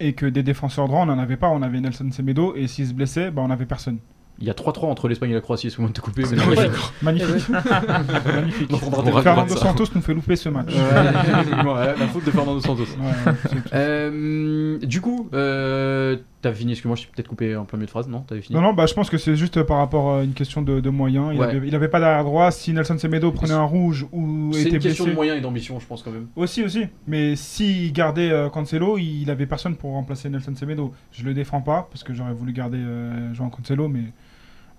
et 0.00 0.12
que 0.14 0.26
des 0.26 0.42
défenseurs 0.42 0.86
droits, 0.88 1.00
on 1.00 1.06
n'en 1.06 1.18
avait 1.18 1.36
pas. 1.36 1.48
On 1.48 1.60
avait 1.62 1.80
Nelson 1.80 2.08
Semedo, 2.12 2.54
et 2.56 2.66
s'il 2.66 2.86
se 2.86 2.94
blessait, 2.94 3.30
bah, 3.30 3.42
on 3.44 3.50
avait 3.50 3.66
personne. 3.66 3.98
Il 4.40 4.46
y 4.46 4.50
a 4.50 4.52
3-3 4.52 4.86
entre 4.86 5.08
l'Espagne 5.08 5.30
et 5.30 5.34
la 5.34 5.40
Croatie, 5.40 5.66
excuse-moi 5.66 5.88
de 5.88 5.94
te 5.94 6.00
couper. 6.00 6.24
C'est 6.24 6.36
mais- 6.36 6.46
magnifique. 6.46 6.80
Magnifique. 7.02 7.48
Magnifique. 7.48 8.70
On 8.72 8.76
prendra 8.78 9.00
On 9.00 9.02
des- 9.04 9.10
raconte 9.10 9.22
Fernando 9.24 9.54
ça. 9.56 9.60
Santos 9.66 9.84
nous 9.96 10.00
fait 10.00 10.14
louper 10.14 10.36
ce 10.36 10.48
match. 10.48 10.68
Ouais, 10.72 11.72
ouais, 11.72 11.94
la 11.98 12.06
faute 12.06 12.24
de 12.24 12.30
Fernando 12.30 12.60
Santos. 12.60 12.84
Ouais. 12.84 13.32
Euh, 13.74 14.78
du 14.78 15.00
coup, 15.00 15.28
euh, 15.34 16.16
t'avais 16.42 16.54
fini, 16.54 16.72
excuse-moi, 16.72 16.96
je 16.96 17.02
t'ai 17.02 17.08
peut-être 17.14 17.28
coupé 17.28 17.56
en 17.56 17.64
plein 17.64 17.78
milieu 17.78 17.86
de 17.86 17.90
phrase, 17.90 18.08
non 18.08 18.20
T'avais 18.20 18.40
fini 18.42 18.56
Non, 18.56 18.62
non, 18.62 18.72
bah, 18.74 18.86
je 18.86 18.94
pense 18.94 19.10
que 19.10 19.18
c'est 19.18 19.36
juste 19.36 19.62
par 19.62 19.78
rapport 19.78 20.16
à 20.18 20.22
une 20.22 20.32
question 20.34 20.62
de, 20.62 20.80
de 20.80 20.90
moyens. 20.90 21.30
Il, 21.34 21.40
Ouais. 21.40 21.46
avait, 21.56 21.66
il 21.68 21.74
avait 21.74 21.88
pas 21.88 22.00
d'arrière 22.00 22.24
droit. 22.24 22.50
Si 22.50 22.72
Nelson 22.72 22.98
Semedo 22.98 23.32
prenait 23.32 23.52
un 23.54 23.64
rouge 23.64 24.06
ou 24.12 24.50
C'est 24.52 24.68
une 24.70 24.78
question 24.78 25.04
de 25.06 25.12
moyens 25.12 25.38
et 25.38 25.40
d'ambition, 25.40 25.78
je 25.80 25.86
pense 25.86 26.02
quand 26.02 26.10
même. 26.10 26.26
Aussi, 26.36 26.62
aussi. 26.64 26.84
Mais 27.06 27.36
s'il 27.36 27.92
gardait 27.92 28.30
euh, 28.30 28.48
Cancelo, 28.48 28.98
il 28.98 29.30
avait 29.30 29.46
personne 29.46 29.76
pour 29.76 29.92
remplacer 29.92 30.28
Nelson 30.28 30.54
Semedo. 30.54 30.92
Je 31.12 31.24
le 31.24 31.34
défends 31.34 31.60
pas 31.60 31.88
parce 31.90 32.04
que 32.04 32.14
j'aurais 32.14 32.32
voulu 32.34 32.52
garder 32.52 32.78
euh, 32.78 33.34
João 33.34 33.50
Cancelo, 33.50 33.88
mais 33.88 34.04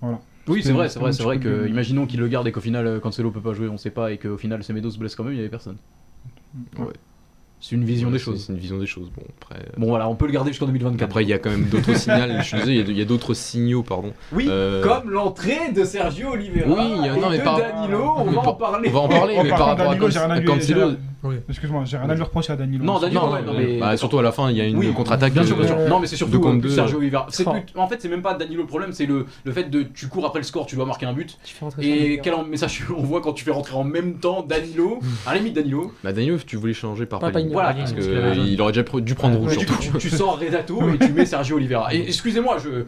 voilà. 0.02 0.20
Oui, 0.48 0.62
c'est 0.64 0.72
vrai, 0.72 0.90
c'est 0.90 1.00
vrai, 1.00 1.14
c'est 1.14 1.22
vrai 1.24 1.38
que, 1.38 1.64
de- 1.64 1.68
imaginons 1.68 2.06
qu'il 2.08 2.20
le 2.20 2.28
garde 2.28 2.48
et 2.48 2.52
qu'au 2.52 2.62
final, 2.62 2.88
euh, 2.88 3.00
Cancelo 3.00 3.30
peut 3.30 3.42
pas 3.42 3.54
jouer, 3.54 3.68
on 3.70 3.78
sait 3.78 3.92
pas, 3.92 4.12
et 4.12 4.18
qu'au 4.18 4.38
final, 4.38 4.64
Semedo 4.64 4.90
se 4.90 4.98
blesse 4.98 5.14
quand 5.16 5.24
même, 5.24 5.34
il 5.34 5.38
y 5.38 5.42
avait 5.42 5.50
personne. 5.50 5.78
Ouais. 6.78 6.86
C'est 7.62 7.76
une 7.76 7.84
vision 7.84 8.08
Ouais, 8.08 8.14
des 8.14 8.20
choses. 8.20 8.46
C'est 8.48 8.54
une 8.54 8.58
vision 8.58 8.80
des 8.80 8.86
choses. 8.86 9.12
Bon, 9.14 9.22
après. 9.42 9.60
euh, 9.60 9.70
Bon, 9.78 9.88
voilà, 9.88 10.08
on 10.08 10.16
peut 10.16 10.26
le 10.26 10.32
garder 10.32 10.52
jusqu'en 10.52 10.66
2024. 10.68 11.04
Après, 11.04 11.24
il 11.24 11.30
y 11.30 11.34
a 11.34 11.40
quand 11.40 11.50
même 11.50 11.66
d'autres 11.66 11.94
signaux. 11.98 12.16
Je 12.40 12.44
suis 12.44 12.58
désolé, 12.58 12.76
il 12.88 12.98
y 12.98 13.02
a 13.02 13.06
d'autres 13.06 13.34
signaux, 13.34 13.84
pardon. 13.84 14.14
Oui, 14.32 14.46
Euh, 14.50 14.82
comme 14.82 15.12
l'entrée 15.12 15.72
de 15.76 15.84
Sergio 15.84 16.30
Oliveira 16.32 16.70
Oui, 16.70 16.94
il 17.00 17.06
y 17.06 17.10
a- 17.10 17.16
non, 17.18 17.28
et 17.28 17.32
mais 17.32 17.38
de 17.40 17.44
par- 17.44 17.58
Danilo, 17.60 18.14
on 18.16 18.24
mais 18.26 18.32
va 18.32 18.42
par- 18.42 18.48
en 18.48 18.54
parler. 18.56 18.90
On 18.90 18.94
va 18.94 19.00
en 19.02 19.08
parler, 19.10 19.38
mais 19.44 19.50
par 19.50 19.66
rapport 19.68 19.92
à 19.92 19.96
Danilo, 19.96 20.18
à 20.18 20.42
Cancelo. 20.42 20.92
Oui. 21.24 21.36
Excuse-moi, 21.50 21.84
j'ai 21.86 21.98
rien 21.98 22.10
à 22.10 22.16
lui 22.16 22.22
reprocher 22.24 22.54
à 22.54 22.56
Danilo. 22.56 22.84
Non, 22.86 22.98
Danilo, 23.00 23.20
Non, 23.22 23.32
ouais, 23.34 23.42
non, 23.42 23.54
mais- 23.58 23.78
bah, 23.80 23.98
surtout 23.98 24.20
à 24.20 24.24
la 24.24 24.32
fin, 24.32 24.50
il 24.52 24.56
y 24.58 24.62
a 24.62 24.66
une 24.66 24.78
Oui, 24.78 24.94
contre-attaque. 24.94 25.34
Bien 25.34 25.44
sûr, 25.44 25.58
bien 25.58 25.68
sûr. 25.68 25.76
euh, 25.78 25.90
Non, 25.90 26.00
mais 26.00 26.08
c'est 26.08 26.16
surtout 26.16 26.38
euh, 26.38 26.42
contre. 26.42 26.70
Sergio 26.70 26.98
Oliveira. 26.98 27.26
Plus- 27.28 27.46
En 27.76 27.88
fait, 27.88 27.98
c'est 28.02 28.08
même 28.08 28.22
pas 28.22 28.34
Danilo 28.36 28.62
le 28.62 28.68
problème, 28.68 28.94
c'est 28.94 29.06
le, 29.06 29.26
le 29.44 29.52
fait 29.52 29.70
de 29.70 29.84
tu 29.84 30.08
cours 30.08 30.26
après 30.26 30.40
le 30.40 30.46
score, 30.46 30.66
tu 30.66 30.76
dois 30.76 30.86
marquer 30.86 31.06
un 31.06 31.14
but. 31.14 31.38
Tu 31.44 31.54
fais 31.56 31.66
rentrer 31.66 31.84
Sergio 31.84 32.04
Et 32.06 32.20
quel 32.24 32.34
message 32.50 32.74
tu 32.74 32.94
envoies 32.94 33.22
quand 33.22 33.34
tu 33.34 33.44
fais 33.44 33.52
rentrer 33.52 33.76
en 33.76 33.84
même 33.84 34.16
temps 34.20 34.44
Danilo 34.44 35.00
À 35.26 35.34
la 35.34 35.40
limite, 35.40 35.56
Danilo. 35.56 35.92
Bah, 36.04 36.14
Danilo, 36.14 36.38
tu 36.46 36.56
voulais 36.56 36.74
changer 36.74 37.06
par 37.06 37.20
Pas 37.20 37.32
Palhinha. 37.32 37.52
Voilà, 37.52 37.74
Parce 37.74 37.92
parce 37.92 38.06
que 38.06 38.12
que- 38.12 38.16
euh, 38.16 38.36
il 38.36 38.62
aurait 38.62 38.72
déjà 38.72 38.84
dû 39.02 39.16
prendre 39.16 39.38
rouge. 39.38 39.58
Du 39.58 39.66
coup, 39.66 39.74
surtout. 39.82 39.98
tu, 39.98 40.10
sors 40.10 40.40
Renato 40.40 40.82
et 40.94 40.98
tu 41.00 41.12
mets 41.12 41.26
Sergio 41.26 41.58
Oliveira. 41.58 41.94
Excusez-moi, 41.94 42.58
je, 42.64 42.86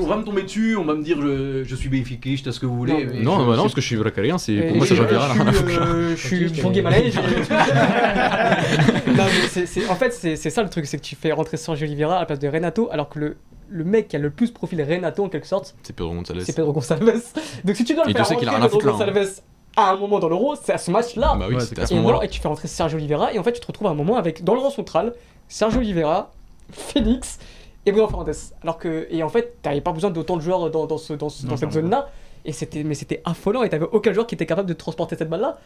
on 0.00 0.06
va 0.06 0.16
me 0.16 0.24
tomber 0.24 0.42
dessus, 0.42 0.76
on 0.76 0.84
va 0.84 0.94
me 0.94 1.02
dire 1.02 1.18
je, 1.20 1.74
suis 1.74 1.88
bénéfique, 1.88 2.26
je 2.44 2.50
ce 2.50 2.60
que 2.60 2.66
vous 2.66 2.76
voulez. 2.76 3.06
Non, 3.22 3.38
Non, 3.38 3.46
bah 3.46 3.56
parce 3.56 3.74
que 3.74 3.80
je 3.80 3.86
suis 3.86 3.96
vracalien, 3.96 4.36
c'est 4.38 4.56
pour 4.56 4.76
moi 4.76 4.86
ça 4.86 4.94
Oliveira. 4.94 5.28
je 5.34 5.42
là. 5.42 5.52
suis, 5.52 5.76
euh, 5.78 6.16
Je 6.16 6.26
suis 6.26 6.82
Malais. 6.82 7.10
Non, 7.50 9.24
mais 9.24 9.48
c'est- 9.48 9.66
c'est- 9.66 9.88
En 9.88 9.94
fait, 9.94 10.12
c'est 10.12 10.36
c'est 10.36 10.50
ça 10.50 10.62
le 10.62 10.68
truc, 10.68 10.86
c'est 10.86 10.98
que 10.98 11.02
tu 11.02 11.16
fais 11.16 11.32
rentrer 11.32 11.56
Sergio 11.56 11.86
Oliveira 11.86 12.16
à 12.16 12.20
la 12.20 12.26
place 12.26 12.38
de 12.38 12.48
Renato, 12.48 12.88
alors 12.90 13.08
que 13.08 13.18
le, 13.18 13.36
le 13.68 13.84
mec 13.84 14.08
qui 14.08 14.16
a 14.16 14.18
le 14.18 14.30
plus 14.30 14.50
profil 14.50 14.82
Renato 14.82 15.24
en 15.24 15.28
quelque 15.28 15.46
sorte, 15.46 15.74
C'est 15.82 15.94
Pedro 15.94 16.14
González. 16.14 16.40
c'est 16.42 16.52
Pedro 16.54 16.72
Gonçalves. 16.72 17.22
Donc 17.64 17.76
si 17.76 17.84
tu 17.84 17.94
dois 17.94 18.04
le 18.04 18.10
Et 18.10 18.14
tu 18.14 18.22
faire 18.24 18.36
qu'il 18.36 18.48
a 18.48 18.52
rentrer 18.52 18.56
rien 18.56 18.62
à 18.62 18.68
Pedro 18.68 18.80
foutre 18.80 18.86
là, 18.86 18.92
hein. 18.92 19.12
Gonçalves 19.12 19.40
à 19.78 19.90
un 19.90 19.96
moment 19.96 20.18
dans 20.18 20.28
l'Euro, 20.28 20.54
c'est 20.62 20.72
à 20.72 20.78
ce 20.78 20.90
match-là. 20.90 21.36
Bah 21.38 21.46
oui, 21.48 21.54
Ouais, 21.56 21.60
c'était 21.60 21.76
c'est 21.76 21.82
à 21.82 21.86
ce 21.88 21.92
et, 21.92 21.96
moment-là. 21.96 22.16
non, 22.16 22.22
et 22.22 22.28
tu 22.28 22.40
fais 22.40 22.48
rentrer 22.48 22.66
Sergio 22.68 22.96
Oliveira, 22.98 23.32
et 23.34 23.38
en 23.38 23.42
fait, 23.42 23.52
tu 23.52 23.60
te 23.60 23.66
retrouves 23.66 23.86
à 23.88 23.90
un 23.90 23.94
moment 23.94 24.16
avec, 24.16 24.42
dans 24.42 24.54
le 24.54 24.60
rang 24.60 24.70
central, 24.70 25.12
Sergio 25.48 25.80
Oliveira, 25.80 26.30
Félix 26.72 27.38
et 27.84 27.92
Bruno 27.92 28.08
Fernandes. 28.08 28.32
Alors 28.62 28.78
que, 28.78 29.06
et 29.10 29.22
en 29.22 29.28
fait, 29.28 29.58
t'avais 29.62 29.82
pas 29.82 29.92
besoin 29.92 30.10
d'autant 30.10 30.36
de 30.36 30.42
joueurs 30.42 30.70
dans, 30.70 30.86
dans, 30.86 30.96
ce, 30.98 31.12
dans, 31.12 31.28
ce- 31.28 31.42
Non, 31.44 31.50
dans 31.50 31.56
cette 31.58 31.68
clairement. 31.70 31.88
zone-là, 31.90 32.08
et 32.46 32.52
c'était, 32.52 32.84
mais 32.84 32.94
c'était 32.94 33.20
affolant, 33.26 33.64
et 33.64 33.68
t'avais 33.68 33.84
aucun 33.92 34.12
joueur 34.14 34.26
qui 34.26 34.34
était 34.34 34.46
capable 34.46 34.68
de 34.68 34.74
transporter 34.74 35.14
cette 35.16 35.28
balle-là. 35.28 35.58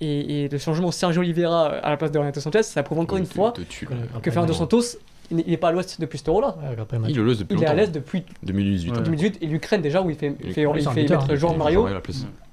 Et, 0.00 0.44
et 0.44 0.48
le 0.48 0.58
changement 0.58 0.90
Sergio 0.92 1.20
Oliveira 1.22 1.66
à 1.66 1.90
la 1.90 1.96
place 1.96 2.12
de 2.12 2.18
Renato 2.18 2.40
Sanchez, 2.40 2.62
ça 2.62 2.82
prouve 2.82 3.00
encore 3.00 3.18
une 3.18 3.26
fois 3.26 3.52
Que- 3.86 3.94
là. 3.94 4.00
Fernando 4.30 4.52
Santos, 4.52 4.98
il 5.30 5.36
n'est 5.38 5.56
pas 5.56 5.68
à 5.68 5.72
l'ouest 5.72 6.00
depuis. 6.00 6.18
Ouais, 6.62 6.76
le 6.92 6.98
match. 7.00 7.10
Il 7.10 7.16
Il 7.58 7.62
est 7.64 7.66
à 7.66 7.74
l'est 7.74 7.92
depuis 7.92 8.24
2018. 8.44 8.90
Ouais. 8.92 9.02
2018 9.02 9.38
et 9.42 9.46
l'Ukraine 9.46 9.82
déjà 9.82 10.00
où 10.00 10.08
il 10.10 10.16
fait, 10.16 10.34
il 10.40 10.52
fait, 10.52 10.62
il 10.78 10.82
fait 10.94 11.00
mettre 11.02 11.30
hein. 11.32 11.36
Jean 11.36 11.56
Mario 11.56 11.82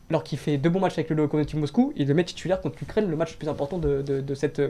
alors 0.10 0.24
qu'il 0.24 0.38
fait 0.38 0.58
deux 0.58 0.70
bons 0.70 0.80
matchs 0.80 0.94
avec 0.94 1.10
le 1.10 1.16
Lokomotiv 1.16 1.60
Moscou, 1.60 1.94
il 1.96 2.08
le 2.08 2.14
met 2.14 2.24
titulaire 2.24 2.62
contre 2.62 2.78
l'Ukraine, 2.80 3.10
le 3.10 3.16
match 3.16 3.32
le 3.34 3.38
plus 3.38 3.48
important 3.50 3.78
de, 3.80 4.02
de, 4.04 4.22
de 4.22 4.36
cette, 4.36 4.60
euh, 4.60 4.70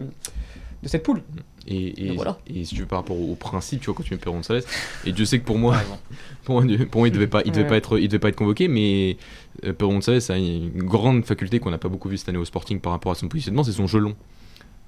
de 0.86 0.90
cette 0.90 1.04
poule. 1.04 1.22
Et, 1.68 2.06
et, 2.10 2.16
voilà. 2.16 2.38
et 2.48 2.64
si 2.64 2.76
tu 2.76 2.82
veux 2.82 2.88
par 2.88 3.00
rapport 3.00 3.20
au, 3.20 3.32
au 3.32 3.36
principe, 3.36 3.80
tu 3.82 3.88
vois, 3.88 3.96
quand 3.96 4.04
tu 4.04 4.14
mets 4.14 4.20
Pedro 4.20 4.36
González, 4.36 4.62
et 5.06 5.12
Dieu 5.12 5.26
sait 5.26 5.40
que 5.40 5.46
pour 5.46 5.58
moi, 5.58 5.76
pour 6.44 6.62
moi, 6.62 6.76
pour 6.92 7.02
moi, 7.02 7.08
il 7.08 7.12
devait 7.12 7.26
pas, 7.28 7.42
il 7.44 7.52
devait 7.52 7.64
Ouais. 7.64 7.70
pas 7.70 7.78
être, 7.78 7.98
il 8.00 8.08
devait 8.08 8.20
pas 8.20 8.30
être 8.30 8.36
convoqué, 8.36 8.68
mais 8.68 9.18
euh, 9.66 9.74
Pedro 9.74 9.92
González 9.94 10.30
a 10.30 10.38
une 10.38 10.84
grande 10.84 11.26
faculté 11.26 11.60
qu'on 11.60 11.72
n'a 11.72 11.80
pas 11.80 11.90
beaucoup 11.90 12.08
vu 12.08 12.18
cette 12.18 12.30
année 12.30 12.38
au 12.38 12.46
Sporting 12.46 12.80
par 12.80 12.92
rapport 12.94 13.12
à 13.12 13.16
son 13.16 13.28
positionnement, 13.28 13.64
c'est 13.64 13.72
son 13.72 13.88
jeu 13.88 14.00
long. 14.00 14.16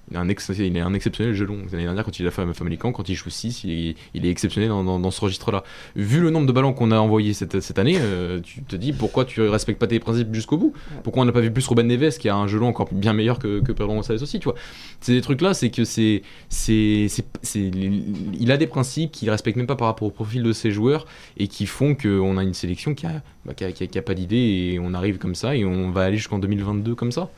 Il 0.09 0.15
a 0.17 0.21
un, 0.21 0.29
ex- 0.29 0.51
il 0.57 0.77
a 0.79 0.85
un 0.85 0.93
exceptionnel 0.93 1.33
jeu 1.33 1.45
long. 1.45 1.57
L'année 1.71 1.83
dernière, 1.83 2.05
quand 2.05 2.17
il 2.19 2.25
a 2.27 2.31
fait 2.31 2.45
Famalicão, 2.53 2.93
quand 2.93 3.09
il 3.09 3.15
joue 3.15 3.29
6, 3.29 3.65
il 3.65 3.71
est, 3.89 3.95
il 4.13 4.25
est 4.25 4.29
exceptionnel 4.29 4.69
dans, 4.69 4.83
dans- 4.83 4.99
dans 4.99 5.11
ce 5.11 5.19
registre-là. 5.19 5.63
Vu 5.97 6.21
le 6.21 6.29
nombre 6.29 6.47
de 6.47 6.51
ballons 6.53 6.71
qu'on 6.71 6.91
a 6.91 6.97
envoyés 6.97 7.33
cette, 7.33 7.59
cette 7.59 7.77
année, 7.77 7.97
euh, 7.99 8.39
tu 8.41 8.63
te 8.63 8.75
dis 8.77 8.93
pourquoi 8.93 9.25
tu 9.25 9.41
respectes 9.41 9.79
pas 9.79 9.87
tes 9.87 9.99
principes 9.99 10.33
jusqu'au 10.33 10.57
bout? 10.57 10.73
Pourquoi 11.03 11.23
on 11.23 11.25
n'a 11.25 11.31
pas 11.33 11.41
vu 11.41 11.51
plus 11.51 11.67
Ruben 11.67 11.85
Neves 11.87 12.17
qui 12.17 12.29
a 12.29 12.35
un 12.35 12.47
jeu 12.47 12.57
long 12.57 12.67
encore 12.69 12.87
bien 12.91 13.11
meilleur 13.11 13.37
que, 13.37 13.59
que 13.59 13.71
Pedro 13.73 13.93
González 13.95 14.23
aussi, 14.23 14.39
tu 14.39 14.45
vois? 14.45 14.55
C'est 15.01 15.11
des 15.13 15.21
trucs 15.21 15.41
là, 15.41 15.53
c'est 15.53 15.69
que 15.71 15.83
c'est, 15.83 16.21
c'est, 16.47 17.07
c'est, 17.09 17.25
c'est- 17.41 17.71
il 18.39 18.51
a 18.51 18.57
des 18.57 18.67
principes 18.67 19.11
qu'il 19.11 19.29
respecte 19.29 19.57
même 19.57 19.67
pas 19.67 19.75
par 19.75 19.87
rapport 19.87 20.07
au 20.07 20.11
profil 20.11 20.41
de 20.43 20.53
ses 20.53 20.71
joueurs 20.71 21.05
et 21.37 21.47
qui 21.49 21.65
font 21.65 21.95
qu'on 21.95 22.37
a 22.37 22.43
une 22.43 22.53
sélection 22.53 22.93
qui 22.95 23.05
a, 23.05 23.21
bah, 23.47 23.53
qui 23.55 23.63
a, 23.63 23.71
qui 23.71 23.83
a- 23.85 23.87
qui 23.87 23.97
a 23.97 24.01
pas 24.01 24.13
d'idée 24.13 24.73
et 24.73 24.79
on 24.83 24.93
arrive 24.93 25.17
comme 25.17 25.33
ça 25.33 25.55
et 25.55 25.63
on 25.65 25.89
va 25.89 26.03
aller 26.03 26.17
jusqu'en 26.17 26.37
2022 26.37 26.93
comme 26.95 27.11
ça. 27.13 27.29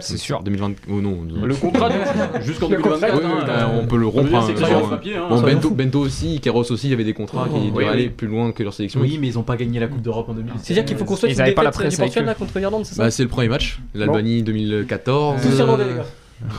C'est 0.00 0.18
sûr. 0.18 0.42
2020. 0.42 0.72
Oh 0.90 1.00
non. 1.00 1.18
Le 1.44 1.54
contrat 1.54 1.88
de- 1.88 1.94
jusqu'en 2.42 2.68
Le 2.68 2.76
contrat, 2.78 3.10
2024. 3.10 3.14
Ouais, 3.14 3.50
hein, 3.50 3.70
euh, 3.74 3.80
on 3.82 3.86
peut 3.86 3.96
le 3.96 4.06
rompre. 4.06 4.34
hein, 4.34 4.54
genre, 4.56 4.90
papier, 4.90 5.16
hein. 5.16 5.26
bon, 5.30 5.40
Bento, 5.40 5.70
Bento 5.74 6.00
aussi, 6.00 6.40
Keros 6.40 6.70
aussi, 6.72 6.88
il 6.88 6.90
y 6.90 6.94
avait 6.94 7.04
des 7.04 7.14
contrats 7.14 7.46
qui 7.48 7.54
Oui, 7.60 7.66
devaient 7.70 7.84
oui. 7.84 7.90
aller 7.90 8.08
plus 8.10 8.26
loin 8.26 8.50
que 8.52 8.62
leur 8.62 8.74
sélection. 8.74 9.00
Oui, 9.00 9.18
mais 9.20 9.28
ils 9.28 9.38
ont 9.38 9.42
pas 9.44 9.56
gagné 9.56 9.78
la 9.80 9.86
Coupe 9.86 10.02
d'Europe 10.02 10.28
en 10.28 10.34
2017. 10.34 10.64
C'est-à-dire 10.66 10.84
qu'il 10.84 10.96
faut 10.98 11.04
qu'on 11.04 11.16
soit 11.16 11.30
une 11.30 11.40
avaient 11.40 11.52
pas 11.52 11.62
la 11.62 11.70
défaite 11.70 11.90
du 11.90 11.96
Portugal 11.96 12.34
contre 12.38 12.58
l'Irlande, 12.58 12.84
c'est 12.84 12.94
ça 12.96 13.04
Bah, 13.04 13.10
c'est 13.10 13.22
le 13.22 13.28
premier 13.28 13.48
match, 13.48 13.78
l'Albanie 13.94 14.42
2014. 14.42 15.40
Tous 15.42 15.58
irlandais, 15.58 15.84
les 15.88 15.94
gars. 15.94 16.04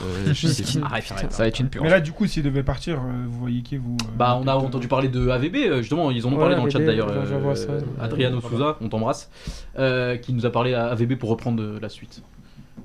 Euh, 0.03 0.33
je 0.33 0.47
sais 0.47 0.79
pas. 0.79 0.87
Ah, 0.91 1.01
putain. 1.01 1.29
Ça 1.29 1.43
va 1.43 1.47
être 1.47 1.59
une 1.59 1.69
purge. 1.69 1.83
Mais 1.83 1.89
là, 1.89 1.99
du 1.99 2.11
coup, 2.11 2.25
s'il 2.27 2.43
devait 2.43 2.63
partir, 2.63 2.95
euh, 2.99 3.25
vous 3.27 3.39
voyez 3.39 3.61
qui 3.61 3.77
vous. 3.77 3.97
euh, 4.01 4.07
Bah, 4.17 4.39
on 4.41 4.47
a 4.47 4.55
entendu 4.55 4.87
parler 4.87 5.07
de 5.09 5.29
AVB, 5.29 5.55
euh, 5.55 5.77
justement, 5.81 6.09
ils 6.11 6.25
en 6.25 6.29
ont 6.29 6.33
Ouais, 6.33 6.39
parlé 6.39 6.55
dans 6.55 6.65
le 6.65 6.69
chat 6.71 6.79
d'ailleurs. 6.79 7.09
euh, 7.11 7.55
ça. 7.55 7.67
Adriano 7.99 8.39
Souza, 8.41 8.77
on 8.81 8.89
t'embrasse, 8.89 9.29
euh, 9.77 10.17
qui 10.17 10.33
nous 10.33 10.45
a 10.45 10.51
parlé 10.51 10.73
à 10.73 10.87
AVB 10.87 11.15
pour 11.15 11.29
reprendre 11.29 11.63
la 11.81 11.89
suite. 11.89 12.21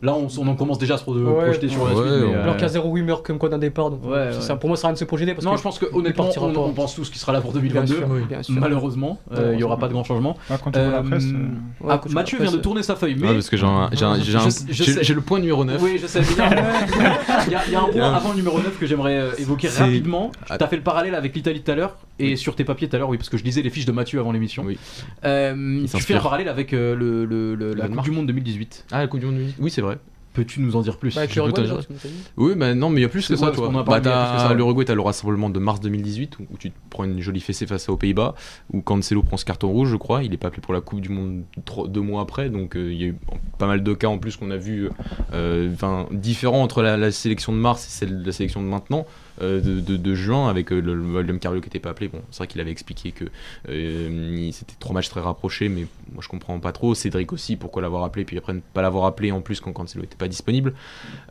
Là, 0.00 0.14
on, 0.14 0.28
on 0.38 0.46
en 0.46 0.54
commence 0.54 0.78
déjà 0.78 0.94
à 0.94 0.98
se 0.98 1.02
pro- 1.02 1.12
Ouais, 1.16 1.44
projeter 1.44 1.68
sur 1.68 1.84
la 1.88 1.92
ouais, 1.92 2.00
suite. 2.02 2.20
mais, 2.20 2.26
ouais. 2.28 2.34
euh, 2.36 2.42
Alors 2.44 2.54
qu'il 2.54 2.62
y 2.62 2.66
a 2.66 2.68
zéro 2.68 2.88
rumeur 2.92 3.24
comme 3.24 3.36
quoi 3.38 3.48
d'un 3.48 3.58
départ, 3.58 3.90
donc 3.90 4.04
Ouais, 4.04 4.12
euh, 4.16 4.32
ouais. 4.32 4.40
ça, 4.40 4.54
pour 4.54 4.68
moi, 4.68 4.76
ça 4.76 4.82
sert 4.82 4.86
à 4.86 4.90
rien 4.90 4.94
de 4.94 4.98
se 5.00 5.04
projeter. 5.04 5.34
Parce 5.34 5.44
Non, 5.44 5.50
que 5.52 5.56
je 5.58 5.62
pense 5.64 5.78
que 5.80 5.86
honnêtement, 5.92 6.28
on, 6.36 6.56
on 6.56 6.72
pense 6.72 6.94
tous 6.94 7.10
qu'il 7.10 7.18
sera 7.18 7.32
là 7.32 7.40
pour 7.40 7.50
Bien 7.50 7.62
2022. 7.62 7.94
sûr, 7.96 8.06
oui, 8.08 8.20
bien 8.28 8.42
sûr. 8.44 8.54
Malheureusement, 8.60 9.18
euh, 9.32 9.50
il 9.54 9.58
y 9.60 9.64
aura 9.64 9.76
pas 9.76 9.88
de 9.88 9.94
grand 9.94 10.04
changement. 10.04 10.36
Ah, 10.50 10.56
quand 10.62 10.70
tu 10.70 10.78
vois 10.78 10.88
la 10.88 10.98
Euh, 10.98 11.02
presse. 11.02 11.24
euh, 11.24 11.88
ah, 11.88 12.00
Mathieu 12.10 12.38
vient 12.40 12.52
de 12.52 12.58
tourner 12.58 12.84
sa 12.84 12.94
feuille, 12.94 13.16
mais 13.18 13.32
parce 13.32 13.50
que 13.50 13.56
j'ai 13.56 13.66
un- 13.66 13.88
le 13.90 15.20
point 15.20 15.40
numéro 15.40 15.64
9. 15.64 15.82
Oui, 15.82 15.98
je 16.00 16.06
sais 16.06 16.20
bien. 16.20 16.48
il, 17.46 17.52
y 17.52 17.54
a, 17.56 17.60
il 17.66 17.72
y 17.72 17.74
a 17.74 17.80
un 17.80 17.86
Il 17.90 17.96
y 17.96 17.98
point 17.98 18.02
a 18.02 18.06
un- 18.10 18.14
avant 18.14 18.30
le 18.30 18.36
numéro 18.36 18.58
9 18.58 18.78
que 18.78 18.86
j'aimerais 18.86 19.16
euh, 19.18 19.30
évoquer 19.38 19.68
rapidement. 19.68 20.30
Ah. 20.48 20.58
Tu 20.58 20.64
as 20.64 20.68
fait 20.68 20.76
le 20.76 20.82
parallèle 20.82 21.14
avec 21.16 21.34
l'Italie 21.34 21.60
tout 21.62 21.70
à 21.72 21.74
l'heure 21.74 21.96
et 22.20 22.36
sur 22.36 22.54
tes 22.54 22.62
papiers 22.64 22.88
tout 22.88 22.96
à 22.96 22.98
l'heure, 23.00 23.08
oui, 23.08 23.16
parce 23.16 23.28
que 23.30 23.36
je 23.36 23.44
lisais 23.44 23.62
les 23.62 23.70
fiches 23.70 23.86
de 23.86 23.92
Mathieu 23.92 24.20
avant 24.20 24.30
l'émission. 24.32 24.62
Oui. 24.64 24.78
Euh, 25.24 25.84
tu 25.92 26.02
fais 26.02 26.14
un 26.14 26.20
parallèle 26.20 26.48
avec 26.48 26.72
euh, 26.72 26.94
le, 26.94 27.24
le- 27.24 27.54
le- 27.54 27.74
la 27.74 27.88
Coupe 27.88 28.02
du 28.02 28.10
Monde 28.12 28.26
2018. 28.26 28.86
Ah, 28.92 29.00
la 29.00 29.06
Coupe 29.08 29.20
du 29.20 29.26
Monde 29.26 29.36
2018. 29.36 29.62
Oui, 29.62 29.70
c'est 29.78 29.82
vrai. 29.82 29.98
Peux-tu 30.34 30.60
nous 30.60 30.76
en 30.76 30.82
dire 30.82 30.98
plus 30.98 31.14
Bah, 31.14 31.22
avec 31.22 31.32
Je 31.32 31.40
peux. 31.40 32.08
Oui, 32.36 32.54
bah 32.54 32.72
non, 32.74 32.90
mais 32.90 33.00
il 33.00 33.02
y 33.02 33.06
a 33.06 33.08
plus 33.08 33.26
que 33.26 33.32
Ouais, 33.32 33.38
ça, 33.38 33.50
toi. 33.50 33.68
Bah, 33.84 33.98
que 33.98 34.04
t'as 34.04 34.54
l'Uruguay, 34.54 34.84
t'as 34.84 34.94
le 34.94 35.00
rassemblement 35.00 35.50
de 35.50 35.58
mars 35.58 35.80
2018 35.80 36.38
où 36.38 36.42
où 36.52 36.56
tu 36.58 36.70
te 36.70 36.76
prends 36.90 37.04
une 37.04 37.20
jolie 37.20 37.40
fessée 37.40 37.66
face 37.66 37.88
aux 37.88 37.96
Pays-Bas, 37.96 38.34
où 38.72 38.80
Cancelo 38.80 39.22
prend 39.22 39.36
ce 39.36 39.44
carton 39.44 39.68
rouge, 39.68 39.88
je 39.90 39.96
crois. 39.96 40.22
Il 40.22 40.32
est 40.32 40.36
pas 40.36 40.48
appelé 40.48 40.60
pour 40.60 40.74
la 40.74 40.80
Coupe 40.80 41.00
du 41.00 41.08
Monde 41.08 41.42
trois- 41.64 41.88
deux 41.88 42.02
mois 42.02 42.22
après, 42.22 42.50
donc 42.50 42.76
euh, 42.76 42.92
il 42.92 43.00
y 43.00 43.04
a 43.04 43.06
eu 43.08 43.16
pas 43.58 43.66
mal 43.66 43.82
de 43.82 43.94
cas 43.94 44.08
en 44.08 44.18
plus 44.18 44.36
qu'on 44.36 44.50
a 44.52 44.56
vu, 44.58 44.90
euh, 45.32 45.72
enfin, 45.72 46.06
différents 46.12 46.62
entre 46.62 46.82
la, 46.82 46.96
la 46.96 47.10
sélection 47.10 47.52
de 47.52 47.58
mars 47.58 47.84
et 47.86 47.90
celle 47.90 48.20
de 48.20 48.26
la 48.26 48.32
sélection 48.32 48.62
de 48.62 48.68
maintenant. 48.68 49.06
Euh, 49.40 49.60
de, 49.60 49.96
de- 49.96 50.14
juin 50.14 50.48
avec 50.48 50.72
euh, 50.72 50.80
le, 50.80 50.94
le 50.94 51.02
William 51.02 51.38
Carvalho 51.38 51.60
qui 51.60 51.68
était 51.68 51.78
pas 51.78 51.90
appelé 51.90 52.08
bon 52.08 52.22
c'est 52.30 52.38
vrai 52.38 52.46
qu'il 52.46 52.60
avait 52.60 52.70
expliqué 52.70 53.12
que 53.12 53.24
euh, 53.68 54.50
c'était 54.52 54.74
trois 54.78 54.94
matchs 54.94 55.08
très 55.10 55.20
rapprochés 55.20 55.68
mais 55.68 55.86
moi 56.12 56.22
je 56.22 56.28
comprends 56.28 56.58
pas 56.60 56.72
trop 56.72 56.94
Cédric 56.94 57.32
aussi 57.32 57.56
pourquoi 57.56 57.82
l'avoir 57.82 58.04
appelé 58.04 58.24
puis 58.24 58.38
après 58.38 58.54
ne 58.54 58.60
pas 58.60 58.82
l'avoir 58.82 59.04
appelé 59.06 59.30
en 59.32 59.40
plus 59.40 59.60
quand 59.60 59.72
Cancelo 59.72 60.04
était 60.04 60.16
pas 60.16 60.28
disponible 60.28 60.74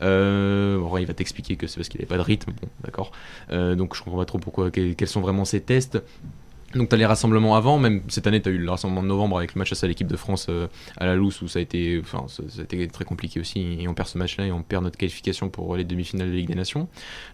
euh, 0.02 0.78
bon, 0.78 0.96
il 0.98 1.06
va 1.06 1.14
t'expliquer 1.14 1.56
que 1.56 1.66
c'est 1.66 1.76
parce 1.76 1.88
qu'il 1.88 2.00
avait 2.00 2.06
pas 2.08 2.16
de 2.16 2.22
rythme, 2.22 2.52
bon, 2.52 2.68
d'accord. 2.84 3.10
Euh, 3.50 3.74
donc 3.74 3.94
je 3.96 4.02
comprends 4.02 4.18
pas 4.18 4.24
trop 4.24 4.38
pourquoi, 4.38 4.70
quels, 4.70 4.94
quels 4.96 5.08
sont 5.08 5.20
vraiment 5.20 5.44
ces 5.44 5.60
tests. 5.60 5.98
Donc 6.74 6.90
tu 6.90 6.94
as 6.94 6.98
les 6.98 7.06
rassemblements 7.06 7.56
avant, 7.56 7.78
même 7.78 8.02
cette 8.08 8.26
année 8.26 8.42
tu 8.42 8.50
as 8.50 8.52
eu 8.52 8.58
le 8.58 8.70
rassemblement 8.70 9.02
de 9.02 9.08
novembre 9.08 9.38
avec 9.38 9.54
le 9.54 9.58
match 9.58 9.72
à 9.82 9.86
l'équipe 9.86 10.06
de 10.06 10.16
France 10.16 10.48
euh, 10.50 10.66
à 10.98 11.06
la 11.06 11.16
Lousse 11.16 11.40
où 11.40 11.48
ça 11.48 11.60
a 11.60 11.62
été, 11.62 11.98
enfin, 11.98 12.26
ça, 12.28 12.62
très 12.92 13.04
compliqué 13.06 13.40
aussi 13.40 13.78
et 13.80 13.88
on 13.88 13.94
perd 13.94 14.08
ce 14.08 14.18
match-là 14.18 14.46
et 14.46 14.52
on 14.52 14.62
perd 14.62 14.84
notre 14.84 14.98
qualification 14.98 15.48
pour 15.48 15.76
les 15.76 15.84
demi-finales 15.84 16.28
de 16.28 16.34
Ligue 16.34 16.48
des 16.48 16.54
Nations. 16.54 16.86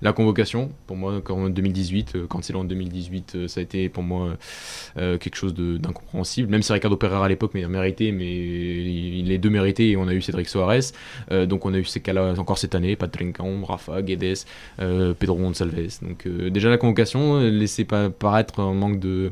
La 0.03 0.12
convocation, 0.12 0.70
pour 0.87 0.97
moi, 0.97 1.20
en 1.28 1.49
2018, 1.49 2.12
euh, 2.14 2.26
quand 2.28 2.45
c'est 2.45 2.55
en 2.55 2.62
2018, 2.62 3.32
euh, 3.35 3.49
ça 3.49 3.59
a 3.59 3.62
été 3.64 3.89
pour 3.89 4.05
moi 4.05 4.37
quelque 4.95 5.35
chose 5.35 5.55
d'incompréhensible. 5.55 6.49
Même 6.49 6.62
si 6.62 6.72
Ricardo 6.72 6.97
Pereira 6.97 7.26
à 7.26 7.28
l'époque 7.28 7.55
mérité, 7.55 8.12
mais 8.12 8.32
il 8.32 9.26
les 9.26 9.39
deux 9.39 9.51
mérités 9.51 9.91
et 9.91 9.97
on 9.97 10.07
a 10.07 10.14
eu 10.14 10.22
Cédric 10.22 10.49
Soares. 10.49 10.93
Donc 11.30 11.66
on 11.66 11.74
a 11.74 11.78
eu 11.78 11.85
ces 11.85 12.01
cas-là 12.01 12.35
encore 12.39 12.59
cette 12.59 12.74
année, 12.74 12.97
Pat 12.97 13.11
Trincão, 13.11 13.64
Rafa, 13.64 14.03
Guedes, 14.03 14.45
Pedro 14.78 15.37
Gonçalves. 15.37 15.99
Donc 16.03 16.28
déjà 16.28 16.70
la 16.70 16.78
convocation 16.78 17.41
laissait 17.41 17.85
pas 17.85 18.11
paraître 18.11 18.61
un 18.61 18.74
manque 18.74 19.01
de, 19.01 19.24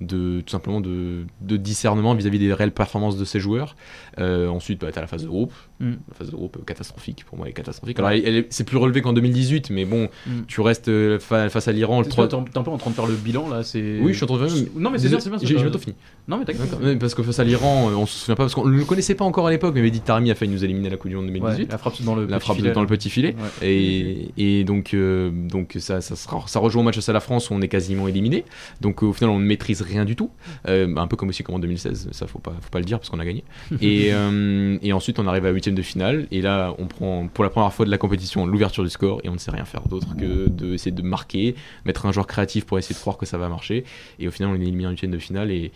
de 0.00 0.40
tout 0.40 0.50
simplement 0.50 0.80
de, 0.80 1.26
discernement 1.40 2.14
vis-à-vis 2.14 2.38
des 2.38 2.52
réelles 2.52 2.72
performances 2.72 3.16
de 3.16 3.24
ces 3.24 3.40
joueurs. 3.40 3.76
Euh, 4.18 4.48
ensuite, 4.48 4.80
bah, 4.80 4.92
tu 4.92 4.98
as 4.98 5.02
la 5.02 5.06
phase 5.06 5.22
de 5.22 5.28
groupe. 5.28 5.52
Mm. 5.80 5.90
La 6.08 6.14
phase 6.14 6.30
de 6.30 6.36
groupe 6.36 6.64
catastrophique, 6.64 7.24
pour 7.24 7.36
moi, 7.36 7.48
est 7.48 7.52
catastrophique. 7.52 7.98
Alors, 7.98 8.12
elle, 8.12 8.46
c'est 8.50 8.64
plus 8.64 8.76
relevé 8.76 9.02
qu'en 9.02 9.12
2018, 9.12 9.70
mais 9.70 9.84
bon, 9.84 10.08
mm. 10.26 10.42
tu 10.46 10.60
restes 10.60 10.88
euh, 10.88 11.18
face 11.18 11.68
à 11.68 11.72
l'Iran. 11.72 12.02
T'es 12.02 12.10
3... 12.10 12.24
un 12.34 12.62
peu 12.62 12.70
en 12.70 12.78
train 12.78 12.90
de 12.90 12.94
faire 12.94 13.06
le 13.06 13.14
bilan, 13.14 13.48
là. 13.48 13.62
Oui, 13.74 14.08
je 14.08 14.12
suis 14.12 14.24
en 14.24 14.26
train 14.26 14.38
de 14.38 14.48
faire 14.48 14.64
Non, 14.76 14.90
mais 14.90 14.98
c'est 14.98 15.08
bien, 15.08 15.18
c'est 15.18 15.30
bien. 15.30 15.38
J'ai, 15.42 15.54
bientôt 15.54 15.78
fini. 15.78 15.96
Non, 16.28 16.38
mais 16.38 16.44
t'inquiète. 16.44 16.98
Parce 16.98 17.14
que 17.14 17.22
face 17.22 17.38
à 17.40 17.44
l'Iran, 17.44 17.90
euh, 17.90 17.94
on 17.94 18.06
se 18.06 18.18
souvient 18.18 18.36
pas, 18.36 18.44
parce 18.44 18.54
qu'on 18.54 18.66
ne 18.66 18.76
le 18.76 18.84
connaissait 18.84 19.16
pas 19.16 19.24
encore 19.24 19.48
à 19.48 19.50
l'époque, 19.50 19.74
mais 19.74 19.82
Mehdi 19.82 20.00
Tarmi 20.00 20.30
a 20.30 20.34
failli 20.34 20.52
nous 20.52 20.64
éliminer 20.64 20.88
à 20.88 20.90
la 20.90 20.96
Coupe 20.96 21.10
du 21.10 21.16
Monde 21.16 21.26
2018. 21.26 21.62
Ouais, 21.64 21.68
la 21.70 21.78
frappe 21.78 22.02
dans 22.02 22.14
le, 22.14 22.26
la 22.26 22.38
petit, 22.38 22.44
frappe 22.44 22.56
filet, 22.56 22.72
dans 22.72 22.80
le 22.80 22.86
petit 22.86 23.10
filet. 23.10 23.34
Et, 23.62 24.28
et, 24.36 24.64
donc, 24.64 24.94
euh, 24.94 25.30
donc 25.32 25.76
ça, 25.78 26.00
ça, 26.00 26.58
rejoint 26.60 26.82
au 26.82 26.84
match 26.84 26.94
face 26.94 27.08
à 27.08 27.12
la 27.12 27.20
France 27.20 27.50
où 27.50 27.54
on 27.54 27.60
est 27.60 27.68
quasiment 27.68 28.06
éliminé. 28.06 28.44
Donc, 28.80 29.02
au 29.02 29.12
final, 29.12 29.30
on 29.30 29.38
ne 29.38 29.44
maîtrise 29.44 29.82
rien 29.82 30.04
du 30.04 30.14
tout. 30.14 30.30
Bah, 30.64 31.02
un 31.02 31.06
peu 31.06 31.16
comme 31.16 31.30
aussi 31.30 31.42
comme 31.42 31.56
en 31.56 31.58
2016, 31.58 32.10
ça 32.12 32.26
faut 32.26 32.38
pas, 32.38 32.54
faut 32.60 32.70
pas 32.70 32.78
le 32.78 32.84
dire 32.84 32.98
parce 32.98 33.10
qu'on 33.10 33.18
a 33.18 33.24
gagné. 33.24 33.42
Et, 33.80 34.12
et 34.82 34.92
ensuite, 34.92 35.18
on 35.18 35.26
arrive 35.26 35.46
à 35.46 35.50
8 35.50 35.64
de 35.74 35.82
finale. 35.82 36.26
Et 36.30 36.40
là, 36.40 36.74
on 36.78 36.86
prend 36.86 37.28
pour 37.28 37.44
la 37.44 37.50
première 37.50 37.72
fois 37.72 37.86
de 37.86 37.90
la 37.90 37.98
compétition 37.98 38.46
l'ouverture 38.46 38.84
du 38.84 38.90
score 38.90 39.20
et 39.24 39.28
on 39.28 39.34
ne 39.34 39.38
sait 39.38 39.50
rien 39.50 39.64
faire 39.64 39.82
d'autre 39.88 40.16
que 40.16 40.48
d'essayer 40.48 40.92
de, 40.92 41.02
marquer, 41.02 41.54
mettre 41.84 42.06
un 42.06 42.12
joueur 42.12 42.26
créatif 42.26 42.64
pour 42.64 42.78
essayer 42.78 42.94
de 42.94 43.00
croire 43.00 43.16
que 43.16 43.26
ça 43.26 43.38
va 43.38 43.48
marcher. 43.48 43.84
Et 44.18 44.28
au 44.28 44.30
final, 44.30 44.50
on 44.50 44.54
élimine 44.54 44.86
en 44.86 44.90
huitièmes 44.90 45.10
de 45.10 45.18
finale 45.18 45.50
et, 45.50 45.72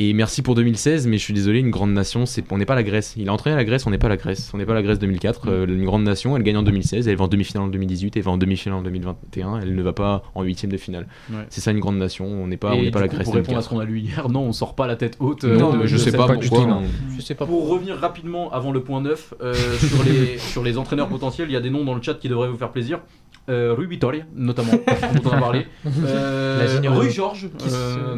et 0.00 0.12
merci 0.12 0.42
pour 0.42 0.54
2016, 0.54 1.08
mais 1.08 1.18
je 1.18 1.24
suis 1.24 1.34
désolé, 1.34 1.58
une 1.58 1.70
grande 1.70 1.92
nation, 1.92 2.24
c'est, 2.24 2.44
on 2.52 2.58
n'est 2.58 2.64
pas 2.66 2.76
la 2.76 2.84
Grèce. 2.84 3.14
Il 3.16 3.28
a 3.28 3.32
entraîné 3.32 3.56
la 3.56 3.64
Grèce, 3.64 3.84
on 3.84 3.90
n'est 3.90 3.98
pas 3.98 4.08
la 4.08 4.16
Grèce. 4.16 4.52
On 4.54 4.58
n'est 4.58 4.64
pas 4.64 4.74
la 4.74 4.82
Grèce 4.82 5.00
2004. 5.00 5.48
Euh, 5.48 5.66
une 5.66 5.84
grande 5.84 6.04
nation, 6.04 6.36
elle 6.36 6.44
gagne 6.44 6.56
en 6.56 6.62
2016, 6.62 7.08
elle 7.08 7.16
va 7.16 7.24
en 7.24 7.28
demi-finale 7.28 7.64
en 7.64 7.68
2018, 7.68 8.16
elle 8.16 8.22
va 8.22 8.30
en 8.30 8.38
demi-finale 8.38 8.78
en 8.78 8.82
2021, 8.82 9.58
elle 9.60 9.74
ne 9.74 9.82
va 9.82 9.92
pas 9.92 10.22
en 10.36 10.44
huitième 10.44 10.70
de 10.70 10.76
finale. 10.76 11.08
Ouais. 11.30 11.38
C'est 11.50 11.60
ça 11.60 11.72
une 11.72 11.80
grande 11.80 11.98
nation, 11.98 12.26
on 12.26 12.46
n'est 12.46 12.56
pas, 12.56 12.74
on 12.74 12.80
n'est 12.82 12.92
pas 12.92 13.00
la 13.00 13.08
Grèce 13.08 13.24
Pour 13.24 13.34
répondre 13.34 13.58
à 13.58 13.62
ce 13.62 13.68
2004. 13.70 13.70
qu'on 13.70 13.80
a 13.80 13.84
lu 13.84 13.98
hier, 13.98 14.28
non, 14.28 14.42
on 14.42 14.52
sort 14.52 14.76
pas 14.76 14.86
la 14.86 14.94
tête 14.94 15.16
haute. 15.18 15.42
Non, 15.42 15.74
euh, 15.74 15.82
de- 15.82 15.86
je 15.88 15.96
sais 15.96 16.12
pas 16.12 16.28
pourquoi. 16.28 16.66
Non. 16.66 16.82
Je 17.16 17.20
sais 17.20 17.34
pas 17.34 17.44
Pour 17.46 17.68
revenir 17.68 17.96
rapidement 17.96 18.52
avant 18.52 18.70
le 18.70 18.82
point 18.84 19.00
9, 19.00 19.34
euh, 19.42 19.52
sur, 19.54 20.04
les, 20.04 20.38
sur 20.52 20.62
les 20.62 20.78
entraîneurs 20.78 21.08
potentiels, 21.08 21.48
il 21.50 21.54
y 21.54 21.56
a 21.56 21.60
des 21.60 21.70
noms 21.70 21.84
dans 21.84 21.94
le 21.94 22.02
chat 22.02 22.14
qui 22.14 22.28
devraient 22.28 22.48
vous 22.48 22.56
faire 22.56 22.70
plaisir. 22.70 23.00
Euh, 23.48 23.74
Rui 23.76 23.86
Vittoria, 23.86 24.24
notamment, 24.34 24.72
dont 25.14 25.30
on 25.30 25.32
a 25.32 25.40
parlé. 25.40 25.66
Euh, 26.04 26.58
La 26.58 26.80
de- 26.80 27.08
Georges. 27.08 27.48
Euh, 27.72 28.16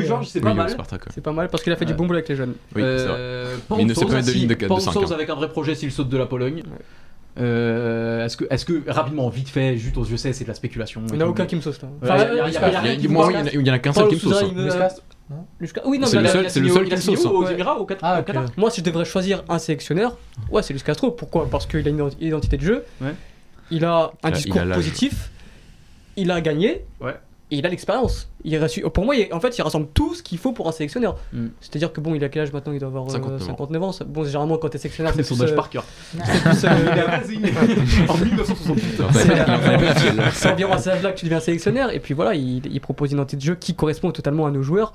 Georges, 0.00 0.28
c'est 0.28 0.40
pas 0.40 0.54
mal. 0.54 0.74
C'est 1.12 1.20
pas 1.20 1.32
mal 1.32 1.48
parce 1.48 1.62
qu'il 1.62 1.72
a 1.72 1.76
fait 1.76 1.84
du 1.84 1.94
bon 1.94 2.06
boulot 2.06 2.18
avec 2.18 2.28
les 2.28 2.36
jeunes. 2.36 2.54
Oui. 2.74 2.82
Euh, 2.82 3.56
Mais 3.70 3.82
il 3.82 3.86
ne 3.86 3.94
se 3.94 4.00
Pausos, 4.00 4.08
permet 4.14 4.26
de 4.26 4.30
ligne 4.32 4.48
de 4.48 4.54
quatre- 4.54 4.62
de 4.62 4.74
Pausos 4.74 4.92
cinq, 4.92 5.02
hein. 5.02 5.14
avec 5.14 5.28
un 5.28 5.34
vrai 5.34 5.48
projet 5.50 5.74
s'il 5.74 5.92
saute 5.92 6.08
de 6.08 6.16
la 6.16 6.26
Pologne. 6.26 6.62
Euh, 7.38 8.24
est-ce 8.24 8.36
que, 8.38 8.44
est-ce 8.48 8.64
que 8.64 8.82
rapidement, 8.90 9.28
vite 9.28 9.50
fait, 9.50 9.76
juste 9.76 9.98
aux 9.98 10.04
yeux, 10.06 10.16
c'est 10.16 10.42
de 10.42 10.48
la 10.48 10.54
spéculation 10.54 11.02
Il 11.08 11.16
n'y 11.16 11.22
en 11.22 11.26
a 11.26 11.28
aucun 11.28 11.44
qui 11.44 11.56
me 11.56 11.60
sauce 11.60 11.80
là. 11.82 11.88
Il 12.02 12.08
y 12.08 12.56
a- 12.56 12.80
rien 12.80 12.96
qui 12.96 13.08
moi, 13.08 13.26
me 13.26 13.32
il 13.32 13.34
y 13.34 13.36
en 13.36 13.40
a- 13.40 13.44
passe. 13.44 13.52
il 13.54 13.66
y 13.66 13.70
en 13.70 13.74
a 13.74 13.78
qu'un 13.78 13.92
seul 13.92 14.08
qui 14.08 14.14
me 14.14 14.20
sauce. 14.20 14.42
hein. 14.42 15.34
Oui, 15.84 15.98
non, 15.98 16.06
C'est 16.06 16.16
mais 16.16 16.22
le 16.22 16.28
seul- 16.28 16.48
c'est 16.50 16.60
le 16.60 16.68
seul 16.70 16.84
qui 16.88 16.92
me 16.94 17.00
sauce, 17.00 17.26
aux 17.26 17.44
hein. 17.44 17.50
Émirats, 17.50 17.78
au 17.78 17.84
Qatar- 17.84 17.98
Ah. 18.02 18.44
Moi, 18.56 18.70
si 18.70 18.80
je 18.80 18.86
devrais 18.86 19.04
choisir 19.04 19.42
un 19.48 19.58
sélectionneur, 19.58 20.16
ouais, 20.50 20.62
c'est 20.62 20.72
Luis 20.72 20.82
Castro. 20.82 21.10
Pourquoi? 21.10 21.46
Parce 21.50 21.66
qu'il 21.66 21.86
a 21.86 21.90
une 21.90 21.98
ident- 21.98 22.16
identité 22.20 22.56
de 22.56 22.62
jeu, 22.62 22.84
Ouais. 23.02 23.08
Il 23.70 23.84
a 23.84 24.10
un 24.22 24.28
Il 24.28 24.28
a- 24.28 24.30
discours 24.32 24.56
il 24.56 24.58
a 24.60 24.64
l'âge. 24.64 24.76
positif, 24.76 25.30
il 26.16 26.30
a 26.30 26.40
gagné, 26.40 26.84
Ouais. 27.00 27.14
et 27.50 27.56
il 27.58 27.66
a 27.66 27.68
l'expérience. 27.68 28.28
Il 28.44 28.56
reçu... 28.62 28.80
Pour 28.82 29.04
moi, 29.04 29.16
il- 29.16 29.32
en 29.32 29.40
fait, 29.40 29.56
il 29.58 29.62
rassemble 29.62 29.88
tout 29.92 30.14
ce 30.14 30.22
qu'il 30.22 30.38
faut 30.38 30.52
pour 30.52 30.68
un 30.68 30.72
sélectionneur. 30.72 31.16
Mm. 31.32 31.46
C'est-à-dire 31.60 31.92
que 31.92 32.00
bon, 32.00 32.14
il 32.14 32.22
a 32.24 32.28
quel 32.28 32.42
âge 32.42 32.52
maintenant? 32.52 32.72
Il 32.72 32.78
doit 32.78 32.88
avoir 32.88 33.04
euh, 33.06 33.08
59 33.10 33.42
ans. 33.42 33.46
59 33.46 33.82
ans. 33.82 33.92
Ça- 33.92 34.04
Bon, 34.04 34.24
généralement, 34.24 34.56
quand 34.58 34.68
t'es 34.68 34.78
sélectionneur, 34.78 35.12
C'est 35.16 35.22
son 35.24 35.34
plus, 35.34 35.44
âge 35.44 35.52
euh, 35.52 35.54
par 35.56 35.68
cœur. 35.70 35.84
c'est 36.12 36.68
plus, 36.68 36.68
euh, 36.68 38.06
en 38.08 38.16
1968. 38.24 38.84
Il 38.98 39.04
en 39.04 39.08
fallait 39.10 39.34
pas- 39.36 39.44
il 39.46 39.54
en 39.54 39.58
fallait 39.60 39.86
pas 39.86 39.94
qu'il 39.94 40.04
y 40.04 40.18
ait- 40.18 40.30
c'est 40.32 40.50
environ 40.52 40.72
à 40.72 40.78
cet 40.78 40.92
âge-là 40.94 41.12
que 41.12 41.18
tu 41.18 41.24
deviens 41.26 41.40
sélectionneur. 41.40 41.92
Et 41.92 41.98
puis 42.00 42.14
voilà, 42.14 42.34
il, 42.34 42.62
il 42.66 42.80
propose 42.80 43.10
une 43.12 43.18
identité 43.18 43.36
de 43.36 43.42
jeu 43.42 43.54
qui 43.56 43.74
correspond 43.74 44.10
totalement 44.12 44.46
à 44.46 44.50
nos 44.50 44.62
joueurs. 44.62 44.92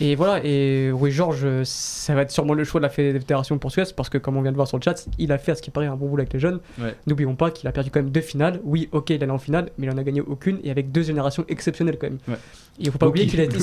Et 0.00 0.14
voilà, 0.14 0.40
et 0.44 0.90
Rui 0.92 1.10
Georges, 1.10 1.46
ça 1.64 2.14
va 2.14 2.22
être 2.22 2.30
sûrement 2.30 2.54
le 2.54 2.62
choix 2.64 2.80
de 2.80 2.84
la 2.84 2.88
fédération 2.90 3.58
portugaise 3.58 3.92
parce 3.92 4.08
que, 4.08 4.16
comme 4.18 4.36
on 4.36 4.42
vient 4.42 4.52
de 4.52 4.56
voir 4.56 4.68
sur 4.68 4.76
le 4.78 4.82
chat, 4.82 5.08
il 5.18 5.32
a 5.32 5.38
fait 5.38 5.52
à 5.52 5.54
ce 5.56 5.62
qui 5.62 5.70
paraît 5.70 5.86
un 5.86 5.96
bon 5.96 6.06
boulot 6.08 6.20
avec 6.22 6.32
les 6.32 6.38
jeunes. 6.38 6.60
Ouais. 6.80 6.94
N'oublions 7.08 7.34
pas 7.34 7.50
qu'il 7.50 7.66
a 7.68 7.72
perdu 7.72 7.90
quand 7.90 8.00
même 8.00 8.10
deux 8.10 8.20
finales. 8.20 8.60
Oui, 8.62 8.88
ok, 8.92 9.10
il 9.10 9.22
allait 9.22 9.32
en 9.32 9.38
finale, 9.38 9.70
mais 9.76 9.86
il 9.86 9.90
en 9.90 9.96
a 9.98 10.04
gagné 10.04 10.20
aucune 10.20 10.58
et 10.62 10.70
avec 10.70 10.92
deux 10.92 11.02
générations 11.02 11.44
exceptionnelles 11.48 11.98
quand 12.00 12.08
même. 12.08 12.18
Ouais. 12.28 12.34
Et 12.80 12.84
il 12.84 12.90
faut 12.92 12.98
pas 12.98 13.06
Donc, 13.06 13.14
oublier 13.14 13.26
il- 13.26 13.30
qu'il 13.30 13.40
a 13.40 13.42
été. 13.44 13.58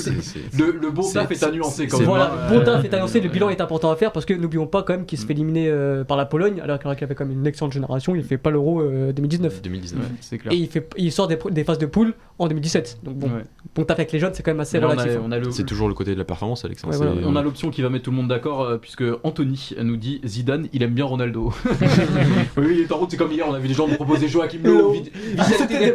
Le, 0.58 0.72
le 0.78 0.90
bon 0.90 1.10
taf 1.10 1.30
est 1.30 1.42
à 1.42 1.50
nuancer 1.50 1.86
quand 1.86 1.96
même. 2.00 2.06
Voilà, 2.06 2.34
hein. 2.34 2.48
bon 2.50 2.58
Euh, 2.60 2.64
taf 2.64 2.84
est 2.84 2.92
annoncé, 2.92 3.22
le 3.22 3.30
bilan 3.30 3.48
est 3.48 3.62
important 3.62 3.90
à 3.90 3.96
faire 3.96 4.12
parce 4.12 4.26
que 4.26 4.34
n'oublions 4.34 4.66
pas 4.66 4.82
quand 4.82 4.92
même 4.92 5.06
qu'il 5.06 5.18
se 5.18 5.24
fait 5.24 5.32
éliminer 5.32 5.68
euh, 5.70 6.04
par 6.04 6.18
la 6.18 6.26
Pologne 6.26 6.60
alors 6.60 6.78
qu'il 6.78 6.90
avait 6.90 7.14
quand 7.14 7.24
même 7.24 7.38
une 7.38 7.46
excellente 7.46 7.72
génération. 7.72 8.14
Il 8.14 8.22
fait 8.24 8.36
pas 8.36 8.50
l'Euro 8.50 8.82
euh, 8.82 9.12
2019. 9.14 9.62
2019. 9.62 10.02
Ouais, 10.04 10.10
c'est 10.20 10.36
clair. 10.36 10.52
Et 10.52 10.56
il, 10.56 10.68
fait, 10.68 10.86
il 10.98 11.10
sort 11.10 11.28
des, 11.28 11.38
des 11.50 11.64
phases 11.64 11.78
de 11.78 11.86
poule 11.86 12.12
en 12.38 12.46
2017. 12.46 12.98
Donc 13.04 13.14
bon, 13.16 13.26
Ouais. 13.28 13.42
bon 13.74 13.84
taf 13.84 13.98
avec 13.98 14.12
les 14.12 14.18
jeunes, 14.18 14.34
c'est 14.34 14.42
quand 14.42 14.50
même 14.50 14.60
assez 14.60 14.78
relatif. 14.78 15.12
hein. 15.16 15.28
le- 15.38 15.50
C'est 15.50 15.64
toujours 15.64 15.88
le 15.88 15.94
côté 15.94 16.12
de 16.12 16.18
la 16.18 16.25
performance, 16.26 16.64
Alexandre. 16.64 16.92
Ouais, 16.92 16.98
c'est- 16.98 17.04
voilà. 17.12 17.26
On 17.26 17.36
a 17.36 17.42
l'option 17.42 17.70
qui 17.70 17.82
va 17.82 17.88
mettre 17.88 18.04
tout 18.04 18.10
le 18.10 18.16
monde 18.16 18.28
d'accord 18.28 18.62
euh, 18.62 18.78
puisque 18.78 19.04
Anthony 19.22 19.70
nous 19.82 19.96
dit 19.96 20.20
Zidane 20.24 20.68
il 20.72 20.82
aime 20.82 20.94
bien 20.94 21.04
Ronaldo. 21.04 21.52
oui, 22.56 22.66
il 22.72 22.80
est 22.82 22.92
en 22.92 22.98
route, 22.98 23.10
c'est 23.10 23.16
comme 23.16 23.32
hier, 23.32 23.46
on 23.48 23.54
a 23.54 23.58
vu 23.58 23.68
des 23.68 23.74
gens 23.74 23.88
nous 23.88 23.94
proposer 23.94 24.28
Joachim 24.28 24.58
Lowe, 24.64 24.94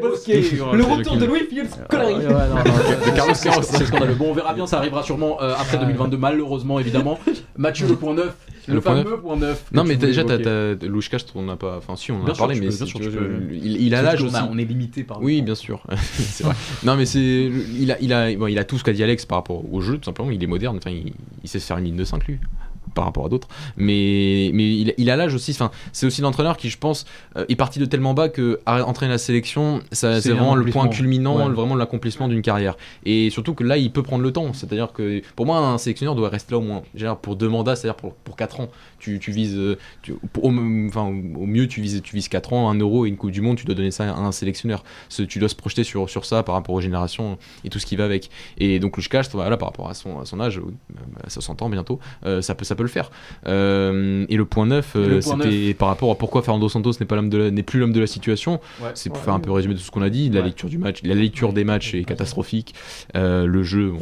Bosque. 0.02 0.28
Le 0.28 0.84
retour 0.84 1.18
de 1.18 1.28
Scolari. 1.70 2.14
Ouais, 2.16 2.26
ouais, 2.26 3.12
de 3.12 3.12
Carlos 3.16 3.34
Queiroz, 3.42 3.64
c'est 3.64 3.86
scandaleux. 3.86 4.16
Bon, 4.16 4.30
on 4.30 4.34
verra 4.34 4.54
bien, 4.54 4.68
ça 4.68 4.78
arrivera 4.78 5.04
sûrement 5.04 5.42
euh, 5.42 5.54
après 5.58 5.78
2022, 5.78 6.18
malheureusement, 6.18 6.80
évidemment. 6.80 7.20
Mathieu, 7.58 7.88
le 7.88 7.96
point 7.96 8.14
9. 8.14 8.36
Le, 8.68 8.76
Le 8.76 8.82
point 8.82 8.96
fameux 9.04 9.20
point 9.20 9.38
9. 9.38 9.66
Non, 9.74 9.84
mais 9.84 9.96
déjà, 9.96 10.24
t'as, 10.24 10.76
Louchka, 10.88 11.18
on 11.36 11.44
n'a 11.44 11.56
pas. 11.56 11.78
Enfin, 11.78 11.96
si, 11.96 12.12
on 12.12 12.18
en 12.22 12.26
Bien 12.26 12.34
a 12.34 12.38
parlé, 12.38 12.60
mais 12.60 12.68
il, 12.68 13.82
il 13.82 13.96
a 13.96 14.02
l'âge 14.04 14.24
on, 14.24 14.28
aussi. 14.28 14.36
on 14.50 14.58
est 14.58 14.66
limité 14.66 15.04
par. 15.04 15.22
Oui, 15.22 15.42
bien 15.42 15.56
sûr. 15.56 15.82
c'est 16.14 16.44
vrai. 16.44 16.54
Non, 16.84 16.96
mais 16.96 17.06
c'est. 17.08 17.20
Il 17.20 17.92
a, 17.92 18.00
il, 18.02 18.14
a, 18.14 18.34
bon, 18.36 18.48
il 18.48 18.60
a 18.60 18.64
tout 18.64 18.78
ce 18.78 18.84
qu'a 18.84 18.94
dit 18.94 19.04
Alex 19.04 19.26
par 19.26 19.40
rapport 19.40 19.64
au 19.74 19.82
jeu, 19.82 19.98
tout 19.98 20.06
simplement. 20.06 20.21
Il 20.30 20.44
est 20.44 20.48
moderne. 20.48 20.78
Enfin, 20.78 20.92
il, 20.92 21.14
il 21.44 21.50
sait 21.50 21.60
se 21.60 21.66
faire 21.66 21.78
une 21.78 21.86
ligne 21.86 21.96
de 21.96 22.04
5, 22.04 22.28
lui. 22.28 22.40
Par 22.94 23.06
rapport 23.06 23.26
à 23.26 23.30
d'autres. 23.30 23.48
Mais, 23.78 24.52
mais 24.54 24.64
il, 24.76 24.94
il 24.98 25.10
a 25.10 25.16
l'âge 25.16 25.34
aussi. 25.34 25.52
Enfin, 25.52 25.72
c'est 25.92 26.06
aussi 26.06 26.22
l'entraîneur 26.22 26.58
qui, 26.58 26.70
je 26.70 26.78
pense, 26.78 27.06
euh, 27.38 27.46
est 27.50 27.56
parti 27.56 27.80
de 27.80 27.86
tellement 27.86 28.14
bas 28.14 28.30
que 28.30 28.60
entraîner 28.66 29.12
la 29.12 29.18
sélection, 29.18 29.82
ça- 29.92 30.20
C'est 30.22 30.32
vraiment 30.32 30.56
le 30.56 30.66
point 30.66 30.88
culminant, 30.88 31.38
Ouais. 31.48 31.54
vraiment 31.54 31.76
l'accomplissement 31.76 32.28
d'une 32.28 32.42
carrière. 32.42 32.76
Et 33.06 33.30
surtout 33.30 33.54
que 33.54 33.64
là, 33.64 33.78
il 33.78 33.92
peut 33.92 34.04
prendre 34.04 34.24
le 34.24 34.32
temps. 34.34 34.54
C'est-à-dire 34.54 34.92
que 34.94 35.22
pour 35.36 35.46
moi, 35.46 35.58
un 35.60 35.78
sélectionneur 35.78 36.16
doit 36.16 36.30
rester 36.30 36.52
là 36.54 36.58
au 36.60 36.62
moins, 36.62 36.82
pour 37.22 37.36
deux 37.36 37.50
mandats, 37.50 37.76
c'est-à-dire 37.76 37.96
pour, 37.96 38.14
pour 38.14 38.36
4 38.36 38.60
ans. 38.60 38.70
Tu, 39.00 39.20
tu 39.20 39.32
vises, 39.32 39.56
euh, 39.58 39.78
tu- 40.04 40.14
au, 40.42 40.52
enfin, 40.88 41.06
au 41.06 41.46
mieux, 41.46 41.68
tu 41.68 41.82
vises, 41.82 42.02
tu 42.04 42.16
vises 42.16 42.28
4 42.30 42.54
ans, 42.54 42.70
un 42.70 42.76
euro 42.76 43.06
et 43.06 43.10
une 43.10 43.18
Coupe 43.18 43.32
du 43.32 43.42
Monde, 43.42 43.58
tu 43.58 43.66
dois 43.66 43.76
donner 43.76 43.92
ça 43.92 44.04
à 44.14 44.20
un 44.20 44.32
sélectionneur. 44.32 44.84
Tu 45.28 45.40
dois 45.40 45.50
se 45.50 45.56
projeter 45.56 45.84
sur, 45.84 46.10
sur 46.10 46.26
ça 46.26 46.44
par 46.44 46.56
rapport 46.56 46.76
aux 46.76 46.82
générations 46.82 47.38
et 47.64 47.70
tout 47.70 47.80
ce 47.80 47.86
qui 47.86 47.96
va 47.96 48.06
avec. 48.06 48.30
Et 48.58 48.80
donc, 48.80 48.98
Lushka, 48.98 49.22
voilà, 49.34 49.58
par 49.58 49.70
rapport 49.70 49.90
à 49.90 49.94
son, 49.94 50.20
à 50.20 50.26
son 50.26 50.40
âge, 50.40 50.60
euh, 50.60 50.64
à 51.24 51.30
60 51.30 51.62
ans 51.62 51.70
bientôt, 51.70 52.00
euh, 52.26 52.42
ça, 52.42 52.54
peut, 52.56 52.66
ça 52.72 52.76
peut 52.76 52.84
le 52.84 52.90
faire. 52.90 53.12
Euh, 53.48 54.26
et 54.30 54.38
le 54.38 54.46
point 54.46 54.66
neuf, 54.66 54.94
euh, 54.96 55.08
Le 55.16 55.20
point 55.20 55.38
c'était 55.44 55.74
par 55.74 55.90
rapport 55.90 56.10
à 56.10 56.16
pourquoi 56.18 56.42
Fernando 56.42 56.70
Santos 56.70 56.94
n'est 57.02 57.06
pas 57.06 57.16
l'homme 57.18 57.30
de 57.30 57.38
la- 57.38 57.52
n'est 57.52 57.64
plus 57.64 57.80
l'homme 57.82 57.92
de 57.92 58.00
la 58.00 58.08
situation. 58.08 58.62
Ouais. 58.82 58.92
C'est 58.94 59.10
pour 59.10 59.20
Ouais. 59.20 59.26
faire 59.26 59.34
un 59.34 59.40
peu 59.42 59.52
résumé 59.52 59.74
de 59.74 59.80
tout 59.80 59.86
ce 59.86 59.92
qu'on 59.92 60.02
a 60.02 60.10
dit. 60.10 60.30
La 60.30 60.40
Ouais. 60.40 60.46
lecture 60.48 60.70
du 60.70 60.78
match, 60.78 61.00
la 61.04 61.16
lecture 61.16 61.52
des 61.52 61.66
matchs 61.66 61.94
est 61.94 62.06
catastrophique. 62.06 62.74
Euh, 63.18 63.46
le 63.46 63.64
jeu, 63.64 63.90
bon, 63.92 64.00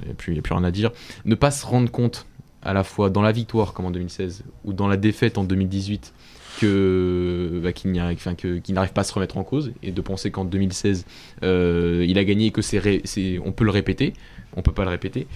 il 0.00 0.06
n'y 0.06 0.10
a, 0.12 0.14
plus- 0.14 0.34
y 0.36 0.38
a 0.38 0.42
plus 0.42 0.54
rien 0.54 0.64
à 0.64 0.70
dire. 0.70 0.92
Ne 1.24 1.34
pas 1.34 1.50
se 1.50 1.66
rendre 1.66 1.90
compte 1.90 2.26
à 2.62 2.72
la 2.72 2.84
fois 2.84 3.10
dans 3.10 3.22
la 3.22 3.32
victoire 3.32 3.72
comme 3.74 3.86
en 3.86 3.90
2016 3.90 4.44
ou 4.64 4.72
dans 4.72 4.86
la 4.86 4.96
défaite 4.96 5.36
en 5.36 5.44
2018 5.44 6.14
que 6.60 7.60
bah, 7.62 7.72
qu'il 7.72 7.90
enfin, 8.00 8.34
n'arrive 8.70 8.92
pas 8.92 9.00
à 9.00 9.04
se 9.04 9.12
remettre 9.12 9.36
en 9.38 9.44
cause 9.44 9.72
et 9.82 9.90
de 9.92 10.00
penser 10.00 10.30
qu'en 10.30 10.44
2016 10.44 11.04
euh, 11.42 12.04
il 12.08 12.16
a 12.18 12.24
gagné 12.24 12.46
et 12.46 12.50
que 12.50 12.62
c'est 12.62 12.78
ré- 12.78 13.02
c'est 13.04 13.38
on 13.44 13.52
peut 13.52 13.64
le 13.64 13.70
répéter 13.70 14.14
on 14.56 14.62
peut 14.62 14.72
pas 14.72 14.84
le 14.84 14.90
répéter 14.90 15.26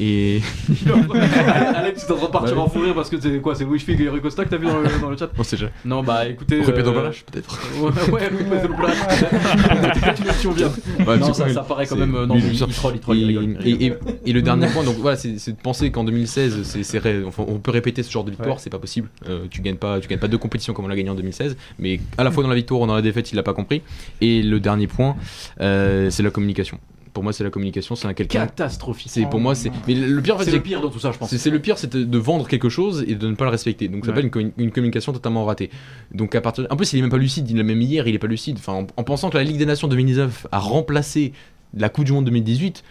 et 0.00 0.40
Alex, 1.74 2.06
t'es 2.06 2.12
en 2.12 2.16
train 2.16 2.26
de 2.26 2.32
partir 2.32 2.56
Ouais. 2.56 2.62
en 2.62 2.68
fou 2.68 2.80
rire 2.80 2.94
parce 2.94 3.10
que 3.10 3.20
c'est 3.20 3.38
quoi 3.40 3.54
C'est 3.54 3.64
Louis 3.64 3.78
Fig 3.78 4.00
et 4.00 4.08
Rui 4.08 4.20
Costa 4.20 4.44
que 4.44 4.50
t'as 4.50 4.56
vu 4.56 4.66
dans 4.66 4.80
le, 4.80 4.88
dans 5.00 5.10
le 5.10 5.16
chat 5.16 5.30
on 5.38 5.42
sait 5.42 5.56
jamais 5.56 5.72
Non, 5.84 6.02
bah 6.02 6.26
écoutez. 6.26 6.60
Répétons 6.62 6.90
euh, 6.90 6.94
le 6.96 7.00
blâche, 7.02 7.24
peut-être. 7.24 7.60
Ouais, 7.82 7.90
ouais. 8.12 8.28
Peut-être 8.28 10.22
une 10.22 10.28
option 10.30 10.52
bien. 10.52 10.70
Ouais, 11.06 11.18
non, 11.18 11.32
ça, 11.32 11.46
paraît 11.62 11.86
quand 11.86 11.96
même. 11.96 12.14
euh, 12.14 12.26
Non, 12.26 12.36
il, 12.36 12.58
troll, 12.72 12.94
il 12.94 13.00
troll, 13.00 13.16
il 13.18 13.22
et, 13.30 13.38
rigole. 13.38 13.58
et- 13.66 13.86
et- 13.86 13.94
et 14.26 14.32
le 14.32 14.42
dernier 14.42 14.66
point, 14.68 14.82
donc 14.84 14.96
voilà, 14.96 15.16
c'est 15.16 15.32
de 15.52 15.56
penser 15.62 15.90
qu'en 15.90 16.04
2016, 16.04 16.62
c'est- 16.62 16.82
c'est 16.82 16.98
ré- 16.98 17.22
enfin, 17.26 17.44
on 17.46 17.58
peut 17.58 17.70
répéter 17.70 18.02
ce 18.02 18.10
genre 18.10 18.24
de 18.24 18.30
victoire, 18.30 18.56
Ouais. 18.56 18.60
c'est 18.62 18.70
pas 18.70 18.78
possible. 18.78 19.08
Euh, 19.28 19.44
tu 19.50 19.60
gagnes 19.62 19.76
pas, 19.76 20.00
tu 20.00 20.08
gagnes 20.08 20.18
pas 20.18 20.28
deux 20.28 20.38
compétitions 20.38 20.72
comme 20.72 20.84
on 20.84 20.88
l'a 20.88 20.96
gagné 20.96 21.10
en 21.10 21.14
2016, 21.14 21.56
mais 21.78 22.00
à 22.18 22.24
la 22.24 22.30
fois 22.30 22.42
dans 22.42 22.48
la 22.48 22.54
victoire 22.54 22.80
ou 22.80 22.86
dans 22.86 22.94
la 22.94 23.02
défaite, 23.02 23.30
il 23.32 23.36
l'a 23.36 23.42
pas 23.42 23.54
compris. 23.54 23.82
Et 24.20 24.42
le 24.42 24.60
dernier 24.60 24.86
point, 24.86 25.16
euh, 25.60 26.10
c'est 26.10 26.22
la 26.22 26.30
communication. 26.30 26.78
Pour 27.12 27.22
moi, 27.22 27.32
c'est 27.34 27.44
la 27.44 27.50
communication, 27.50 27.94
c'est 27.94 28.08
un 28.08 28.14
quelqu'un. 28.14 28.46
Catastrophique. 28.46 29.08
C'est 29.10 29.26
pour 29.26 29.38
moi, 29.38 29.54
c'est. 29.54 29.70
Mais 29.86 29.94
le 29.94 30.20
pire, 30.22 30.36
en 30.36 30.38
fait, 30.38 30.44
C'est 30.46 30.50
le 30.52 30.60
pire 30.62 30.80
dans 30.80 30.88
tout 30.88 30.98
ça, 30.98 31.12
je 31.12 31.18
pense. 31.18 31.36
c'est 31.36 31.50
le 31.50 31.58
pire, 31.58 31.76
c'est 31.76 31.94
de, 31.94 32.18
vendre 32.18 32.48
quelque 32.48 32.68
chose 32.70 33.04
et 33.06 33.14
de 33.16 33.26
ne 33.28 33.34
pas 33.34 33.44
le 33.44 33.50
respecter. 33.50 33.88
Donc 33.88 34.04
ça 34.06 34.12
Ouais. 34.12 34.16
s'appelle 34.22 34.30
une, 34.42 34.48
commu- 34.48 34.52
une 34.56 34.70
communication 34.72 35.12
totalement 35.12 35.44
ratée. 35.44 35.68
Donc 36.14 36.34
à 36.34 36.40
partir, 36.40 36.66
en 36.70 36.76
plus 36.76 36.90
il 36.94 36.98
est 36.98 37.02
même 37.02 37.10
pas 37.10 37.18
lucide. 37.18 37.50
Il 37.50 37.56
l'a 37.58 37.64
même 37.64 37.82
hier, 37.82 38.08
il 38.08 38.14
est 38.14 38.18
pas 38.18 38.26
lucide. 38.26 38.56
Enfin, 38.58 38.72
en, 38.72 38.86
en 38.96 39.04
pensant 39.04 39.28
que 39.28 39.36
la 39.36 39.44
Ligue 39.44 39.58
des 39.58 39.66
Nations 39.66 39.88
2019 39.88 40.46
a 40.50 40.58
remplacé 40.58 41.32
la 41.74 41.88
Coupe 41.90 42.04
du 42.06 42.12
Monde 42.12 42.24
2018, 42.26 42.82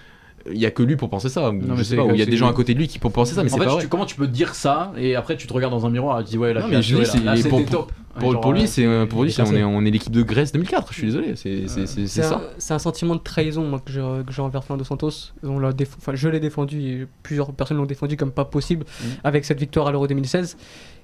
il 0.52 0.58
y 0.60 0.66
a 0.66 0.72
que 0.72 0.84
lui 0.84 0.96
pour 0.96 1.10
penser 1.10 1.30
ça. 1.30 1.52
mais 1.52 1.62
je 1.76 1.84
c'est 1.84 1.90
sais 1.92 1.96
pas. 1.98 2.04
ou 2.04 2.12
Il 2.12 2.20
y 2.20 2.22
a 2.22 2.26
des 2.26 2.38
gens 2.38 2.48
à 2.48 2.54
côté 2.54 2.74
de 2.74 2.80
lui 2.80 2.88
qui 2.88 3.00
pour 3.00 3.12
penser 3.12 3.34
ça, 3.36 3.44
mais 3.44 3.50
c'est 3.50 3.58
fait, 3.60 3.66
pas 3.66 3.78
tu- 3.82 3.88
comment 3.88 4.06
tu 4.06 4.16
peux 4.16 4.28
dire 4.28 4.56
ça 4.56 4.92
et 4.98 5.16
après 5.16 5.38
tu 5.38 5.48
te 5.48 5.54
regardes 5.54 5.74
dans 5.74 5.86
un 5.86 5.90
miroir 5.90 6.20
et 6.20 6.24
tu 6.24 6.32
dis 6.32 6.38
ouais 6.38 6.54
là 6.54 6.62
Non, 6.62 6.68
mais 6.70 6.82
je 6.82 6.96
dis, 6.98 7.24
là, 7.24 7.36
là, 7.36 7.42
pour- 7.50 7.66
top. 7.66 7.92
Pour, 8.20 8.34
Genre, 8.34 8.42
pour 8.42 8.52
lui, 8.52 8.64
euh, 8.64 8.68
c'est 8.68 8.86
euh, 8.86 9.06
pour 9.06 9.24
lui, 9.24 9.32
est 9.32 9.40
on 9.40 9.54
est 9.56 9.64
on 9.64 9.86
est 9.86 9.90
l'équipe 9.90 10.12
de 10.12 10.22
Grèce 10.22 10.52
2004. 10.52 10.90
Je 10.92 10.98
suis 10.98 11.08
désolé. 11.08 11.36
C'est 11.38 11.66
C'est 11.70 12.08
ça. 12.08 12.36
un, 12.36 12.42
c'est 12.58 12.74
un 12.74 12.80
sentiment 12.80 13.16
de 13.16 13.22
trahison 13.22 13.64
moi, 13.64 13.80
que 13.80 13.90
j'ai 13.94 14.42
envers 14.42 14.66
Fernando 14.66 14.84
Santos. 14.84 15.32
On 15.44 15.60
l'a 15.60 15.72
déf- 15.72 15.96
enfin, 15.98 16.12
je 16.14 16.28
l'ai 16.28 16.42
défendu 16.42 16.82
et 16.82 17.08
plusieurs 17.24 17.54
personnes 17.54 17.78
l'ont 17.78 17.86
défendu 17.86 18.18
comme 18.18 18.32
pas 18.32 18.44
possible 18.44 18.86
Mhm. 19.02 19.10
avec 19.24 19.46
cette 19.46 19.60
victoire 19.62 19.88
à 19.88 19.92
l'Euro 19.94 20.08
2016. 20.08 20.58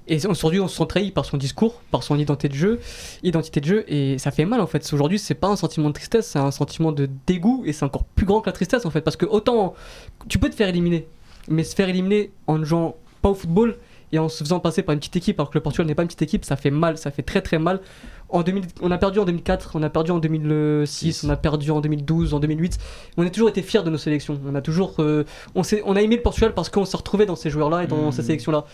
Et 0.08 0.26
aujourd'hui, 0.26 0.60
on 0.60 0.68
se 0.68 0.76
sent 0.76 0.86
trahi 0.88 1.10
par 1.10 1.24
son 1.24 1.36
discours, 1.36 1.82
par 1.90 2.02
son 2.02 2.18
identité 2.18 2.48
de 2.48 2.54
jeu, 2.54 2.80
identité 3.22 3.60
de 3.60 3.66
jeu, 3.66 3.84
et 3.88 4.18
ça 4.18 4.30
fait 4.30 4.44
mal 4.46 4.60
en 4.60 4.66
fait. 4.66 4.88
Aujourd'hui, 4.92 5.18
c'est 5.18 5.34
pas 5.34 5.48
un 5.48 5.56
sentiment 5.56 5.88
de 5.88 5.94
tristesse, 5.94 6.28
c'est 6.28 6.38
un 6.38 6.50
sentiment 6.50 6.92
de 6.92 7.08
dégoût, 7.26 7.62
et 7.66 7.72
c'est 7.72 7.84
encore 7.84 8.04
plus 8.04 8.24
grand 8.26 8.40
que 8.40 8.46
la 8.48 8.52
tristesse 8.52 8.86
en 8.86 8.90
fait, 8.90 9.02
parce 9.02 9.16
que 9.16 9.26
autant 9.26 9.74
tu 10.28 10.38
peux 10.38 10.48
te 10.48 10.54
faire 10.54 10.68
éliminer, 10.68 11.06
mais 11.48 11.62
se 11.64 11.74
faire 11.74 11.88
éliminer 11.88 12.30
en 12.46 12.58
ne 12.58 12.64
jouant 12.64 12.96
pas 13.22 13.28
au 13.30 13.34
football 13.34 13.76
et 14.10 14.18
en 14.18 14.30
se 14.30 14.42
faisant 14.42 14.58
passer 14.58 14.82
par 14.82 14.94
une 14.94 15.00
petite 15.00 15.16
équipe, 15.16 15.38
alors 15.38 15.50
que 15.50 15.58
le 15.58 15.62
Portugal 15.62 15.86
n'est 15.86 15.94
pas 15.94 16.00
une 16.02 16.08
petite 16.08 16.22
équipe, 16.22 16.44
ça 16.46 16.56
fait 16.56 16.70
mal, 16.70 16.96
ça 16.96 17.10
fait 17.10 17.22
très 17.22 17.42
très 17.42 17.58
mal. 17.58 17.80
En 18.30 18.42
2000, 18.42 18.64
on 18.82 18.90
a 18.90 18.96
perdu 18.98 19.18
en 19.18 19.24
2004, 19.26 19.72
on 19.74 19.82
a 19.82 19.90
perdu 19.90 20.10
en 20.10 20.18
2006, 20.18 21.24
on 21.24 21.30
a 21.30 21.36
perdu 21.36 21.70
en 21.70 21.80
2012, 21.80 22.34
en 22.34 22.40
2008. 22.40 22.78
On 23.16 23.26
a 23.26 23.30
toujours 23.30 23.48
été 23.48 23.62
fiers 23.62 23.82
de 23.82 23.90
nos 23.90 23.96
sélections. 23.98 24.38
On 24.46 24.54
a 24.54 24.60
toujours, 24.60 24.96
euh, 24.98 25.24
on, 25.54 25.62
on 25.84 25.96
a 25.96 26.02
aimé 26.02 26.16
le 26.16 26.22
Portugal 26.22 26.52
parce 26.54 26.68
qu'on 26.68 26.84
s'est 26.84 26.96
retrouvé 26.96 27.24
dans 27.26 27.36
ces 27.36 27.48
joueurs-là 27.50 27.84
et 27.84 27.86
dans 27.86 27.96
Mhm. 28.06 28.12
ces 28.12 28.22
sélections-là. 28.22 28.64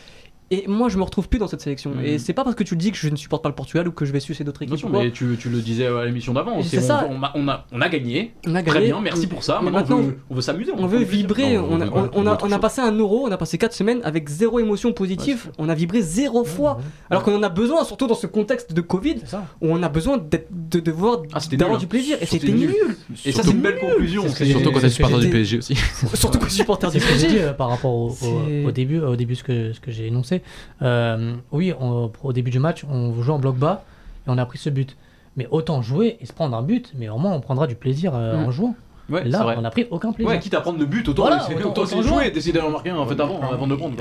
Et 0.51 0.64
moi, 0.68 0.88
je 0.90 0.99
me 0.99 1.03
retrouve 1.03 1.28
plus 1.28 1.38
dans 1.38 1.47
cette 1.49 1.62
sélection. 1.62 1.90
Mhm. 1.95 2.05
Et 2.05 2.18
c'est 2.18 2.34
pas 2.34 2.45
parce 2.45 2.55
que 2.55 2.62
tu 2.64 2.74
le 2.74 2.78
dis 2.80 2.90
que 2.92 2.99
je 2.99 3.09
ne 3.09 3.16
supporte 3.16 3.42
pas 3.42 3.49
le 3.49 3.55
Portugal 3.55 3.88
ou 3.88 3.92
que 3.92 4.05
je 4.05 4.12
vais 4.12 4.20
sucer 4.20 4.45
d'autres 4.45 4.62
équipes. 4.62 4.78
Quoi. 4.82 5.03
mais 5.03 5.11
tu, 5.11 5.36
tu 5.38 5.49
le 5.49 5.61
disais 5.61 5.86
à 5.86 6.05
l'émission 6.05 6.32
d'avant. 6.34 6.62
C'est 6.62 6.80
ça. 6.80 7.09
On, 7.11 7.22
a, 7.22 7.32
on, 7.34 7.49
a, 7.49 7.64
on 7.72 7.80
a 7.80 7.88
gagné. 7.88 8.34
On 8.47 8.55
a 8.55 8.62
Très 8.62 8.74
gagné. 8.74 8.86
bien, 8.92 9.01
merci 9.01 9.26
pour 9.26 9.42
ça. 9.42 9.61
Mais 9.64 9.70
Maintenant, 9.70 9.97
maintenant, 9.97 9.99
on 9.99 10.03
veut, 10.11 10.18
on 10.30 10.34
veut 10.34 10.40
s'amuser. 10.42 10.72
On 10.76 10.86
veut 10.86 11.03
vibrer, 11.03 11.57
Non, 11.57 11.68
on 11.70 11.80
a, 11.80 11.86
on 12.14 12.26
a, 12.26 12.38
on 12.45 12.59
passé 12.61 12.80
un 12.82 12.92
euro, 12.92 13.26
on 13.26 13.32
a 13.32 13.36
passé 13.36 13.57
4 13.59 13.72
semaines 13.72 14.01
avec 14.05 14.28
zéro 14.28 14.61
émotion 14.61 14.92
positive, 14.92 15.51
on 15.59 15.68
a 15.68 15.74
vibré 15.74 16.03
zéro 16.03 16.45
fois. 16.45 16.78
Alors 17.11 17.22
qu'on 17.24 17.34
en 17.36 17.42
a 17.42 17.49
besoin, 17.49 17.82
surtout 17.84 18.07
dans 18.07 18.14
ce 18.14 18.26
contexte 18.26 18.72
de 18.74 18.80
Covid, 18.80 19.16
où 19.62 19.68
on 19.70 19.82
a 19.82 19.88
besoin 19.88 20.18
de, 20.18 20.80
de 20.80 20.90
voir, 20.92 21.22
Ah, 21.32 21.40
c'était 21.40 21.57
d'avoir 21.57 21.78
nul. 21.78 21.86
du 21.86 21.88
plaisir. 21.88 22.18
Et 22.20 22.26
C'était 22.26 22.49
nul. 22.53 22.68
nul. 22.68 22.97
Et 23.24 23.32
ça, 23.32 23.42
c'est 23.42 23.51
une 23.51 23.61
belle 23.61 23.78
conclusion. 23.78 24.24
Surtout 24.28 24.70
quand 24.70 24.80
c'est 24.80 24.86
t'es 24.88 24.90
supporter 24.90 25.18
du. 25.20 25.30
PSG 25.30 25.59
aussi. 25.59 25.74
Surtout 26.14 26.38
que 26.38 26.51
supporter 26.51 26.90
du 26.90 26.99
PSG. 26.99 27.53
par 27.57 27.70
rapport 27.70 27.92
au, 27.95 28.70
début, 28.72 29.01
au 29.01 29.16
début 29.16 29.34
ce 29.34 29.42
que, 29.42 29.72
ce 29.72 29.80
que 29.80 29.90
j'ai 29.90 30.07
énoncé. 30.07 30.34
Euh, 30.82 31.35
oui, 31.53 31.72
on- 31.80 32.11
au 32.22 32.32
début 32.32 32.51
du 32.51 32.59
match, 32.59 32.85
on 32.91 33.12
joue 33.22 33.32
en 33.32 33.39
bloc 33.39 33.57
bas 33.57 33.85
et 34.26 34.30
on 34.30 34.39
a 34.39 34.47
pris 34.47 34.59
ce 34.59 34.70
but. 34.70 34.97
Mais 35.37 35.49
autant 35.51 35.82
jouer 35.82 36.16
et 36.20 36.26
se 36.26 36.32
prendre 36.32 36.57
un 36.57 36.62
but, 36.62 36.93
mais 36.97 37.09
au 37.09 37.18
moins 37.18 37.32
on 37.32 37.41
prendra 37.41 37.66
du 37.66 37.74
plaisir 37.74 38.12
euh, 38.14 38.37
Mm. 38.37 38.47
en 38.47 38.51
jouant. 38.51 38.74
Ouais, 39.11 39.22
Là, 39.24 39.55
on 39.59 39.61
n'a 39.61 39.70
pris 39.70 39.87
aucun 39.91 40.12
plaisir. 40.12 40.30
Ouais, 40.32 40.39
quitte 40.39 40.55
à 40.55 40.62
prendre 40.62 40.78
le 40.78 40.87
but, 40.87 41.07
autant 41.11 41.24
Voilà, 41.24 41.45
autant- 41.45 41.68
autant 41.68 41.82
autant 41.82 42.01
jouer. 42.03 42.30
d'essayer 42.30 42.59
d'en 42.59 42.70
marquer 42.70 42.89
un 42.89 42.97
en 42.97 43.05
fait 43.05 43.20
avant, 43.20 43.39
avant 43.53 43.66
de 43.66 43.72
le 43.72 43.76
prendre. 43.76 43.97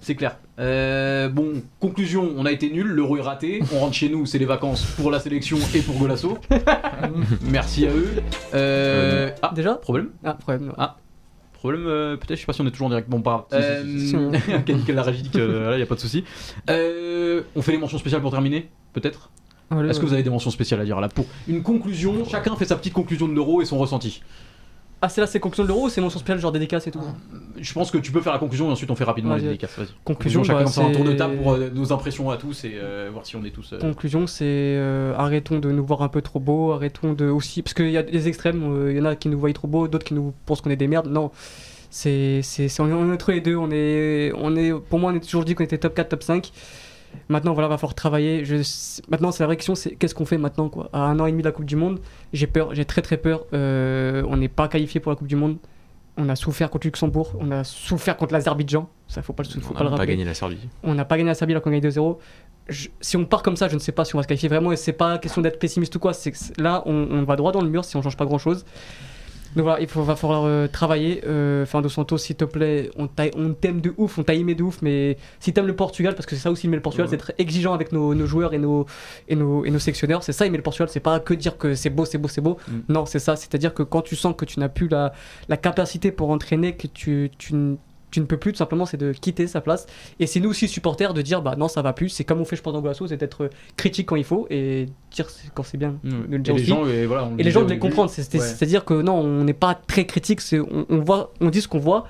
C'est 0.00 0.14
clair. 0.14 0.36
Euh, 0.60 1.28
bon, 1.28 1.54
conclusion, 1.80 2.30
on 2.36 2.46
a 2.46 2.52
été 2.52 2.70
nul, 2.70 2.86
l'euro 2.86 3.16
est 3.16 3.22
raté, 3.22 3.60
on 3.74 3.80
rentre 3.80 3.94
chez 3.94 4.08
nous, 4.08 4.24
c'est 4.24 4.38
les 4.38 4.44
vacances 4.44 4.84
pour 4.84 5.10
la 5.10 5.18
sélection 5.18 5.56
et 5.74 5.80
pour 5.80 5.96
Golasso. 5.96 6.38
Merci 7.42 7.86
à 7.86 7.90
eux. 7.90 8.22
Euh, 8.54 9.30
Ah, 9.42 9.50
Déjà 9.52 9.74
problème 9.74 10.10
Ah, 10.24 10.34
problème. 10.34 10.72
Ah. 10.78 10.96
Problème, 11.66 12.16
peut-être, 12.18 12.36
je 12.36 12.40
sais 12.40 12.46
pas 12.46 12.52
si 12.52 12.60
on 12.60 12.66
est 12.66 12.70
toujours 12.70 12.86
en 12.86 12.90
direct. 12.90 13.08
Bon, 13.08 13.20
pas 13.22 13.48
la 14.92 15.02
régie 15.02 15.22
dit 15.22 15.30
que 15.30 15.38
là, 15.38 15.78
y 15.78 15.82
a 15.82 15.86
pas 15.86 15.94
de 15.96 16.00
souci. 16.00 16.24
Euh, 16.70 17.42
on 17.56 17.62
fait 17.62 17.72
les 17.72 17.78
mentions 17.78 17.98
spéciales 17.98 18.22
pour 18.22 18.30
terminer, 18.30 18.68
peut-être? 18.92 19.30
Est-ce 19.88 19.98
que 19.98 20.06
vous 20.06 20.12
avez 20.12 20.22
des 20.22 20.30
mentions 20.30 20.50
spéciales 20.50 20.80
à 20.80 20.84
dire 20.84 21.00
là 21.00 21.08
Pour 21.08 21.26
une 21.48 21.62
conclusion, 21.62 22.24
chacun 22.24 22.54
fait 22.54 22.66
sa 22.66 22.76
petite 22.76 22.92
conclusion 22.92 23.26
de 23.26 23.34
l'euro 23.34 23.62
et 23.62 23.64
son 23.64 23.78
ressenti. 23.78 24.22
Ah, 25.06 25.08
c'est 25.08 25.20
là, 25.20 25.28
c'est 25.28 25.38
conclusion 25.38 25.62
de 25.62 25.68
l'euro 25.68 25.86
ou 25.86 25.88
c'est 25.88 26.00
mention 26.00 26.18
spéciale, 26.18 26.40
genre 26.40 26.50
dédicace 26.50 26.86
et 26.88 26.90
tout 26.90 27.00
Je 27.60 27.72
pense 27.72 27.92
que 27.92 27.98
tu 27.98 28.10
peux 28.10 28.20
faire 28.20 28.32
la 28.32 28.40
conclusion 28.40 28.68
et 28.68 28.72
ensuite 28.72 28.90
on 28.90 28.96
fait 28.96 29.04
rapidement 29.04 29.30
Vas-y. 29.34 29.42
les 29.42 29.46
dédicaces. 29.50 29.78
Vas-y. 29.78 29.88
Conclusion, 30.04 30.42
chacun 30.42 30.64
bah, 30.64 30.66
ça 30.66 30.82
un 30.82 30.90
tour 30.90 31.04
de 31.04 31.12
table 31.12 31.36
pour 31.36 31.52
euh, 31.52 31.70
nos 31.72 31.92
impressions 31.92 32.28
à 32.30 32.36
tous 32.36 32.64
et 32.64 32.72
euh, 32.74 33.08
voir 33.12 33.24
si 33.24 33.36
on 33.36 33.44
est 33.44 33.50
tous. 33.50 33.72
euh, 33.72 33.78
Conclusion, 33.78 34.26
c'est 34.26 34.44
euh, 34.44 35.14
arrêtons 35.16 35.60
de 35.60 35.70
nous 35.70 35.84
voir 35.86 36.02
un 36.02 36.08
peu 36.08 36.22
trop 36.22 36.40
beaux, 36.40 36.72
arrêtons 36.72 37.12
de 37.12 37.26
aussi. 37.26 37.62
Parce 37.62 37.74
qu'il 37.74 37.90
y 37.90 37.96
a 37.96 38.02
des 38.02 38.26
extrêmes, 38.26 38.62
euh, 38.64 38.90
il 38.92 38.98
y 38.98 39.00
en 39.00 39.04
a 39.04 39.14
qui 39.14 39.28
nous 39.28 39.38
voient 39.38 39.52
trop 39.52 39.68
beaux, 39.68 39.86
d'autres 39.86 40.04
qui 40.06 40.14
nous 40.14 40.34
pensent 40.44 40.60
qu'on 40.60 40.70
est 40.70 40.76
des 40.76 40.88
merdes. 40.88 41.06
Non, 41.08 41.30
c'est, 41.90 42.40
c'est, 42.42 42.68
c'est- 42.68 42.82
on 42.82 42.88
est 42.88 42.92
on 42.92 43.08
est 43.10 43.14
entre 43.14 43.30
les 43.30 43.40
deux. 43.40 43.56
On 43.56 43.70
est, 43.70 44.32
on 44.36 44.56
est, 44.56 44.72
pour 44.72 44.98
moi, 44.98 45.12
on 45.12 45.14
est 45.14 45.20
toujours 45.20 45.44
dit 45.44 45.54
qu'on 45.54 45.62
était 45.64 45.78
top 45.78 45.94
4, 45.94 46.08
top 46.08 46.22
5. 46.24 46.50
Maintenant, 47.28 47.52
voilà, 47.54 47.68
va 47.68 47.76
falloir 47.78 47.94
travailler. 47.94 48.44
Je, 48.44 48.56
maintenant, 49.08 49.30
c'est 49.32 49.42
la 49.42 49.46
vraie 49.46 49.56
question 49.56 49.74
c'est 49.74 49.96
qu'est-ce 49.96 50.14
qu'on 50.14 50.24
fait 50.24 50.38
maintenant 50.38 50.68
quoi 50.68 50.88
À 50.92 51.00
un 51.00 51.18
an 51.20 51.26
et 51.26 51.30
demi 51.32 51.42
de 51.42 51.48
la 51.48 51.52
Coupe 51.52 51.64
du 51.66 51.76
Monde, 51.76 52.00
j'ai 52.32 52.46
peur, 52.46 52.74
j'ai 52.74 52.84
très 52.84 53.02
très 53.02 53.16
peur. 53.16 53.46
Euh, 53.52 54.22
on 54.28 54.36
n'est 54.36 54.48
pas 54.48 54.68
qualifié 54.68 55.00
pour 55.00 55.10
la 55.10 55.16
Coupe 55.16 55.28
du 55.28 55.36
Monde. 55.36 55.56
On 56.18 56.30
a 56.30 56.36
souffert 56.36 56.70
contre 56.70 56.86
Luxembourg, 56.86 57.34
on 57.40 57.50
a 57.50 57.62
souffert 57.62 58.16
contre 58.16 58.32
l'Azerbaïdjan. 58.32 58.88
Ça, 59.06 59.20
faut 59.20 59.34
pas 59.34 59.42
le, 59.42 59.60
faut 59.60 59.72
On 59.72 59.74
pas 59.76 59.84
le 59.84 59.90
n'a 59.90 59.96
pas 59.96 60.06
gagné 60.06 60.24
la 60.24 60.32
Serbie. 60.32 60.56
On 60.82 60.94
n'a 60.94 61.04
pas 61.04 61.18
gagné 61.18 61.28
la 61.28 61.34
Serbie 61.34 61.52
alors 61.52 61.62
qu'on 61.62 61.70
gagne 61.70 61.82
2-0. 61.82 62.16
Je- 62.68 62.88
si 63.02 63.16
on 63.18 63.26
part 63.26 63.42
comme 63.42 63.56
ça, 63.56 63.68
je 63.68 63.74
ne 63.74 63.78
sais 63.80 63.92
pas 63.92 64.04
si 64.06 64.14
on 64.14 64.18
va 64.18 64.22
se 64.22 64.28
qualifier 64.28 64.48
vraiment. 64.48 64.72
Et 64.72 64.76
c'est 64.76 64.94
pas 64.94 65.18
question 65.18 65.42
d'être 65.42 65.58
pessimiste 65.58 65.94
ou 65.94 65.98
quoi. 65.98 66.14
C'est 66.14 66.32
là, 66.58 66.82
on, 66.86 66.92
on 67.10 67.22
va 67.24 67.36
droit 67.36 67.52
dans 67.52 67.60
le 67.60 67.68
mur 67.68 67.84
si 67.84 67.96
on 67.96 68.02
change 68.02 68.16
pas 68.16 68.24
grand 68.24 68.38
chose. 68.38 68.64
Donc 69.56 69.64
voilà, 69.64 69.80
il 69.80 69.88
faut, 69.88 70.02
va 70.02 70.14
falloir 70.16 70.44
euh, 70.44 70.68
travailler. 70.68 71.22
Euh, 71.26 71.64
Fernando 71.66 71.88
Santos, 71.88 72.18
s'il 72.18 72.36
te 72.36 72.44
plaît, 72.44 72.90
on 72.96 73.06
t'a- 73.08 73.24
on 73.36 73.54
t'aime 73.54 73.80
de 73.80 73.94
ouf, 73.96 74.18
on 74.18 74.22
t'a 74.22 74.34
aimé 74.34 74.54
de 74.54 74.62
ouf. 74.62 74.80
Mais 74.82 75.16
si 75.40 75.52
t'aimes 75.52 75.66
le 75.66 75.74
Portugal, 75.74 76.14
parce 76.14 76.26
que 76.26 76.36
c'est 76.36 76.42
ça 76.42 76.50
aussi 76.50 76.66
aimer 76.66 76.76
le 76.76 76.82
Portugal, 76.82 77.06
Ouais. 77.06 77.10
c'est 77.10 77.16
être 77.16 77.32
exigeant 77.38 77.72
avec 77.72 77.90
nos, 77.90 78.14
nos 78.14 78.26
joueurs 78.26 78.52
et 78.54 78.58
nos, 78.58 78.84
et, 79.28 79.34
nos, 79.34 79.64
et 79.64 79.70
nos 79.70 79.78
sectionneurs. 79.78 80.22
C'est 80.22 80.32
ça 80.32 80.44
aimer 80.46 80.58
le 80.58 80.62
Portugal. 80.62 80.88
C'est 80.90 81.00
pas 81.00 81.18
que 81.20 81.32
dire 81.34 81.56
que 81.56 81.74
c'est 81.74 81.90
beau, 81.90 82.04
c'est 82.04 82.18
beau, 82.18 82.28
c'est 82.28 82.42
beau. 82.42 82.58
Mm. 82.68 82.72
Non, 82.92 83.06
c'est 83.06 83.18
ça. 83.18 83.34
C'est-à-dire 83.34 83.72
que 83.72 83.82
quand 83.82 84.02
tu 84.02 84.14
sens 84.14 84.34
que 84.36 84.44
tu 84.44 84.60
n'as 84.60 84.68
plus 84.68 84.88
la, 84.88 85.12
la 85.48 85.56
capacité 85.56 86.12
pour 86.12 86.28
entraîner, 86.30 86.76
que 86.76 86.86
tu, 86.86 87.30
tu, 87.38 87.54
tu 88.16 88.20
ne 88.22 88.24
peux 88.24 88.38
plus, 88.38 88.52
tout 88.52 88.58
simplement, 88.58 88.86
c'est 88.86 88.96
de 88.96 89.12
quitter 89.12 89.46
sa 89.46 89.60
place. 89.60 89.86
Et 90.20 90.26
c'est 90.26 90.40
nous 90.40 90.48
aussi, 90.48 90.68
supporters, 90.68 91.12
de 91.12 91.20
dire 91.20 91.42
bah 91.42 91.54
non, 91.58 91.68
ça 91.68 91.82
va 91.82 91.92
plus. 91.92 92.08
C'est 92.08 92.24
comme 92.24 92.40
on 92.40 92.46
fait, 92.46 92.56
je 92.56 92.62
pense, 92.62 92.72
dans 92.72 92.80
Golasso, 92.80 93.06
c'est 93.06 93.18
d'être 93.18 93.50
critique 93.76 94.08
quand 94.08 94.16
il 94.16 94.24
faut 94.24 94.46
et 94.48 94.86
dire 95.10 95.26
quand 95.52 95.62
c'est 95.62 95.76
bien. 95.76 95.96
de 96.02 96.34
le 96.34 96.48
et 96.48 96.52
les 96.54 96.64
gens, 96.64 96.86
et 96.86 97.04
voilà, 97.04 97.30
Et 97.36 97.42
les 97.42 97.50
gens 97.50 97.62
de 97.62 97.68
les 97.68 97.78
comprendre. 97.78 98.10
Ouais. 98.10 98.22
C'est-à-dire 98.24 98.86
que 98.86 98.94
non, 98.94 99.16
on 99.16 99.44
n'est 99.44 99.52
pas 99.52 99.74
très 99.74 100.06
critique. 100.06 100.40
On, 100.54 100.86
on 100.88 101.00
voit, 101.00 101.34
on 101.42 101.50
dit 101.50 101.60
ce 101.60 101.68
qu'on 101.68 101.78
voit. 101.78 102.06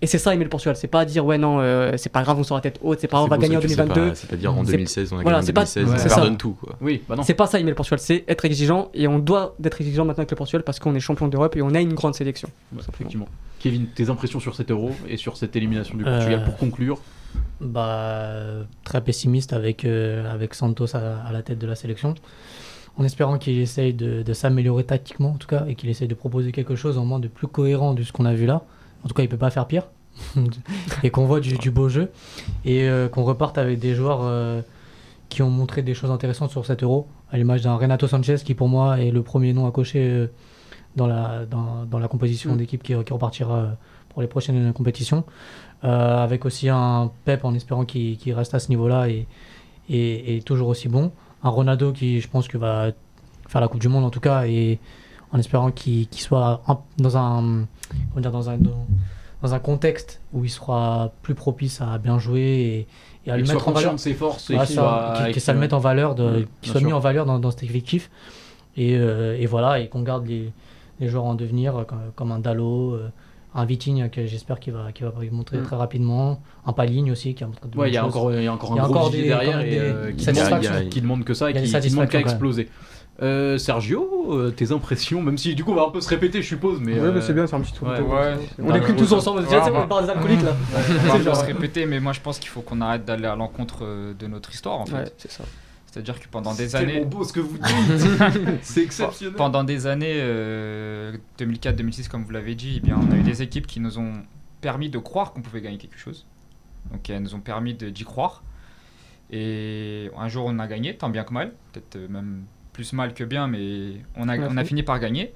Et 0.00 0.06
c'est 0.06 0.18
ça 0.18 0.32
aimer 0.32 0.44
le 0.44 0.50
Portugal, 0.50 0.76
c'est 0.76 0.86
pas 0.86 1.04
dire 1.04 1.26
ouais 1.26 1.38
non, 1.38 1.58
euh, 1.60 1.94
c'est 1.96 2.08
pas 2.12 2.22
grave, 2.22 2.38
on 2.38 2.44
sera 2.44 2.60
tête 2.60 2.78
haute, 2.82 3.00
c'est 3.00 3.08
pas 3.08 3.16
grave, 3.16 3.26
on 3.26 3.30
va 3.30 3.38
gagner 3.38 3.56
en 3.56 3.60
que 3.60 3.66
c'est 3.66 3.74
pas- 3.76 3.82
2022. 3.86 4.14
C'est 4.14 4.30
pas 4.30 4.36
dire 4.36 4.56
en 4.56 4.64
C'est- 4.64 4.70
2016, 4.72 5.12
on 5.12 5.18
a 5.18 5.22
voilà, 5.22 5.38
gagné 5.38 5.42
en 5.42 5.46
c'est 5.46 5.52
pas- 5.52 5.60
2016, 5.82 5.90
ouais, 5.90 5.98
ça 5.98 6.14
pardonne 6.14 6.36
tout. 6.36 6.52
Quoi. 6.52 6.76
Oui, 6.80 7.02
bah 7.08 7.16
non. 7.16 7.22
C'est 7.24 7.34
pas 7.34 7.46
ça 7.48 7.58
aimer 7.58 7.70
le 7.70 7.74
Portugal, 7.74 7.98
c'est 7.98 8.24
être 8.28 8.44
exigeant 8.44 8.90
et 8.94 9.08
on 9.08 9.18
doit 9.18 9.56
d'être 9.58 9.80
exigeant 9.80 10.04
maintenant 10.04 10.20
avec 10.20 10.30
le 10.30 10.36
Portugal 10.36 10.62
parce 10.62 10.78
qu'on 10.78 10.94
est 10.94 11.00
champion 11.00 11.26
d'Europe 11.26 11.56
et 11.56 11.62
on 11.62 11.74
a 11.74 11.80
une 11.80 11.94
grande 11.94 12.14
sélection. 12.14 12.48
Ouais, 12.72 12.80
effectivement. 12.88 13.26
Kevin, 13.58 13.86
tes 13.88 14.08
impressions 14.08 14.38
sur 14.38 14.54
cet 14.54 14.70
euro 14.70 14.92
et 15.08 15.16
sur 15.16 15.36
cette 15.36 15.56
élimination 15.56 15.96
du 15.98 16.04
Portugal 16.04 16.40
Euh, 16.42 16.44
pour 16.44 16.56
conclure 16.56 17.00
Bah, 17.60 18.30
très 18.84 19.00
pessimiste 19.02 19.52
avec, 19.52 19.84
euh, 19.84 20.32
avec 20.32 20.54
Santos 20.54 20.94
à, 20.96 21.18
à 21.26 21.32
la 21.32 21.42
tête 21.42 21.58
de 21.58 21.66
la 21.66 21.74
sélection. 21.74 22.14
En 22.96 23.04
espérant 23.04 23.38
qu'il 23.38 23.58
essaye 23.60 23.94
de, 23.94 24.22
de 24.22 24.32
s'améliorer 24.32 24.84
tactiquement, 24.84 25.30
en 25.30 25.36
tout 25.36 25.46
cas, 25.48 25.64
et 25.68 25.74
qu'il 25.74 25.88
essaye 25.88 26.08
de 26.08 26.14
proposer 26.14 26.52
quelque 26.52 26.74
chose 26.76 26.98
en 26.98 27.04
moins 27.04 27.18
de 27.20 27.28
plus 27.28 27.46
cohérent 27.46 27.94
de 27.94 28.02
ce 28.02 28.12
qu'on 28.12 28.24
a 28.26 28.34
vu 28.34 28.46
là. 28.46 28.62
En 29.04 29.08
tout 29.08 29.14
cas, 29.14 29.22
il 29.22 29.28
peut 29.28 29.36
pas 29.36 29.50
faire 29.50 29.66
pire. 29.66 29.84
et 31.02 31.10
qu'on 31.10 31.26
voit 31.26 31.40
du, 31.40 31.56
du 31.58 31.70
beau 31.70 31.88
jeu. 31.88 32.10
Et 32.64 32.88
euh, 32.88 33.08
qu'on 33.08 33.24
reparte 33.24 33.58
avec 33.58 33.78
des 33.78 33.94
joueurs 33.94 34.20
euh, 34.22 34.62
qui 35.28 35.42
ont 35.42 35.50
montré 35.50 35.82
des 35.82 35.94
choses 35.94 36.10
intéressantes 36.10 36.50
sur 36.50 36.66
cet 36.66 36.82
euro. 36.82 37.06
À 37.30 37.36
l'image 37.36 37.62
d'un 37.62 37.76
Renato 37.76 38.06
Sanchez, 38.06 38.36
qui 38.44 38.54
pour 38.54 38.68
moi 38.68 38.98
est 39.00 39.10
le 39.10 39.22
premier 39.22 39.52
nom 39.52 39.66
à 39.66 39.70
cocher 39.70 40.00
euh, 40.02 40.26
dans, 40.96 41.06
la, 41.06 41.44
dans, 41.46 41.84
dans 41.84 41.98
la 41.98 42.08
composition 42.08 42.54
Mm. 42.54 42.56
d'équipe 42.56 42.82
qui, 42.82 42.94
qui 43.04 43.12
repartira 43.12 43.76
pour 44.08 44.22
les 44.22 44.28
prochaines 44.28 44.72
compétitions. 44.72 45.24
Avec 45.82 46.44
aussi 46.44 46.68
un 46.68 47.12
Pep 47.24 47.44
en 47.44 47.54
espérant 47.54 47.84
qu'il 47.84 48.32
reste 48.32 48.52
à 48.52 48.58
ce 48.58 48.68
niveau-là 48.68 49.08
et, 49.08 49.28
et, 49.88 50.36
et 50.36 50.42
toujours 50.42 50.68
aussi 50.68 50.88
bon. 50.88 51.12
Un 51.44 51.50
Ronaldo 51.50 51.92
qui, 51.92 52.20
je 52.20 52.28
pense, 52.28 52.48
que 52.48 52.58
va 52.58 52.90
faire 53.46 53.60
la 53.60 53.68
Coupe 53.68 53.80
du 53.80 53.88
Monde 53.88 54.04
en 54.04 54.10
tout 54.10 54.18
cas, 54.18 54.44
et 54.46 54.80
en 55.32 55.38
espérant 55.38 55.70
qu'il 55.70 56.06
soit 56.12 56.62
dans 56.98 57.16
un, 57.16 57.66
comment 58.10 58.20
dire, 58.20 58.30
dans 58.32 58.50
un, 58.50 58.56
dans, 58.58 59.54
un 59.54 59.58
contexte 59.58 60.20
où 60.32 60.44
il 60.44 60.50
sera 60.50 61.12
plus 61.22 61.34
propice 61.34 61.80
à 61.80 61.98
bien 61.98 62.18
jouer 62.18 62.40
et, 62.40 62.86
et 63.26 63.30
à 63.30 63.36
Qu'il 63.36 63.46
le 63.46 63.52
mettre 63.52 63.68
en 63.68 63.72
valeur. 63.72 63.92
de 63.92 63.98
ses 63.98 64.14
forces 64.14 64.50
et 64.50 64.54
Voilà, 64.54 64.66
ça, 64.66 64.74
soit- 64.74 65.28
et 65.28 65.32
que 65.32 65.40
ça 65.40 65.52
le 65.52 65.58
mette 65.58 65.72
en 65.72 65.78
valeur, 65.78 66.14
de- 66.14 66.24
Ouais, 66.40 66.46
qu'il 66.62 66.70
soit 66.72 66.80
sûr. 66.80 66.88
mis 66.88 66.92
en 66.94 66.98
valeur 67.00 67.26
dans, 67.26 67.38
dans 67.38 67.50
cet 67.50 67.62
effectif. 67.62 68.10
Et, 68.76 68.96
euh, 68.96 69.36
et 69.38 69.46
voilà, 69.46 69.80
et 69.80 69.88
qu'on 69.88 70.02
garde 70.02 70.26
les, 70.26 70.52
les 71.00 71.08
joueurs 71.08 71.24
en 71.24 71.34
devenir 71.34 71.76
euh, 71.76 71.84
comme, 71.84 71.98
comme 72.14 72.32
un 72.32 72.38
Dallo, 72.38 72.94
euh, 72.94 73.08
un 73.54 73.64
Vitinha 73.64 74.08
que 74.08 74.24
j'espère 74.26 74.60
qu'il 74.60 74.72
va, 74.72 74.92
qu'il 74.92 75.04
va 75.06 75.12
montrer 75.32 75.58
Mm. 75.58 75.62
très 75.64 75.76
rapidement, 75.76 76.40
un 76.66 76.72
Paligne 76.72 77.10
aussi 77.12 77.34
qui 77.34 77.42
a 77.44 77.48
montré 77.48 77.68
de 77.68 77.76
Ouais, 77.76 77.90
il 77.90 77.94
y 77.94 77.96
a 77.96 78.06
encore, 78.06 78.32
il 78.32 78.42
y 78.42 78.46
a 78.46 78.52
encore 78.52 78.72
un 78.78 78.88
gros 78.88 79.08
derrière 79.10 79.60
et, 79.60 79.78
euh, 79.78 80.12
qui, 80.12 80.26
demande 81.00 81.24
que 81.24 81.34
ça 81.34 81.50
et 81.50 81.54
qui, 81.54 81.90
demande 81.90 82.08
qu'à 82.08 82.20
exploser. 82.20 82.68
Euh, 83.20 83.58
Sergio, 83.58 84.32
euh, 84.32 84.50
tes 84.52 84.70
impressions, 84.70 85.20
même 85.22 85.38
si 85.38 85.56
du 85.56 85.64
coup 85.64 85.72
on 85.72 85.74
va 85.74 85.82
un 85.82 85.90
peu 85.90 86.00
se 86.00 86.08
répéter, 86.08 86.40
je 86.40 86.46
suppose, 86.46 86.78
mais. 86.80 86.94
Ouais, 86.94 87.00
euh, 87.00 87.12
mais 87.12 87.20
c'est 87.20 87.32
bien 87.32 87.42
de 87.42 87.48
faire 87.48 87.58
un 87.58 87.62
petit 87.62 87.72
tour 87.72 87.88
ouais. 87.88 88.00
Ouais. 88.00 88.36
On 88.62 88.74
écoute 88.74 88.96
tous 88.96 89.12
ensemble, 89.12 89.40
Ouais, 89.40 89.46
tiens, 89.48 89.62
on 89.74 89.88
parle 89.88 90.04
des 90.04 90.10
alcooliques 90.10 90.42
là. 90.42 90.54
On 90.72 90.76
va 90.76 91.18
C'est 91.18 91.24
genre, 91.24 91.36
se 91.36 91.44
répéter, 91.44 91.84
mais 91.86 91.98
moi 91.98 92.12
je 92.12 92.20
pense 92.20 92.38
qu'il 92.38 92.48
faut 92.48 92.60
qu'on 92.60 92.80
arrête 92.80 93.04
d'aller 93.04 93.26
à 93.26 93.34
l'encontre 93.34 93.78
euh, 93.82 94.14
de 94.14 94.26
notre 94.28 94.52
histoire 94.52 94.78
en 94.78 94.86
fait. 94.86 94.94
Ouais, 94.94 95.12
c'est 95.16 95.32
ça. 95.32 95.42
C'est-à-dire 95.90 96.20
que 96.20 96.28
pendant 96.28 96.54
des 96.54 96.68
C'est 96.68 96.76
années. 96.76 96.92
tellement 96.92 97.08
beau 97.08 97.24
ce 97.24 97.32
que 97.32 97.40
vous 97.40 97.58
dites. 97.58 98.58
c'est 98.62 98.82
exceptionnel. 98.82 99.34
Pendant 99.34 99.64
des 99.64 99.88
années, 99.88 100.18
euh, 100.20 101.16
2004-2006, 101.40 102.08
comme 102.08 102.22
vous 102.22 102.30
l'avez 102.30 102.54
dit, 102.54 102.74
eh 102.76 102.80
bien, 102.80 103.00
on 103.02 103.10
a 103.12 103.16
eu 103.16 103.22
des 103.22 103.42
équipes 103.42 103.66
qui 103.66 103.80
nous 103.80 103.98
ont 103.98 104.12
permis 104.60 104.90
de 104.90 104.98
croire 104.98 105.32
qu'on 105.32 105.40
pouvait 105.40 105.62
gagner 105.62 105.78
quelque 105.78 105.98
chose. 105.98 106.26
Donc 106.92 107.08
elles 107.10 107.22
nous 107.22 107.34
ont 107.34 107.40
permis 107.40 107.74
d'y 107.74 108.04
croire. 108.04 108.42
Et 109.30 110.10
un 110.16 110.28
jour 110.28 110.46
on 110.46 110.58
a 110.58 110.66
gagné, 110.66 110.94
tant 110.96 111.10
bien 111.10 111.24
que 111.24 111.32
mal. 111.32 111.52
Peut-être 111.72 111.96
euh, 111.96 112.08
même 112.08 112.44
plus 112.78 112.92
mal 112.92 113.12
que 113.12 113.24
bien, 113.24 113.48
mais 113.48 113.94
on 114.14 114.28
a, 114.28 114.38
On 114.38 114.56
a 114.56 114.64
fini 114.64 114.84
par 114.84 115.00
gagner. 115.00 115.34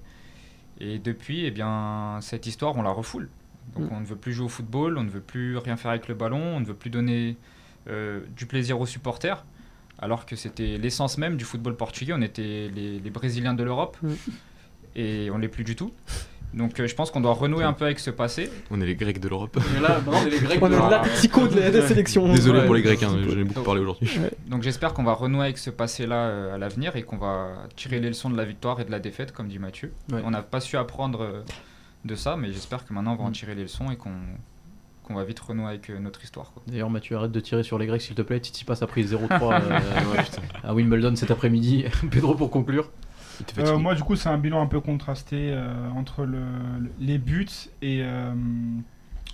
Et 0.78 1.00
depuis, 1.00 1.44
eh 1.44 1.50
bien, 1.50 2.18
cette 2.20 2.46
histoire, 2.46 2.76
on 2.76 2.82
la 2.82 2.90
refoule. 2.90 3.28
Donc 3.74 3.90
Mm. 3.90 3.94
on 3.94 4.00
ne 4.00 4.06
veut 4.06 4.14
plus 4.14 4.32
jouer 4.32 4.46
au 4.46 4.48
football, 4.48 4.96
on 4.96 5.02
ne 5.02 5.10
veut 5.10 5.20
plus 5.20 5.56
rien 5.58 5.76
faire 5.76 5.90
avec 5.90 6.06
le 6.06 6.14
ballon, 6.14 6.40
on 6.56 6.60
ne 6.60 6.64
veut 6.64 6.74
plus 6.74 6.88
donner 6.90 7.36
euh, 7.88 8.20
du 8.36 8.46
plaisir 8.46 8.80
aux 8.80 8.86
supporters. 8.86 9.44
Alors 9.98 10.24
que 10.24 10.36
c'était 10.36 10.78
l'essence 10.78 11.18
même 11.18 11.36
du 11.36 11.44
football 11.44 11.76
portugais, 11.76 12.12
on 12.16 12.22
était 12.22 12.70
les, 12.72 13.00
les 13.00 13.10
Brésiliens 13.10 13.54
de 13.54 13.64
l'Europe. 13.64 13.96
Mm. 14.02 14.12
Et 14.94 15.28
on 15.32 15.38
l'est 15.38 15.48
plus 15.48 15.64
du 15.64 15.74
tout. 15.74 15.92
Donc 16.54 16.78
euh, 16.80 16.86
je 16.86 16.94
pense 16.94 17.10
qu'on 17.10 17.20
doit 17.20 17.32
renouer 17.32 17.64
un 17.64 17.72
peu 17.72 17.84
avec 17.86 17.98
ce 17.98 18.10
passé. 18.10 18.50
On 18.70 18.80
est 18.80 18.86
les 18.86 18.94
Grecs 18.94 19.18
de 19.20 19.28
l'Europe. 19.28 19.58
Là, 19.80 20.00
on 20.06 20.12
est 20.26 20.30
les 20.30 20.38
Grecs. 20.38 20.58
On 20.62 20.68
de- 20.68 20.74
est 20.74 20.90
l'Atletico 20.90 21.48
de 21.48 21.58
la 21.60 21.70
de 21.70 21.78
la 21.78 21.86
sélection. 21.88 22.32
Désolé 22.32 22.60
Ouais, 22.60 22.66
pour 22.66 22.74
les 22.74 22.82
Grecs, 22.82 23.02
hein, 23.02 23.16
j'en 23.26 23.38
ai 23.38 23.44
beaucoup 23.44 23.62
parlé 23.62 23.80
aujourd'hui. 23.80 24.10
Donc 24.48 24.62
j'espère 24.62 24.92
qu'on 24.94 25.04
va 25.04 25.14
renouer 25.14 25.44
avec 25.44 25.58
ce 25.58 25.70
passé-là 25.70 26.16
euh, 26.26 26.54
à 26.54 26.58
l'avenir 26.58 26.94
et 26.96 27.02
qu'on 27.02 27.16
va 27.16 27.48
tirer 27.76 28.00
les 28.00 28.08
leçons 28.08 28.28
de 28.30 28.36
la 28.36 28.44
victoire 28.44 28.80
et 28.80 28.84
de 28.84 28.90
la 28.90 28.98
défaite, 28.98 29.32
comme 29.32 29.48
dit 29.48 29.58
Mathieu. 29.58 29.92
Ouais. 30.12 30.20
On 30.24 30.30
n'a 30.30 30.42
pas 30.42 30.60
su 30.60 30.76
apprendre 30.76 31.22
euh, 31.22 31.42
de 32.04 32.14
ça, 32.14 32.36
mais 32.36 32.52
j'espère 32.52 32.84
que 32.84 32.92
maintenant 32.92 33.12
on 33.14 33.16
va 33.16 33.24
en 33.24 33.28
Mm. 33.30 33.32
tirer 33.32 33.54
les 33.54 33.62
leçons 33.62 33.90
et 33.90 33.96
qu'on 33.96 34.10
qu'on 35.04 35.14
va 35.14 35.24
vite 35.24 35.40
renouer 35.40 35.66
avec 35.66 35.90
euh, 35.90 35.98
notre 35.98 36.22
histoire. 36.22 36.52
D'ailleurs, 36.68 36.88
Mathieu, 36.88 37.16
arrête 37.16 37.32
de 37.32 37.40
tirer 37.40 37.64
sur 37.64 37.76
les 37.76 37.86
Grecs, 37.86 38.02
s'il 38.02 38.14
te 38.14 38.22
plaît. 38.22 38.38
Titi 38.38 38.64
passe 38.64 38.82
a 38.82 38.86
pris 38.86 39.02
0-3 39.04 39.60
euh, 39.60 39.78
à 40.62 40.74
Wimbledon 40.74 41.16
cet 41.16 41.32
après-midi. 41.32 41.86
Pedro 42.12 42.36
pour 42.36 42.50
conclure. 42.50 42.88
Euh, 43.58 43.78
moi, 43.78 43.94
du 43.94 44.02
coup, 44.02 44.16
c'est 44.16 44.28
un 44.28 44.38
bilan 44.38 44.60
un 44.62 44.66
peu 44.66 44.80
contrasté 44.80 45.50
euh, 45.52 45.88
entre 45.90 46.24
le, 46.24 46.40
le- 46.80 46.92
les 46.98 47.18
buts 47.18 47.48
et. 47.82 48.02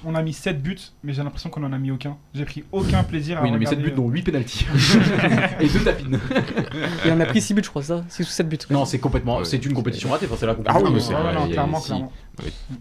Euh, 0.05 0.09
on 0.09 0.15
a 0.15 0.23
mis 0.23 0.33
7 0.33 0.63
buts, 0.63 0.77
mais 1.03 1.13
j'ai 1.13 1.23
l'impression 1.23 1.51
qu'on 1.51 1.63
en 1.65 1.73
a 1.73 1.79
mis 1.79 1.91
aucun. 1.91 2.17
J'ai 2.35 2.45
pris 2.45 2.65
aucun 2.73 3.03
plaisir 3.05 3.39
à 3.39 3.43
Oui, 3.43 3.49
il 3.49 3.55
a 3.55 3.59
mis 3.59 3.65
regarder. 3.67 3.85
7 3.87 3.95
buts, 3.95 4.01
dont 4.01 4.09
8 4.09 4.23
pénalties. 4.23 4.67
et 5.61 5.69
2 5.69 5.81
tapines. 5.81 6.19
Et 7.05 7.11
on 7.13 7.21
a 7.21 7.27
pris 7.27 7.41
6 7.41 7.55
buts, 7.55 7.63
je 7.65 7.71
crois, 7.71 7.83
ça 7.83 8.05
6 8.09 8.23
ou 8.23 8.31
7 8.31 8.49
buts. 8.49 8.59
Non, 8.71 8.85
c'est 8.85 8.99
complètement. 8.99 9.39
Ouais. 9.39 9.45
C'est 9.45 9.65
une 9.65 9.75
compétition 9.75 10.11
ratée. 10.11 10.27
Enfin, 10.27 10.37
c'est 10.39 10.47
la 10.47 10.53
Ah 10.67 10.75
compétition. 10.75 10.87
oui, 10.87 10.93
mais 10.93 10.99
Ouais, 10.99 11.33
c'est 11.33 11.35
non, 11.35 11.45
il 11.45 11.49
y 11.49 11.53
a- 11.53 11.55
clairement. 11.55 12.13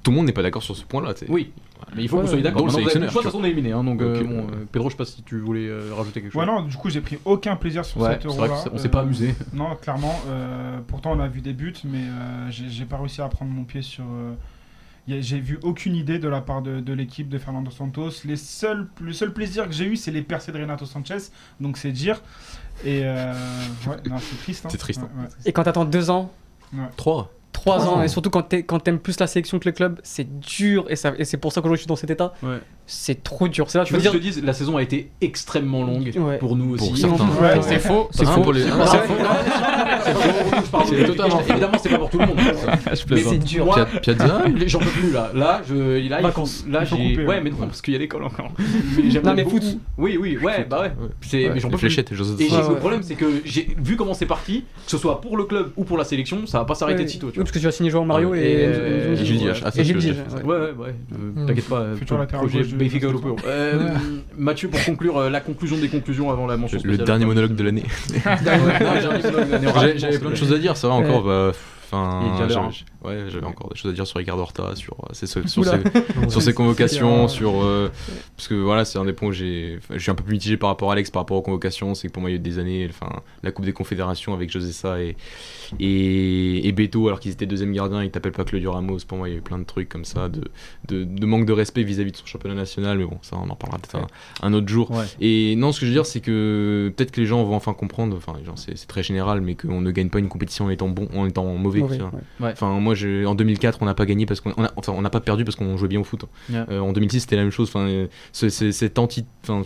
Tout 0.04 0.12
le 0.12 0.16
monde 0.18 0.26
n'est 0.28 0.34
pas 0.34 0.44
d'accord 0.44 0.62
sur 0.62 0.76
ce 0.76 0.84
point-là. 0.84 1.14
tu 1.16 1.26
sais. 1.26 1.32
Oui, 1.32 1.52
mais 1.96 2.04
il 2.04 2.10
faut 2.10 2.18
que 2.18 2.22
vous 2.22 2.26
Ouais, 2.28 2.30
soyez 2.30 2.44
d'accord. 2.44 2.62
dans 2.68 2.78
le 2.78 2.84
de 2.84 3.08
toute 3.10 3.24
façon, 3.24 3.40
on 3.40 3.44
est 3.44 3.50
éliminé. 3.50 3.72
hein, 3.74 3.84
donc, 3.84 4.02
euh, 4.02 4.22
euh, 4.24 4.42
Pedro, 4.72 4.90
je 4.90 4.94
sais 4.94 4.98
pas 4.98 5.06
si 5.06 5.24
tu 5.24 5.40
voulais 5.40 5.68
euh, 5.68 5.90
rajouter 5.98 6.22
quelque 6.22 6.32
chose. 6.34 6.40
Ouais, 6.40 6.46
non, 6.46 6.62
du 6.62 6.76
coup, 6.78 6.90
j'ai 6.92 7.02
pris 7.02 7.18
aucun 7.26 7.56
plaisir 7.56 7.84
sur 7.84 8.00
Ouais, 8.02 8.12
cet 8.12 8.22
c'est 8.22 8.28
vrai 8.28 8.48
euro-là. 8.50 8.70
qu'on 8.70 8.78
s'est 8.78 8.90
pas 8.90 9.00
amusé. 9.02 9.34
Non, 9.54 9.76
clairement. 9.82 10.14
euh, 10.28 10.80
pourtant, 10.88 11.14
on 11.14 11.20
a 11.20 11.28
vu 11.28 11.42
des 11.42 11.54
buts, 11.54 11.74
mais 11.86 11.98
euh, 12.04 12.52
j'ai 12.52 12.70
j'ai 12.70 12.86
pas 12.86 12.98
réussi 12.98 13.20
à 13.22 13.28
prendre 13.30 13.50
mon 13.52 13.64
pied 13.64 13.82
sur. 13.82 14.04
J'ai 15.08 15.40
vu 15.40 15.58
aucune 15.64 15.96
idée 15.96 16.20
de 16.20 16.28
la 16.28 16.42
part 16.42 16.62
de, 16.62 16.80
de 16.80 16.94
l'équipe 16.94 17.30
de 17.30 17.38
Fernando 17.38 17.72
Santos. 17.72 18.10
Les 18.26 18.36
seuls, 18.36 18.88
le 19.02 19.14
seul 19.14 19.34
plaisir 19.34 19.66
que 19.68 19.74
j'ai 19.74 19.86
eu, 19.86 19.96
c'est 19.96 20.12
les 20.12 20.22
percées 20.22 20.52
de 20.52 20.60
Renato 20.60 20.86
Sanchez, 20.86 21.18
donc 21.62 21.78
c'est 21.78 21.92
dire. 21.92 22.22
Et 22.86 23.02
euh, 23.04 23.34
ouais, 23.88 23.96
non, 24.10 24.18
c'est 24.20 24.38
triste. 24.38 24.66
hein. 24.66 24.70
C'est 24.72 24.78
triste, 24.78 25.00
hein. 25.02 25.10
Ouais, 25.16 25.24
ouais. 25.24 25.30
Et 25.46 25.52
quand 25.54 25.64
t'attends 25.64 25.86
2 25.86 26.10
ans, 26.10 26.32
3. 26.98 27.32
3 27.54 27.78
Trois 27.78 27.88
ans, 27.88 27.98
ans. 28.00 28.04
et 28.04 28.08
surtout 28.08 28.30
quand 28.30 28.44
t'aimes 28.44 29.00
plus 29.00 29.20
la 29.20 29.26
sélection 29.28 29.58
que 29.60 29.68
le 29.68 29.74
club, 29.74 30.00
c'est 30.04 30.40
dur, 30.40 30.86
et, 30.90 30.96
ça- 30.96 31.14
et 31.18 31.26
c'est 31.26 31.38
pour 31.38 31.52
ça 31.52 31.62
qu'aujourd'hui 31.62 31.78
je 31.78 31.82
suis 31.84 31.88
dans 31.88 31.96
cet 31.96 32.10
état. 32.12 32.34
Ouais. 32.44 32.60
C'est 32.90 33.22
trop 33.22 33.48
dur. 33.50 33.70
C'est 33.70 33.78
là, 33.80 33.84
je 33.84 33.94
veux 33.94 34.00
dire. 34.00 34.14
je 34.14 34.18
te 34.18 34.22
dise, 34.22 34.42
la 34.44 34.54
saison 34.54 34.78
a 34.78 34.82
été 34.82 35.10
extrêmement 35.20 35.84
longue 35.84 36.10
Ouais. 36.18 36.38
pour 36.38 36.56
nous 36.56 36.74
aussi. 36.76 36.88
Pour 36.88 36.98
certains. 36.98 37.26
Ouais, 37.26 37.60
C'est 37.62 37.80
faux, 37.80 38.08
c'est 38.12 38.26
Hein, 38.26 38.32
faux. 38.32 38.42
pour 38.42 38.54
les- 38.54 38.64
C'est 38.64 38.70
Ah, 38.72 38.78
pas- 38.78 38.86
c'est 38.88 38.98
c'est 38.98 40.14
faux. 40.14 40.78
C'est 40.88 41.06
totalement 41.06 41.40
faux. 41.40 41.52
Évidemment, 41.52 41.78
c'est 41.82 41.90
pas 41.90 41.98
pour 41.98 42.10
tout 42.10 42.20
le 42.20 42.26
monde. 42.28 42.38
Je 42.40 43.14
Mais 43.14 43.22
c'est 43.22 43.38
dur. 43.40 43.66
Moi, 43.66 43.86
Piazza 44.02 44.44
J'en 44.68 44.80
peux 44.80 44.86
plus 44.86 45.12
là. 45.12 45.32
Là, 45.36 45.62
je, 45.68 45.74
là, 45.76 45.98
il 46.00 46.10
faut- 46.16 46.22
Vacances. 46.24 46.66
là, 46.70 46.84
j'ai. 46.86 46.96
ouais, 47.18 47.26
ouais. 47.26 47.42
mais 47.42 47.50
non, 47.50 47.58
parce 47.68 47.82
qu'il 47.82 47.94
y 47.94 47.98
a 47.98 48.00
l'école 48.00 48.24
encore. 48.24 48.52
Mais 48.98 49.20
Non, 49.22 49.34
mais 49.36 49.44
beaucoup- 49.44 49.58
foot. 49.58 49.78
Oui, 49.98 50.18
oui, 50.20 50.38
ouais, 50.38 50.66
bah 50.70 50.82
ouais. 50.82 50.92
C'est, 51.22 51.50
mais 51.54 51.60
j'en 51.60 51.68
peux 51.70 51.78
plus. 51.78 51.88
fléchettes, 51.90 52.12
Et 52.12 52.16
j'ai- 52.16 52.24
Ouais, 52.24 52.62
le 52.62 52.68
ouais. 52.70 52.76
problème, 52.78 53.04
c'est 53.04 53.16
que 53.16 53.26
j'ai 53.46 53.76
vu 53.78 53.96
comment 53.98 54.14
c'est 54.14 54.26
parti, 54.26 54.64
que 54.86 54.92
ce 54.92 54.98
soit 54.98 55.20
pour 55.22 55.36
le 55.38 55.44
club 55.46 55.72
ou 55.76 55.84
pour 55.84 55.98
la 55.98 56.04
sélection, 56.04 56.46
ça 56.48 56.60
va 56.60 56.66
pas 56.66 56.76
s'arrêter 56.76 57.00
Ouais. 57.00 57.06
de 57.06 57.10
sitôt. 57.10 57.32
Parce 57.36 57.52
que 57.52 57.60
tu 57.60 57.66
vas 57.66 57.72
signer 57.72 57.90
Joao 57.90 58.06
Mario 58.06 58.34
et. 58.34 58.40
Et, 58.40 58.64
et 59.12 59.16
Gilles 59.26 59.48
ouais. 59.50 59.54
Ah, 59.64 59.72
Et 59.76 59.84
Gilles 59.84 59.98
dis. 59.98 60.12
ouais. 60.12 60.44
Ouais, 60.44 60.56
ouais, 60.56 60.96
euh, 61.14 61.18
Mm. 61.18 61.48
T'inquiète 61.48 61.68
pas. 61.70 61.86
Futur 61.98 62.18
latéral 62.18 62.48
Européen. 63.04 63.36
Euh, 63.46 63.90
Mathieu, 64.38 64.70
pour 64.70 64.84
conclure, 64.84 65.18
euh, 65.18 65.30
la 65.30 65.42
conclusion 65.42 65.78
des 65.78 65.88
conclusions 65.90 66.32
avant 66.32 66.48
la 66.48 66.58
mention 66.58 66.78
Le 66.78 66.82
spéciale. 66.82 67.06
dernier 67.06 67.26
monologue 67.26 67.56
de 67.56 67.64
l'année. 67.64 67.84
J'avais 69.98 70.20
plein 70.20 70.30
de 70.30 70.36
choses 70.36 70.54
à 70.54 70.58
dire, 70.58 70.78
ça 70.78 70.88
va 70.88 70.96
encore. 70.96 71.24
Bah, 71.24 71.52
Enfin, 71.90 72.20
J'avais- 73.04 73.16
ouais, 73.24 73.30
j'avais 73.30 73.46
encore 73.46 73.70
des 73.70 73.76
choses 73.76 73.92
à 73.92 73.94
dire 73.96 74.08
sur 74.08 74.18
Ricardo 74.18 74.42
Horta, 74.42 74.76
sur 74.76 74.94
euh, 74.96 75.14
ses, 75.14 75.28
sur, 75.48 75.48
ses, 75.48 76.30
sur 76.30 76.42
ses 76.42 76.54
convocations, 76.54 77.28
sur 77.28 77.64
euh, 77.64 77.90
parce 78.36 78.48
que 78.48 78.56
voilà, 78.56 78.86
c'est 78.86 78.98
un 79.00 79.06
des 79.06 79.14
points 79.14 79.30
où 79.30 79.34
j'ai, 79.34 79.80
je 79.92 79.98
suis 80.00 80.12
un 80.12 80.16
peu 80.16 80.24
plus 80.24 80.34
mitigé 80.34 80.58
par 80.58 80.70
rapport 80.70 80.90
à 80.90 80.94
Alex, 80.94 81.10
par 81.12 81.22
rapport 81.22 81.38
aux 81.38 81.42
convocations. 81.42 81.94
C'est 81.96 82.08
que 82.08 82.14
pour 82.14 82.22
moi, 82.22 82.30
il 82.30 82.34
y 82.34 82.36
a 82.36 82.40
eu 82.40 82.42
des 82.42 82.60
années, 82.60 82.88
enfin, 82.90 83.12
la 83.44 83.52
Coupe 83.52 83.66
des 83.66 83.74
Confédérations 83.74 84.34
avec 84.34 84.50
José 84.52 84.72
Sa 84.72 85.02
et 85.02 85.16
et, 85.80 86.68
et 86.68 86.72
Beto, 86.72 87.08
alors 87.08 87.20
qu'ils 87.20 87.32
étaient 87.32 87.46
deuxième 87.46 87.74
gardien, 87.74 88.04
ils 88.04 88.12
t'appellent 88.12 88.32
pas 88.32 88.46
Claudio 88.46 88.72
Ramos. 88.72 89.00
Pour 89.08 89.18
moi, 89.18 89.28
il 89.30 89.34
y 89.34 89.36
a 89.36 89.40
eu 89.40 89.42
plein 89.42 89.60
de 89.60 89.64
trucs 89.66 89.90
comme 89.90 90.06
ça, 90.06 90.30
de, 90.30 90.42
de, 90.88 91.04
de 91.04 91.26
manque 91.26 91.46
de 91.46 91.54
respect 91.54 91.84
vis-à-vis 91.84 92.12
de 92.12 92.18
son 92.18 92.26
championnat 92.26 92.56
national. 92.56 92.98
Mais 92.98 93.06
bon, 93.06 93.18
ça, 93.22 93.36
on 93.38 93.50
en 93.50 93.56
parlera 93.56 93.80
peut-être 93.80 93.96
un, 93.98 94.08
un 94.48 94.54
autre 94.54 94.68
jour. 94.68 94.90
Ouais. 94.92 95.06
Et 95.20 95.56
non, 95.56 95.72
ce 95.72 95.80
que 95.80 95.86
je 95.86 95.92
veux 95.92 95.96
dire, 95.96 96.06
c'est 96.06 96.22
que 96.22 96.92
peut-être 96.96 97.12
que 97.12 97.22
les 97.22 97.28
gens 97.28 97.44
vont 97.44 97.56
enfin 97.56 97.74
comprendre, 97.74 98.16
enfin, 98.16 98.34
les 98.40 98.46
gens, 98.46 98.56
c'est 98.56 98.78
c'est 98.78 98.88
très 98.88 99.04
général, 99.04 99.42
mais 99.42 99.56
qu'on 99.56 99.82
ne 99.82 99.92
gagne 99.92 100.10
pas 100.10 100.20
une 100.20 100.30
compétition 100.30 100.66
en 100.66 100.70
étant 100.70 100.88
bon, 100.90 101.08
en 101.16 101.26
étant 101.26 101.46
mauvais. 101.56 101.80
Mauvais, 101.82 101.98
tu 101.98 102.04
vois. 102.04 102.12
ouais. 102.48 102.52
Enfin, 102.54 102.80
moi, 102.80 102.96
je, 102.98 103.26
en 103.26 103.36
2004, 103.36 103.80
on 103.82 103.86
n'a 103.86 103.94
pas 103.94 104.06
gagné 104.06 104.26
parce 104.26 104.42
qu'on 104.42 104.54
on 104.58 104.64
a, 104.66 104.72
enfin, 104.76 104.94
on 104.96 105.02
n'a 105.02 105.10
pas 105.10 105.22
perdu 105.22 105.46
parce 105.46 105.56
qu'on 105.56 105.78
jouait 105.78 105.88
bien 105.88 106.00
au 106.00 106.04
foot. 106.04 106.26
Yeah. 106.50 106.66
Euh, 106.70 106.80
en 106.80 106.92
2006, 106.92 107.22
c'était 107.22 107.38
la 107.38 107.44
même 107.44 107.52
chose. 107.52 107.70
Enfin, 107.70 108.08
cette 108.34 109.00
anti, 109.00 109.26
enfin, 109.44 109.64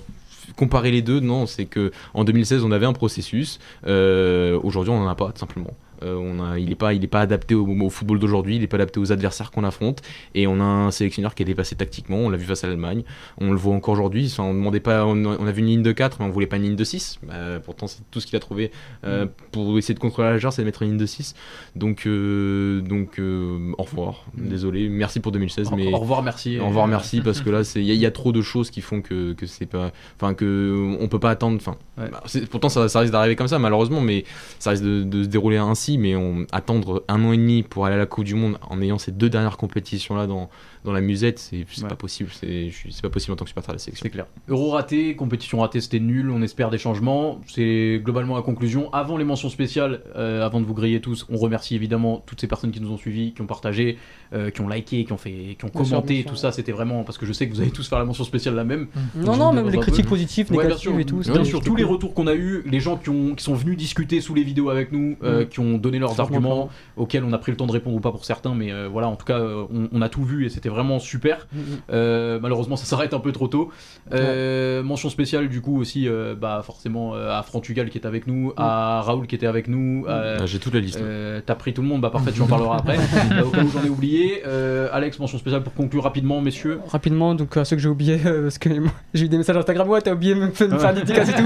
comparer 0.55 0.91
les 0.91 1.01
deux, 1.01 1.19
non, 1.19 1.45
c'est 1.45 1.65
que 1.65 1.91
en 2.13 2.23
2016, 2.23 2.63
on 2.63 2.71
avait 2.71 2.85
un 2.85 2.93
processus. 2.93 3.59
Euh, 3.87 4.59
Aujourd'hui, 4.63 4.91
on 4.93 4.99
n'en 4.99 5.07
a 5.07 5.15
pas, 5.15 5.31
tout 5.31 5.39
simplement. 5.39 5.71
Euh, 6.03 6.15
on 6.15 6.43
a, 6.43 6.57
il 6.59 6.69
n'est 6.69 6.75
pas, 6.75 6.93
il 6.93 7.03
est 7.03 7.07
pas 7.07 7.21
adapté 7.21 7.55
au, 7.55 7.67
au 7.67 7.89
football 7.89 8.19
d'aujourd'hui, 8.19 8.55
il 8.55 8.61
n'est 8.61 8.67
pas 8.67 8.77
adapté 8.77 8.99
aux 8.99 9.11
adversaires 9.11 9.51
qu'on 9.51 9.63
affronte. 9.63 10.01
Et 10.35 10.47
on 10.47 10.59
a 10.59 10.63
un 10.63 10.91
sélectionneur 10.91 11.35
qui 11.35 11.43
est 11.43 11.45
dépassé 11.45 11.75
tactiquement. 11.75 12.17
On 12.17 12.29
l'a 12.29 12.37
vu 12.37 12.45
face 12.45 12.63
à 12.63 12.67
l'Allemagne. 12.67 13.03
On 13.39 13.51
le 13.51 13.57
voit 13.57 13.75
encore 13.75 13.93
aujourd'hui. 13.93 14.33
On 14.39 14.53
demandait 14.53 14.79
pas, 14.79 15.05
on, 15.05 15.23
on 15.25 15.45
a 15.47 15.51
vu 15.51 15.61
une 15.61 15.67
ligne 15.67 15.83
de 15.83 15.91
4, 15.91 16.17
mais 16.19 16.25
on 16.25 16.29
voulait 16.29 16.47
pas 16.47 16.57
une 16.57 16.63
ligne 16.63 16.75
de 16.75 16.83
6. 16.83 17.19
Bah, 17.23 17.59
pourtant, 17.63 17.87
c'est 17.87 18.01
tout 18.11 18.19
ce 18.19 18.27
qu'il 18.27 18.35
a 18.35 18.39
trouvé 18.39 18.71
euh, 19.05 19.25
pour 19.51 19.77
essayer 19.77 19.93
de 19.93 19.99
contrôler 19.99 20.25
la 20.27 20.31
largeur, 20.31 20.53
c'est 20.53 20.61
de 20.61 20.65
mettre 20.65 20.81
une 20.81 20.89
ligne 20.89 20.97
de 20.97 21.05
6. 21.05 21.35
Donc, 21.75 22.05
euh, 22.07 22.81
donc 22.81 23.19
au 23.19 23.83
revoir. 23.83 24.25
Désolé. 24.35 24.89
Merci 24.89 25.19
pour 25.19 25.31
2016, 25.31 25.67
Au- 25.71 25.75
mais 25.75 25.93
au 25.93 25.97
revoir, 25.97 26.23
merci. 26.23 26.59
Au 26.59 26.67
revoir, 26.67 26.87
merci, 26.87 27.21
parce 27.21 27.41
que 27.41 27.49
là, 27.49 27.61
il 27.75 27.83
y, 27.83 27.91
a- 27.91 27.93
il 27.93 27.99
y 27.99 28.05
a 28.05 28.11
trop 28.11 28.31
de 28.31 28.41
choses 28.41 28.69
qui 28.71 28.81
font 28.81 29.01
que, 29.01 29.33
que 29.33 29.45
c'est 29.45 29.65
pas, 29.65 29.91
enfin 30.19 30.33
que 30.33 30.95
on 30.99 31.07
peut 31.07 31.19
pas 31.19 31.29
attendre. 31.31 31.59
Bah, 31.97 32.23
pourtant 32.49 32.69
ça, 32.69 32.87
ça 32.89 32.99
risque 32.99 33.11
d'arriver 33.13 33.35
comme 33.35 33.47
ça, 33.47 33.59
malheureusement, 33.59 34.01
mais 34.01 34.25
ça 34.59 34.71
risque 34.71 34.83
de, 34.83 35.03
de 35.03 35.23
se 35.23 35.27
dérouler 35.27 35.57
ainsi. 35.57 35.90
Mais 35.97 36.15
on 36.15 36.45
attendre 36.51 37.03
un 37.07 37.23
an 37.23 37.31
et 37.31 37.37
demi 37.37 37.63
pour 37.63 37.85
aller 37.85 37.95
à 37.95 37.99
la 37.99 38.05
Coupe 38.05 38.25
du 38.25 38.35
Monde 38.35 38.57
en 38.61 38.81
ayant 38.81 38.97
ces 38.97 39.11
deux 39.11 39.29
dernières 39.29 39.57
compétitions 39.57 40.15
là 40.15 40.27
dans 40.27 40.49
dans 40.83 40.91
la 40.93 41.01
musette, 41.01 41.39
c'est 41.39 41.65
pas 41.87 41.95
possible. 41.95 42.29
C'est 42.33 42.69
je 42.69 42.75
suis- 42.75 42.91
c'est 42.91 43.01
pas 43.01 43.09
possible 43.09 43.33
en 43.33 43.35
tant 43.35 43.45
que 43.45 43.49
supporter 43.49 43.71
de 43.71 43.75
la 43.75 43.79
sélection. 43.79 44.03
C'est 44.03 44.09
clair. 44.09 44.25
Euro 44.47 44.71
raté, 44.71 45.15
compétition 45.15 45.59
ratée, 45.59 45.79
c'était 45.81 45.99
nul. 45.99 46.29
On 46.31 46.41
espère 46.41 46.69
des 46.69 46.77
changements. 46.77 47.39
C'est 47.47 48.01
globalement 48.03 48.35
la 48.35 48.41
conclusion. 48.41 48.91
Avant 48.93 49.17
les 49.17 49.23
mentions 49.23 49.49
spéciales, 49.49 50.01
euh, 50.15 50.45
avant 50.45 50.59
de 50.59 50.65
vous 50.65 50.73
griller 50.73 50.99
tous, 51.01 51.25
on 51.29 51.37
remercie 51.37 51.75
évidemment 51.75 52.23
toutes 52.25 52.41
ces 52.41 52.47
personnes 52.47 52.71
qui 52.71 52.81
nous 52.81 52.91
ont 52.91 52.97
suivis, 52.97 53.33
qui 53.33 53.41
ont 53.41 53.47
partagé, 53.47 53.97
euh, 54.33 54.49
qui 54.49 54.61
ont 54.61 54.67
liké, 54.67 55.05
qui 55.05 55.11
ont 55.13 55.17
fait, 55.17 55.55
qui 55.57 55.65
ont 55.65 55.69
Bien 55.73 55.83
sûr, 55.83 55.91
commenté. 55.97 56.13
bien 56.15 56.21
sûr. 56.23 56.31
tout 56.31 56.37
ça, 56.37 56.51
c'était 56.51 56.71
vraiment 56.71 57.03
parce 57.03 57.17
que 57.17 57.25
je 57.25 57.33
sais 57.33 57.47
que 57.47 57.53
vous 57.53 57.61
allez 57.61 57.71
tous 57.71 57.87
faire 57.87 57.99
la 57.99 58.05
mention 58.05 58.23
spéciale 58.23 58.55
la 58.55 58.63
même. 58.63 58.87
Non, 59.15 59.33
je 59.33 59.39
non, 59.39 59.49
vous 59.49 59.55
même 59.55 59.65
les 59.69 59.77
peu. 59.77 59.81
critiques 59.83 60.07
positives, 60.07 60.51
Ouais, 60.51 60.63
négatives 60.63 60.91
sûr. 60.91 60.99
et 60.99 61.05
tout, 61.05 61.19
Bien 61.19 61.43
sûr, 61.43 61.61
tous 61.61 61.75
les 61.75 61.83
retours 61.83 62.13
qu'on 62.13 62.27
a 62.27 62.33
eu, 62.35 62.63
les 62.65 62.79
gens 62.79 62.97
qui, 62.97 63.09
ont, 63.09 63.35
qui 63.35 63.43
sont 63.43 63.53
venus 63.55 63.77
discuter 63.77 64.19
sous 64.21 64.33
les 64.33 64.43
vidéos 64.43 64.69
avec 64.69 64.91
nous, 64.91 65.15
euh, 65.23 65.43
Mm. 65.43 65.47
qui 65.47 65.59
ont 65.59 65.77
donné 65.77 65.99
leurs 65.99 66.19
arguments, 66.19 66.69
auxquels 66.97 67.23
on 67.23 67.33
a 67.33 67.37
pris 67.37 67.51
le 67.51 67.57
temps 67.57 67.67
de 67.67 67.71
répondre 67.71 67.95
ou 67.95 67.99
pas 67.99 68.11
pour 68.11 68.25
certains, 68.25 68.55
mais 68.55 68.71
euh, 68.71 68.87
voilà, 68.91 69.07
en 69.09 69.15
tout 69.15 69.25
cas, 69.25 69.39
on, 69.39 69.89
on 69.91 70.01
a 70.01 70.09
tout 70.09 70.23
vu 70.23 70.45
et 70.45 70.49
c'était 70.49 70.69
vraiment 70.71 70.99
super. 70.99 71.47
Mm, 71.53 71.59
Euh, 71.93 72.39
malheureusement, 72.41 72.75
ça 72.75 72.85
s'arrête 72.85 73.13
un 73.13 73.19
peu 73.19 73.31
trop 73.31 73.47
tôt. 73.47 73.69
Euh, 74.13 74.81
Mention 74.83 75.09
spéciale, 75.09 75.47
du 75.49 75.61
coup, 75.61 75.79
aussi, 75.79 76.07
euh, 76.07 76.35
bah, 76.39 76.61
forcément, 76.65 77.15
euh, 77.15 77.37
à 77.37 77.43
Frantugal 77.43 77.89
qui 77.89 77.97
était 77.97 78.07
avec 78.07 78.25
nous, 78.27 78.53
à 78.57 79.01
Raoul 79.01 79.27
qui 79.27 79.35
était 79.35 79.47
avec 79.47 79.67
nous. 79.67 80.05
euh, 80.07 80.37
Ah, 80.41 80.45
j'ai 80.45 80.59
toute 80.59 80.73
la 80.73 80.79
liste, 80.79 80.99
euh, 81.01 81.41
T'as 81.45 81.55
pris 81.55 81.73
tout 81.73 81.81
le 81.81 81.87
monde, 81.87 82.01
bah 82.01 82.09
parfait, 82.09 82.31
tu 82.31 82.41
en 82.41 82.47
parleras 82.47 82.77
après. 82.77 82.97
Euh, 82.97 83.43
au 83.45 83.49
cas 83.49 83.61
où 83.63 83.69
j'en 83.69 83.83
ai 83.85 83.89
oublié. 83.89 84.43
Euh, 84.47 84.87
Alex, 84.91 85.19
mention 85.19 85.37
spéciale 85.37 85.61
pour 85.63 85.73
conclure 85.73 86.03
rapidement, 86.03 86.41
messieurs. 86.41 86.79
Rapidement, 86.87 87.35
donc 87.35 87.55
à 87.57 87.65
ceux 87.65 87.75
que 87.75 87.81
j'ai 87.81 87.89
oubliés, 87.89 88.19
euh, 88.25 88.43
parce 88.43 88.57
que 88.57 88.69
moi, 88.69 88.91
j'ai 89.13 89.25
eu 89.25 89.29
des 89.29 89.37
messages 89.37 89.57
Instagram, 89.57 89.87
ouais, 89.89 90.01
t'as 90.01 90.13
oublié 90.13 90.33
de 90.35 90.39
me 90.39 90.49
faire 90.51 90.67
une 90.71 90.95
dédicace 90.95 91.29
et 91.29 91.33
tout. 91.33 91.43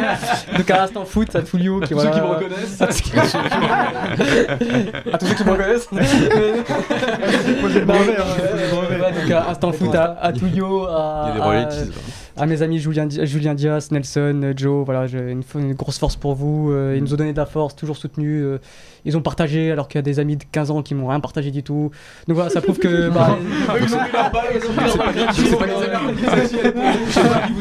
Donc 0.58 0.70
à 0.72 0.84
Instant 0.84 1.06
Foot, 1.06 1.36
à 1.36 1.42
Tullio, 1.42 1.80
qui 1.82 1.94
Pour 1.94 2.02
ceux 2.02 2.08
voilà- 2.10 2.22
qui 2.22 2.28
me 2.28 2.34
reconnaissent. 2.48 2.82
À 2.82 2.88
tous 2.88 2.94
ceux 2.94 3.04
qui- 3.04 3.18
à 5.14 5.18
tous 5.18 5.26
ceux 5.26 5.34
qui 5.36 5.44
me 5.44 5.52
reconnaissent. 5.52 5.90
Hein, 9.16 9.22
donc 9.22 9.32
à 9.32 9.50
Instant 9.50 9.72
Foot, 9.72 9.96
à, 9.96 10.18
à 10.22 10.32
Tullio, 10.34 10.86
à, 10.86 11.34
à- 12.38 12.46
mes 12.46 12.62
amis 12.62 12.80
Julien, 12.80 13.08
Julien 13.10 13.54
Diaz, 13.54 13.92
Nelson, 13.92 14.42
euh, 14.44 14.54
Joe, 14.56 14.86
voilà, 14.86 15.06
une, 15.08 15.44
grosse 15.74 15.98
force 15.98 16.16
pour 16.16 16.36
vous. 16.36 16.72
euh, 16.72 16.96
ils 16.98 17.04
nous 17.04 17.14
ont 17.14 17.18
donné 17.18 17.32
de 17.34 17.38
la 17.38 17.46
force, 17.46 17.76
toujours 17.76 17.98
soutenu. 17.98 18.44
Ils 19.06 19.16
ont 19.18 19.22
partagé, 19.22 19.72
alors 19.72 19.88
qu'il 19.88 19.98
y 19.98 20.00
a 20.00 20.04
des 20.04 20.20
amis 20.20 20.36
de 20.38 20.44
15 20.52 20.72
ans 20.72 20.82
qui 20.82 20.96
m'ont 20.96 21.08
rien 21.08 21.20
partagé 21.20 21.52
du 21.52 21.64
tout. 21.64 21.92
Donc 22.28 22.36
voilà, 22.36 22.50
ça 22.50 22.62
prouve 22.62 22.80
que. 22.80 23.10
bah, 23.10 23.38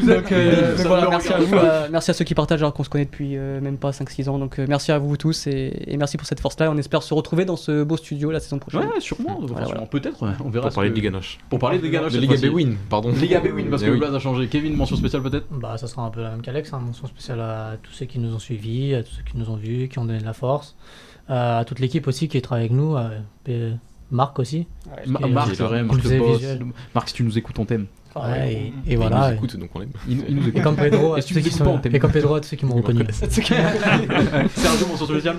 Donc, 0.05 0.31
euh, 0.31 0.77
donc 0.77 0.87
voilà, 0.87 1.09
merci 1.09 1.29
à 1.33 1.37
regarde. 1.37 1.49
vous, 1.49 1.55
euh, 1.57 1.87
merci 1.91 2.11
à 2.11 2.13
ceux 2.13 2.25
qui 2.25 2.35
partagent 2.35 2.61
alors 2.61 2.73
qu'on 2.73 2.83
se 2.83 2.89
connaît 2.89 3.05
depuis 3.05 3.37
euh, 3.37 3.59
même 3.61 3.77
pas 3.77 3.91
5-6 3.91 4.29
ans. 4.29 4.39
Donc 4.39 4.59
euh, 4.59 4.65
merci 4.67 4.91
à 4.91 4.99
vous 4.99 5.17
tous 5.17 5.47
et, 5.47 5.73
et 5.87 5.97
merci 5.97 6.17
pour 6.17 6.27
cette 6.27 6.39
force-là. 6.39 6.71
On 6.71 6.77
espère 6.77 7.03
se 7.03 7.13
retrouver 7.13 7.45
dans 7.45 7.55
ce 7.55 7.83
beau 7.83 7.97
studio 7.97 8.31
la 8.31 8.39
saison 8.39 8.59
prochaine. 8.59 8.81
Ouais, 8.81 8.99
sûrement, 8.99 9.39
Voilà, 9.41 9.65
voilà. 9.67 9.81
peut-être, 9.87 10.21
ouais, 10.23 10.31
on 10.43 10.49
verra. 10.49 10.67
Pour 10.67 10.75
parler 10.75 10.89
que- 10.89 10.95
de 10.95 10.99
Liga 10.99 11.11
Noche. 11.11 11.37
Pour 11.49 11.59
parler 11.59 11.79
de 11.79 11.83
Liga 11.83 12.01
Noche, 12.01 12.13
De 12.13 12.19
Liga. 12.19 12.35
Bwin, 12.49 12.75
pardon. 12.89 13.09
Liga 13.11 13.39
Bwin, 13.39 13.67
parce 13.69 13.81
que 13.83 13.89
le. 13.89 13.97
Blaze 13.97 14.13
a 14.13 14.19
changé. 14.19 14.47
Kevin, 14.47 14.75
mention 14.75 14.95
spéciale 14.95 15.21
peut-être? 15.23 15.45
Bah, 15.51 15.77
ça 15.77 15.87
sera 15.87 16.03
un 16.03 16.09
peu 16.09 16.21
la 16.21 16.31
même 16.31 16.41
qu'Alex, 16.41 16.71
hein, 16.73 16.81
mention 16.85 17.07
spéciale 17.07 17.39
à 17.39 17.73
tous 17.81 17.91
ceux 17.93 18.05
qui 18.05 18.19
nous 18.19 18.33
ont 18.35 18.39
suivis, 18.39 18.93
à 18.95 19.03
tous 19.03 19.11
ceux 19.11 19.23
qui 19.23 19.37
nous 19.37 19.49
ont 19.49 19.55
vus, 19.55 19.87
qui 19.87 19.99
ont 19.99 20.05
donné 20.05 20.19
de 20.19 20.25
la 20.25 20.33
force, 20.33 20.75
à 21.27 21.63
toute 21.65 21.79
l'équipe 21.79 22.07
aussi 22.07 22.27
qui 22.27 22.41
travaille 22.41 22.65
avec 22.65 22.71
nous, 22.77 22.95
euh, 23.49 23.71
Marc 24.11 24.37
aussi. 24.39 24.67
Ma- 25.07 25.19
qui 25.19 25.25
est- 25.25 25.27
Marc, 25.29 25.49
vrai, 25.55 25.81
nous 25.81 25.87
Marc 25.87 26.03
le 26.03 26.17
boss. 26.19 26.41
Marc, 26.93 27.07
si 27.09 27.15
tu 27.15 27.23
nous 27.23 27.37
écoutes, 27.37 27.57
on 27.59 27.65
t'aime. 27.65 27.85
Ouais, 28.15 28.53
et, 28.53 28.55
et 28.57 28.73
Il 28.93 28.97
voilà. 28.97 29.29
nous 29.31 29.35
écoute, 29.35 29.57
donc 29.57 29.69
on 29.75 29.79
l'aime. 29.79 29.89
Nous 30.07 30.21
écoute. 30.47 30.55
Et 30.55 30.61
comme 30.61 30.75
Pedro, 30.75 31.15
à 31.15 31.21
ceux 31.21 31.35
qui 31.39 31.43
nous 31.43 31.49
sont- 31.51 31.81
et 31.81 31.99
comme 31.99 32.11
Pedro, 32.11 32.35
à 32.35 32.41
tous 32.41 32.47
ceux 32.49 32.57
qui 32.57 32.65
m'ont 32.65 32.75
Ils 32.75 32.81
reconnu. 32.81 33.05
Sergio, 33.11 34.87
mention 34.87 35.05
spéciale 35.05 35.37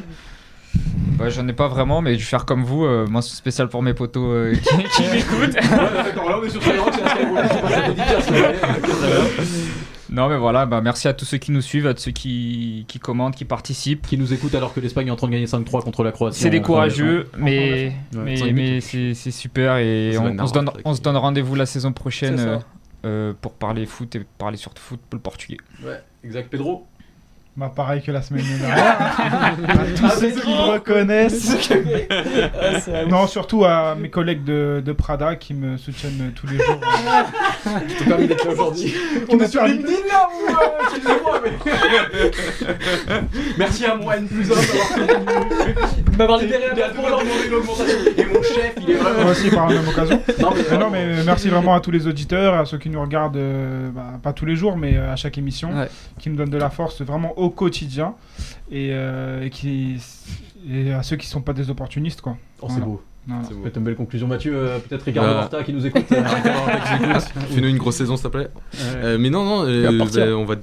Ouais, 1.19 1.31
j'en 1.31 1.49
ai 1.49 1.55
pas 1.55 1.69
vraiment, 1.69 2.03
mais 2.03 2.13
je 2.15 2.19
vais 2.19 2.25
faire 2.25 2.45
comme 2.45 2.63
vous, 2.65 2.85
euh, 2.85 3.07
mention 3.07 3.35
spéciale 3.35 3.69
pour 3.69 3.83
mes 3.83 3.95
potos 3.95 4.23
euh, 4.23 4.53
qui, 4.55 4.77
qui 4.85 5.03
m'écoutent. 5.11 5.55
d'accord, 5.55 6.29
là 6.29 6.39
on 6.43 6.45
est 6.45 6.51
sur 6.51 6.63
Skyrock, 6.63 6.91
c'est 6.93 7.01
la 7.03 7.11
Skyrock, 7.11 7.39
c'est 7.51 7.63
pas 7.63 7.71
la 7.71 7.89
dédicace, 7.89 8.31
ouais. 8.31 8.55
Non, 10.11 10.29
mais 10.29 10.37
voilà, 10.37 10.67
bah, 10.67 10.81
merci 10.81 11.09
à 11.09 11.15
tous 11.15 11.25
ceux 11.25 11.39
qui 11.39 11.53
nous 11.53 11.61
suivent, 11.61 11.87
à 11.87 11.95
tous 11.95 12.03
ceux 12.03 12.11
qui, 12.13 12.85
qui 12.89 12.99
commentent, 12.99 13.37
qui 13.37 13.45
participent. 13.45 14.07
Qui 14.07 14.19
nous 14.19 14.33
écoutent 14.33 14.55
alors 14.55 14.73
que 14.73 14.81
l'Espagne 14.81 15.09
est 15.09 15.11
en 15.11 15.17
train 15.17 15.27
de 15.27 15.33
gagner 15.33 15.47
5-3 15.47 15.83
contre 15.83 16.03
la 16.03 16.13
Croatie. 16.13 16.41
C'est 16.41 16.51
des 16.51 16.61
en 16.61 16.63
courageux, 16.63 17.25
prolongation. 17.25 17.93
mais, 18.13 18.21
Ouais, 18.21 18.53
mais, 18.53 18.53
mais 18.53 18.81
c'est 18.81 19.31
super 19.31 19.77
et 19.77 20.17
on, 20.19 20.47
se 20.47 20.53
donne, 20.53 20.71
on 20.85 20.95
se 20.95 21.01
donne 21.01 21.17
rendez-vous 21.17 21.55
la 21.55 21.67
saison 21.67 21.93
prochaine 21.93 22.39
euh, 22.39 22.59
euh, 23.05 23.33
pour 23.41 23.53
parler 23.53 23.87
foot 23.87 24.15
et 24.17 24.27
parler 24.39 24.57
surtout 24.57 24.83
football 24.83 25.21
portugais. 25.21 25.59
Ouais, 25.85 26.01
exact. 26.25 26.51
Pedro 26.51 26.87
Bah 27.57 27.73
pareil 27.75 28.03
que 28.03 28.13
la 28.13 28.21
semaine 28.21 28.45
dernière. 28.61 28.97
à 29.01 29.53
tous 29.97 30.11
ceux 30.21 30.29
qui 30.31 30.51
me 30.51 30.73
reconnaissent. 30.73 31.57
Ah, 32.89 33.05
non, 33.09 33.27
surtout 33.27 33.65
à 33.65 33.95
mes 33.95 34.11
collègues 34.11 34.45
de, 34.45 34.83
de 34.85 34.93
Prada 34.93 35.37
qui 35.37 35.55
me 35.55 35.77
soutiennent 35.77 36.33
tous 36.35 36.47
les 36.47 36.57
jours. 36.59 36.81
Je 37.89 37.95
t'ai 37.99 38.05
permis 38.05 38.27
d'être 38.29 38.45
là 38.45 38.53
aujourd'hui. 38.53 38.95
On 39.29 39.39
est 39.39 39.47
sur 39.49 39.65
LinkedIn 39.65 39.93
là 40.09 40.29
ou 40.29 40.49
euh, 40.49 41.41
mais. 41.45 41.53
Merci 43.59 43.85
à 43.87 43.95
moi, 43.97 44.17
N 44.17 44.27
plus 44.29 44.51
1 44.51 44.55
d'avoir 44.55 45.19
m'avoir 46.19 46.39
libéré 46.39 46.65
a 46.83 46.89
pour 46.91 47.09
leur 47.09 47.21
demander 47.21 47.47
une 47.49 47.55
augmentation. 47.55 47.99
Et 48.17 48.25
mon 48.25 48.43
chef, 48.43 48.75
il 48.81 48.91
est 48.91 48.95
vraiment. 48.95 49.23
Moi 49.23 49.31
aussi 49.33 49.51
par 49.51 49.69
la 49.69 49.75
même 49.75 49.89
occasion. 49.89 50.21
Non, 50.41 50.51
mais, 50.55 50.63
Mais 50.71 50.79
non, 50.79 50.91
mais 50.91 51.07
merci 51.25 51.49
vraiment 51.49 51.75
à 51.75 51.81
tous 51.81 51.91
les 51.91 52.07
auditeurs, 52.07 52.55
à 52.55 52.65
ceux 52.65 52.79
qui 52.79 52.91
nous 52.91 53.01
regardent, 53.01 53.37
euh, 53.37 53.89
bah, 53.91 54.13
pas 54.23 54.33
tous 54.33 54.47
les 54.47 54.57
jours, 54.57 54.77
mais 54.77 54.97
euh, 54.97 55.13
à 55.13 55.17
chaque 55.17 55.39
émission, 55.39 55.71
Ouais. 55.77 55.89
qui 56.19 56.31
me 56.31 56.37
donnent 56.37 56.51
de 56.51 56.59
la 56.59 56.71
force 56.71 57.03
vraiment 57.03 57.39
au 57.47 57.51
quotidien, 57.51 58.15
et, 58.71 58.91
euh, 58.93 59.45
et 59.45 59.51
qui 59.51 59.97
et 60.69 60.93
à 60.93 61.03
ceux 61.03 61.17
qui 61.17 61.27
sont 61.27 61.43
pas 61.43 61.53
des 61.53 61.71
opportunistes, 61.71 62.21
quoi. 62.21 62.37
Oh, 62.61 62.69
c'est 62.69 62.81
beau. 62.81 63.03
Voilà. 63.27 63.43
C'est 63.49 63.55
beau. 63.55 63.63
Peut-être 63.63 63.77
une 63.79 63.85
belle 63.85 63.97
conclusion, 63.97 64.27
Mathieu. 64.29 64.53
euh, 64.57 64.79
Peut-être 64.79 65.03
Ricardo 65.03 65.31
Bah. 65.31 65.41
Horta 65.43 65.63
qui 65.65 65.73
nous 65.73 65.85
écoute. 65.87 66.05
euh. 66.13 66.23
Fais-nous 67.51 67.69
une 67.69 67.79
grosse 67.79 67.97
saison, 67.97 68.17
s'il 68.17 68.25
te 68.25 68.29
plaît. 68.29 68.49
Ouais. 68.75 68.79
Euh, 68.97 69.19
mais 69.19 69.31
non, 69.31 69.45
non, 69.45 69.65
euh, 69.67 69.91
bah, 69.99 70.05
on 70.37 70.45
va. 70.45 70.55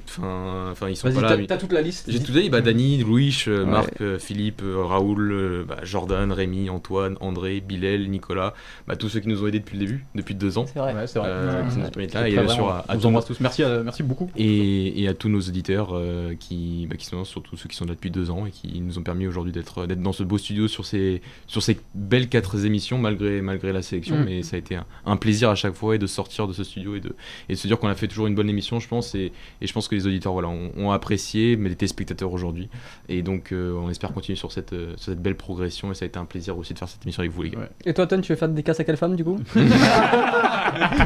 Enfin, 0.72 0.90
ils 0.90 0.95
sont 0.95 1.11
pas 1.11 1.22
là. 1.22 1.38
t'as- 1.45 1.57
toute 1.57 1.73
la 1.73 1.81
liste. 1.81 2.06
J'ai 2.10 2.22
tout 2.22 2.31
dit, 2.31 2.49
bah, 2.49 2.61
Dani, 2.61 2.99
Louis, 3.03 3.35
euh, 3.48 3.64
Ouais. 3.65 3.69
Marc, 3.72 4.02
euh, 4.02 4.19
Philippe, 4.19 4.61
euh, 4.64 4.84
Raoul, 4.84 5.31
euh, 5.31 5.65
bah, 5.68 5.77
Jordan, 5.84 6.31
Rémi, 6.31 6.69
Antoine, 6.69 7.15
André, 7.22 7.61
Bilal, 7.61 8.07
Nicolas, 8.07 8.53
bah, 8.88 8.95
tous 8.95 9.10
ceux 9.10 9.19
qui 9.19 9.27
nous 9.27 9.44
ont 9.44 9.48
aidés 9.48 9.60
depuis 9.60 9.77
le 9.77 9.85
début, 9.85 10.06
depuis 10.15 10.35
deux 10.35 10.57
ans. 10.57 10.65
C'est 10.65 10.80
vrai. 10.80 10.94
Ouais, 10.94 11.07
c'est 11.07 11.19
vrai. 11.19 11.27
Euh, 11.30 11.64
Ouais. 11.64 11.69
qui 11.69 11.77
nous 11.77 11.85
ont 11.85 11.90
permis 11.90 12.07
d'être 12.07 12.14
là, 12.15 12.27
et 12.27 12.31
bien 12.31 12.48
sûr 12.48 12.69
à, 12.69 12.85
on 12.90 12.94
vous 12.94 12.99
tous 13.02 13.07
embrasse 13.07 13.26
tous. 13.26 13.40
Merci, 13.40 13.64
merci 13.84 14.03
beaucoup. 14.03 14.30
et, 14.38 15.02
et 15.03 15.07
à 15.07 15.14
tous 15.14 15.30
nos 15.30 15.40
auditeurs 15.41 15.90
euh, 15.94 16.34
qui, 16.40 16.88
bah, 16.90 16.95
qui 16.98 17.06
sont 17.06 17.18
là, 17.19 17.26
surtout 17.26 17.57
ceux 17.57 17.68
qui 17.69 17.76
sont 17.76 17.85
là 17.85 17.94
depuis 17.94 18.11
deux 18.11 18.30
ans 18.31 18.45
et 18.45 18.52
qui 18.52 18.80
nous 18.81 18.98
ont 18.98 19.03
permis 19.03 19.27
aujourd'hui 19.27 19.52
d'être 19.52 19.85
d'être 19.85 20.02
dans 20.02 20.14
ce 20.14 20.23
beau 20.23 20.38
studio 20.38 20.68
sur 20.68 20.85
ces, 20.85 21.22
sur 21.48 21.61
ces 21.61 21.80
belles 21.95 22.30
quatre 22.30 22.52
émissions 22.59 22.97
malgré, 22.97 23.41
malgré 23.41 23.73
la 23.73 23.81
sélection. 23.81 24.17
Mm. 24.17 24.25
Mais 24.25 24.43
ça 24.43 24.55
a 24.55 24.59
été 24.59 24.75
un, 24.75 24.85
un 25.05 25.17
plaisir 25.17 25.49
à 25.49 25.55
chaque 25.55 25.73
fois 25.73 25.95
et 25.95 25.97
de 25.99 26.07
sortir 26.07 26.47
de 26.47 26.53
ce 26.53 26.63
studio 26.63 26.95
et 26.95 26.99
de, 26.99 27.15
et 27.49 27.53
de 27.53 27.57
se 27.57 27.67
dire 27.67 27.77
qu'on 27.80 27.88
a 27.88 27.95
fait 27.95 28.07
toujours 28.07 28.27
une 28.27 28.35
bonne 28.35 28.49
émission, 28.49 28.80
je 28.80 28.88
pense. 28.88 29.15
Et, 29.15 29.31
et 29.61 29.67
je 29.67 29.73
pense 29.73 29.88
que 29.88 29.95
les 29.95 30.07
auditeurs 30.07 30.34
voilà, 30.34 30.47
ont, 30.49 30.71
ont 30.77 30.91
apprécié, 30.91 31.55
mais 31.57 31.69
les 31.69 31.75
téléspectateurs 31.75 32.31
aujourd'hui. 32.31 32.69
Et 33.09 33.21
donc 33.21 33.51
euh, 33.51 33.73
on 33.75 33.89
espère 33.89 34.13
continuer 34.13 34.35
sur 34.38 34.51
cette, 34.51 34.73
euh, 34.73 34.93
sur 34.97 35.11
cette 35.11 35.21
belle 35.21 35.35
progression 35.35 35.91
et 35.91 35.95
ça 35.95 36.05
a 36.05 36.07
été 36.07 36.17
un 36.19 36.25
plaisir 36.25 36.57
aussi 36.57 36.73
de 36.73 36.80
faire 36.80 36.88
cette 36.89 37.03
émission 37.03 37.21
avec 37.21 37.31
vous 37.31 37.41
les 37.43 37.49
gars. 37.51 37.59
Ouais. 37.59 37.69
Et 37.85 37.93
toi, 37.93 38.07
Ton, 38.07 38.21
tu 38.21 38.31
veux 38.31 38.38
faire 38.38 38.49
des 38.49 38.63
casses 38.63 38.80
à 38.80 38.84
quelle 38.84 38.97
femme 38.97 39.15
du 39.15 39.23
coup 39.23 39.38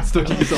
C'est 0.04 0.12
toi 0.12 0.22
qui 0.22 0.34
dis 0.34 0.44
ça. 0.44 0.56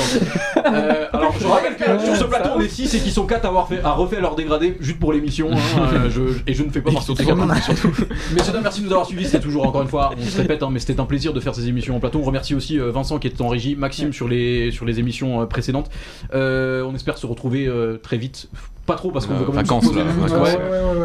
Euh, 0.65 1.05
alors, 1.13 1.33
je 1.39 1.45
rappelle 1.45 1.75
que 1.75 2.05
sur 2.05 2.15
ce 2.15 2.23
plateau, 2.23 2.49
on 2.55 2.61
est 2.61 2.67
6 2.69 2.93
et 2.95 2.99
qui 2.99 3.11
sont 3.11 3.25
4 3.25 3.45
à 3.45 3.47
avoir 3.49 3.67
fait, 3.67 3.81
à 3.83 3.91
refaire 3.91 4.21
leur 4.21 4.35
dégradé 4.35 4.77
juste 4.79 4.99
pour 4.99 5.11
l'émission. 5.13 5.49
hein, 5.51 5.57
euh, 5.93 6.09
je- 6.09 6.39
et 6.47 6.53
je 6.53 6.63
ne 6.63 6.69
fais 6.69 6.81
pas 6.81 6.91
partie 6.91 7.13
de 7.13 7.33
main, 7.33 7.55
surtout. 7.61 7.91
Messieurs, 8.33 8.53
merci 8.61 8.81
de 8.81 8.85
nous 8.85 8.91
avoir 8.91 9.05
suivis. 9.07 9.25
C'était 9.25 9.39
toujours, 9.39 9.67
encore 9.67 9.81
une 9.81 9.87
fois, 9.87 10.11
on 10.17 10.23
se 10.23 10.37
répète, 10.37 10.63
hein, 10.63 10.69
mais 10.71 10.79
c'était 10.81 10.99
un 10.99 11.05
plaisir 11.05 11.33
de 11.33 11.39
faire 11.39 11.55
ces 11.55 11.67
émissions 11.67 11.95
en 11.95 11.99
plateau. 11.99 12.19
On 12.19 12.23
remercie 12.25 12.55
aussi 12.55 12.79
euh, 12.79 12.91
Vincent 12.91 13.19
qui 13.19 13.27
était 13.27 13.41
en 13.41 13.47
régie, 13.47 13.75
Maxime 13.75 14.13
sur 14.13 14.27
les, 14.27 14.71
sur 14.71 14.85
les 14.85 14.99
émissions 14.99 15.41
euh, 15.41 15.45
précédentes. 15.45 15.89
Euh, 16.33 16.83
on 16.83 16.95
espère 16.95 17.17
se 17.17 17.25
retrouver 17.25 17.67
euh, 17.67 17.97
très 17.97 18.17
vite. 18.17 18.49
Pas 18.85 18.95
trop 18.95 19.11
parce 19.11 19.27
qu'on 19.27 19.35
Euh, 19.35 19.37
veut 19.37 19.45
quand 19.45 19.53
même 19.53 19.63
vacances, 19.63 19.93
là, 19.95 20.03
vacances. 20.03 20.57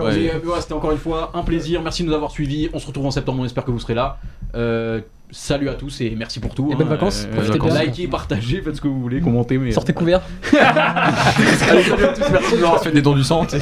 Ouais. 0.04 0.30
C'était 0.60 0.72
encore 0.72 0.92
une 0.92 0.98
fois 0.98 1.30
un 1.34 1.42
plaisir. 1.42 1.82
Merci 1.82 2.02
de 2.02 2.08
nous 2.08 2.14
avoir 2.14 2.30
suivis. 2.30 2.70
On 2.72 2.78
se 2.78 2.86
retrouve 2.86 3.06
en 3.06 3.10
septembre. 3.10 3.40
On 3.42 3.44
espère 3.44 3.64
que 3.64 3.70
vous 3.70 3.78
serez 3.78 3.94
là. 3.94 4.18
Euh, 4.54 5.00
salut 5.30 5.68
à 5.68 5.74
tous 5.74 6.00
et 6.00 6.14
merci 6.16 6.40
pour 6.40 6.54
tout. 6.54 6.70
Et 6.72 6.74
bonnes 6.74 6.88
vacances. 6.88 7.26
Profitez 7.32 7.58
Bonnes 7.58 7.68
bien. 7.68 7.78
vacances. 7.78 7.96
Likez, 7.96 8.08
partagez, 8.08 8.62
faites 8.62 8.76
ce 8.76 8.80
que 8.80 8.88
vous 8.88 9.00
voulez, 9.00 9.20
commentez. 9.20 9.58
Mais... 9.58 9.72
Sortez 9.72 9.92
couvert. 9.92 10.22
Allez, 10.52 11.46
salut 11.58 12.04
à 12.04 12.08
tous. 12.08 12.24
Merci 12.30 12.52
de 12.52 12.56
nous 12.58 12.64
avoir 12.64 12.82
Faites 12.82 12.94
des 12.94 13.02
dons 13.02 13.14
du 13.14 13.24
sang. 13.24 13.46